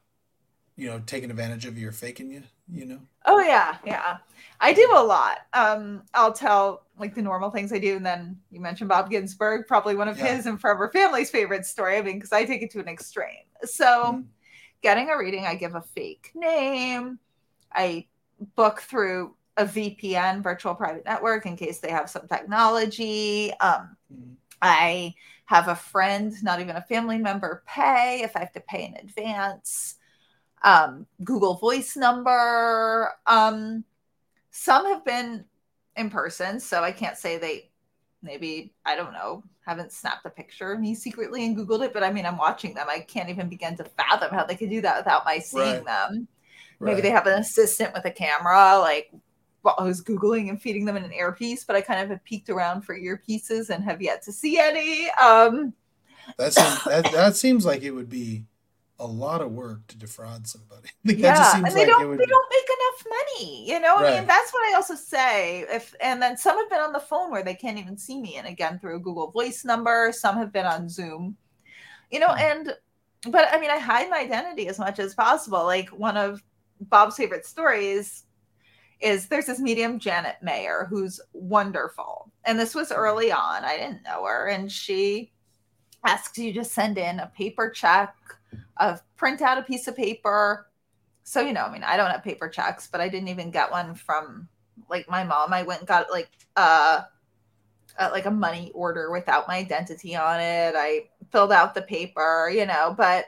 you 0.76 0.88
know, 0.88 1.00
taking 1.04 1.30
advantage 1.30 1.66
of 1.66 1.78
you 1.78 1.88
or 1.88 1.92
faking 1.92 2.30
you? 2.30 2.42
You 2.72 2.86
know? 2.86 3.00
Oh 3.26 3.40
yeah, 3.40 3.78
yeah. 3.84 4.18
I 4.60 4.72
do 4.72 4.88
a 4.94 5.02
lot. 5.02 5.38
Um, 5.52 6.02
I'll 6.14 6.32
tell 6.32 6.86
like 6.98 7.14
the 7.14 7.22
normal 7.22 7.50
things 7.50 7.72
I 7.72 7.78
do, 7.78 7.96
and 7.96 8.04
then 8.04 8.38
you 8.50 8.60
mentioned 8.60 8.88
Bob 8.88 9.10
Ginsberg, 9.10 9.66
probably 9.66 9.96
one 9.96 10.08
of 10.08 10.18
yeah. 10.18 10.34
his 10.34 10.46
and 10.46 10.60
Forever 10.60 10.90
Family's 10.92 11.30
favorite 11.30 11.66
story. 11.66 11.96
I 11.96 12.02
mean, 12.02 12.16
because 12.16 12.32
I 12.32 12.44
take 12.44 12.62
it 12.62 12.70
to 12.72 12.80
an 12.80 12.88
extreme. 12.88 13.46
So, 13.64 13.86
mm-hmm. 13.86 14.20
getting 14.82 15.10
a 15.10 15.16
reading, 15.16 15.46
I 15.46 15.54
give 15.54 15.74
a 15.74 15.80
fake 15.80 16.30
name. 16.34 17.18
I 17.72 18.06
book 18.54 18.80
through 18.80 19.34
a 19.56 19.64
VPN, 19.64 20.42
virtual 20.42 20.74
private 20.74 21.04
network, 21.04 21.46
in 21.46 21.56
case 21.56 21.78
they 21.78 21.90
have 21.90 22.10
some 22.10 22.26
technology. 22.28 23.52
Um, 23.60 23.96
mm-hmm. 24.12 24.32
I 24.62 25.14
have 25.46 25.68
a 25.68 25.74
friend, 25.74 26.32
not 26.42 26.60
even 26.60 26.76
a 26.76 26.82
family 26.82 27.18
member, 27.18 27.62
pay 27.66 28.22
if 28.22 28.36
I 28.36 28.40
have 28.40 28.52
to 28.52 28.60
pay 28.60 28.86
in 28.86 28.94
advance. 28.96 29.96
Um, 30.62 31.06
Google 31.24 31.54
Voice 31.54 31.96
number. 31.96 33.12
Um, 33.26 33.84
some 34.50 34.86
have 34.86 35.04
been 35.04 35.44
in 35.96 36.10
person, 36.10 36.60
so 36.60 36.82
I 36.82 36.92
can't 36.92 37.16
say 37.16 37.38
they 37.38 37.70
maybe, 38.22 38.72
I 38.84 38.96
don't 38.96 39.12
know, 39.12 39.42
haven't 39.64 39.92
snapped 39.92 40.26
a 40.26 40.30
picture 40.30 40.72
of 40.72 40.80
me 40.80 40.94
secretly 40.94 41.44
and 41.46 41.56
Googled 41.56 41.84
it, 41.84 41.92
but 41.92 42.02
I 42.02 42.12
mean, 42.12 42.26
I'm 42.26 42.36
watching 42.36 42.74
them. 42.74 42.86
I 42.88 43.00
can't 43.00 43.30
even 43.30 43.48
begin 43.48 43.76
to 43.76 43.84
fathom 43.84 44.30
how 44.30 44.44
they 44.44 44.56
could 44.56 44.70
do 44.70 44.80
that 44.82 44.98
without 44.98 45.24
my 45.24 45.38
seeing 45.38 45.84
right. 45.84 45.84
them. 45.84 46.28
Maybe 46.80 46.94
right. 46.94 47.02
they 47.02 47.10
have 47.10 47.26
an 47.26 47.38
assistant 47.38 47.92
with 47.92 48.04
a 48.04 48.10
camera, 48.10 48.78
like 48.78 49.12
who's 49.78 50.02
Googling 50.02 50.48
and 50.48 50.60
feeding 50.60 50.84
them 50.84 50.96
in 50.96 51.04
an 51.04 51.12
earpiece, 51.12 51.64
but 51.64 51.76
I 51.76 51.82
kind 51.82 52.00
of 52.00 52.08
have 52.08 52.24
peeked 52.24 52.48
around 52.48 52.82
for 52.82 52.98
earpieces 52.98 53.70
and 53.70 53.84
have 53.84 54.00
yet 54.00 54.22
to 54.22 54.32
see 54.32 54.58
any. 54.58 55.10
Um, 55.10 55.74
that, 56.38 56.54
seems, 56.54 56.84
that, 56.84 57.12
that 57.12 57.36
seems 57.36 57.66
like 57.66 57.82
it 57.82 57.90
would 57.90 58.08
be 58.08 58.44
a 59.00 59.06
lot 59.06 59.40
of 59.40 59.50
work 59.52 59.86
to 59.88 59.98
defraud 59.98 60.46
somebody. 60.46 60.88
yeah, 61.04 61.56
and 61.56 61.66
they 61.66 61.86
like 61.86 61.88
don't 61.88 62.16
they 62.16 62.24
be... 62.24 62.30
don't 62.30 62.50
make 62.50 62.68
enough 62.78 63.04
money. 63.08 63.68
You 63.68 63.80
know, 63.80 63.96
right. 63.96 64.12
I 64.12 64.18
mean, 64.18 64.26
that's 64.26 64.52
what 64.52 64.70
I 64.70 64.76
also 64.76 64.94
say. 64.94 65.64
If 65.68 65.94
and 66.00 66.22
then 66.22 66.36
some 66.36 66.56
have 66.58 66.70
been 66.70 66.80
on 66.80 66.92
the 66.92 67.00
phone 67.00 67.30
where 67.30 67.42
they 67.42 67.54
can't 67.54 67.78
even 67.78 67.96
see 67.96 68.20
me, 68.20 68.36
and 68.36 68.46
again 68.46 68.78
through 68.78 68.96
a 68.96 69.00
Google 69.00 69.30
Voice 69.30 69.64
number. 69.64 70.12
Some 70.12 70.36
have 70.36 70.52
been 70.52 70.66
on 70.66 70.88
Zoom. 70.88 71.36
You 72.10 72.20
know, 72.20 72.28
hmm. 72.28 72.38
and 72.38 72.74
but 73.32 73.48
I 73.52 73.58
mean, 73.58 73.70
I 73.70 73.78
hide 73.78 74.10
my 74.10 74.20
identity 74.20 74.68
as 74.68 74.78
much 74.78 74.98
as 74.98 75.14
possible. 75.14 75.64
Like 75.64 75.88
one 75.88 76.16
of 76.16 76.42
Bob's 76.80 77.16
favorite 77.16 77.46
stories 77.46 78.24
is 79.00 79.28
there's 79.28 79.46
this 79.46 79.60
medium 79.60 79.98
Janet 79.98 80.36
Mayer 80.42 80.86
who's 80.88 81.20
wonderful, 81.32 82.30
and 82.44 82.58
this 82.58 82.74
was 82.74 82.92
early 82.92 83.32
on. 83.32 83.64
I 83.64 83.76
didn't 83.78 84.04
know 84.04 84.24
her, 84.26 84.48
and 84.48 84.70
she 84.70 85.32
asks 86.04 86.38
you 86.38 86.52
to 86.54 86.64
send 86.64 86.98
in 86.98 87.20
a 87.20 87.32
paper 87.36 87.70
check 87.70 88.14
of 88.76 89.02
print 89.16 89.42
out 89.42 89.58
a 89.58 89.62
piece 89.62 89.86
of 89.88 89.96
paper. 89.96 90.66
So, 91.22 91.40
you 91.40 91.52
know, 91.52 91.64
I 91.64 91.72
mean, 91.72 91.84
I 91.84 91.96
don't 91.96 92.10
have 92.10 92.24
paper 92.24 92.48
checks, 92.48 92.88
but 92.90 93.00
I 93.00 93.08
didn't 93.08 93.28
even 93.28 93.50
get 93.50 93.70
one 93.70 93.94
from 93.94 94.48
like 94.88 95.08
my 95.08 95.24
mom. 95.24 95.52
I 95.52 95.62
went 95.62 95.80
and 95.80 95.88
got 95.88 96.10
like 96.10 96.30
uh, 96.56 97.02
uh 97.98 98.08
like 98.12 98.26
a 98.26 98.30
money 98.30 98.70
order 98.74 99.10
without 99.10 99.48
my 99.48 99.56
identity 99.56 100.16
on 100.16 100.40
it. 100.40 100.74
I 100.76 101.08
filled 101.30 101.52
out 101.52 101.74
the 101.74 101.82
paper, 101.82 102.50
you 102.52 102.66
know, 102.66 102.94
but 102.96 103.26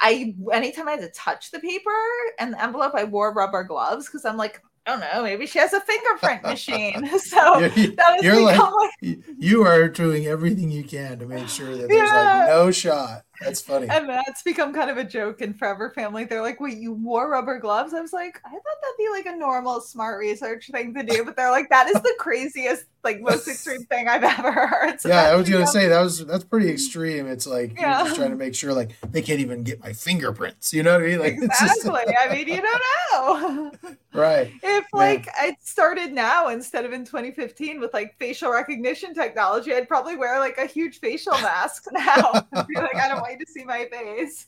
I 0.00 0.34
anytime 0.52 0.88
I 0.88 0.92
had 0.92 1.00
to 1.00 1.10
touch 1.10 1.50
the 1.50 1.60
paper 1.60 1.90
and 2.38 2.54
the 2.54 2.62
envelope, 2.62 2.94
I 2.94 3.04
wore 3.04 3.32
rubber 3.32 3.64
gloves 3.64 4.06
because 4.06 4.24
I'm 4.24 4.36
like, 4.36 4.62
I 4.86 4.92
don't 4.92 5.00
know, 5.00 5.22
maybe 5.22 5.46
she 5.46 5.58
has 5.58 5.72
a 5.72 5.80
fingerprint 5.80 6.42
machine. 6.42 7.08
So 7.18 7.58
you're, 7.58 7.68
that 7.68 8.22
you're 8.22 8.42
like, 8.42 9.18
you 9.38 9.62
are 9.64 9.88
doing 9.88 10.26
everything 10.26 10.70
you 10.70 10.84
can 10.84 11.18
to 11.18 11.26
make 11.26 11.48
sure 11.48 11.76
that 11.76 11.88
there's 11.88 12.10
yeah. 12.10 12.38
like 12.40 12.48
no 12.48 12.70
shot 12.70 13.24
that's 13.40 13.60
funny. 13.60 13.88
And 13.88 14.08
that's 14.08 14.42
become 14.42 14.74
kind 14.74 14.90
of 14.90 14.98
a 14.98 15.04
joke 15.04 15.40
in 15.40 15.54
Forever 15.54 15.90
Family. 15.90 16.24
They're 16.24 16.42
like, 16.42 16.60
wait, 16.60 16.78
you 16.78 16.92
wore 16.92 17.30
rubber 17.30 17.58
gloves? 17.58 17.94
I 17.94 18.00
was 18.00 18.12
like, 18.12 18.40
I 18.44 18.50
thought 18.50 18.62
that'd 18.82 18.98
be 18.98 19.08
like 19.10 19.26
a 19.26 19.36
normal 19.36 19.80
smart 19.80 20.18
research 20.18 20.70
thing 20.70 20.94
to 20.94 21.02
do. 21.02 21.24
But 21.24 21.36
they're 21.36 21.50
like, 21.50 21.70
that 21.70 21.88
is 21.88 21.94
the 21.94 22.14
craziest, 22.18 22.84
like 23.02 23.20
most 23.20 23.48
extreme 23.48 23.84
thing 23.84 24.08
I've 24.08 24.22
ever 24.22 24.52
heard. 24.52 25.00
So 25.00 25.08
yeah, 25.08 25.22
I 25.22 25.36
was 25.36 25.48
gonna 25.48 25.66
say 25.66 25.88
that 25.88 26.00
was 26.00 26.24
that's 26.26 26.44
pretty 26.44 26.68
extreme. 26.68 27.26
It's 27.26 27.46
like 27.46 27.78
yeah. 27.78 27.98
you're 27.98 28.06
just 28.08 28.16
trying 28.16 28.30
to 28.30 28.36
make 28.36 28.54
sure 28.54 28.72
like 28.72 28.90
they 29.10 29.22
can't 29.22 29.40
even 29.40 29.62
get 29.62 29.80
my 29.80 29.92
fingerprints. 29.92 30.72
You 30.72 30.82
know 30.82 30.92
what 30.92 31.02
I 31.02 31.06
mean? 31.06 31.18
Like 31.18 31.32
exactly. 31.34 32.00
Just... 32.06 32.18
I 32.18 32.34
mean, 32.34 32.48
you 32.48 32.60
don't 32.60 32.82
know. 33.12 33.72
right. 34.12 34.52
If 34.62 34.86
like 34.92 35.28
I 35.34 35.56
started 35.60 36.12
now 36.12 36.48
instead 36.48 36.84
of 36.84 36.92
in 36.92 37.04
2015 37.04 37.80
with 37.80 37.94
like 37.94 38.16
facial 38.18 38.50
recognition 38.50 39.14
technology, 39.14 39.72
I'd 39.72 39.88
probably 39.88 40.16
wear 40.16 40.38
like 40.38 40.58
a 40.58 40.66
huge 40.66 41.00
facial 41.00 41.32
mask 41.32 41.86
now. 41.92 42.32
like, 42.52 42.96
I 42.96 43.08
don't 43.08 43.22
want 43.30 43.40
you 43.40 43.46
to 43.46 43.52
see 43.52 43.64
my 43.64 43.86
face. 43.86 44.46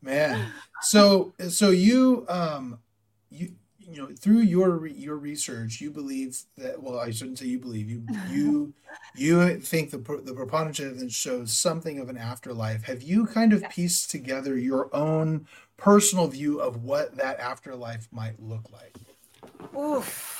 Man, 0.00 0.52
so 0.82 1.32
so 1.48 1.70
you 1.70 2.24
um 2.28 2.78
you 3.30 3.52
you 3.80 4.00
know 4.00 4.08
through 4.14 4.40
your 4.40 4.86
your 4.86 5.16
research 5.16 5.80
you 5.80 5.90
believe 5.90 6.38
that 6.56 6.80
well 6.80 7.00
I 7.00 7.10
shouldn't 7.10 7.38
say 7.38 7.46
you 7.46 7.58
believe 7.58 7.90
you 7.90 8.04
you 8.30 8.74
you 9.16 9.58
think 9.58 9.90
the 9.90 9.98
the 9.98 10.34
preponderance 10.34 10.78
evidence 10.78 11.14
shows 11.14 11.52
something 11.52 11.98
of 11.98 12.08
an 12.08 12.16
afterlife. 12.16 12.84
Have 12.84 13.02
you 13.02 13.26
kind 13.26 13.52
of 13.52 13.68
pieced 13.70 14.10
together 14.10 14.56
your 14.56 14.94
own 14.94 15.46
personal 15.76 16.28
view 16.28 16.60
of 16.60 16.84
what 16.84 17.16
that 17.16 17.40
afterlife 17.40 18.08
might 18.12 18.40
look 18.40 18.70
like? 18.72 18.94
Oof. 19.76 20.37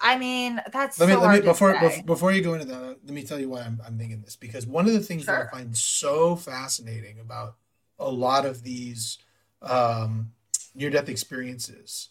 I 0.00 0.16
mean, 0.16 0.60
that's 0.72 1.00
let 1.00 1.08
me 1.08 1.14
so 1.14 1.20
let 1.20 1.34
me 1.34 1.40
before, 1.40 1.72
before 1.72 2.02
before 2.04 2.32
you 2.32 2.42
go 2.42 2.54
into 2.54 2.66
that. 2.66 2.98
Let 3.04 3.14
me 3.14 3.24
tell 3.24 3.38
you 3.38 3.48
why 3.48 3.62
I'm 3.62 3.80
I'm 3.84 3.98
thinking 3.98 4.20
this 4.22 4.36
because 4.36 4.66
one 4.66 4.86
of 4.86 4.92
the 4.92 5.00
things 5.00 5.24
sure. 5.24 5.34
that 5.34 5.48
I 5.48 5.50
find 5.50 5.76
so 5.76 6.36
fascinating 6.36 7.18
about 7.18 7.56
a 7.98 8.08
lot 8.08 8.46
of 8.46 8.62
these 8.62 9.18
um, 9.60 10.32
near 10.74 10.90
death 10.90 11.08
experiences 11.08 12.10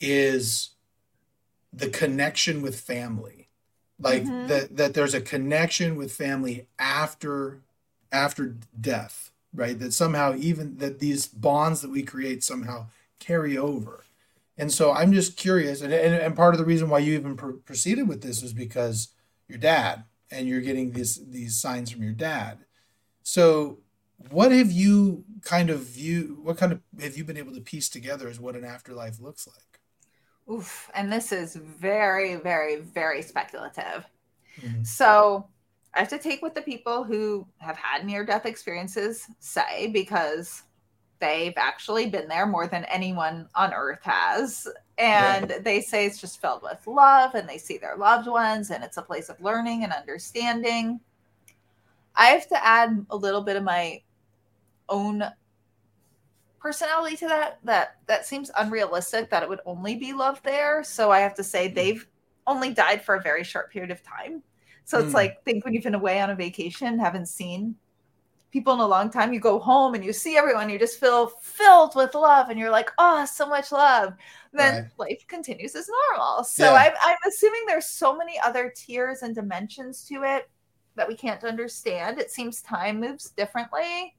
is 0.00 0.70
the 1.72 1.88
connection 1.88 2.62
with 2.62 2.80
family, 2.80 3.48
like 4.00 4.24
mm-hmm. 4.24 4.48
that 4.48 4.76
that 4.76 4.94
there's 4.94 5.14
a 5.14 5.20
connection 5.20 5.96
with 5.96 6.12
family 6.12 6.66
after 6.78 7.60
after 8.10 8.56
death, 8.80 9.30
right? 9.54 9.78
That 9.78 9.92
somehow 9.92 10.34
even 10.36 10.78
that 10.78 10.98
these 10.98 11.28
bonds 11.28 11.80
that 11.82 11.90
we 11.90 12.02
create 12.02 12.42
somehow 12.42 12.86
carry 13.20 13.56
over 13.56 14.04
and 14.60 14.70
so 14.70 14.92
I'm 14.92 15.12
just 15.12 15.38
curious, 15.38 15.80
and, 15.80 15.90
and, 15.90 16.14
and 16.14 16.36
part 16.36 16.52
of 16.52 16.58
the 16.58 16.66
reason 16.66 16.90
why 16.90 16.98
you 16.98 17.14
even 17.14 17.34
pr- 17.34 17.52
proceeded 17.64 18.06
with 18.06 18.20
this 18.20 18.42
was 18.42 18.52
because 18.52 19.08
your 19.48 19.56
dad, 19.56 20.04
and 20.30 20.46
you're 20.46 20.60
getting 20.60 20.92
these 20.92 21.18
these 21.28 21.58
signs 21.58 21.90
from 21.90 22.02
your 22.02 22.12
dad. 22.12 22.58
So, 23.22 23.78
what 24.30 24.52
have 24.52 24.70
you 24.70 25.24
kind 25.42 25.70
of 25.70 25.80
view? 25.80 26.40
What 26.42 26.58
kind 26.58 26.72
of 26.72 26.80
have 27.00 27.16
you 27.16 27.24
been 27.24 27.38
able 27.38 27.54
to 27.54 27.60
piece 27.62 27.88
together 27.88 28.28
as 28.28 28.38
what 28.38 28.54
an 28.54 28.66
afterlife 28.66 29.18
looks 29.18 29.48
like? 29.48 29.80
Oof, 30.54 30.90
and 30.94 31.10
this 31.10 31.32
is 31.32 31.56
very, 31.56 32.36
very, 32.36 32.76
very 32.76 33.22
speculative. 33.22 34.04
Mm-hmm. 34.60 34.82
So 34.82 35.48
I 35.94 36.00
have 36.00 36.08
to 36.08 36.18
take 36.18 36.42
what 36.42 36.54
the 36.54 36.62
people 36.62 37.02
who 37.02 37.46
have 37.58 37.78
had 37.78 38.04
near 38.04 38.26
death 38.26 38.44
experiences 38.44 39.26
say 39.38 39.86
because 39.86 40.64
they've 41.20 41.54
actually 41.56 42.08
been 42.08 42.28
there 42.28 42.46
more 42.46 42.66
than 42.66 42.84
anyone 42.84 43.48
on 43.54 43.72
earth 43.72 44.02
has. 44.02 44.66
And 44.98 45.50
right. 45.50 45.64
they 45.64 45.80
say 45.80 46.06
it's 46.06 46.20
just 46.20 46.40
filled 46.40 46.62
with 46.62 46.86
love 46.86 47.34
and 47.34 47.48
they 47.48 47.58
see 47.58 47.78
their 47.78 47.96
loved 47.96 48.26
ones 48.26 48.70
and 48.70 48.82
it's 48.82 48.96
a 48.96 49.02
place 49.02 49.28
of 49.28 49.40
learning 49.40 49.84
and 49.84 49.92
understanding. 49.92 51.00
I 52.16 52.26
have 52.26 52.48
to 52.48 52.66
add 52.66 53.06
a 53.10 53.16
little 53.16 53.42
bit 53.42 53.56
of 53.56 53.62
my 53.62 54.02
own 54.88 55.22
personality 56.60 57.16
to 57.16 57.26
that 57.26 57.58
that 57.64 57.96
that 58.06 58.26
seems 58.26 58.50
unrealistic 58.58 59.30
that 59.30 59.42
it 59.42 59.48
would 59.48 59.60
only 59.64 59.96
be 59.96 60.12
love 60.12 60.42
there 60.42 60.84
so 60.84 61.10
i 61.10 61.18
have 61.18 61.34
to 61.34 61.42
say 61.42 61.68
hmm. 61.68 61.74
they've 61.74 62.06
only 62.46 62.74
died 62.74 63.02
for 63.02 63.14
a 63.14 63.22
very 63.22 63.42
short 63.42 63.72
period 63.72 63.90
of 63.90 64.02
time 64.02 64.42
so 64.84 64.98
it's 64.98 65.10
mm. 65.10 65.14
like 65.14 65.42
think 65.44 65.64
when 65.64 65.72
you've 65.72 65.84
been 65.84 65.94
away 65.94 66.20
on 66.20 66.30
a 66.30 66.34
vacation 66.34 66.98
haven't 66.98 67.26
seen 67.26 67.74
people 68.50 68.74
in 68.74 68.80
a 68.80 68.86
long 68.86 69.10
time 69.10 69.32
you 69.32 69.40
go 69.40 69.58
home 69.58 69.94
and 69.94 70.04
you 70.04 70.12
see 70.12 70.36
everyone 70.36 70.68
you 70.68 70.78
just 70.78 70.98
feel 70.98 71.28
filled 71.40 71.94
with 71.94 72.14
love 72.14 72.48
and 72.50 72.58
you're 72.58 72.70
like 72.70 72.90
oh 72.98 73.24
so 73.24 73.46
much 73.46 73.72
love 73.72 74.14
then 74.52 74.82
right. 74.82 75.10
life 75.10 75.24
continues 75.28 75.74
as 75.74 75.88
normal 76.10 76.42
so 76.42 76.64
yeah. 76.64 76.72
I'm, 76.72 76.92
I'm 77.02 77.16
assuming 77.28 77.62
there's 77.66 77.86
so 77.86 78.16
many 78.16 78.38
other 78.44 78.72
tiers 78.74 79.22
and 79.22 79.34
dimensions 79.34 80.04
to 80.06 80.22
it 80.24 80.50
that 80.96 81.06
we 81.06 81.14
can't 81.14 81.44
understand 81.44 82.18
it 82.18 82.30
seems 82.30 82.60
time 82.60 83.00
moves 83.00 83.30
differently 83.30 84.14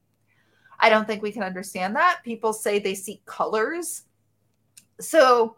I 0.82 0.89
don't 0.89 1.05
think 1.05 1.21
we 1.21 1.32
can 1.32 1.43
understand 1.43 1.95
that. 1.95 2.21
People 2.23 2.53
say 2.53 2.79
they 2.79 2.95
see 2.95 3.21
colors. 3.25 4.03
So, 4.99 5.57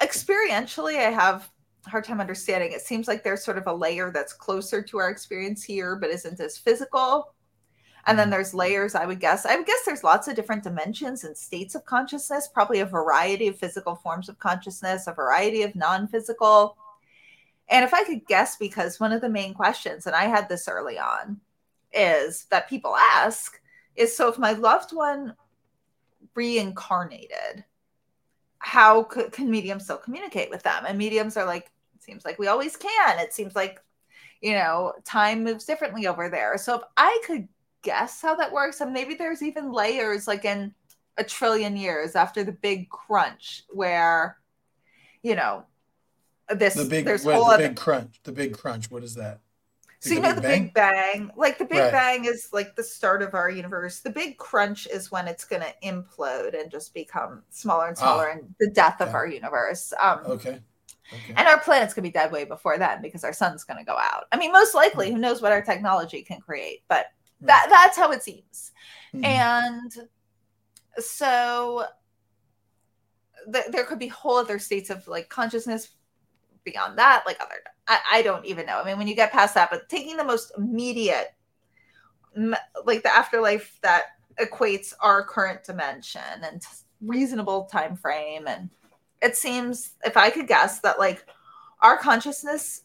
experientially, 0.00 0.98
I 0.98 1.10
have 1.10 1.50
a 1.86 1.90
hard 1.90 2.04
time 2.04 2.20
understanding. 2.20 2.72
It 2.72 2.82
seems 2.82 3.08
like 3.08 3.24
there's 3.24 3.42
sort 3.42 3.56
of 3.56 3.66
a 3.66 3.72
layer 3.72 4.10
that's 4.12 4.34
closer 4.34 4.82
to 4.82 4.98
our 4.98 5.08
experience 5.08 5.64
here, 5.64 5.96
but 5.96 6.10
isn't 6.10 6.38
as 6.38 6.58
physical. 6.58 7.34
And 8.06 8.18
then 8.18 8.28
mm. 8.28 8.32
there's 8.32 8.54
layers, 8.54 8.94
I 8.94 9.06
would 9.06 9.20
guess. 9.20 9.46
I 9.46 9.56
would 9.56 9.66
guess 9.66 9.84
there's 9.84 10.04
lots 10.04 10.28
of 10.28 10.34
different 10.34 10.64
dimensions 10.64 11.24
and 11.24 11.36
states 11.36 11.74
of 11.74 11.84
consciousness, 11.84 12.48
probably 12.52 12.80
a 12.80 12.86
variety 12.86 13.48
of 13.48 13.58
physical 13.58 13.94
forms 13.96 14.28
of 14.28 14.38
consciousness, 14.38 15.06
a 15.06 15.12
variety 15.12 15.62
of 15.62 15.74
non 15.76 16.08
physical. 16.08 16.76
And 17.68 17.84
if 17.84 17.94
I 17.94 18.04
could 18.04 18.26
guess, 18.26 18.56
because 18.56 19.00
one 19.00 19.12
of 19.12 19.20
the 19.20 19.28
main 19.28 19.54
questions, 19.54 20.06
and 20.06 20.16
I 20.16 20.24
had 20.24 20.48
this 20.48 20.68
early 20.68 20.98
on, 20.98 21.40
is 21.92 22.46
that 22.50 22.68
people 22.68 22.96
ask 22.96 23.60
is 23.94 24.16
so 24.16 24.28
if 24.28 24.38
my 24.38 24.52
loved 24.52 24.92
one 24.92 25.34
reincarnated, 26.34 27.64
how 28.58 29.02
could, 29.04 29.32
can 29.32 29.50
mediums 29.50 29.84
still 29.84 29.98
communicate 29.98 30.50
with 30.50 30.62
them? 30.62 30.84
And 30.86 30.96
mediums 30.96 31.36
are 31.36 31.44
like, 31.44 31.70
it 31.94 32.02
seems 32.02 32.24
like 32.24 32.38
we 32.38 32.46
always 32.46 32.76
can. 32.76 33.18
It 33.18 33.34
seems 33.34 33.54
like, 33.54 33.80
you 34.40 34.52
know, 34.52 34.92
time 35.04 35.44
moves 35.44 35.64
differently 35.64 36.06
over 36.06 36.28
there. 36.28 36.56
So 36.58 36.76
if 36.76 36.82
I 36.96 37.20
could 37.26 37.48
guess 37.82 38.20
how 38.20 38.34
that 38.36 38.52
works, 38.52 38.80
and 38.80 38.92
maybe 38.92 39.14
there's 39.14 39.42
even 39.42 39.72
layers 39.72 40.26
like 40.26 40.44
in 40.44 40.74
a 41.18 41.24
trillion 41.24 41.76
years 41.76 42.16
after 42.16 42.42
the 42.42 42.52
big 42.52 42.88
crunch 42.88 43.64
where, 43.68 44.38
you 45.22 45.34
know, 45.34 45.64
this 46.48 46.74
the 46.74 46.84
big 46.84 47.04
there's 47.04 47.24
wait, 47.24 47.34
the 47.34 47.40
other, 47.40 47.68
big 47.68 47.76
crunch. 47.76 48.20
The 48.24 48.32
big 48.32 48.56
crunch. 48.56 48.90
What 48.90 49.04
is 49.04 49.14
that? 49.16 49.40
So 50.00 50.14
you 50.14 50.20
know 50.20 50.32
the 50.32 50.40
Bang? 50.40 50.64
Big 50.64 50.74
Bang, 50.74 51.30
like 51.36 51.58
the 51.58 51.64
Big 51.64 51.78
right. 51.78 51.92
Bang 51.92 52.24
is 52.24 52.48
like 52.52 52.74
the 52.74 52.82
start 52.82 53.22
of 53.22 53.34
our 53.34 53.48
universe. 53.48 54.00
The 54.00 54.10
Big 54.10 54.36
Crunch 54.36 54.88
is 54.88 55.12
when 55.12 55.28
it's 55.28 55.44
going 55.44 55.62
to 55.62 55.72
implode 55.84 56.60
and 56.60 56.72
just 56.72 56.92
become 56.92 57.44
smaller 57.50 57.86
and 57.86 57.96
smaller, 57.96 58.30
ah, 58.30 58.38
and 58.38 58.54
the 58.58 58.70
death 58.70 59.00
of 59.00 59.14
our 59.14 59.28
universe. 59.28 59.92
Um, 60.02 60.18
okay. 60.26 60.58
okay. 61.12 61.34
And 61.36 61.46
our 61.46 61.60
planet's 61.60 61.94
going 61.94 62.02
to 62.02 62.08
be 62.08 62.12
dead 62.12 62.32
way 62.32 62.44
before 62.44 62.78
then 62.78 63.00
because 63.00 63.22
our 63.22 63.32
sun's 63.32 63.62
going 63.62 63.78
to 63.78 63.84
go 63.84 63.96
out. 63.96 64.24
I 64.32 64.38
mean, 64.38 64.50
most 64.50 64.74
likely, 64.74 65.06
mm-hmm. 65.06 65.14
who 65.14 65.20
knows 65.20 65.40
what 65.40 65.52
our 65.52 65.62
technology 65.62 66.22
can 66.22 66.40
create? 66.40 66.82
But. 66.88 67.06
That 67.42 67.66
that's 67.68 67.96
how 67.96 68.10
it 68.12 68.22
seems. 68.22 68.72
Mm-hmm. 69.14 69.24
And 69.24 69.92
so 70.98 71.84
th- 73.52 73.66
there 73.70 73.84
could 73.84 73.98
be 73.98 74.08
whole 74.08 74.36
other 74.36 74.58
states 74.58 74.90
of 74.90 75.06
like 75.08 75.28
consciousness 75.28 75.90
beyond 76.64 76.98
that, 76.98 77.24
like 77.26 77.40
other, 77.40 77.56
I, 77.88 77.98
I 78.12 78.22
don't 78.22 78.46
even 78.46 78.66
know. 78.66 78.80
I 78.80 78.84
mean, 78.84 78.98
when 78.98 79.08
you 79.08 79.14
get 79.14 79.32
past 79.32 79.54
that, 79.54 79.70
but 79.70 79.88
taking 79.88 80.16
the 80.16 80.24
most 80.24 80.52
immediate, 80.56 81.34
like 82.84 83.02
the 83.02 83.14
afterlife 83.14 83.78
that 83.82 84.04
equates 84.40 84.94
our 85.00 85.24
current 85.24 85.64
dimension 85.64 86.22
and 86.42 86.62
reasonable 87.00 87.64
time 87.64 87.96
frame, 87.96 88.46
and 88.46 88.70
it 89.20 89.36
seems, 89.36 89.92
if 90.04 90.16
I 90.16 90.30
could 90.30 90.46
guess, 90.46 90.80
that 90.80 90.98
like 90.98 91.26
our 91.80 91.98
consciousness, 91.98 92.82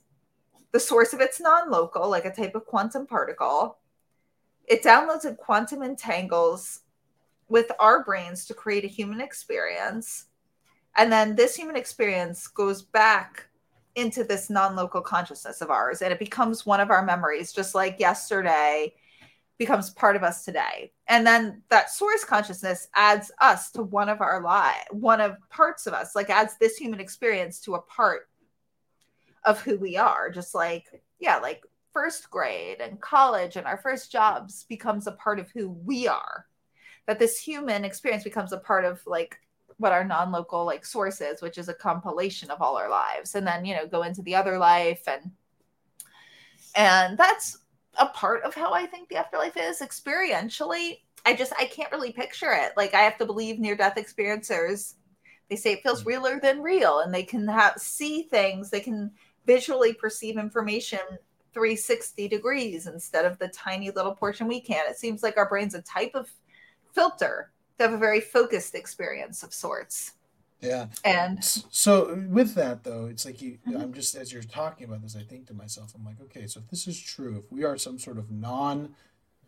the 0.72 0.80
source 0.80 1.14
of 1.14 1.22
it's 1.22 1.40
non-local, 1.40 2.10
like 2.10 2.26
a 2.26 2.34
type 2.34 2.56
of 2.56 2.66
quantum 2.66 3.08
particle. 3.08 3.78
It 4.68 4.84
downloads 4.84 5.26
and 5.26 5.38
quantum 5.38 5.82
entangles 5.82 6.82
with 7.48 7.72
our 7.80 8.04
brains 8.04 8.46
to 8.46 8.54
create 8.54 8.84
a 8.84 8.90
human 8.90 9.22
experience. 9.22 10.26
And 10.98 11.12
then 11.12 11.36
this 11.36 11.56
human 11.56 11.78
experience 11.78 12.48
goes 12.48 12.82
back 12.82 13.48
into 13.98 14.24
this 14.24 14.50
non-local 14.50 15.02
consciousness 15.02 15.60
of 15.60 15.72
ours 15.72 16.04
and 16.04 16.14
it 16.14 16.20
becomes 16.20 16.68
one 16.68 16.80
of 16.80 16.92
our 16.92 17.04
memories 17.04 17.52
just 17.52 17.74
like 17.74 18.00
yesterday 18.00 18.94
becomes 19.58 19.90
part 19.90 20.16
of 20.16 20.22
us 20.22 20.46
today 20.46 20.92
and 21.08 21.26
then 21.26 21.64
that 21.70 21.90
source 21.90 22.24
consciousness 22.24 22.90
adds 22.94 23.32
us 23.42 23.72
to 23.72 23.82
one 23.82 24.08
of 24.08 24.22
our 24.22 24.40
lives 24.44 24.86
one 24.92 25.20
of 25.20 25.36
parts 25.50 25.88
of 25.88 25.96
us 25.96 26.16
like 26.16 26.30
adds 26.30 26.58
this 26.60 26.78
human 26.78 27.00
experience 27.00 27.60
to 27.60 27.74
a 27.74 27.82
part 27.82 28.30
of 29.46 29.60
who 29.62 29.80
we 29.80 29.98
are 29.98 30.30
just 30.30 30.54
like 30.54 31.02
yeah 31.20 31.38
like 31.38 31.64
first 31.98 32.30
grade 32.30 32.80
and 32.80 33.02
college 33.02 33.56
and 33.56 33.66
our 33.66 33.78
first 33.78 34.12
jobs 34.12 34.66
becomes 34.70 35.08
a 35.08 35.14
part 35.14 35.40
of 35.40 35.50
who 35.50 35.70
we 35.84 36.08
are. 36.08 36.46
That 37.08 37.18
this 37.18 37.40
human 37.40 37.84
experience 37.84 38.24
becomes 38.24 38.54
a 38.54 38.60
part 38.60 38.86
of 38.86 39.02
like 39.08 39.40
what 39.78 39.92
our 39.92 40.04
non-local 40.04 40.64
like 40.64 40.86
source 40.86 41.22
is 41.22 41.42
which 41.42 41.58
is 41.58 41.70
a 41.70 41.74
compilation 41.74 42.52
of 42.52 42.62
all 42.62 42.78
our 42.78 42.88
lives. 42.88 43.34
And 43.34 43.48
then 43.48 43.66
you 43.66 43.76
know 43.76 43.88
go 43.88 44.04
into 44.04 44.22
the 44.22 44.36
other 44.36 44.60
life 44.60 45.08
and 45.08 45.32
and 46.76 47.18
that's 47.18 47.58
a 48.00 48.06
part 48.10 48.44
of 48.44 48.54
how 48.54 48.74
i 48.74 48.86
think 48.86 49.10
the 49.10 49.18
afterlife 49.18 49.58
is. 49.58 49.80
Experientially 49.80 51.00
i 51.26 51.36
just 51.36 51.54
i 51.58 51.66
can't 51.66 51.92
really 51.92 52.12
picture 52.12 52.54
it. 52.54 52.74
Like 52.78 52.94
i 52.94 53.02
have 53.02 53.18
to 53.18 53.26
believe 53.26 53.58
near 53.58 53.76
death 53.76 53.96
experiencers. 53.96 54.94
They 55.50 55.56
say 55.56 55.74
it 55.74 55.82
feels 55.82 56.04
mm. 56.04 56.08
realer 56.08 56.40
than 56.40 56.62
real 56.62 57.00
and 57.00 57.12
they 57.12 57.24
can 57.24 57.48
have 57.48 57.80
see 57.80 58.22
things. 58.22 58.70
They 58.70 58.82
can 58.82 59.10
visually 59.48 59.94
perceive 59.94 60.38
information 60.38 61.00
360 61.58 62.28
degrees 62.28 62.86
instead 62.86 63.26
of 63.26 63.40
the 63.40 63.48
tiny 63.48 63.90
little 63.90 64.14
portion 64.14 64.48
we 64.48 64.62
can 64.62 64.86
it 64.88 64.98
seems 64.98 65.24
like 65.24 65.38
our 65.38 65.50
brain's 65.50 65.74
a 65.74 65.82
type 65.82 66.12
of 66.14 66.30
filter 66.94 67.52
to 67.78 67.84
have 67.84 67.94
a 67.94 67.98
very 67.98 68.20
focused 68.20 68.76
experience 68.76 69.44
of 69.44 69.54
sorts. 69.54 70.14
Yeah. 70.62 70.88
And 71.06 71.44
so 71.44 72.20
with 72.28 72.56
that 72.56 72.84
though, 72.84 73.06
it's 73.06 73.26
like 73.26 73.42
you 73.42 73.60
mm-hmm. 73.68 73.78
I'm 73.80 73.94
just 73.94 74.16
as 74.16 74.34
you're 74.34 74.42
talking 74.42 74.88
about 74.88 75.04
this, 75.04 75.16
I 75.16 75.22
think 75.22 75.46
to 75.48 75.54
myself, 75.54 75.94
I'm 75.96 76.04
like, 76.04 76.20
okay, 76.24 76.48
so 76.48 76.60
if 76.60 76.70
this 76.70 76.88
is 76.88 77.00
true, 77.00 77.38
if 77.38 77.52
we 77.52 77.64
are 77.64 77.78
some 77.78 78.00
sort 78.00 78.18
of 78.18 78.32
non 78.32 78.96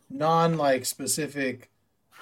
non 0.10 0.58
like 0.58 0.86
specific, 0.86 1.72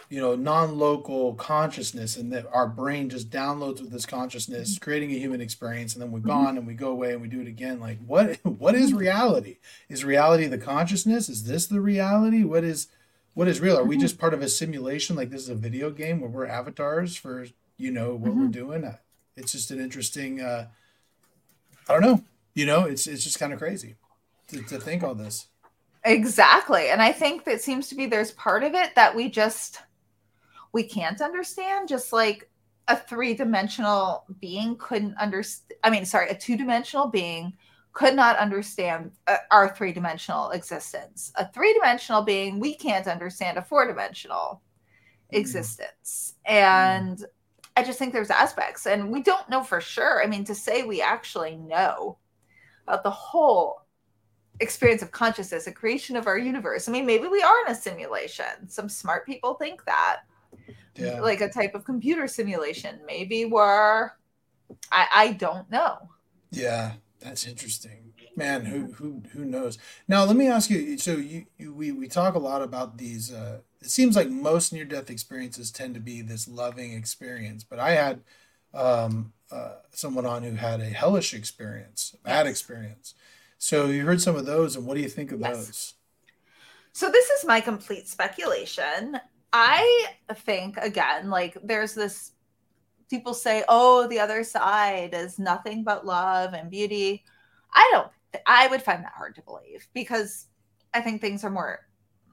you 0.09 0.21
know, 0.21 0.35
non-local 0.35 1.35
consciousness 1.35 2.15
and 2.15 2.31
that 2.31 2.47
our 2.53 2.67
brain 2.67 3.09
just 3.09 3.29
downloads 3.29 3.81
with 3.81 3.91
this 3.91 4.05
consciousness, 4.05 4.75
mm-hmm. 4.75 4.83
creating 4.83 5.11
a 5.11 5.19
human 5.19 5.41
experience, 5.41 5.93
and 5.93 6.01
then 6.01 6.11
we're 6.11 6.19
mm-hmm. 6.19 6.29
gone 6.29 6.57
and 6.57 6.65
we 6.65 6.73
go 6.73 6.89
away 6.89 7.11
and 7.11 7.21
we 7.21 7.27
do 7.27 7.41
it 7.41 7.47
again. 7.47 7.79
Like 7.79 7.99
what 8.05 8.35
what 8.43 8.75
is 8.75 8.89
mm-hmm. 8.89 8.99
reality? 8.99 9.57
Is 9.89 10.05
reality 10.05 10.47
the 10.47 10.57
consciousness? 10.57 11.29
Is 11.29 11.43
this 11.43 11.67
the 11.67 11.81
reality? 11.81 12.43
What 12.43 12.63
is 12.63 12.87
what 13.33 13.47
is 13.47 13.59
real? 13.59 13.77
Are 13.77 13.83
we 13.83 13.97
just 13.97 14.17
part 14.17 14.33
of 14.33 14.41
a 14.41 14.49
simulation? 14.49 15.15
Like 15.15 15.29
this 15.29 15.43
is 15.43 15.49
a 15.49 15.55
video 15.55 15.91
game 15.91 16.21
where 16.21 16.29
we're 16.29 16.47
avatars 16.47 17.15
for 17.15 17.45
you 17.77 17.91
know 17.91 18.15
what 18.15 18.31
mm-hmm. 18.31 18.41
we're 18.41 18.47
doing? 18.47 18.97
It's 19.35 19.51
just 19.51 19.71
an 19.71 19.79
interesting. 19.79 20.41
Uh, 20.41 20.67
I 21.87 21.93
don't 21.93 22.01
know. 22.01 22.23
You 22.55 22.65
know, 22.65 22.85
it's 22.85 23.07
it's 23.07 23.23
just 23.23 23.39
kind 23.39 23.53
of 23.53 23.59
crazy 23.59 23.95
to, 24.47 24.61
to 24.63 24.79
think 24.79 25.03
all 25.03 25.15
this. 25.15 25.47
Exactly, 26.03 26.89
and 26.89 27.01
I 27.01 27.11
think 27.11 27.43
that 27.43 27.61
seems 27.61 27.89
to 27.89 27.95
be 27.95 28.05
there's 28.05 28.31
part 28.31 28.63
of 28.63 28.73
it 28.73 28.95
that 28.95 29.15
we 29.15 29.29
just 29.29 29.81
we 30.73 30.83
can't 30.83 31.21
understand. 31.21 31.87
Just 31.87 32.13
like 32.13 32.49
a 32.87 32.95
three 32.95 33.33
dimensional 33.33 34.25
being 34.39 34.77
couldn't 34.77 35.15
understand. 35.17 35.79
I 35.83 35.89
mean, 35.89 36.05
sorry, 36.05 36.29
a 36.29 36.35
two 36.35 36.57
dimensional 36.57 37.07
being 37.07 37.53
could 37.93 38.15
not 38.15 38.37
understand 38.37 39.11
uh, 39.25 39.37
our 39.49 39.75
three 39.75 39.91
dimensional 39.91 40.51
existence. 40.51 41.31
A 41.35 41.51
three 41.51 41.73
dimensional 41.73 42.21
being, 42.21 42.59
we 42.59 42.75
can't 42.75 43.07
understand 43.07 43.57
a 43.57 43.61
four 43.63 43.87
dimensional 43.87 44.61
mm. 45.33 45.39
existence. 45.39 46.35
And 46.45 47.17
mm. 47.17 47.25
I 47.75 47.83
just 47.83 47.97
think 47.97 48.13
there's 48.13 48.29
aspects, 48.29 48.85
and 48.85 49.11
we 49.11 49.21
don't 49.23 49.49
know 49.49 49.63
for 49.63 49.81
sure. 49.81 50.23
I 50.23 50.27
mean, 50.27 50.43
to 50.45 50.55
say 50.55 50.83
we 50.83 51.01
actually 51.01 51.55
know 51.55 52.17
about 52.87 53.03
the 53.03 53.09
whole 53.09 53.81
experience 54.59 55.01
of 55.01 55.11
consciousness, 55.11 55.67
a 55.67 55.71
creation 55.71 56.15
of 56.15 56.27
our 56.27 56.37
universe. 56.37 56.87
I 56.87 56.91
mean, 56.91 57.05
maybe 57.05 57.27
we 57.27 57.41
are 57.41 57.65
in 57.65 57.71
a 57.71 57.75
simulation. 57.75 58.67
Some 58.67 58.89
smart 58.89 59.25
people 59.25 59.55
think 59.55 59.85
that. 59.85 60.21
Yeah. 60.95 61.21
Like 61.21 61.41
a 61.41 61.49
type 61.49 61.75
of 61.75 61.83
computer 61.83 62.27
simulation. 62.27 62.99
Maybe 63.05 63.45
we're 63.45 64.11
I, 64.91 65.07
I 65.13 65.31
don't 65.33 65.69
know. 65.69 65.97
Yeah. 66.51 66.93
That's 67.19 67.47
interesting. 67.47 68.13
Man, 68.35 68.65
who 68.65 68.91
who 68.93 69.23
who 69.31 69.43
knows? 69.43 69.79
Now, 70.07 70.23
let 70.23 70.35
me 70.35 70.47
ask 70.47 70.69
you. 70.69 70.97
So 70.99 71.13
you, 71.13 71.47
you 71.57 71.73
we 71.73 71.91
we 71.91 72.07
talk 72.07 72.35
a 72.35 72.39
lot 72.39 72.61
about 72.61 72.97
these. 72.97 73.33
Uh, 73.33 73.61
it 73.81 73.89
seems 73.89 74.15
like 74.15 74.29
most 74.29 74.71
near 74.71 74.85
death 74.85 75.09
experiences 75.09 75.71
tend 75.71 75.95
to 75.95 75.99
be 75.99 76.21
this 76.21 76.47
loving 76.47 76.93
experience, 76.93 77.63
but 77.63 77.79
I 77.79 77.91
had 77.91 78.21
um, 78.75 79.33
uh, 79.51 79.77
someone 79.89 80.27
on 80.27 80.43
who 80.43 80.51
had 80.51 80.81
a 80.81 80.85
hellish 80.85 81.33
experience, 81.33 82.15
bad 82.23 82.45
yes. 82.45 82.51
experience. 82.51 83.15
So 83.57 83.87
you 83.87 84.05
heard 84.05 84.21
some 84.21 84.35
of 84.35 84.45
those, 84.45 84.75
and 84.75 84.85
what 84.85 84.95
do 84.95 85.01
you 85.01 85.09
think 85.09 85.31
of 85.31 85.39
yes. 85.39 85.57
those? 85.57 85.93
So 86.93 87.09
this 87.09 87.29
is 87.31 87.43
my 87.43 87.59
complete 87.59 88.07
speculation. 88.07 89.19
I 89.59 90.09
think 90.35 90.77
again, 90.77 91.31
like 91.31 91.57
there's 91.63 91.95
this 91.95 92.33
people 93.09 93.33
say, 93.33 93.63
"Oh, 93.67 94.07
the 94.07 94.19
other 94.19 94.43
side 94.43 95.15
is 95.15 95.39
nothing 95.39 95.83
but 95.83 96.05
love 96.05 96.53
and 96.53 96.69
beauty." 96.69 97.23
I 97.73 97.89
don't. 97.91 98.11
I 98.45 98.67
would 98.67 98.83
find 98.83 99.03
that 99.03 99.13
hard 99.15 99.33
to 99.33 99.41
believe 99.41 99.87
because 99.95 100.45
I 100.93 101.01
think 101.01 101.21
things 101.21 101.43
are 101.43 101.49
more 101.49 101.87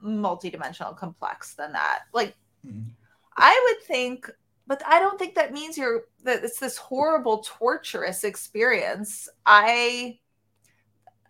multidimensional, 0.05 0.95
complex 0.95 1.55
than 1.55 1.71
that. 1.71 2.03
Like, 2.13 2.35
mm-hmm. 2.63 2.89
I 3.37 3.59
would 3.65 3.87
think, 3.87 4.29
but 4.67 4.83
I 4.85 4.99
don't 4.99 5.17
think 5.17 5.33
that 5.33 5.51
means 5.51 5.79
you're 5.79 6.03
that 6.25 6.43
it's 6.43 6.59
this 6.59 6.77
horrible, 6.77 7.39
torturous 7.39 8.23
experience. 8.23 9.27
I, 9.47 10.19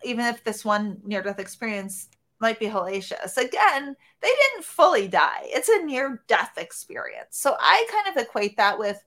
even 0.04 0.26
if 0.26 0.44
this 0.44 0.62
one 0.62 1.00
near 1.06 1.22
death 1.22 1.38
experience 1.38 2.10
might 2.40 2.58
be 2.58 2.66
hellacious, 2.66 3.36
again, 3.36 3.96
they 4.20 4.28
didn't 4.28 4.64
fully 4.64 5.08
die. 5.08 5.42
It's 5.44 5.68
a 5.68 5.84
near 5.84 6.22
death 6.28 6.52
experience. 6.56 7.38
So 7.38 7.56
I 7.58 7.86
kind 7.90 8.16
of 8.16 8.22
equate 8.22 8.56
that 8.56 8.78
with 8.78 9.02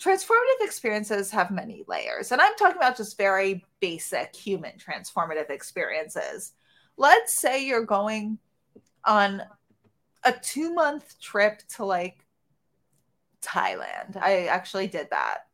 transformative 0.00 0.60
experiences 0.60 1.30
have 1.30 1.50
many 1.50 1.84
layers. 1.88 2.32
And 2.32 2.40
I'm 2.40 2.54
talking 2.56 2.76
about 2.76 2.96
just 2.96 3.16
very 3.16 3.64
basic 3.80 4.34
human 4.34 4.72
transformative 4.72 5.50
experiences. 5.50 6.52
Let's 6.96 7.38
say 7.38 7.64
you're 7.64 7.84
going 7.84 8.38
on 9.04 9.42
a 10.24 10.32
two 10.32 10.74
month 10.74 11.18
trip 11.20 11.62
to 11.76 11.84
like 11.84 12.26
Thailand. 13.42 14.16
I 14.20 14.46
actually 14.46 14.88
did 14.88 15.08
that. 15.10 15.46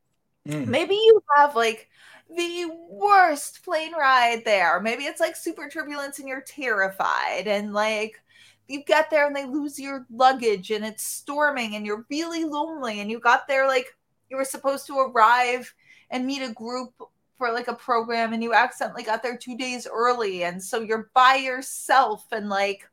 Mm. 0.48 0.66
Maybe 0.66 0.94
you 0.94 1.22
have 1.36 1.54
like 1.54 1.88
the 2.36 2.70
worst 2.88 3.64
plane 3.64 3.92
ride 3.92 4.44
there. 4.44 4.80
Maybe 4.80 5.04
it's 5.04 5.20
like 5.20 5.36
super 5.36 5.68
turbulence 5.68 6.18
and 6.18 6.28
you're 6.28 6.42
terrified 6.42 7.46
and 7.46 7.72
like 7.72 8.20
you 8.68 8.82
get 8.84 9.10
there 9.10 9.26
and 9.26 9.36
they 9.36 9.44
lose 9.44 9.78
your 9.78 10.06
luggage 10.10 10.70
and 10.70 10.84
it's 10.84 11.04
storming 11.04 11.74
and 11.74 11.84
you're 11.84 12.06
really 12.08 12.44
lonely 12.44 13.00
and 13.00 13.10
you 13.10 13.20
got 13.20 13.46
there 13.48 13.66
like 13.66 13.86
you 14.30 14.36
were 14.36 14.44
supposed 14.44 14.86
to 14.86 14.98
arrive 14.98 15.74
and 16.10 16.26
meet 16.26 16.42
a 16.42 16.52
group 16.54 16.94
for 17.36 17.52
like 17.52 17.68
a 17.68 17.74
program 17.74 18.32
and 18.32 18.42
you 18.42 18.54
accidentally 18.54 19.02
got 19.02 19.22
there 19.22 19.36
2 19.36 19.56
days 19.56 19.86
early 19.92 20.44
and 20.44 20.62
so 20.62 20.80
you're 20.80 21.10
by 21.12 21.34
yourself 21.34 22.24
and 22.32 22.48
like 22.48 22.88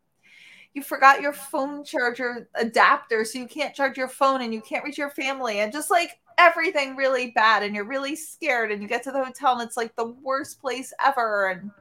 you 0.73 0.83
forgot 0.83 1.21
your 1.21 1.33
phone 1.33 1.83
charger 1.83 2.47
adapter 2.55 3.25
so 3.25 3.39
you 3.39 3.47
can't 3.47 3.75
charge 3.75 3.97
your 3.97 4.07
phone 4.07 4.41
and 4.41 4.53
you 4.53 4.61
can't 4.61 4.83
reach 4.83 4.97
your 4.97 5.09
family 5.09 5.59
and 5.59 5.73
just 5.73 5.89
like 5.89 6.19
everything 6.37 6.95
really 6.95 7.31
bad 7.31 7.63
and 7.63 7.75
you're 7.75 7.85
really 7.85 8.15
scared 8.15 8.71
and 8.71 8.81
you 8.81 8.87
get 8.87 9.03
to 9.03 9.11
the 9.11 9.23
hotel 9.23 9.53
and 9.53 9.67
it's 9.67 9.77
like 9.77 9.95
the 9.95 10.15
worst 10.23 10.61
place 10.61 10.93
ever 11.03 11.49
and 11.49 11.71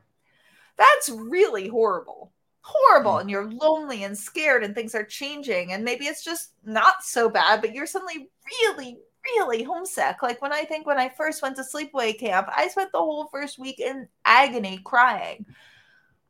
that's 0.77 1.11
really 1.11 1.69
horrible. 1.69 2.33
Horrible 2.63 3.13
mm. 3.13 3.21
and 3.23 3.31
you're 3.31 3.51
lonely 3.51 4.05
and 4.05 4.17
scared 4.17 4.65
and 4.65 4.75
things 4.75 4.95
are 4.95 5.05
changing 5.05 5.73
and 5.73 5.85
maybe 5.85 6.07
it's 6.07 6.25
just 6.25 6.53
not 6.65 7.03
so 7.03 7.29
bad 7.29 7.61
but 7.61 7.75
you're 7.75 7.87
suddenly 7.87 8.29
really 8.47 8.99
really 9.37 9.63
homesick. 9.63 10.23
Like 10.23 10.41
when 10.41 10.53
i 10.53 10.65
think 10.65 10.87
when 10.87 10.99
i 10.99 11.09
first 11.09 11.43
went 11.43 11.57
to 11.57 11.63
sleepaway 11.63 12.19
camp 12.19 12.49
i 12.57 12.69
spent 12.69 12.91
the 12.93 12.99
whole 12.99 13.29
first 13.31 13.59
week 13.59 13.79
in 13.79 14.09
agony 14.25 14.81
crying 14.85 15.45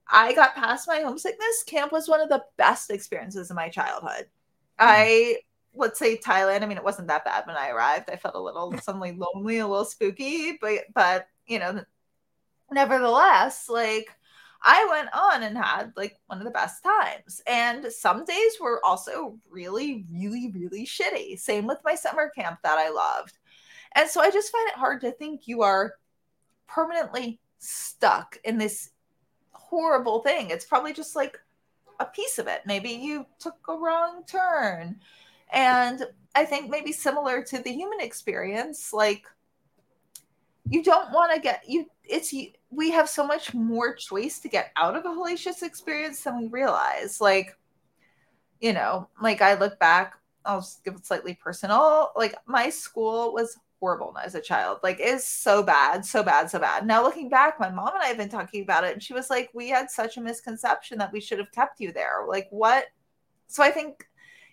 I 0.09 0.35
got 0.35 0.55
past 0.55 0.89
my 0.89 1.01
homesickness. 1.01 1.65
Camp 1.67 1.93
was 1.93 2.09
one 2.09 2.21
of 2.21 2.29
the 2.29 2.45
best 2.57 2.91
experiences 2.91 3.51
in 3.51 3.57
my 3.57 3.69
childhood. 3.69 4.25
Mm. 4.25 4.27
I 4.79 5.37
let's 5.75 5.99
say 5.99 6.17
Thailand. 6.17 6.63
I 6.63 6.67
mean, 6.67 6.79
it 6.79 6.85
wasn't 6.85 7.09
that 7.09 7.25
bad 7.25 7.47
when 7.47 7.57
I 7.57 7.71
arrived. 7.71 8.11
I 8.11 8.17
felt 8.17 8.35
a 8.35 8.41
little 8.41 8.77
suddenly 8.79 9.13
lonely, 9.13 9.59
a 9.59 9.67
little 9.67 9.85
spooky, 9.85 10.59
but 10.61 10.81
but 10.95 11.29
you 11.47 11.59
know, 11.59 11.83
nevertheless, 12.71 13.69
like 13.69 14.09
I 14.63 14.87
went 14.91 15.09
on 15.13 15.43
and 15.43 15.57
had 15.57 15.93
like 15.97 16.19
one 16.27 16.39
of 16.39 16.45
the 16.45 16.51
best 16.51 16.83
times. 16.83 17.41
And 17.47 17.87
some 17.93 18.25
days 18.25 18.53
were 18.61 18.85
also 18.85 19.39
really, 19.51 20.05
really, 20.11 20.51
really 20.53 20.85
shitty. 20.85 21.39
Same 21.39 21.67
with 21.67 21.79
my 21.85 21.95
summer 21.95 22.31
camp 22.31 22.59
that 22.63 22.79
I 22.79 22.91
loved. 22.91 23.39
And 23.95 24.09
so 24.09 24.21
I 24.21 24.31
just 24.31 24.53
find 24.53 24.69
it 24.69 24.75
hard 24.75 25.01
to 25.03 25.13
think 25.13 25.47
you 25.47 25.63
are 25.63 25.95
permanently 26.67 27.41
stuck 27.59 28.39
in 28.45 28.59
this 28.59 28.91
horrible 29.69 30.21
thing. 30.21 30.51
It's 30.51 30.65
probably 30.65 30.93
just 30.93 31.17
like 31.17 31.39
a 32.01 32.05
piece 32.05 32.39
of 32.39 32.47
it. 32.47 32.63
Maybe 32.67 32.91
you 32.91 33.27
took 33.39 33.57
a 33.69 33.75
wrong 33.75 34.25
turn. 34.27 35.01
And 35.53 36.05
I 36.35 36.45
think 36.45 36.71
maybe 36.71 36.93
similar 36.93 37.43
to 37.45 37.59
the 37.63 37.73
human 37.73 38.01
experience, 38.01 38.93
like 38.93 39.25
you 40.71 40.83
don't 40.83 41.11
want 41.13 41.33
to 41.35 41.41
get 41.41 41.63
you 41.67 41.87
it's 42.05 42.35
we 42.71 42.91
have 42.91 43.09
so 43.09 43.27
much 43.27 43.55
more 43.55 43.95
choice 43.95 44.39
to 44.41 44.49
get 44.49 44.73
out 44.77 44.97
of 44.97 45.05
a 45.05 45.09
hellacious 45.09 45.63
experience 45.63 46.23
than 46.23 46.39
we 46.39 46.49
realize. 46.49 47.21
Like, 47.21 47.57
you 48.61 48.73
know, 48.73 49.09
like 49.23 49.41
I 49.41 49.55
look 49.55 49.79
back, 49.79 50.15
I'll 50.45 50.61
just 50.61 50.85
give 50.85 50.95
it 50.95 51.07
slightly 51.07 51.35
personal. 51.35 52.13
Like 52.17 52.35
my 52.47 52.71
school 52.71 53.33
was 53.33 53.57
horrible 53.81 54.17
as 54.23 54.35
a 54.35 54.41
child. 54.41 54.81
Like 54.83 54.99
it's 55.01 55.27
so 55.27 55.63
bad, 55.63 56.05
so 56.05 56.23
bad, 56.23 56.51
so 56.51 56.59
bad. 56.59 56.87
Now 56.87 57.03
looking 57.03 57.29
back, 57.29 57.61
my 57.61 57.71
mom 57.71 57.95
and 57.95 58.03
I 58.03 58.07
have 58.07 58.17
been 58.17 58.29
talking 58.29 58.63
about 58.63 58.85
it, 58.85 58.93
and 58.93 59.03
she 59.03 59.15
was 59.15 59.31
like, 59.31 59.51
"We 59.55 59.69
had 59.69 59.91
such 59.91 60.17
a 60.17 60.21
misconception 60.21 60.99
that 60.99 61.13
we 61.13 61.21
should 61.21 61.39
have 61.39 61.53
kept 61.53 61.81
you 61.81 61.93
there." 61.93 62.25
Like 62.27 62.49
what? 62.51 62.87
So 63.49 63.63
I 63.63 63.71
think, 63.71 64.07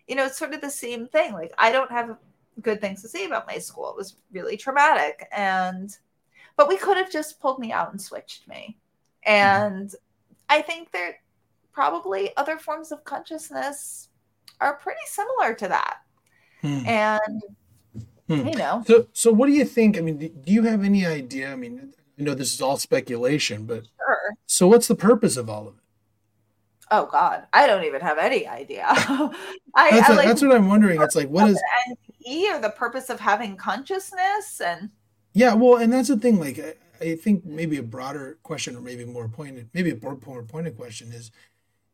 you 0.07 0.15
know, 0.15 0.25
it's 0.25 0.37
sort 0.37 0.53
of 0.53 0.61
the 0.61 0.69
same 0.69 1.07
thing. 1.07 1.33
Like 1.33 1.53
I 1.57 1.71
don't 1.71 1.91
have 1.91 2.17
good 2.61 2.81
things 2.81 3.01
to 3.01 3.09
say 3.09 3.25
about 3.25 3.47
my 3.47 3.57
school. 3.57 3.89
It 3.89 3.97
was 3.97 4.17
really 4.31 4.57
traumatic, 4.57 5.27
and 5.31 5.95
but 6.57 6.69
we 6.69 6.77
could 6.77 6.97
have 6.97 7.11
just 7.11 7.39
pulled 7.39 7.59
me 7.59 7.71
out 7.71 7.91
and 7.91 8.01
switched 8.01 8.47
me. 8.47 8.77
And 9.23 9.93
I 10.49 10.61
think 10.61 10.91
there 10.91 11.19
probably 11.73 12.35
other 12.37 12.57
forms 12.57 12.91
of 12.91 13.03
consciousness 13.03 14.09
are 14.61 14.75
pretty 14.75 15.01
similar 15.07 15.53
to 15.55 15.67
that. 15.67 15.97
Hmm. 16.61 16.85
And 16.87 17.41
Hmm. 18.27 18.47
You 18.47 18.55
know. 18.55 18.83
So, 18.87 19.07
so 19.13 19.31
what 19.31 19.47
do 19.47 19.53
you 19.53 19.65
think? 19.65 19.97
I 19.97 20.01
mean, 20.01 20.17
do 20.17 20.51
you 20.51 20.63
have 20.63 20.83
any 20.83 21.05
idea? 21.05 21.51
I 21.51 21.55
mean, 21.55 21.93
I 22.19 22.23
know 22.23 22.33
this 22.33 22.53
is 22.53 22.61
all 22.61 22.77
speculation, 22.77 23.65
but 23.65 23.85
sure. 23.97 24.35
So, 24.45 24.67
what's 24.67 24.87
the 24.87 24.95
purpose 24.95 25.37
of 25.37 25.49
all 25.49 25.67
of 25.67 25.75
it? 25.75 25.81
Oh 26.91 27.07
God, 27.11 27.45
I 27.51 27.67
don't 27.67 27.83
even 27.83 28.01
have 28.01 28.17
any 28.17 28.47
idea. 28.47 28.85
I, 28.87 29.33
that's, 29.91 30.09
I, 30.09 30.13
a, 30.13 30.15
like, 30.15 30.27
that's 30.27 30.41
what 30.41 30.55
I'm 30.55 30.67
wondering. 30.67 31.01
It's 31.01 31.15
like, 31.15 31.29
what 31.29 31.49
is 31.49 31.61
E 32.27 32.51
or 32.51 32.59
the 32.59 32.69
purpose 32.69 33.09
of 33.09 33.19
having 33.19 33.55
consciousness 33.55 34.59
and 34.59 34.89
yeah, 35.33 35.53
well, 35.53 35.75
and 35.75 35.91
that's 35.91 36.07
the 36.07 36.17
thing. 36.17 36.39
Like, 36.39 36.59
I, 36.59 37.05
I 37.05 37.15
think 37.15 37.45
maybe 37.45 37.77
a 37.77 37.83
broader 37.83 38.37
question, 38.41 38.75
or 38.75 38.81
maybe 38.81 39.03
more 39.03 39.27
pointed, 39.27 39.69
maybe 39.73 39.91
a 39.91 39.97
more, 39.97 40.17
more 40.25 40.43
pointed 40.43 40.77
question 40.77 41.11
is, 41.11 41.29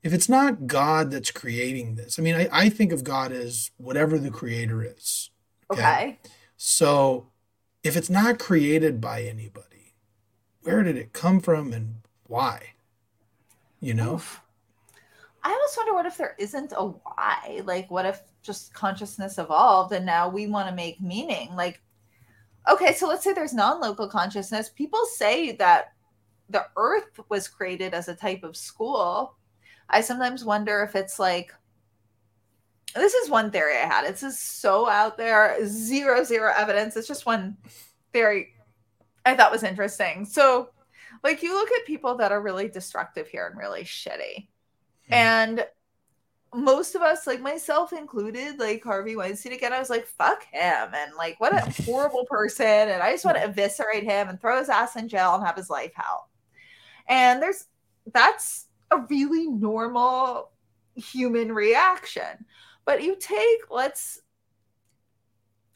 if 0.03 0.14
it's 0.14 0.30
not 0.30 0.68
God 0.68 1.10
that's 1.10 1.32
creating 1.32 1.95
this, 1.95 2.20
I 2.20 2.22
mean, 2.22 2.36
I, 2.36 2.48
I 2.52 2.70
think 2.70 2.91
of 2.91 3.03
God 3.03 3.32
as 3.32 3.72
whatever 3.78 4.20
the 4.20 4.30
creator 4.30 4.84
is. 4.84 5.32
Okay. 5.72 5.81
okay. 5.81 6.19
So 6.57 7.27
if 7.84 7.95
it's 7.95 8.10
not 8.10 8.39
created 8.39 9.02
by 9.02 9.23
anybody, 9.23 9.93
where 10.61 10.84
did 10.84 10.98
it 10.98 11.14
come 11.14 11.39
from 11.39 11.73
and 11.73 11.95
why? 12.27 12.73
You 13.80 13.93
know? 13.93 14.15
Oof. 14.15 14.41
I 15.43 15.49
always 15.49 15.76
wonder 15.76 15.93
what 15.93 16.06
if 16.06 16.18
there 16.18 16.35
isn't 16.38 16.73
a 16.77 16.85
why? 16.85 17.61
Like, 17.65 17.89
what 17.89 18.06
if 18.06 18.22
just 18.43 18.73
consciousness 18.73 19.39
evolved 19.39 19.91
and 19.91 20.06
now 20.06 20.30
we 20.30 20.45
want 20.45 20.69
to 20.69 20.76
make 20.76 21.02
meaning? 21.02 21.56
Like, 21.56 21.81
okay, 22.69 22.93
so 22.93 23.07
let's 23.07 23.23
say 23.23 23.34
there's 23.34 23.53
non 23.53 23.81
local 23.81 24.07
consciousness. 24.07 24.69
People 24.69 25.03
say 25.06 25.53
that 25.53 25.93
the 26.49 26.68
earth 26.77 27.19
was 27.30 27.48
created 27.48 27.93
as 27.93 28.07
a 28.07 28.15
type 28.15 28.43
of 28.43 28.56
school. 28.56 29.35
I 29.89 30.02
sometimes 30.02 30.45
wonder 30.45 30.84
if 30.84 30.95
it's 30.95 31.18
like 31.18 31.53
this 32.95 33.13
is 33.13 33.30
one 33.30 33.51
theory 33.51 33.77
I 33.77 33.85
had. 33.85 34.05
It's 34.05 34.22
just 34.22 34.61
so 34.61 34.89
out 34.89 35.18
there, 35.18 35.57
zero, 35.65 36.23
zero 36.23 36.53
evidence. 36.55 36.95
It's 36.95 37.07
just 37.07 37.26
one 37.26 37.57
theory 38.11 38.53
I 39.26 39.35
thought 39.35 39.51
was 39.51 39.63
interesting. 39.63 40.26
So, 40.26 40.69
like, 41.23 41.43
you 41.43 41.53
look 41.53 41.72
at 41.72 41.85
people 41.85 42.15
that 42.18 42.31
are 42.31 42.41
really 42.41 42.68
destructive 42.68 43.27
here 43.27 43.47
and 43.47 43.57
really 43.57 43.84
shitty. 43.84 44.47
Hmm. 45.07 45.13
And 45.13 45.65
most 46.53 46.95
of 46.95 47.01
us, 47.01 47.27
like 47.27 47.39
myself 47.39 47.93
included, 47.93 48.59
like 48.59 48.84
Harvey 48.84 49.15
Weinstein 49.15 49.53
again, 49.53 49.72
I 49.72 49.80
was 49.80 49.89
like, 49.89 50.05
fuck 50.05 50.43
him. 50.51 50.89
And 50.93 51.13
like, 51.18 51.39
what 51.39 51.53
a 51.53 51.84
horrible 51.85 52.26
person. 52.26 52.65
And 52.65 53.01
I 53.01 53.11
just 53.11 53.23
want 53.23 53.38
to 53.38 53.43
eviscerate 53.43 54.03
him 54.03 54.27
and 54.27 54.39
throw 54.39 54.59
his 54.59 54.69
ass 54.69 54.95
in 54.95 55.07
jail 55.07 55.35
and 55.35 55.45
have 55.45 55.55
his 55.55 55.69
life 55.69 55.93
out. 55.97 56.26
And 57.07 57.41
there's 57.41 57.65
that's 58.13 58.68
a 58.89 58.97
really 59.09 59.47
normal 59.47 60.51
human 60.95 61.53
reaction. 61.53 62.45
But 62.86 63.03
you 63.03 63.16
take, 63.20 63.70
let's 63.70 64.22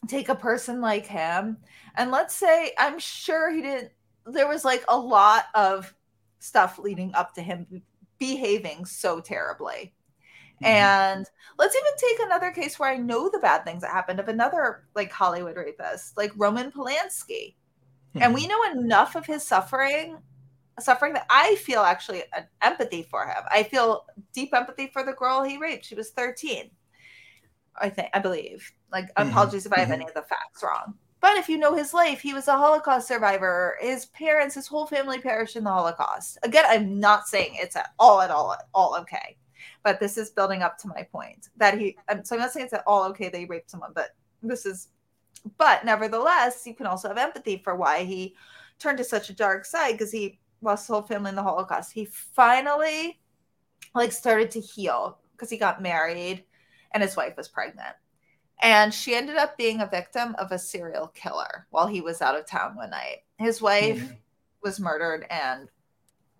take 0.07 0.29
a 0.29 0.35
person 0.35 0.81
like 0.81 1.05
him, 1.05 1.57
and 1.95 2.11
let's 2.11 2.35
say, 2.35 2.73
I'm 2.77 2.99
sure 2.99 3.51
he 3.51 3.61
didn't 3.61 3.91
there 4.25 4.47
was 4.47 4.65
like 4.65 4.83
a 4.87 4.97
lot 4.97 5.45
of 5.53 5.93
stuff 6.39 6.79
leading 6.79 7.13
up 7.13 7.33
to 7.35 7.41
him 7.41 7.81
behaving 8.17 8.85
so 8.85 9.19
terribly. 9.19 9.93
Mm-hmm. 10.63 10.65
And 10.65 11.25
let's 11.57 11.75
even 11.75 11.91
take 11.97 12.25
another 12.25 12.51
case 12.51 12.79
where 12.79 12.89
I 12.89 12.97
know 12.97 13.29
the 13.29 13.39
bad 13.39 13.65
things 13.65 13.81
that 13.81 13.91
happened 13.91 14.19
of 14.19 14.27
another 14.27 14.85
like 14.95 15.11
Hollywood 15.11 15.57
rapist, 15.57 16.17
like 16.17 16.31
Roman 16.35 16.71
Polanski. 16.71 17.55
Mm-hmm. 18.15 18.21
And 18.21 18.33
we 18.33 18.47
mm-hmm. 18.47 18.49
know 18.49 18.81
enough 18.81 19.15
of 19.15 19.25
his 19.25 19.45
suffering, 19.45 20.17
suffering 20.79 21.13
that 21.13 21.27
I 21.29 21.55
feel 21.55 21.81
actually 21.81 22.23
an 22.35 22.45
empathy 22.61 23.03
for 23.03 23.25
him. 23.25 23.43
I 23.51 23.63
feel 23.63 24.05
deep 24.33 24.53
empathy 24.53 24.87
for 24.87 25.03
the 25.03 25.13
girl 25.13 25.43
he 25.43 25.57
raped. 25.57 25.85
She 25.85 25.95
was 25.95 26.11
13. 26.11 26.71
I 27.79 27.89
think 27.89 28.09
I 28.13 28.19
believe. 28.19 28.71
Like 28.91 29.13
mm-hmm. 29.13 29.29
apologies 29.29 29.65
if 29.65 29.73
I 29.73 29.79
have 29.79 29.87
mm-hmm. 29.87 29.93
any 29.93 30.05
of 30.05 30.13
the 30.13 30.21
facts 30.21 30.63
wrong. 30.63 30.95
But 31.21 31.37
if 31.37 31.49
you 31.49 31.57
know 31.57 31.75
his 31.75 31.93
life, 31.93 32.21
he 32.21 32.33
was 32.33 32.47
a 32.47 32.57
Holocaust 32.57 33.07
survivor. 33.07 33.77
His 33.81 34.05
parents, 34.07 34.53
his 34.55 34.67
whole 34.67 34.85
family 34.85 35.19
perished 35.19 35.55
in 35.55 35.63
the 35.63 35.71
Holocaust. 35.71 36.37
Again, 36.43 36.65
I'm 36.67 36.99
not 36.99 37.27
saying 37.27 37.53
it's 37.53 37.75
at 37.75 37.93
all 37.97 38.21
at 38.21 38.29
all 38.29 38.53
at 38.53 38.67
all 38.73 38.95
okay, 38.97 39.37
but 39.83 39.99
this 39.99 40.17
is 40.17 40.29
building 40.29 40.61
up 40.61 40.77
to 40.79 40.87
my 40.87 41.03
point 41.11 41.49
that 41.57 41.79
he. 41.79 41.97
So 42.23 42.35
I'm 42.35 42.41
not 42.41 42.51
saying 42.51 42.65
it's 42.65 42.73
at 42.73 42.83
all 42.85 43.05
okay 43.05 43.29
that 43.29 43.37
he 43.37 43.45
raped 43.45 43.71
someone, 43.71 43.91
but 43.95 44.09
this 44.43 44.65
is. 44.65 44.89
But 45.57 45.85
nevertheless, 45.85 46.65
you 46.65 46.73
can 46.73 46.87
also 46.87 47.07
have 47.07 47.17
empathy 47.17 47.61
for 47.63 47.75
why 47.75 48.03
he 48.03 48.35
turned 48.79 48.97
to 48.97 49.03
such 49.03 49.29
a 49.29 49.33
dark 49.33 49.65
side 49.65 49.93
because 49.93 50.11
he 50.11 50.39
lost 50.61 50.83
his 50.83 50.93
whole 50.93 51.01
family 51.01 51.29
in 51.29 51.35
the 51.35 51.43
Holocaust. 51.43 51.93
He 51.93 52.05
finally 52.05 53.19
like 53.93 54.11
started 54.11 54.51
to 54.51 54.59
heal 54.59 55.19
because 55.31 55.49
he 55.49 55.57
got 55.57 55.81
married 55.81 56.43
and 56.95 57.03
his 57.03 57.15
wife 57.15 57.37
was 57.37 57.47
pregnant 57.47 57.95
and 58.61 58.93
she 58.93 59.15
ended 59.15 59.35
up 59.35 59.57
being 59.57 59.81
a 59.81 59.85
victim 59.85 60.35
of 60.39 60.51
a 60.51 60.57
serial 60.57 61.07
killer 61.07 61.67
while 61.71 61.87
he 61.87 62.01
was 62.01 62.21
out 62.21 62.37
of 62.37 62.45
town 62.45 62.75
one 62.75 62.89
night. 62.89 63.17
His 63.37 63.61
wife 63.61 63.99
mm-hmm. 63.99 64.13
was 64.63 64.79
murdered 64.79 65.25
and 65.29 65.69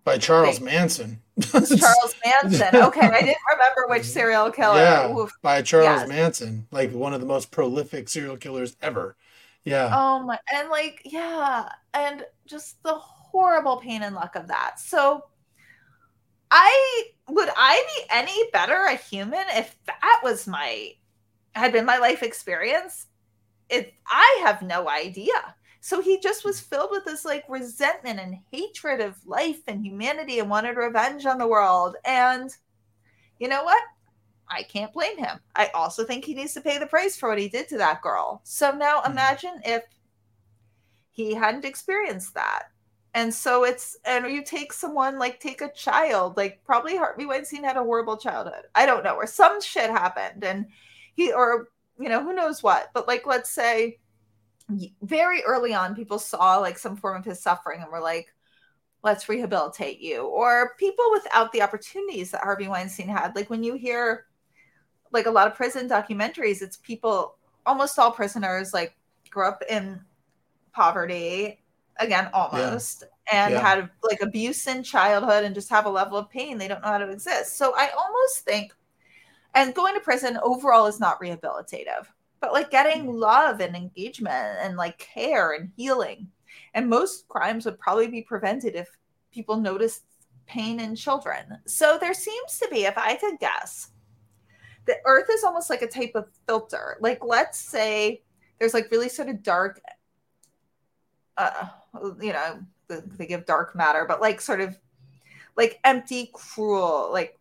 by 0.04 0.18
Charles 0.18 0.60
they, 0.60 0.64
Manson. 0.64 1.20
Charles 1.42 2.14
Manson. 2.24 2.76
Okay, 2.76 3.00
I 3.00 3.20
didn't 3.20 3.36
remember 3.52 3.86
which 3.88 4.04
serial 4.04 4.50
killer. 4.52 4.76
Yeah, 4.76 5.12
Oof. 5.12 5.32
by 5.42 5.62
Charles 5.62 6.00
yes. 6.00 6.08
Manson, 6.08 6.66
like 6.70 6.92
one 6.92 7.12
of 7.12 7.20
the 7.20 7.26
most 7.26 7.50
prolific 7.50 8.08
serial 8.08 8.36
killers 8.36 8.76
ever. 8.80 9.16
Yeah. 9.64 9.90
Oh 9.92 10.20
my, 10.22 10.38
and 10.54 10.70
like 10.70 11.02
yeah, 11.04 11.68
and 11.92 12.24
just 12.46 12.80
the 12.84 12.94
horrible 12.94 13.78
pain 13.78 14.04
and 14.04 14.14
luck 14.14 14.36
of 14.36 14.46
that. 14.46 14.78
So, 14.78 15.24
I 16.58 17.04
would 17.28 17.50
I 17.54 17.84
be 17.96 18.06
any 18.08 18.50
better 18.50 18.86
a 18.86 18.96
human 18.96 19.44
if 19.50 19.76
that 19.84 20.20
was 20.22 20.46
my 20.46 20.92
had 21.54 21.72
been 21.72 21.84
my 21.84 21.98
life 21.98 22.22
experience, 22.22 23.08
it 23.68 23.92
I 24.06 24.40
have 24.42 24.62
no 24.62 24.88
idea. 24.88 25.54
So 25.80 26.00
he 26.00 26.18
just 26.18 26.46
was 26.46 26.58
filled 26.58 26.90
with 26.90 27.04
this 27.04 27.26
like 27.26 27.44
resentment 27.46 28.20
and 28.20 28.38
hatred 28.50 29.02
of 29.02 29.14
life 29.26 29.60
and 29.68 29.84
humanity 29.84 30.38
and 30.38 30.48
wanted 30.48 30.78
revenge 30.78 31.26
on 31.26 31.36
the 31.36 31.46
world. 31.46 31.96
And 32.06 32.50
you 33.38 33.48
know 33.48 33.62
what? 33.62 33.82
I 34.48 34.62
can't 34.62 34.94
blame 34.94 35.18
him. 35.18 35.38
I 35.54 35.68
also 35.74 36.04
think 36.04 36.24
he 36.24 36.34
needs 36.34 36.54
to 36.54 36.62
pay 36.62 36.78
the 36.78 36.86
price 36.86 37.16
for 37.16 37.28
what 37.28 37.38
he 37.38 37.48
did 37.48 37.68
to 37.68 37.78
that 37.78 38.00
girl. 38.00 38.40
So 38.44 38.70
now 38.70 39.00
mm-hmm. 39.00 39.12
imagine 39.12 39.60
if 39.64 39.82
he 41.10 41.34
hadn't 41.34 41.66
experienced 41.66 42.32
that. 42.32 42.70
And 43.16 43.34
so 43.34 43.64
it's, 43.64 43.96
and 44.04 44.30
you 44.30 44.44
take 44.44 44.72
someone 44.72 45.18
like, 45.18 45.40
take 45.40 45.60
a 45.60 45.72
child, 45.72 46.36
like 46.36 46.62
probably 46.64 46.96
Harvey 46.96 47.26
Weinstein 47.26 47.64
had 47.64 47.76
a 47.76 47.82
horrible 47.82 48.16
childhood. 48.16 48.66
I 48.76 48.86
don't 48.86 49.02
know, 49.02 49.16
or 49.16 49.26
some 49.26 49.60
shit 49.60 49.90
happened. 49.90 50.44
And 50.44 50.66
he 51.16 51.32
or 51.32 51.68
you 51.98 52.08
know 52.08 52.22
who 52.22 52.32
knows 52.32 52.62
what 52.62 52.90
but 52.94 53.08
like 53.08 53.26
let's 53.26 53.50
say 53.50 53.98
very 55.02 55.42
early 55.42 55.74
on 55.74 55.94
people 55.94 56.18
saw 56.18 56.58
like 56.58 56.78
some 56.78 56.96
form 56.96 57.16
of 57.16 57.24
his 57.24 57.40
suffering 57.40 57.80
and 57.82 57.90
were 57.90 58.00
like 58.00 58.32
let's 59.02 59.28
rehabilitate 59.28 60.00
you 60.00 60.24
or 60.26 60.74
people 60.78 61.04
without 61.12 61.52
the 61.52 61.62
opportunities 61.62 62.30
that 62.30 62.42
harvey 62.42 62.68
weinstein 62.68 63.08
had 63.08 63.34
like 63.34 63.48
when 63.48 63.62
you 63.62 63.74
hear 63.74 64.26
like 65.12 65.26
a 65.26 65.30
lot 65.30 65.46
of 65.46 65.54
prison 65.54 65.88
documentaries 65.88 66.62
it's 66.62 66.76
people 66.78 67.36
almost 67.64 67.98
all 67.98 68.10
prisoners 68.10 68.74
like 68.74 68.96
grew 69.30 69.46
up 69.46 69.62
in 69.70 70.00
poverty 70.72 71.60
again 71.98 72.28
almost 72.32 73.04
yeah. 73.32 73.44
and 73.44 73.54
yeah. 73.54 73.60
had 73.60 73.90
like 74.02 74.20
abuse 74.22 74.66
in 74.66 74.82
childhood 74.82 75.44
and 75.44 75.54
just 75.54 75.68
have 75.68 75.86
a 75.86 75.90
level 75.90 76.18
of 76.18 76.30
pain 76.30 76.58
they 76.58 76.68
don't 76.68 76.82
know 76.82 76.88
how 76.88 76.98
to 76.98 77.10
exist 77.10 77.56
so 77.56 77.72
i 77.76 77.88
almost 77.96 78.40
think 78.40 78.72
and 79.54 79.74
going 79.74 79.94
to 79.94 80.00
prison 80.00 80.38
overall 80.42 80.86
is 80.86 81.00
not 81.00 81.20
rehabilitative 81.20 82.06
but 82.40 82.52
like 82.52 82.70
getting 82.70 83.06
mm. 83.06 83.14
love 83.14 83.60
and 83.60 83.74
engagement 83.74 84.58
and 84.60 84.76
like 84.76 84.98
care 84.98 85.52
and 85.52 85.70
healing 85.76 86.28
and 86.74 86.88
most 86.88 87.26
crimes 87.28 87.64
would 87.64 87.78
probably 87.78 88.08
be 88.08 88.22
prevented 88.22 88.74
if 88.74 88.88
people 89.32 89.56
noticed 89.56 90.04
pain 90.46 90.78
in 90.80 90.94
children 90.94 91.58
so 91.66 91.98
there 92.00 92.14
seems 92.14 92.58
to 92.58 92.68
be 92.70 92.84
if 92.84 92.96
i 92.96 93.16
could 93.16 93.38
guess 93.40 93.90
the 94.86 94.96
earth 95.04 95.28
is 95.30 95.42
almost 95.42 95.68
like 95.68 95.82
a 95.82 95.88
type 95.88 96.12
of 96.14 96.28
filter 96.46 96.96
like 97.00 97.18
let's 97.24 97.58
say 97.58 98.22
there's 98.58 98.74
like 98.74 98.90
really 98.90 99.08
sort 99.08 99.28
of 99.28 99.42
dark 99.42 99.80
uh 101.36 101.66
you 102.20 102.32
know 102.32 102.60
they 102.88 103.26
give 103.26 103.44
dark 103.46 103.74
matter 103.74 104.04
but 104.06 104.20
like 104.20 104.40
sort 104.40 104.60
of 104.60 104.78
like 105.56 105.80
empty 105.84 106.30
cruel 106.32 107.08
like 107.12 107.38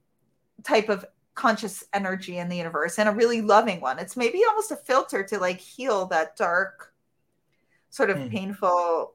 type 0.64 0.90
of 0.90 1.06
conscious 1.36 1.84
energy 1.94 2.38
in 2.38 2.50
the 2.50 2.56
universe 2.56 2.98
and 2.98 3.08
a 3.08 3.12
really 3.12 3.42
loving 3.42 3.82
one. 3.82 4.00
It's 4.00 4.18
maybe 4.18 4.42
almost 4.48 4.72
a 4.72 4.78
filter 4.78 5.24
to 5.26 5.38
like 5.38 5.60
heal 5.60 6.06
that 6.08 6.36
dark, 6.36 6.94
sort 7.90 8.10
of 8.10 8.18
mm. 8.18 8.32
painful 8.32 9.14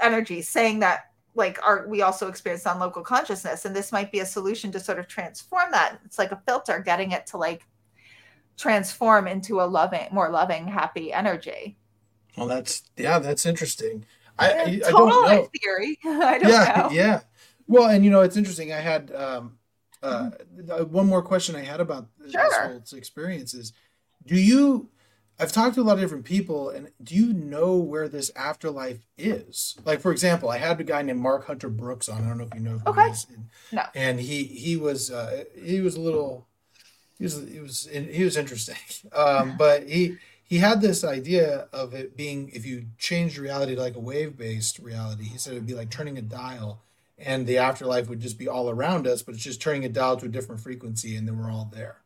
energy, 0.00 0.42
saying 0.42 0.80
that 0.80 1.12
like 1.34 1.62
our 1.64 1.86
we 1.86 2.02
also 2.02 2.28
experience 2.28 2.66
on 2.66 2.80
local 2.80 3.02
consciousness. 3.02 3.66
And 3.66 3.76
this 3.76 3.92
might 3.92 4.10
be 4.10 4.20
a 4.20 4.26
solution 4.26 4.72
to 4.72 4.80
sort 4.80 4.98
of 4.98 5.06
transform 5.06 5.70
that. 5.70 6.00
It's 6.04 6.18
like 6.18 6.32
a 6.32 6.42
filter, 6.46 6.80
getting 6.80 7.12
it 7.12 7.26
to 7.28 7.36
like 7.36 7.66
transform 8.56 9.28
into 9.28 9.60
a 9.60 9.62
loving, 9.62 10.08
more 10.10 10.30
loving, 10.30 10.66
happy 10.66 11.12
energy. 11.12 11.76
Well, 12.36 12.48
that's 12.48 12.82
yeah, 12.96 13.18
that's 13.18 13.44
interesting. 13.44 14.06
I, 14.38 14.52
I, 14.52 14.62
I 14.62 14.90
don't 14.90 15.08
know. 15.08 15.48
theory. 15.60 15.98
I 16.04 16.38
don't 16.38 16.50
yeah, 16.50 16.72
know. 16.76 16.90
Yeah. 16.90 17.20
Well, 17.66 17.88
and 17.88 18.04
you 18.04 18.10
know, 18.10 18.22
it's 18.22 18.36
interesting. 18.36 18.72
I 18.72 18.80
had 18.80 19.14
um 19.14 19.58
uh, 20.02 20.30
one 20.88 21.06
more 21.06 21.22
question 21.22 21.56
I 21.56 21.62
had 21.64 21.80
about 21.80 22.06
sure. 22.30 22.48
this 22.48 22.90
whole 22.90 22.98
experience 22.98 23.54
is: 23.54 23.72
Do 24.26 24.36
you? 24.36 24.90
I've 25.40 25.52
talked 25.52 25.76
to 25.76 25.80
a 25.80 25.82
lot 25.82 25.94
of 25.94 26.00
different 26.00 26.24
people, 26.24 26.70
and 26.70 26.90
do 27.02 27.14
you 27.14 27.32
know 27.32 27.76
where 27.76 28.08
this 28.08 28.30
afterlife 28.34 29.06
is? 29.16 29.76
Like, 29.84 30.00
for 30.00 30.10
example, 30.10 30.48
I 30.48 30.58
had 30.58 30.80
a 30.80 30.84
guy 30.84 31.02
named 31.02 31.20
Mark 31.20 31.46
Hunter 31.46 31.68
Brooks 31.68 32.08
on. 32.08 32.24
I 32.24 32.28
don't 32.28 32.38
know 32.38 32.44
if 32.44 32.54
you 32.54 32.60
know 32.60 32.78
who 32.78 32.90
okay. 32.90 33.06
he 33.06 33.10
is. 33.10 33.26
And, 33.32 33.48
no. 33.72 33.82
And 33.94 34.20
he 34.20 34.44
he 34.44 34.76
was 34.76 35.10
uh, 35.10 35.44
he 35.60 35.80
was 35.80 35.96
a 35.96 36.00
little 36.00 36.48
he 37.18 37.24
was 37.24 37.48
he 37.48 37.60
was 37.60 37.88
he 37.90 38.24
was 38.24 38.36
interesting, 38.36 38.76
um, 39.12 39.56
but 39.56 39.88
he 39.88 40.16
he 40.48 40.58
had 40.58 40.80
this 40.80 41.04
idea 41.04 41.68
of 41.74 41.92
it 41.92 42.16
being 42.16 42.48
if 42.54 42.64
you 42.64 42.86
change 42.96 43.38
reality 43.38 43.74
to 43.74 43.80
like 43.80 43.96
a 43.96 44.00
wave 44.00 44.36
based 44.36 44.78
reality. 44.78 45.24
He 45.24 45.36
said 45.36 45.52
it'd 45.52 45.66
be 45.66 45.74
like 45.74 45.90
turning 45.90 46.16
a 46.16 46.22
dial 46.22 46.80
and 47.18 47.46
the 47.46 47.58
afterlife 47.58 48.08
would 48.08 48.20
just 48.20 48.38
be 48.38 48.48
all 48.48 48.70
around 48.70 49.06
us 49.06 49.22
but 49.22 49.34
it's 49.34 49.44
just 49.44 49.60
turning 49.60 49.84
a 49.84 49.90
dial 49.90 50.16
to 50.16 50.24
a 50.24 50.30
different 50.30 50.62
frequency 50.62 51.16
and 51.16 51.28
then 51.28 51.38
we're 51.38 51.50
all 51.50 51.70
there. 51.72 51.98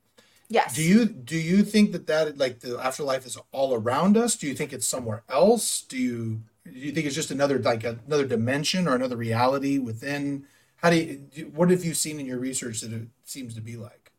Yes. 0.48 0.74
Do 0.74 0.82
you 0.82 1.06
do 1.06 1.36
you 1.36 1.62
think 1.62 1.92
that 1.92 2.08
that 2.08 2.36
like 2.36 2.60
the 2.60 2.78
afterlife 2.78 3.24
is 3.24 3.38
all 3.52 3.74
around 3.74 4.16
us? 4.16 4.34
Do 4.34 4.48
you 4.48 4.54
think 4.54 4.72
it's 4.72 4.88
somewhere 4.88 5.22
else? 5.28 5.80
Do 5.82 5.96
you 5.96 6.42
do 6.64 6.72
you 6.72 6.90
think 6.90 7.06
it's 7.06 7.14
just 7.14 7.30
another 7.30 7.60
like 7.60 7.84
another 7.84 8.26
dimension 8.26 8.88
or 8.88 8.96
another 8.96 9.16
reality 9.16 9.78
within? 9.78 10.46
How 10.78 10.90
do 10.90 10.96
you 10.96 11.52
what 11.54 11.70
have 11.70 11.84
you 11.84 11.94
seen 11.94 12.18
in 12.18 12.26
your 12.26 12.40
research 12.40 12.80
that 12.80 12.92
it 12.92 13.06
seems 13.24 13.54
to 13.54 13.60
be 13.60 13.76
like? 13.76 14.10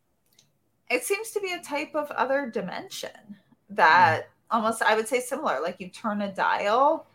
It 0.88 1.04
seems 1.04 1.30
to 1.32 1.40
be 1.40 1.52
a 1.52 1.62
type 1.62 1.94
of 1.94 2.10
other 2.10 2.50
dimension 2.50 3.36
that 3.70 4.22
mm. 4.22 4.26
almost 4.50 4.82
i 4.82 4.94
would 4.94 5.08
say 5.08 5.20
similar 5.20 5.60
like 5.60 5.76
you 5.78 5.88
turn 5.88 6.22
a 6.22 6.34
dial 6.34 7.06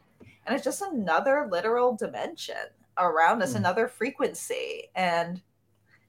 and 0.45 0.55
it's 0.55 0.65
just 0.65 0.81
another 0.81 1.47
literal 1.51 1.95
dimension 1.95 2.55
around 2.97 3.41
us, 3.41 3.53
mm. 3.53 3.57
another 3.57 3.87
frequency. 3.87 4.89
And 4.95 5.41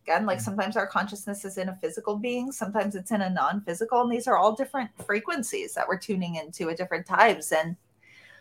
again, 0.04 0.26
like 0.26 0.38
mm. 0.38 0.42
sometimes 0.42 0.76
our 0.76 0.86
consciousness 0.86 1.44
is 1.44 1.58
in 1.58 1.68
a 1.68 1.76
physical 1.76 2.16
being, 2.16 2.52
sometimes 2.52 2.94
it's 2.94 3.10
in 3.10 3.22
a 3.22 3.30
non 3.30 3.60
physical. 3.60 4.00
And 4.02 4.12
these 4.12 4.26
are 4.26 4.36
all 4.36 4.54
different 4.54 4.90
frequencies 5.04 5.74
that 5.74 5.86
we're 5.86 5.98
tuning 5.98 6.36
into 6.36 6.70
at 6.70 6.76
different 6.76 7.06
times. 7.06 7.52
And 7.52 7.76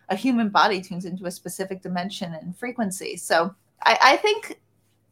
a 0.10 0.16
human 0.16 0.50
body 0.50 0.82
tunes 0.82 1.06
into 1.06 1.26
a 1.26 1.32
specific 1.32 1.82
dimension 1.82 2.34
and 2.34 2.58
frequency. 2.58 3.16
So 3.16 3.54
I, 3.84 4.00
I 4.02 4.18
think 4.18 4.60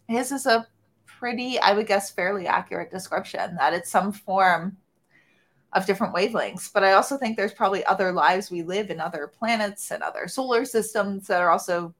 his 0.07 0.31
is 0.31 0.45
a 0.47 0.65
pretty, 1.05 1.59
I 1.59 1.73
would 1.73 1.85
guess, 1.85 2.11
fairly 2.11 2.47
accurate 2.47 2.89
description 2.89 3.55
that 3.57 3.73
it's 3.73 3.91
some 3.91 4.11
form 4.11 4.77
of 5.73 5.85
different 5.85 6.15
wavelengths. 6.15 6.71
But 6.71 6.83
I 6.83 6.93
also 6.93 7.17
think 7.17 7.35
there's 7.35 7.53
probably 7.53 7.85
other 7.85 8.11
lives 8.11 8.49
we 8.49 8.63
live 8.63 8.89
in 8.89 8.99
other 8.99 9.27
planets 9.27 9.91
and 9.91 10.01
other 10.01 10.27
solar 10.27 10.65
systems 10.65 11.27
that 11.27 11.41
are 11.41 11.49
also 11.49 11.93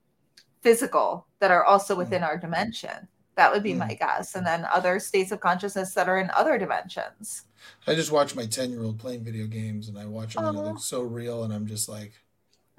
physical 0.61 1.27
that 1.39 1.52
are 1.52 1.64
also 1.64 1.94
hmm. 1.94 1.99
within 1.99 2.23
our 2.23 2.38
dimension. 2.38 3.07
That 3.35 3.53
would 3.53 3.61
be 3.61 3.73
mm. 3.73 3.77
my 3.77 3.94
guess. 3.94 4.34
And 4.34 4.44
then 4.44 4.65
other 4.73 4.99
states 4.99 5.31
of 5.31 5.39
consciousness 5.39 5.94
that 5.94 6.10
are 6.10 6.18
in 6.18 6.31
other 6.31 6.57
dimensions. 6.57 7.44
I 7.85 7.94
just 7.94 8.11
watch 8.11 8.35
my 8.35 8.48
10 8.48 8.72
year 8.72 8.81
old 8.81 8.98
playing 8.98 9.23
video 9.23 9.45
games 9.45 9.89
and 9.89 9.98
I 9.98 10.07
watch 10.07 10.34
them 10.34 10.45
and 10.45 10.57
it 10.57 10.61
looks 10.61 10.85
so 10.85 11.03
real. 11.03 11.44
And 11.44 11.53
I'm 11.53 11.68
just 11.68 11.88
like, 11.88 12.14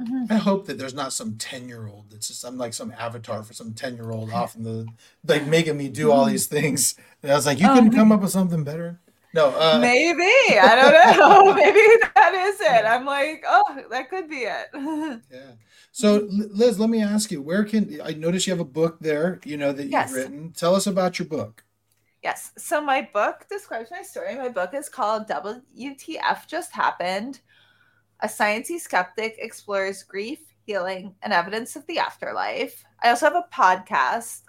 Mm-hmm. 0.00 0.32
I 0.32 0.36
hope 0.36 0.66
that 0.66 0.78
there's 0.78 0.94
not 0.94 1.12
some 1.12 1.36
10 1.38 1.68
year 1.68 1.88
old 1.88 2.10
that's 2.10 2.28
just, 2.28 2.44
I'm 2.44 2.56
like 2.56 2.72
some 2.72 2.92
avatar 2.96 3.42
for 3.42 3.52
some 3.52 3.72
10 3.72 3.96
year 3.96 4.12
old 4.12 4.30
off 4.30 4.54
in 4.54 4.62
the, 4.62 4.86
like 5.26 5.46
making 5.46 5.76
me 5.76 5.88
do 5.88 6.12
all 6.12 6.24
these 6.24 6.46
things. 6.46 6.94
And 7.22 7.32
I 7.32 7.34
was 7.34 7.46
like, 7.46 7.58
you 7.58 7.68
couldn't 7.68 7.94
come 7.94 8.12
up 8.12 8.20
with 8.20 8.30
something 8.30 8.62
better? 8.62 9.00
No. 9.38 9.58
Uh, 9.58 9.78
Maybe. 9.80 10.58
I 10.58 10.74
don't 10.74 11.18
know. 11.18 11.54
Maybe 11.54 11.80
that 12.14 12.34
is 12.34 12.60
it. 12.60 12.84
I'm 12.84 13.04
like, 13.04 13.44
oh, 13.46 13.82
that 13.90 14.10
could 14.10 14.28
be 14.28 14.46
it. 14.46 14.66
yeah. 15.32 15.52
So, 15.92 16.28
Liz, 16.30 16.78
let 16.78 16.90
me 16.90 17.02
ask 17.02 17.30
you, 17.30 17.40
where 17.42 17.64
can 17.64 18.00
I 18.04 18.12
notice 18.12 18.46
you 18.46 18.52
have 18.52 18.60
a 18.60 18.64
book 18.64 18.98
there, 19.00 19.40
you 19.44 19.56
know, 19.56 19.72
that 19.72 19.84
you've 19.84 19.92
yes. 19.92 20.12
written? 20.12 20.52
Tell 20.52 20.74
us 20.74 20.86
about 20.86 21.18
your 21.18 21.26
book. 21.26 21.64
Yes. 22.22 22.52
So, 22.58 22.80
my 22.80 23.08
book 23.12 23.46
describes 23.48 23.90
my 23.90 24.02
story. 24.02 24.34
My 24.36 24.48
book 24.48 24.74
is 24.74 24.88
called 24.88 25.28
WTF 25.28 26.46
Just 26.46 26.72
Happened 26.72 27.40
a 28.20 28.26
sciencey 28.26 28.80
skeptic 28.80 29.36
explores 29.38 30.02
grief, 30.02 30.40
healing, 30.66 31.14
and 31.22 31.32
evidence 31.32 31.76
of 31.76 31.86
the 31.86 31.98
afterlife. 31.98 32.84
I 33.02 33.10
also 33.10 33.26
have 33.26 33.36
a 33.36 33.46
podcast, 33.52 34.42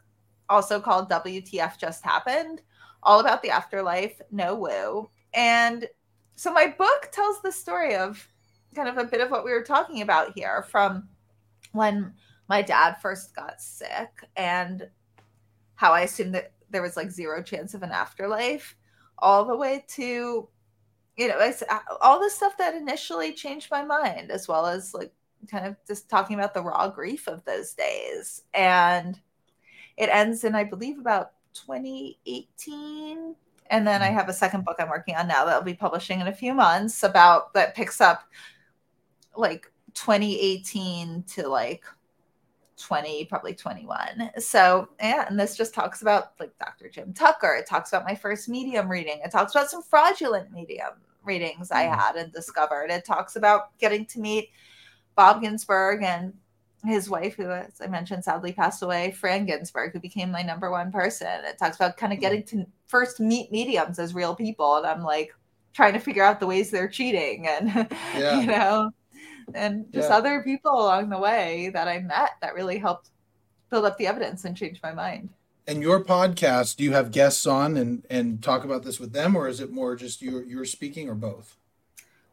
also 0.49 0.80
called 0.80 1.10
WTF 1.10 1.78
Just 1.78 2.03
Happened, 2.03 2.61
all 3.03 3.19
about 3.19 3.41
the 3.41 3.49
afterlife, 3.49 4.19
no 4.31 4.55
woo. 4.55 5.09
And 5.34 5.88
so 6.35 6.51
my 6.51 6.67
book 6.67 7.09
tells 7.11 7.41
the 7.41 7.51
story 7.51 7.95
of 7.95 8.27
kind 8.76 8.88
of 8.89 8.97
a 8.97 9.09
bit 9.09 9.21
of 9.21 9.31
what 9.31 9.45
we 9.45 9.51
were 9.51 9.63
talking 9.63 10.01
about 10.01 10.34
here 10.35 10.63
from 10.69 11.07
when 11.71 12.13
my 12.47 12.61
dad 12.61 12.95
first 13.01 13.35
got 13.35 13.61
sick 13.61 14.09
and 14.35 14.88
how 15.76 15.93
I 15.93 16.01
assumed 16.01 16.35
that 16.35 16.53
there 16.69 16.81
was 16.81 16.97
like 16.97 17.11
zero 17.11 17.41
chance 17.41 17.73
of 17.73 17.84
an 17.84 17.91
afterlife, 17.91 18.76
all 19.17 19.45
the 19.45 19.55
way 19.55 19.85
to 19.89 20.49
you 21.19 21.27
know, 21.27 21.38
it's 21.39 21.61
uh, 21.63 21.80
all 21.99 22.21
the 22.21 22.30
stuff 22.30 22.57
that 22.57 22.76
initially 22.76 23.34
changed 23.34 23.69
my 23.69 23.84
mind, 23.84 24.31
as 24.31 24.47
well 24.47 24.65
as 24.65 24.93
like 24.93 25.11
kind 25.51 25.65
of 25.65 25.76
just 25.85 26.09
talking 26.09 26.38
about 26.38 26.53
the 26.53 26.63
raw 26.63 26.88
grief 26.88 27.27
of 27.27 27.43
those 27.43 27.73
days. 27.73 28.43
And 28.53 29.19
it 29.97 30.09
ends 30.09 30.45
in, 30.45 30.55
I 30.55 30.63
believe, 30.63 30.97
about 30.97 31.31
2018. 31.65 33.36
And 33.72 33.88
then 33.88 34.02
I 34.02 34.07
mm-hmm. 34.07 34.15
have 34.18 34.30
a 34.30 34.34
second 34.34 34.65
book 34.65 34.77
I'm 34.80 34.90
working 34.90 35.15
on 35.15 35.27
now 35.27 35.45
that 35.45 35.53
I'll 35.53 35.61
be 35.61 35.73
publishing 35.73 36.22
in 36.22 36.27
a 36.27 36.34
few 36.34 36.53
months 36.53 37.03
about 37.03 37.53
that 37.53 37.76
picks 37.76 38.02
up 38.02 38.23
like 39.36 39.72
2018 39.94 41.23
to 41.23 41.48
like 41.48 41.84
20, 42.77 43.26
probably 43.26 43.53
21. 43.53 44.31
So, 44.40 44.90
yeah, 44.99 45.26
and 45.27 45.40
this 45.40 45.56
just 45.56 45.73
talks 45.73 46.02
about 46.02 46.34
like 46.40 46.57
Dr. 46.60 46.90
Jim 46.90 47.14
Tucker. 47.14 47.56
It 47.60 47.68
talks 47.68 47.91
about 47.91 48.06
my 48.06 48.15
first 48.15 48.49
medium 48.49 48.90
reading. 48.90 49.19
It 49.23 49.31
talks 49.31 49.53
about 49.53 49.69
some 49.69 49.84
fraudulent 49.84 50.52
medium 50.52 50.94
readings 51.23 51.72
I 51.72 51.86
mm. 51.86 51.95
had 51.95 52.15
and 52.15 52.31
discovered. 52.31 52.90
It 52.90 53.06
talks 53.06 53.36
about 53.36 53.77
getting 53.77 54.06
to 54.07 54.19
meet 54.19 54.49
Bob 55.15 55.41
Ginsberg 55.41 56.03
and 56.03 56.34
his 56.85 57.10
wife, 57.10 57.35
who, 57.35 57.49
as 57.49 57.81
I 57.81 57.88
mentioned, 57.88 58.23
sadly 58.23 58.53
passed 58.53 58.81
away, 58.81 59.15
Phran 59.19 59.45
Ginsberg, 59.45 59.93
who 59.93 59.99
became 59.99 60.31
my 60.31 60.41
number 60.41 60.72
one 60.72 60.91
person. 60.91 61.43
It 61.43 61.57
talks 61.57 61.76
about 61.76 61.97
kind 61.97 62.14
of 62.14 62.19
mm. 62.19 62.22
getting 62.22 62.43
to 62.43 62.65
first 62.88 63.19
meet 63.19 63.51
mediums 63.51 63.99
as 63.99 64.14
real 64.14 64.35
people. 64.35 64.77
And 64.77 64.85
I'm 64.85 65.03
like 65.03 65.35
trying 65.73 65.93
to 65.93 65.99
figure 65.99 66.23
out 66.23 66.39
the 66.39 66.47
ways 66.47 66.72
they're 66.72 66.88
cheating 66.88 67.47
and, 67.47 67.68
yeah. 68.15 68.39
you 68.39 68.47
know, 68.47 68.91
and 69.53 69.91
just 69.91 70.10
yeah. 70.10 70.18
other 70.18 70.41
people 70.43 70.72
along 70.72 71.10
the 71.10 71.19
way 71.19 71.69
that 71.73 71.88
I 71.88 71.99
met 71.99 72.31
that 72.41 72.56
really 72.56 72.77
helped 72.77 73.10
build 73.69 73.85
up 73.85 73.97
the 73.97 74.07
evidence 74.07 74.45
and 74.45 74.56
change 74.56 74.80
my 74.81 74.93
mind 74.93 75.30
and 75.69 75.84
your 75.84 76.03
podcast, 76.03 76.77
do 76.77 76.84
you 76.84 76.93
have 76.93 77.11
guests 77.11 77.45
on 77.45 77.77
and 77.77 78.03
and 78.10 78.41
talk 78.41 78.64
about 78.64 78.84
this 78.84 78.99
with 78.99 79.14
them, 79.14 79.35
or 79.35 79.47
is 79.47 79.60
it 79.60 79.72
more 79.72 79.95
just 79.95 80.19
you 80.19 80.43
you're 80.47 80.65
speaking, 80.65 81.07
or 81.07 81.14
both? 81.14 81.59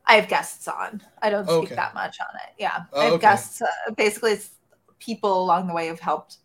I 0.06 0.14
have 0.16 0.28
guests 0.28 0.68
on. 0.68 1.02
I 1.20 1.30
don't 1.30 1.44
speak 1.44 1.64
okay. 1.64 1.74
that 1.74 1.94
much 1.94 2.18
on 2.20 2.34
it. 2.36 2.54
Yeah, 2.58 2.84
oh, 2.92 3.00
I 3.00 3.04
have 3.04 3.12
okay. 3.14 3.22
guests. 3.22 3.62
Uh, 3.62 3.90
basically, 3.96 4.32
it's 4.32 4.50
people 4.98 5.42
along 5.42 5.66
the 5.66 5.74
way 5.74 5.88
who've 5.88 6.00
helped 6.00 6.38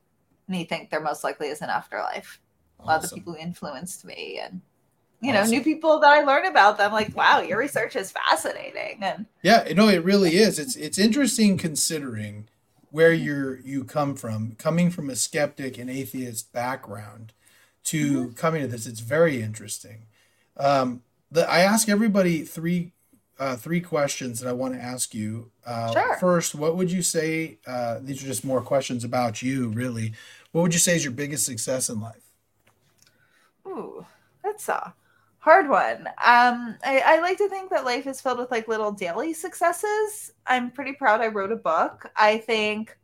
me 0.47 0.65
think 0.65 0.89
there 0.89 1.01
most 1.01 1.23
likely 1.23 1.47
is 1.47 1.61
an 1.61 1.69
afterlife. 1.69 2.39
Awesome. 2.79 2.83
A 2.83 2.91
lot 2.91 3.03
of 3.03 3.09
the 3.09 3.15
people 3.15 3.33
who 3.33 3.39
influenced 3.39 4.03
me, 4.03 4.39
and 4.43 4.61
you 5.21 5.31
awesome. 5.31 5.51
know, 5.51 5.57
new 5.57 5.63
people 5.63 5.99
that 5.99 6.11
I 6.11 6.23
learn 6.23 6.45
about 6.45 6.77
them. 6.77 6.91
Like, 6.91 7.15
wow, 7.15 7.41
your 7.41 7.59
research 7.59 7.95
is 7.95 8.11
fascinating. 8.11 8.99
And 9.01 9.25
yeah, 9.43 9.67
no, 9.75 9.87
it 9.87 10.03
really 10.03 10.37
is. 10.37 10.57
It's 10.57 10.75
it's 10.75 10.97
interesting 10.97 11.57
considering 11.57 12.47
where 12.89 13.13
you're 13.13 13.59
you 13.61 13.83
come 13.83 14.15
from, 14.15 14.55
coming 14.57 14.89
from 14.89 15.09
a 15.09 15.15
skeptic 15.15 15.77
and 15.77 15.89
atheist 15.89 16.51
background 16.51 17.33
to 17.83 18.25
mm-hmm. 18.25 18.33
coming 18.33 18.61
to 18.61 18.67
this, 18.67 18.85
it's 18.85 18.99
very 18.99 19.41
interesting. 19.41 20.03
Um, 20.57 21.03
the, 21.31 21.49
I 21.49 21.59
ask 21.59 21.89
everybody 21.89 22.43
three 22.43 22.91
uh, 23.41 23.55
three 23.55 23.81
questions 23.81 24.39
that 24.39 24.47
I 24.47 24.53
want 24.53 24.75
to 24.75 24.79
ask 24.79 25.15
you. 25.15 25.49
Uh, 25.65 25.91
sure. 25.91 26.17
First, 26.17 26.53
what 26.53 26.77
would 26.77 26.91
you 26.91 27.01
say? 27.01 27.57
Uh, 27.65 27.97
these 27.99 28.23
are 28.23 28.27
just 28.27 28.45
more 28.45 28.61
questions 28.61 29.03
about 29.03 29.41
you, 29.41 29.69
really. 29.69 30.13
What 30.51 30.61
would 30.61 30.73
you 30.73 30.79
say 30.79 30.95
is 30.95 31.03
your 31.03 31.11
biggest 31.11 31.47
success 31.47 31.89
in 31.89 31.99
life? 31.99 32.21
Ooh, 33.65 34.05
that's 34.43 34.69
a 34.69 34.93
hard 35.39 35.67
one. 35.67 36.07
Um, 36.23 36.77
I, 36.85 37.01
I, 37.03 37.19
like 37.19 37.39
to 37.39 37.49
think 37.49 37.71
that 37.71 37.83
life 37.83 38.05
is 38.05 38.21
filled 38.21 38.37
with 38.37 38.51
like 38.51 38.67
little 38.67 38.91
daily 38.91 39.33
successes. 39.33 40.33
I'm 40.45 40.69
pretty 40.69 40.93
proud 40.93 41.19
I 41.19 41.27
wrote 41.27 41.51
a 41.51 41.55
book. 41.55 42.11
I 42.15 42.37
think 42.37 42.95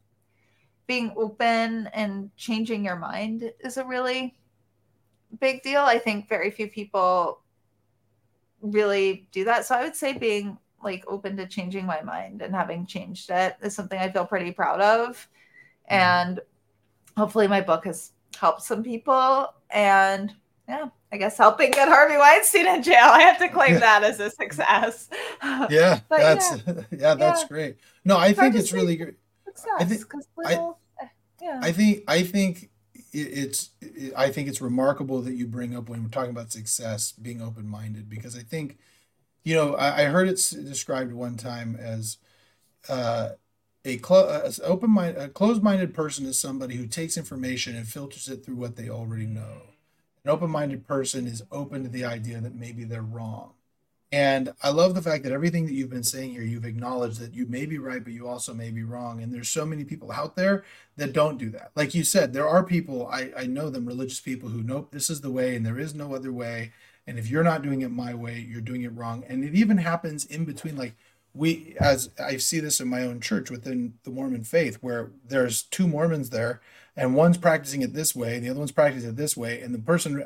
being 0.86 1.14
open 1.18 1.88
and 1.94 2.30
changing 2.38 2.86
your 2.86 2.96
mind 2.96 3.52
is 3.62 3.78
a 3.78 3.86
really 3.86 4.38
big 5.40 5.64
deal. 5.64 5.82
I 5.82 5.98
think 5.98 6.30
very 6.30 6.52
few 6.52 6.68
people 6.68 7.42
really 8.72 9.28
do 9.32 9.44
that. 9.46 9.66
So 9.66 9.76
I 9.76 9.84
would 9.84 9.96
say 9.96 10.18
being 10.18 10.58
like 10.84 11.04
open 11.08 11.36
to 11.38 11.48
changing 11.48 11.86
my 11.86 12.02
mind 12.02 12.42
and 12.42 12.54
having 12.54 12.86
changed 12.86 13.30
it 13.30 13.56
is 13.62 13.76
something 13.76 14.00
I 14.00 14.12
feel 14.12 14.26
pretty 14.26 14.52
proud 14.52 14.82
of. 14.82 15.28
And 15.88 16.40
hopefully 17.16 17.48
my 17.48 17.62
book 17.62 17.86
has 17.86 18.12
helped 18.40 18.62
some 18.62 18.84
people. 18.84 19.54
And 19.70 20.34
yeah, 20.68 20.90
I 21.12 21.18
guess 21.18 21.38
helping 21.38 21.72
get 21.72 21.88
Harvey 21.88 22.18
Weinstein 22.18 22.68
in 22.68 22.84
jail. 22.84 23.06
I 23.06 23.22
have 23.22 23.40
to 23.40 23.48
claim 23.48 23.74
yeah. 23.74 23.80
that 23.80 24.04
as 24.04 24.20
a 24.20 24.30
success. 24.30 25.10
Yeah, 25.70 26.00
that's 26.10 26.52
yeah. 26.52 26.74
yeah, 26.92 27.14
that's 27.14 27.42
yeah. 27.44 27.48
great. 27.48 27.78
No, 28.04 28.18
I 28.18 28.34
think 28.34 28.56
it's 28.56 28.74
really 28.74 28.98
great. 28.98 29.16
I 29.80 29.86
think 29.86 30.02
I, 30.46 30.54
eh, 30.54 31.08
yeah. 31.42 31.60
I 31.62 31.72
think 31.72 32.04
I 32.08 32.24
think 32.24 32.70
it's 33.22 33.72
I 34.16 34.30
think 34.30 34.48
it's 34.48 34.62
remarkable 34.62 35.22
that 35.22 35.34
you 35.34 35.48
bring 35.48 35.76
up 35.76 35.90
when 35.90 36.04
we're 36.04 36.10
talking 36.10 36.32
about 36.32 36.52
success 36.52 37.12
being 37.12 37.42
open 37.42 37.68
minded 37.68 38.10
because 38.10 38.36
I 38.36 38.42
think 38.42 38.78
you 39.44 39.56
know 39.56 39.76
I, 39.76 40.04
I 40.04 40.06
heard 40.06 40.28
it 40.28 40.36
described 40.66 41.14
one 41.14 41.38
time 41.38 41.76
as 41.76 42.18
uh, 42.90 43.30
a, 43.86 43.98
clo- 43.98 44.50
open 44.64 44.90
mind 44.90 45.18
a 45.18 45.30
closed 45.30 45.64
minded 45.64 45.94
person 45.94 46.26
is 46.26 46.40
somebody 46.40 46.76
who 46.76 46.88
takes 46.88 47.18
information 47.18 47.76
and 47.76 47.88
filters 47.88 48.30
it 48.30 48.46
through 48.46 48.56
what 48.56 48.76
they 48.76 48.90
already 48.90 49.26
know 49.26 49.62
an 50.28 50.34
open 50.34 50.50
minded 50.50 50.86
person 50.86 51.26
is 51.26 51.42
open 51.54 51.84
to 51.84 51.90
the 51.90 52.04
idea 52.04 52.42
that 52.42 52.54
maybe 52.54 52.84
they're 52.84 53.02
wrong. 53.02 53.54
And 54.12 54.54
I 54.64 54.70
love 54.70 54.96
the 54.96 55.02
fact 55.02 55.24
that 55.24 55.34
everything 55.34 55.66
that 55.66 55.74
you've 55.74 55.90
been 55.90 56.04
saying 56.04 56.32
here, 56.32 56.42
you've 56.42 56.66
acknowledged 56.66 57.20
that 57.20 57.34
you 57.34 57.46
may 57.46 57.66
be 57.66 57.78
right, 57.78 58.02
but 58.02 58.14
you 58.14 58.28
also 58.28 58.54
may 58.54 58.72
be 58.72 58.84
wrong. 58.84 59.22
And 59.22 59.34
there's 59.34 59.50
so 59.50 59.66
many 59.66 59.84
people 59.84 60.12
out 60.12 60.36
there 60.38 60.64
that 60.96 61.12
don't 61.12 61.38
do 61.38 61.50
that. 61.50 61.72
Like 61.76 61.94
you 61.94 62.06
said, 62.06 62.32
there 62.32 62.48
are 62.48 62.64
people, 62.64 63.08
I, 63.08 63.32
I 63.38 63.46
know 63.48 63.70
them, 63.70 63.86
religious 63.86 64.22
people 64.22 64.50
who, 64.50 64.64
nope, 64.64 64.92
this 64.92 65.10
is 65.10 65.22
the 65.22 65.32
way 65.32 65.56
and 65.56 65.66
there 65.66 65.80
is 65.80 65.94
no 65.94 66.16
other 66.16 66.32
way. 66.32 66.72
And 67.06 67.20
if 67.20 67.30
you're 67.30 67.44
not 67.44 67.64
doing 67.64 67.82
it 67.82 67.92
my 67.92 68.14
way, 68.14 68.40
you're 68.40 68.62
doing 68.62 68.84
it 68.84 68.96
wrong. 68.96 69.26
And 69.28 69.44
it 69.44 69.56
even 69.56 69.78
happens 69.78 70.26
in 70.26 70.46
between, 70.46 70.78
like, 70.78 70.96
we 71.34 71.76
as 71.80 72.10
i 72.20 72.36
see 72.38 72.60
this 72.60 72.80
in 72.80 72.88
my 72.88 73.04
own 73.04 73.20
church 73.20 73.52
within 73.52 73.94
the 74.06 74.10
mormon 74.10 74.44
faith 74.44 74.78
where 74.82 75.12
there's 75.28 75.62
two 75.62 75.88
mormons 75.88 76.32
there 76.32 76.62
and 76.98 77.14
one's 77.14 77.38
practicing 77.38 77.84
it 77.84 77.94
this 77.94 78.16
way, 78.16 78.36
and 78.36 78.44
the 78.44 78.50
other 78.50 78.60
one's 78.60 78.72
practicing 78.72 79.12
it 79.12 79.16
this 79.16 79.38
way, 79.38 79.62
and 79.62 79.74
the 79.74 79.80
person 79.80 80.24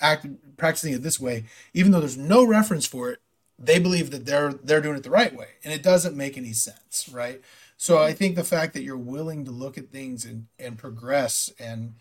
act, 0.00 0.26
practicing 0.56 0.92
it 0.94 1.02
this 1.02 1.20
way, 1.20 1.44
even 1.72 1.92
though 1.92 2.00
there's 2.00 2.16
no 2.16 2.44
reference 2.44 2.86
for 2.86 3.10
it, 3.10 3.20
they 3.58 3.78
believe 3.78 4.10
that 4.10 4.26
they're 4.26 4.52
they're 4.52 4.80
doing 4.80 4.96
it 4.96 5.02
the 5.02 5.10
right 5.10 5.34
way, 5.34 5.48
and 5.62 5.72
it 5.72 5.82
doesn't 5.82 6.16
make 6.16 6.36
any 6.36 6.52
sense, 6.52 7.08
right? 7.12 7.40
So 7.76 8.02
I 8.02 8.12
think 8.12 8.36
the 8.36 8.44
fact 8.44 8.74
that 8.74 8.82
you're 8.82 8.96
willing 8.96 9.44
to 9.44 9.50
look 9.50 9.78
at 9.78 9.90
things 9.90 10.24
and 10.24 10.46
and 10.58 10.78
progress 10.78 11.50
and 11.58 11.94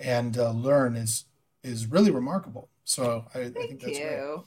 and 0.00 0.36
uh, 0.38 0.52
learn 0.52 0.96
is 0.96 1.24
is 1.62 1.86
really 1.86 2.10
remarkable. 2.10 2.68
So 2.84 3.26
I, 3.34 3.40
I 3.40 3.50
think 3.50 3.80
that's 3.80 3.98
you. 3.98 4.06
great. 4.06 4.38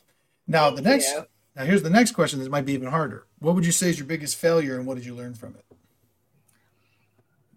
Now 0.48 0.66
Thank 0.66 0.76
the 0.76 0.82
next 0.84 1.12
you. 1.12 1.26
now 1.56 1.66
here's 1.66 1.84
the 1.84 1.90
next 1.90 2.12
question. 2.12 2.40
that 2.40 2.50
might 2.50 2.66
be 2.66 2.74
even 2.74 2.90
harder. 2.90 3.28
What 3.40 3.56
would 3.56 3.66
you 3.66 3.72
say 3.72 3.90
is 3.90 4.00
your 4.00 4.08
biggest 4.08 4.38
failure, 4.38 4.78
and 4.78 4.86
what 4.86 4.96
did 4.96 5.06
you 5.06 5.16
learn 5.16 5.34
from 5.34 5.56
it? 5.56 5.66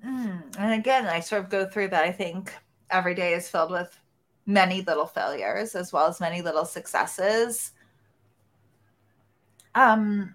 Mm. 0.04 0.56
And 0.58 0.72
again, 0.72 1.06
I 1.06 1.20
sort 1.20 1.42
of 1.42 1.50
go 1.50 1.66
through 1.66 1.88
that. 1.88 2.04
I 2.04 2.12
think 2.12 2.52
every 2.90 3.14
day 3.14 3.34
is 3.34 3.48
filled 3.48 3.70
with 3.70 3.98
many 4.46 4.82
little 4.82 5.06
failures 5.06 5.74
as 5.74 5.92
well 5.92 6.06
as 6.06 6.20
many 6.20 6.42
little 6.42 6.64
successes. 6.64 7.72
Um, 9.74 10.34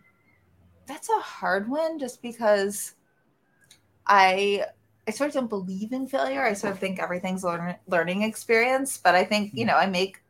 that's 0.85 1.09
a 1.09 1.19
hard 1.19 1.69
one 1.69 1.97
just 1.97 2.21
because 2.21 2.95
I 4.05 4.65
I 5.07 5.11
sort 5.11 5.29
of 5.29 5.33
don't 5.33 5.49
believe 5.49 5.93
in 5.93 6.07
failure. 6.07 6.43
I 6.43 6.53
sort 6.53 6.73
of 6.73 6.79
think 6.79 6.99
everything's 6.99 7.43
a 7.43 7.79
learning 7.87 8.21
experience, 8.21 8.97
but 8.97 9.15
I 9.15 9.23
think, 9.23 9.51
you 9.53 9.65
know, 9.65 9.75
I 9.75 9.87
make 9.87 10.21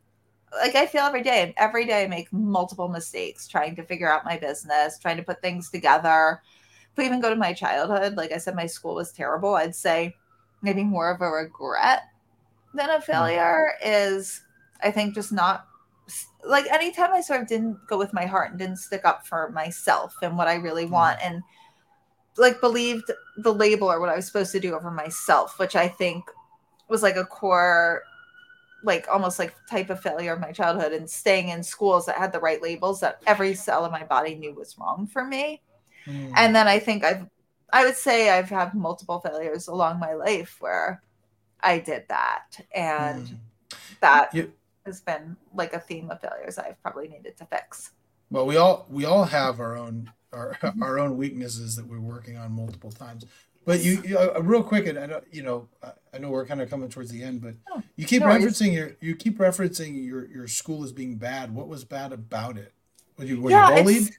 like 0.52 0.74
I 0.76 0.86
feel 0.86 1.02
every 1.02 1.22
day, 1.22 1.54
every 1.56 1.86
day 1.86 2.04
I 2.04 2.06
make 2.08 2.32
multiple 2.32 2.88
mistakes 2.88 3.48
trying 3.48 3.76
to 3.76 3.82
figure 3.82 4.10
out 4.10 4.24
my 4.24 4.38
business, 4.38 4.98
trying 4.98 5.16
to 5.16 5.22
put 5.22 5.42
things 5.42 5.70
together 5.70 6.42
if 6.92 6.98
we 6.98 7.06
even 7.06 7.20
go 7.20 7.30
to 7.30 7.36
my 7.36 7.54
childhood, 7.54 8.16
like 8.16 8.32
I 8.32 8.38
said, 8.38 8.54
my 8.54 8.66
school 8.66 8.94
was 8.94 9.12
terrible. 9.12 9.54
I'd 9.54 9.74
say 9.74 10.14
maybe 10.60 10.84
more 10.84 11.10
of 11.10 11.22
a 11.22 11.28
regret 11.30 12.02
than 12.74 12.90
a 12.90 13.00
failure 13.00 13.72
is, 13.84 14.40
I 14.82 14.90
think, 14.90 15.14
just 15.14 15.32
not 15.32 15.66
like 16.44 16.66
anytime 16.70 17.12
I 17.12 17.20
sort 17.20 17.40
of 17.42 17.48
didn't 17.48 17.78
go 17.86 17.96
with 17.96 18.12
my 18.12 18.26
heart 18.26 18.50
and 18.50 18.58
didn't 18.58 18.76
stick 18.76 19.04
up 19.04 19.26
for 19.26 19.50
myself 19.50 20.16
and 20.22 20.36
what 20.36 20.48
I 20.48 20.54
really 20.54 20.86
hmm. 20.86 20.92
want 20.92 21.18
and 21.22 21.42
like 22.36 22.60
believed 22.60 23.10
the 23.36 23.52
label 23.52 23.90
or 23.90 24.00
what 24.00 24.08
I 24.08 24.16
was 24.16 24.26
supposed 24.26 24.52
to 24.52 24.60
do 24.60 24.74
over 24.74 24.90
myself, 24.90 25.58
which 25.58 25.76
I 25.76 25.88
think 25.88 26.24
was 26.88 27.02
like 27.02 27.16
a 27.16 27.24
core 27.24 28.02
like 28.84 29.06
almost 29.08 29.38
like 29.38 29.54
type 29.70 29.90
of 29.90 30.00
failure 30.00 30.32
of 30.32 30.40
my 30.40 30.50
childhood 30.50 30.92
and 30.92 31.08
staying 31.08 31.50
in 31.50 31.62
schools 31.62 32.04
that 32.06 32.16
had 32.16 32.32
the 32.32 32.40
right 32.40 32.60
labels 32.60 32.98
that 32.98 33.22
every 33.28 33.54
cell 33.54 33.84
of 33.84 33.92
my 33.92 34.02
body 34.02 34.34
knew 34.34 34.52
was 34.52 34.76
wrong 34.76 35.06
for 35.06 35.24
me. 35.24 35.62
Mm. 36.04 36.32
And 36.34 36.56
then 36.56 36.66
I 36.66 36.80
think 36.80 37.04
I've 37.04 37.26
I 37.72 37.84
would 37.84 37.96
say 37.96 38.30
I've 38.30 38.50
had 38.50 38.74
multiple 38.74 39.20
failures 39.20 39.68
along 39.68 39.98
my 39.98 40.14
life 40.14 40.56
where 40.60 41.02
I 41.62 41.78
did 41.78 42.04
that. 42.08 42.60
And 42.74 43.26
mm. 43.26 43.36
that 44.00 44.34
you, 44.34 44.52
has 44.86 45.00
been 45.00 45.36
like 45.54 45.72
a 45.72 45.80
theme 45.80 46.10
of 46.10 46.20
failures 46.20 46.58
I've 46.58 46.80
probably 46.82 47.08
needed 47.08 47.36
to 47.38 47.46
fix. 47.46 47.92
Well, 48.30 48.46
we 48.46 48.56
all 48.56 48.86
we 48.90 49.04
all 49.04 49.24
have 49.24 49.60
our 49.60 49.76
own 49.76 50.10
our 50.32 50.58
our 50.82 50.98
own 50.98 51.16
weaknesses 51.16 51.76
that 51.76 51.86
we're 51.86 52.00
working 52.00 52.36
on 52.36 52.52
multiple 52.52 52.90
times. 52.90 53.24
But 53.64 53.84
you, 53.84 54.02
you 54.04 54.18
uh, 54.18 54.40
real 54.42 54.62
quick, 54.62 54.86
and 54.86 54.98
I 54.98 55.06
know 55.06 55.20
you 55.30 55.42
know 55.42 55.68
I 56.12 56.18
know 56.18 56.30
we're 56.30 56.46
kind 56.46 56.60
of 56.60 56.68
coming 56.68 56.88
towards 56.88 57.10
the 57.10 57.22
end, 57.22 57.42
but 57.42 57.54
oh, 57.70 57.82
you 57.96 58.06
keep 58.06 58.22
no, 58.22 58.26
referencing 58.26 58.72
your 58.72 58.96
you 59.00 59.14
keep 59.14 59.38
referencing 59.38 60.04
your 60.04 60.26
your 60.26 60.48
school 60.48 60.82
as 60.82 60.92
being 60.92 61.16
bad. 61.16 61.54
What 61.54 61.68
was 61.68 61.84
bad 61.84 62.12
about 62.12 62.58
it? 62.58 62.72
Were 63.18 63.24
you 63.24 63.40
were 63.40 63.50
yeah, 63.50 63.76
you 63.76 63.82
bullied? 63.82 64.10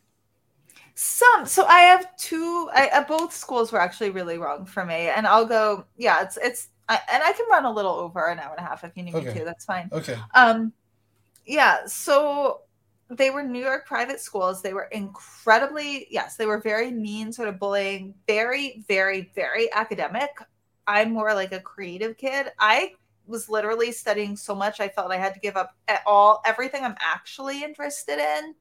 Some. 0.96 1.46
So 1.46 1.66
I 1.66 1.82
have 1.82 2.16
two. 2.18 2.70
I, 2.74 2.88
uh, 2.90 3.04
both 3.04 3.34
schools 3.34 3.72
were 3.72 3.82
actually 3.82 4.12
really 4.12 4.38
wrong 4.38 4.66
for 4.66 4.86
me, 4.86 5.10
and 5.10 5.28
I'll 5.28 5.46
go. 5.46 5.86
Yeah, 5.98 6.22
it's 6.22 6.38
it's. 6.38 6.70
I, 6.90 7.00
and 7.12 7.24
I 7.24 7.32
can 7.34 7.46
run 7.50 7.66
a 7.66 7.72
little 7.72 7.94
over 7.94 8.28
an 8.28 8.40
hour 8.40 8.52
and 8.58 8.66
a 8.66 8.68
half 8.68 8.84
if 8.84 8.92
you 8.96 9.04
need 9.04 9.16
okay. 9.16 9.28
me 9.28 9.40
to. 9.40 9.46
That's 9.46 9.66
fine. 9.66 9.90
Okay. 9.92 10.18
Um, 10.36 10.74
yeah. 11.46 11.86
So 11.86 12.62
they 13.10 13.30
were 13.30 13.44
New 13.44 13.62
York 13.62 13.86
private 13.86 14.20
schools. 14.20 14.62
They 14.62 14.74
were 14.74 14.90
incredibly, 14.92 16.08
yes, 16.10 16.36
they 16.36 16.46
were 16.46 16.60
very 16.60 16.92
mean, 16.92 17.32
sort 17.32 17.48
of 17.48 17.60
bullying, 17.60 18.14
very, 18.28 18.84
very, 18.88 19.32
very 19.36 19.72
academic. 19.74 20.30
I'm 20.88 21.12
more 21.12 21.34
like 21.34 21.52
a 21.52 21.60
creative 21.60 22.18
kid. 22.18 22.52
I 22.60 22.94
was 23.26 23.48
literally 23.48 23.92
studying 23.92 24.36
so 24.36 24.54
much, 24.54 24.80
I 24.80 24.90
felt 24.90 25.12
I 25.12 25.18
had 25.18 25.34
to 25.34 25.40
give 25.40 25.56
up 25.56 25.76
at 25.88 26.02
all 26.06 26.42
everything 26.46 26.84
I'm 26.84 26.98
actually 27.00 27.64
interested 27.64 28.20
in. 28.20 28.56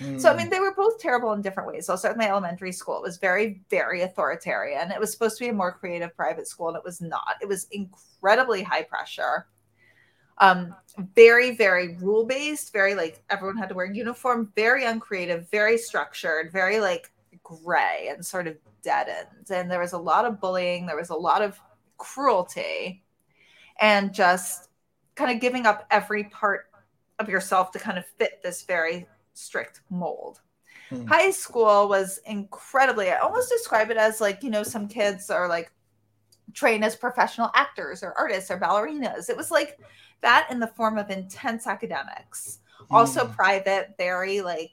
Mm. 0.00 0.20
So, 0.20 0.30
I 0.30 0.36
mean, 0.36 0.46
hmm. 0.46 0.50
they 0.50 0.60
were 0.60 0.74
both 0.74 0.98
terrible 0.98 1.32
in 1.32 1.42
different 1.42 1.68
ways. 1.68 1.88
Also, 1.88 2.08
at 2.08 2.16
my 2.16 2.28
elementary 2.28 2.72
school, 2.72 2.96
it 2.96 3.02
was 3.02 3.16
very, 3.18 3.62
very 3.70 4.02
authoritarian. 4.02 4.90
It 4.90 4.98
was 4.98 5.12
supposed 5.12 5.38
to 5.38 5.44
be 5.44 5.48
a 5.50 5.52
more 5.52 5.72
creative 5.72 6.16
private 6.16 6.48
school, 6.48 6.68
and 6.68 6.76
it 6.76 6.84
was 6.84 7.00
not. 7.00 7.36
It 7.40 7.48
was 7.48 7.68
incredibly 7.70 8.62
high 8.62 8.82
pressure 8.82 9.46
um 10.38 10.74
very 11.14 11.54
very 11.54 11.96
rule 11.98 12.24
based 12.24 12.72
very 12.72 12.94
like 12.94 13.22
everyone 13.30 13.56
had 13.56 13.68
to 13.68 13.74
wear 13.74 13.86
uniform 13.86 14.52
very 14.56 14.84
uncreative 14.84 15.48
very 15.50 15.78
structured 15.78 16.50
very 16.52 16.80
like 16.80 17.10
gray 17.42 18.08
and 18.10 18.24
sort 18.24 18.46
of 18.46 18.56
deadened 18.82 19.50
and 19.50 19.70
there 19.70 19.80
was 19.80 19.92
a 19.92 19.98
lot 19.98 20.24
of 20.24 20.40
bullying 20.40 20.86
there 20.86 20.96
was 20.96 21.10
a 21.10 21.14
lot 21.14 21.40
of 21.40 21.60
cruelty 21.98 23.02
and 23.80 24.12
just 24.12 24.68
kind 25.14 25.30
of 25.30 25.40
giving 25.40 25.66
up 25.66 25.86
every 25.90 26.24
part 26.24 26.66
of 27.20 27.28
yourself 27.28 27.70
to 27.70 27.78
kind 27.78 27.96
of 27.96 28.04
fit 28.18 28.42
this 28.42 28.62
very 28.62 29.06
strict 29.34 29.80
mold 29.90 30.40
hmm. 30.88 31.04
high 31.06 31.30
school 31.30 31.88
was 31.88 32.18
incredibly 32.26 33.10
i 33.10 33.18
almost 33.18 33.50
describe 33.50 33.90
it 33.90 33.96
as 33.96 34.20
like 34.20 34.42
you 34.42 34.50
know 34.50 34.62
some 34.62 34.88
kids 34.88 35.30
are 35.30 35.48
like 35.48 35.70
trained 36.52 36.84
as 36.84 36.94
professional 36.94 37.50
actors 37.54 38.02
or 38.02 38.14
artists 38.16 38.50
or 38.50 38.58
ballerinas 38.58 39.28
it 39.28 39.36
was 39.36 39.50
like 39.50 39.78
that 40.20 40.46
in 40.50 40.60
the 40.60 40.66
form 40.68 40.98
of 40.98 41.10
intense 41.10 41.66
academics 41.66 42.60
also 42.90 43.26
mm. 43.26 43.34
private 43.34 43.94
very 43.98 44.40
like 44.40 44.72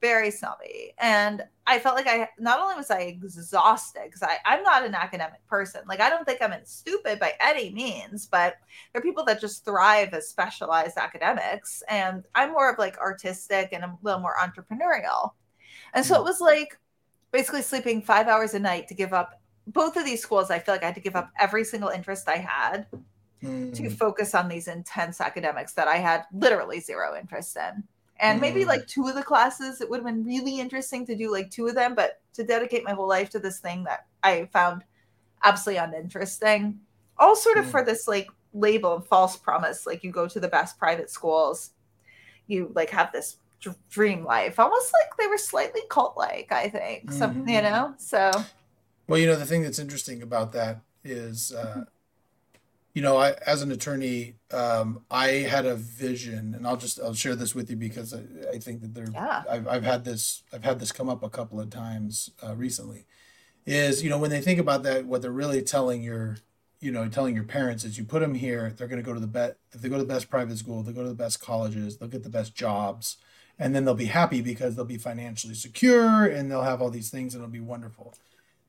very 0.00 0.30
snobby 0.30 0.92
and 0.98 1.42
i 1.66 1.78
felt 1.78 1.94
like 1.94 2.06
i 2.06 2.28
not 2.38 2.60
only 2.60 2.74
was 2.74 2.90
i 2.90 3.00
exhausted 3.00 4.02
because 4.04 4.22
I, 4.22 4.38
i'm 4.44 4.62
not 4.62 4.84
an 4.84 4.94
academic 4.94 5.46
person 5.46 5.82
like 5.88 6.00
i 6.00 6.08
don't 6.08 6.24
think 6.24 6.42
i'm 6.42 6.52
stupid 6.64 7.18
by 7.18 7.32
any 7.40 7.70
means 7.70 8.26
but 8.26 8.56
there 8.92 9.00
are 9.00 9.02
people 9.02 9.24
that 9.24 9.40
just 9.40 9.64
thrive 9.64 10.14
as 10.14 10.28
specialized 10.28 10.96
academics 10.96 11.82
and 11.88 12.24
i'm 12.34 12.52
more 12.52 12.70
of 12.70 12.78
like 12.78 12.98
artistic 12.98 13.70
and 13.72 13.84
a 13.84 13.96
little 14.02 14.20
more 14.20 14.34
entrepreneurial 14.40 15.32
and 15.94 16.04
so 16.04 16.14
it 16.16 16.24
was 16.24 16.40
like 16.40 16.78
basically 17.32 17.62
sleeping 17.62 18.02
five 18.02 18.28
hours 18.28 18.54
a 18.54 18.58
night 18.58 18.88
to 18.88 18.94
give 18.94 19.12
up 19.12 19.40
both 19.68 19.96
of 19.96 20.04
these 20.04 20.22
schools 20.22 20.50
i 20.50 20.58
feel 20.58 20.74
like 20.74 20.82
i 20.82 20.86
had 20.86 20.94
to 20.94 21.00
give 21.00 21.16
up 21.16 21.30
every 21.38 21.64
single 21.64 21.90
interest 21.90 22.28
i 22.28 22.36
had 22.36 22.86
mm. 23.42 23.74
to 23.74 23.90
focus 23.90 24.34
on 24.34 24.48
these 24.48 24.68
intense 24.68 25.20
academics 25.20 25.72
that 25.74 25.88
I 25.88 25.96
had 25.96 26.24
literally 26.32 26.80
zero 26.80 27.16
interest 27.18 27.56
in. 27.56 27.84
And 28.20 28.38
mm. 28.38 28.42
maybe 28.42 28.64
like 28.64 28.86
two 28.86 29.06
of 29.06 29.14
the 29.14 29.22
classes, 29.22 29.80
it 29.80 29.90
would 29.90 29.98
have 29.98 30.06
been 30.06 30.24
really 30.24 30.60
interesting 30.60 31.06
to 31.06 31.14
do 31.14 31.30
like 31.30 31.50
two 31.50 31.66
of 31.66 31.74
them, 31.74 31.94
but 31.94 32.20
to 32.34 32.44
dedicate 32.44 32.84
my 32.84 32.92
whole 32.92 33.08
life 33.08 33.30
to 33.30 33.38
this 33.38 33.58
thing 33.58 33.84
that 33.84 34.06
I 34.22 34.48
found 34.52 34.84
absolutely 35.42 35.84
uninteresting, 35.84 36.80
all 37.18 37.36
sort 37.36 37.58
of 37.58 37.66
mm. 37.66 37.70
for 37.70 37.84
this 37.84 38.08
like 38.08 38.28
label 38.52 38.96
and 38.96 39.04
false 39.04 39.36
promise. 39.36 39.86
Like 39.86 40.02
you 40.02 40.10
go 40.10 40.26
to 40.28 40.40
the 40.40 40.48
best 40.48 40.78
private 40.78 41.10
schools, 41.10 41.70
you 42.46 42.72
like 42.74 42.90
have 42.90 43.12
this 43.12 43.36
dream 43.90 44.24
life, 44.24 44.58
almost 44.58 44.92
like 45.00 45.16
they 45.18 45.26
were 45.26 45.38
slightly 45.38 45.82
cult 45.88 46.16
like, 46.16 46.52
I 46.52 46.68
think. 46.68 47.12
So, 47.12 47.28
mm-hmm. 47.28 47.48
you 47.48 47.62
know, 47.62 47.94
so. 47.98 48.30
Well, 49.08 49.18
you 49.18 49.26
know, 49.26 49.36
the 49.36 49.46
thing 49.46 49.62
that's 49.62 49.78
interesting 49.78 50.22
about 50.22 50.52
that 50.52 50.80
is 51.04 51.52
uh, 51.52 51.84
you 52.96 53.02
know, 53.02 53.18
I, 53.18 53.34
as 53.46 53.60
an 53.60 53.70
attorney, 53.72 54.36
um, 54.52 55.02
I 55.10 55.26
had 55.26 55.66
a 55.66 55.76
vision, 55.76 56.54
and 56.54 56.66
I'll 56.66 56.78
just 56.78 56.98
I'll 56.98 57.12
share 57.12 57.36
this 57.36 57.54
with 57.54 57.68
you 57.68 57.76
because 57.76 58.14
I, 58.14 58.22
I 58.54 58.58
think 58.58 58.80
that 58.80 58.94
there, 58.94 59.08
yeah. 59.12 59.42
I've, 59.50 59.68
I've 59.68 59.84
had 59.84 60.02
this 60.02 60.42
I've 60.50 60.64
had 60.64 60.80
this 60.80 60.92
come 60.92 61.10
up 61.10 61.22
a 61.22 61.28
couple 61.28 61.60
of 61.60 61.68
times 61.68 62.30
uh, 62.42 62.56
recently. 62.56 63.04
Is 63.66 64.02
you 64.02 64.08
know 64.08 64.16
when 64.16 64.30
they 64.30 64.40
think 64.40 64.58
about 64.58 64.82
that, 64.84 65.04
what 65.04 65.20
they're 65.20 65.30
really 65.30 65.60
telling 65.60 66.02
your, 66.02 66.38
you 66.80 66.90
know, 66.90 67.06
telling 67.06 67.34
your 67.34 67.44
parents 67.44 67.84
is 67.84 67.98
you 67.98 68.04
put 68.04 68.20
them 68.20 68.34
here, 68.34 68.72
they're 68.74 68.88
going 68.88 69.02
to 69.02 69.06
go 69.06 69.12
to 69.12 69.20
the 69.20 69.26
best. 69.26 69.56
If 69.72 69.82
they 69.82 69.90
go 69.90 69.98
to 69.98 70.02
the 70.02 70.14
best 70.14 70.30
private 70.30 70.56
school, 70.56 70.82
they 70.82 70.94
go 70.94 71.02
to 71.02 71.10
the 71.10 71.14
best 71.14 71.38
colleges, 71.38 71.98
they'll 71.98 72.08
get 72.08 72.22
the 72.22 72.30
best 72.30 72.54
jobs, 72.54 73.18
and 73.58 73.74
then 73.74 73.84
they'll 73.84 73.94
be 73.94 74.06
happy 74.06 74.40
because 74.40 74.74
they'll 74.74 74.86
be 74.86 74.96
financially 74.96 75.52
secure 75.52 76.24
and 76.24 76.50
they'll 76.50 76.62
have 76.62 76.80
all 76.80 76.88
these 76.88 77.10
things 77.10 77.34
and 77.34 77.42
it'll 77.42 77.52
be 77.52 77.60
wonderful. 77.60 78.14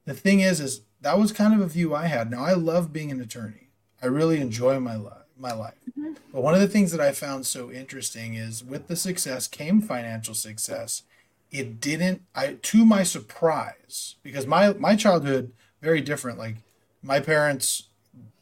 The 0.04 0.14
thing 0.14 0.42
is, 0.42 0.60
is 0.60 0.82
that 1.00 1.18
was 1.18 1.32
kind 1.32 1.54
of 1.54 1.62
a 1.62 1.68
view 1.68 1.96
I 1.96 2.08
had. 2.08 2.30
Now 2.30 2.44
I 2.44 2.56
love 2.56 2.92
being 2.92 3.10
an 3.10 3.22
attorney 3.22 3.67
I 4.02 4.08
really 4.08 4.40
enjoy 4.40 4.80
my 4.80 4.96
life 4.96 5.24
my 5.40 5.54
life. 5.54 5.76
Mm-hmm. 5.90 6.14
But 6.34 6.42
one 6.42 6.54
of 6.54 6.60
the 6.60 6.68
things 6.68 6.92
that 6.92 7.02
I 7.02 7.12
found 7.12 7.46
so 7.46 7.72
interesting 7.72 8.36
is 8.36 8.64
with 8.64 8.88
the 8.88 8.96
success 8.96 9.48
came 9.48 9.82
financial 9.82 10.34
success. 10.34 11.04
It 11.52 11.80
didn't 11.80 12.24
I 12.36 12.58
to 12.62 12.86
my 12.86 13.04
surprise, 13.04 14.16
because 14.24 14.46
my 14.46 14.74
my 14.74 14.96
childhood 14.96 15.54
very 15.82 16.02
different. 16.02 16.38
Like 16.38 16.58
my 17.02 17.20
parents 17.20 17.84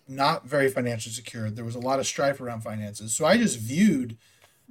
not 0.07 0.47
very 0.47 0.69
financially 0.69 1.13
secure. 1.13 1.49
There 1.49 1.65
was 1.65 1.75
a 1.75 1.79
lot 1.79 1.99
of 1.99 2.07
strife 2.07 2.39
around 2.39 2.61
finances. 2.61 3.15
So 3.15 3.25
I 3.25 3.37
just 3.37 3.59
viewed 3.59 4.17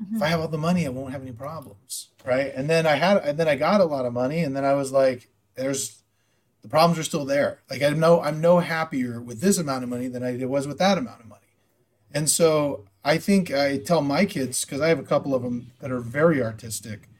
mm-hmm. 0.00 0.16
if 0.16 0.22
I 0.22 0.28
have 0.28 0.40
all 0.40 0.48
the 0.48 0.58
money, 0.58 0.86
I 0.86 0.90
won't 0.90 1.12
have 1.12 1.22
any 1.22 1.32
problems. 1.32 2.08
Right. 2.24 2.52
And 2.54 2.68
then 2.70 2.86
I 2.86 2.96
had 2.96 3.18
and 3.18 3.38
then 3.38 3.48
I 3.48 3.56
got 3.56 3.80
a 3.80 3.84
lot 3.84 4.06
of 4.06 4.12
money 4.12 4.40
and 4.40 4.56
then 4.56 4.64
I 4.64 4.74
was 4.74 4.92
like, 4.92 5.28
there's 5.54 6.02
the 6.64 6.70
problems 6.70 6.98
are 6.98 7.02
still 7.02 7.26
there. 7.26 7.60
Like 7.68 7.82
I'm 7.82 8.00
no 8.00 8.22
I'm 8.22 8.40
no 8.40 8.60
happier 8.60 9.20
with 9.20 9.42
this 9.42 9.58
amount 9.58 9.84
of 9.84 9.90
money 9.90 10.08
than 10.08 10.22
I 10.24 10.42
was 10.46 10.66
with 10.66 10.78
that 10.78 10.96
amount 10.96 11.20
of 11.20 11.26
money. 11.26 11.42
And 12.10 12.28
so 12.30 12.86
I 13.04 13.18
think 13.18 13.52
I 13.52 13.76
tell 13.76 14.00
my 14.00 14.24
kids 14.24 14.64
because 14.64 14.80
I 14.80 14.88
have 14.88 14.98
a 14.98 15.04
couple 15.04 15.34
of 15.34 15.42
them 15.42 15.72
that 15.80 15.92
are 15.92 16.00
very 16.00 16.42
artistic, 16.42 17.10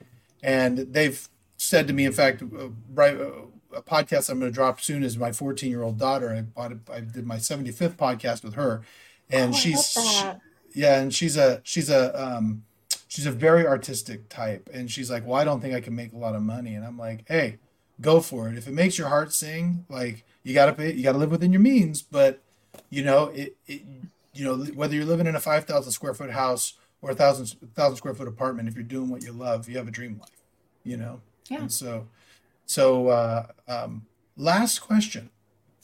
and 0.42 0.78
they've 0.78 1.28
said 1.58 1.86
to 1.88 1.92
me, 1.92 2.06
in 2.06 2.12
fact, 2.12 2.42
uh, 2.42 2.68
right, 2.94 3.20
uh, 3.20 3.32
a 3.76 3.82
podcast 3.82 4.30
I'm 4.30 4.40
going 4.40 4.50
to 4.50 4.54
drop 4.54 4.80
soon 4.80 5.04
is 5.04 5.18
my 5.18 5.30
14 5.30 5.70
year 5.70 5.82
old 5.82 5.98
daughter. 5.98 6.34
I 6.34 6.40
bought 6.40 6.72
it, 6.72 6.78
I 6.90 7.00
did 7.00 7.26
my 7.26 7.36
75th 7.36 7.96
podcast 7.96 8.44
with 8.44 8.54
her, 8.54 8.80
and 9.28 9.52
oh, 9.52 9.56
she's 9.56 9.92
she, 9.92 10.30
yeah, 10.72 11.02
and 11.02 11.14
she's 11.14 11.36
a 11.36 11.60
she's 11.64 11.90
a 11.90 12.18
um, 12.18 12.64
she's 13.08 13.26
a 13.26 13.30
very 13.30 13.66
artistic 13.66 14.30
type, 14.30 14.70
and 14.72 14.90
she's 14.90 15.10
like, 15.10 15.26
well, 15.26 15.38
I 15.38 15.44
don't 15.44 15.60
think 15.60 15.74
I 15.74 15.82
can 15.82 15.94
make 15.94 16.14
a 16.14 16.16
lot 16.16 16.34
of 16.34 16.40
money, 16.40 16.74
and 16.74 16.86
I'm 16.86 16.96
like, 16.96 17.26
hey 17.28 17.58
go 18.04 18.20
for 18.20 18.48
it. 18.48 18.56
If 18.56 18.68
it 18.68 18.72
makes 18.72 18.98
your 18.98 19.08
heart 19.08 19.32
sing, 19.32 19.84
like 19.88 20.24
you 20.42 20.54
gotta 20.54 20.72
pay, 20.72 20.92
you 20.92 21.02
gotta 21.02 21.18
live 21.18 21.30
within 21.30 21.52
your 21.52 21.62
means. 21.62 22.02
But 22.02 22.40
you 22.90 23.02
know, 23.02 23.28
it, 23.28 23.56
it 23.66 23.82
you 24.34 24.44
know, 24.44 24.64
whether 24.74 24.94
you're 24.94 25.04
living 25.04 25.26
in 25.26 25.34
a 25.34 25.40
five 25.40 25.64
thousand 25.64 25.92
square 25.92 26.14
foot 26.14 26.30
house 26.30 26.74
or 27.02 27.10
a 27.10 27.14
thousand 27.14 27.56
thousand 27.74 27.96
square 27.96 28.14
foot 28.14 28.28
apartment, 28.28 28.68
if 28.68 28.74
you're 28.74 28.84
doing 28.84 29.08
what 29.08 29.22
you 29.22 29.32
love, 29.32 29.68
you 29.68 29.76
have 29.78 29.88
a 29.88 29.92
dream 29.92 30.18
life. 30.20 30.44
You 30.84 30.98
know. 30.98 31.20
Yeah. 31.48 31.62
And 31.62 31.72
so, 31.72 32.06
so 32.66 33.08
uh, 33.08 33.46
um, 33.66 34.06
last 34.36 34.80
question. 34.80 35.30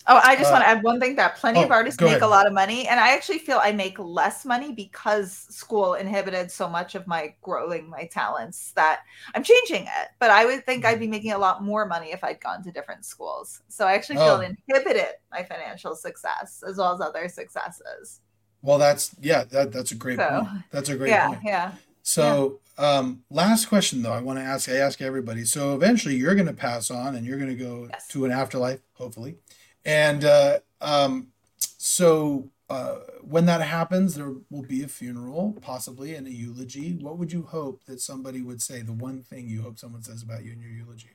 Oh, 0.06 0.20
I 0.22 0.34
just 0.34 0.50
uh, 0.50 0.52
want 0.54 0.64
to 0.64 0.68
add 0.68 0.82
one 0.82 0.98
thing 0.98 1.16
that 1.16 1.36
plenty 1.36 1.60
oh, 1.60 1.64
of 1.64 1.70
artists 1.70 2.00
make 2.00 2.10
ahead. 2.10 2.22
a 2.22 2.26
lot 2.26 2.46
of 2.46 2.52
money. 2.52 2.88
And 2.88 2.98
I 2.98 3.12
actually 3.14 3.38
feel 3.38 3.60
I 3.62 3.72
make 3.72 3.98
less 3.98 4.44
money 4.44 4.72
because 4.72 5.32
school 5.50 5.94
inhibited 5.94 6.50
so 6.50 6.68
much 6.68 6.94
of 6.94 7.06
my 7.06 7.34
growing 7.42 7.88
my 7.88 8.06
talents 8.06 8.72
that 8.72 9.02
I'm 9.34 9.44
changing 9.44 9.82
it. 9.82 10.08
But 10.18 10.30
I 10.30 10.46
would 10.46 10.64
think 10.64 10.84
I'd 10.84 11.00
be 11.00 11.06
making 11.06 11.32
a 11.32 11.38
lot 11.38 11.62
more 11.62 11.84
money 11.86 12.12
if 12.12 12.24
I'd 12.24 12.40
gone 12.40 12.62
to 12.64 12.72
different 12.72 13.04
schools. 13.04 13.60
So 13.68 13.86
I 13.86 13.92
actually 13.92 14.16
feel 14.16 14.24
oh. 14.24 14.40
it 14.40 14.56
inhibited 14.68 15.14
my 15.30 15.42
financial 15.42 15.94
success 15.94 16.64
as 16.66 16.78
well 16.78 16.94
as 16.94 17.00
other 17.00 17.28
successes. 17.28 18.20
Well, 18.62 18.78
that's 18.78 19.14
yeah, 19.20 19.44
that, 19.44 19.72
that's 19.72 19.92
a 19.92 19.96
great 19.96 20.18
so, 20.18 20.28
point. 20.28 20.62
That's 20.70 20.88
a 20.88 20.96
great 20.96 21.10
yeah, 21.10 21.28
point. 21.28 21.40
Yeah. 21.44 21.72
So 22.02 22.58
yeah. 22.78 22.98
um 22.98 23.22
last 23.30 23.66
question 23.66 24.02
though, 24.02 24.12
I 24.12 24.20
want 24.20 24.38
to 24.38 24.44
ask 24.44 24.68
I 24.68 24.76
ask 24.76 25.00
everybody. 25.02 25.44
So 25.44 25.74
eventually 25.74 26.16
you're 26.16 26.34
gonna 26.34 26.54
pass 26.54 26.90
on 26.90 27.14
and 27.14 27.26
you're 27.26 27.38
gonna 27.38 27.54
go 27.54 27.88
yes. 27.90 28.08
to 28.08 28.24
an 28.24 28.32
afterlife, 28.32 28.80
hopefully. 28.94 29.36
And 29.84 30.24
uh, 30.24 30.58
um, 30.80 31.28
so 31.58 32.50
uh, 32.68 32.96
when 33.22 33.46
that 33.46 33.60
happens, 33.60 34.14
there 34.14 34.32
will 34.50 34.62
be 34.62 34.82
a 34.82 34.88
funeral, 34.88 35.58
possibly, 35.60 36.14
and 36.14 36.26
a 36.26 36.30
eulogy. 36.30 36.96
What 37.00 37.18
would 37.18 37.32
you 37.32 37.42
hope 37.42 37.84
that 37.84 38.00
somebody 38.00 38.42
would 38.42 38.62
say? 38.62 38.82
The 38.82 38.92
one 38.92 39.22
thing 39.22 39.48
you 39.48 39.62
hope 39.62 39.78
someone 39.78 40.02
says 40.02 40.22
about 40.22 40.44
you 40.44 40.52
in 40.52 40.60
your 40.60 40.70
eulogy? 40.70 41.10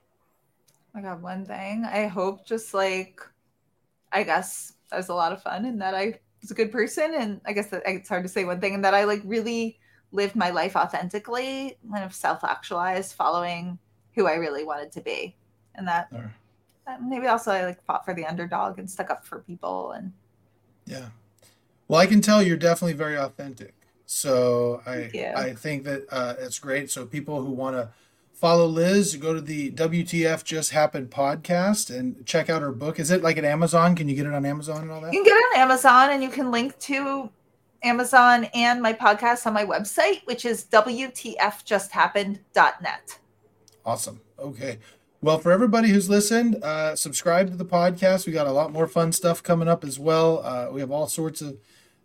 I 0.94 1.02
got 1.02 1.22
one 1.22 1.46
thing. 1.46 1.86
I 1.86 2.08
hope 2.08 2.46
just 2.46 2.74
like, 2.74 3.22
I 4.12 4.24
guess 4.24 4.74
that 4.90 4.98
was 4.98 5.10
a 5.10 5.14
lot 5.14 5.32
of 5.32 5.42
fun 5.42 5.66
and 5.66 5.82
that 5.82 5.94
I 5.94 6.20
was 6.42 6.52
a 6.52 6.56
good 6.56 6.72
person. 6.72 7.14
And 7.14 7.42
I 7.46 7.54
guess 7.54 7.68
that 7.68 7.84
it's 7.86 8.10
hard 8.10 8.24
to 8.24 8.30
say 8.30 8.46
one 8.46 8.60
thing 8.60 8.76
and 8.76 8.84
that 8.86 8.94
I 8.94 9.04
like 9.04 9.22
really 9.24 9.80
lived 10.12 10.36
my 10.36 10.50
life 10.50 10.76
authentically, 10.76 11.78
kind 11.92 12.04
of 12.04 12.14
self 12.14 12.44
actualized, 12.44 13.14
following 13.14 13.80
who 14.14 14.28
I 14.28 14.36
really 14.36 14.64
wanted 14.64 14.92
to 14.94 15.02
be. 15.02 15.36
And 15.76 15.88
that 15.88 16.10
maybe 17.02 17.28
also 17.28 17.52
I 17.52 17.66
like 17.66 17.84
fought 17.86 18.06
for 18.06 18.14
the 18.14 18.26
underdog 18.26 18.80
and 18.80 18.90
stuck 18.90 19.10
up 19.10 19.26
for 19.26 19.40
people 19.40 19.92
and 19.92 20.14
yeah. 20.86 21.08
Well, 21.88 22.00
I 22.00 22.06
can 22.06 22.22
tell 22.22 22.42
you're 22.42 22.56
definitely 22.58 22.94
very 22.94 23.18
authentic. 23.18 23.74
So 24.06 24.82
I 24.86 25.10
I 25.36 25.54
think 25.54 25.84
that 25.84 26.06
uh, 26.12 26.36
it's 26.40 26.60
great. 26.60 26.92
So 26.92 27.06
people 27.06 27.42
who 27.42 27.52
want 27.52 27.76
to 27.76 27.90
follow 28.34 28.68
Liz, 28.68 29.16
go 29.16 29.34
to 29.34 29.42
the 29.42 29.72
WTF 29.72 30.44
Just 30.44 30.72
Happened 30.72 31.10
podcast 31.10 31.96
and 31.96 32.24
check 32.26 32.50
out 32.50 32.62
her 32.62 32.72
book. 32.72 33.00
Is 33.00 33.10
it 33.10 33.24
like 33.24 33.38
at 33.38 33.46
Amazon? 33.46 33.96
Can 33.96 34.10
you 34.10 34.16
get 34.16 34.28
it 34.28 34.34
on 34.34 34.46
Amazon 34.46 34.84
and 34.84 34.92
all 34.92 35.02
that? 35.02 35.14
You 35.14 35.24
can 35.24 35.32
get 35.32 35.38
it 35.38 35.56
on 35.56 35.62
Amazon 35.62 36.12
and 36.12 36.22
you 36.22 36.30
can 36.30 36.52
link 36.52 36.78
to 36.80 37.30
Amazon 37.82 38.46
and 38.54 38.82
my 38.82 38.92
podcast 38.94 39.48
on 39.48 39.54
my 39.54 39.66
website, 39.66 40.22
which 40.26 40.46
is 40.46 40.66
WTFJustHappened.net. 40.66 43.20
Awesome. 43.86 44.20
Okay. 44.38 44.80
Well, 45.26 45.40
for 45.40 45.52
everybody 45.52 45.90
who's 45.90 46.08
listened, 46.08 46.64
uh, 46.64 46.96
subscribe 46.96 47.50
to 47.50 47.58
the 47.58 47.66
podcast. 47.66 48.28
We 48.28 48.32
got 48.32 48.46
a 48.46 48.52
lot 48.52 48.72
more 48.72 48.86
fun 48.86 49.12
stuff 49.12 49.42
coming 49.42 49.68
up 49.68 49.84
as 49.84 49.98
well. 49.98 50.46
Uh, 50.46 50.68
we 50.72 50.82
have 50.82 50.92
all 50.92 51.08
sorts 51.08 51.42
of 51.42 51.58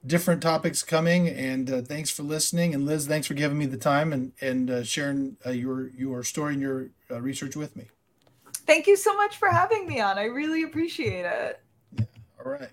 different 0.06 0.40
topics 0.40 0.82
coming, 0.82 1.28
and 1.28 1.70
uh, 1.70 1.82
thanks 1.82 2.08
for 2.08 2.22
listening. 2.22 2.72
And 2.72 2.86
Liz, 2.86 3.06
thanks 3.06 3.26
for 3.26 3.34
giving 3.34 3.58
me 3.58 3.66
the 3.66 3.76
time 3.76 4.14
and 4.14 4.32
and 4.40 4.70
uh, 4.70 4.84
sharing 4.84 5.36
uh, 5.44 5.50
your 5.50 5.90
your 5.90 6.22
story 6.22 6.54
and 6.54 6.62
your 6.62 6.86
uh, 7.10 7.20
research 7.20 7.56
with 7.56 7.76
me. 7.76 7.88
Thank 8.66 8.86
you 8.86 8.96
so 8.96 9.14
much 9.14 9.36
for 9.36 9.50
having 9.50 9.86
me 9.86 10.00
on. 10.00 10.16
I 10.16 10.24
really 10.24 10.62
appreciate 10.62 11.26
it. 11.26 11.60
Yeah. 11.98 12.04
All 12.42 12.50
right. 12.50 12.70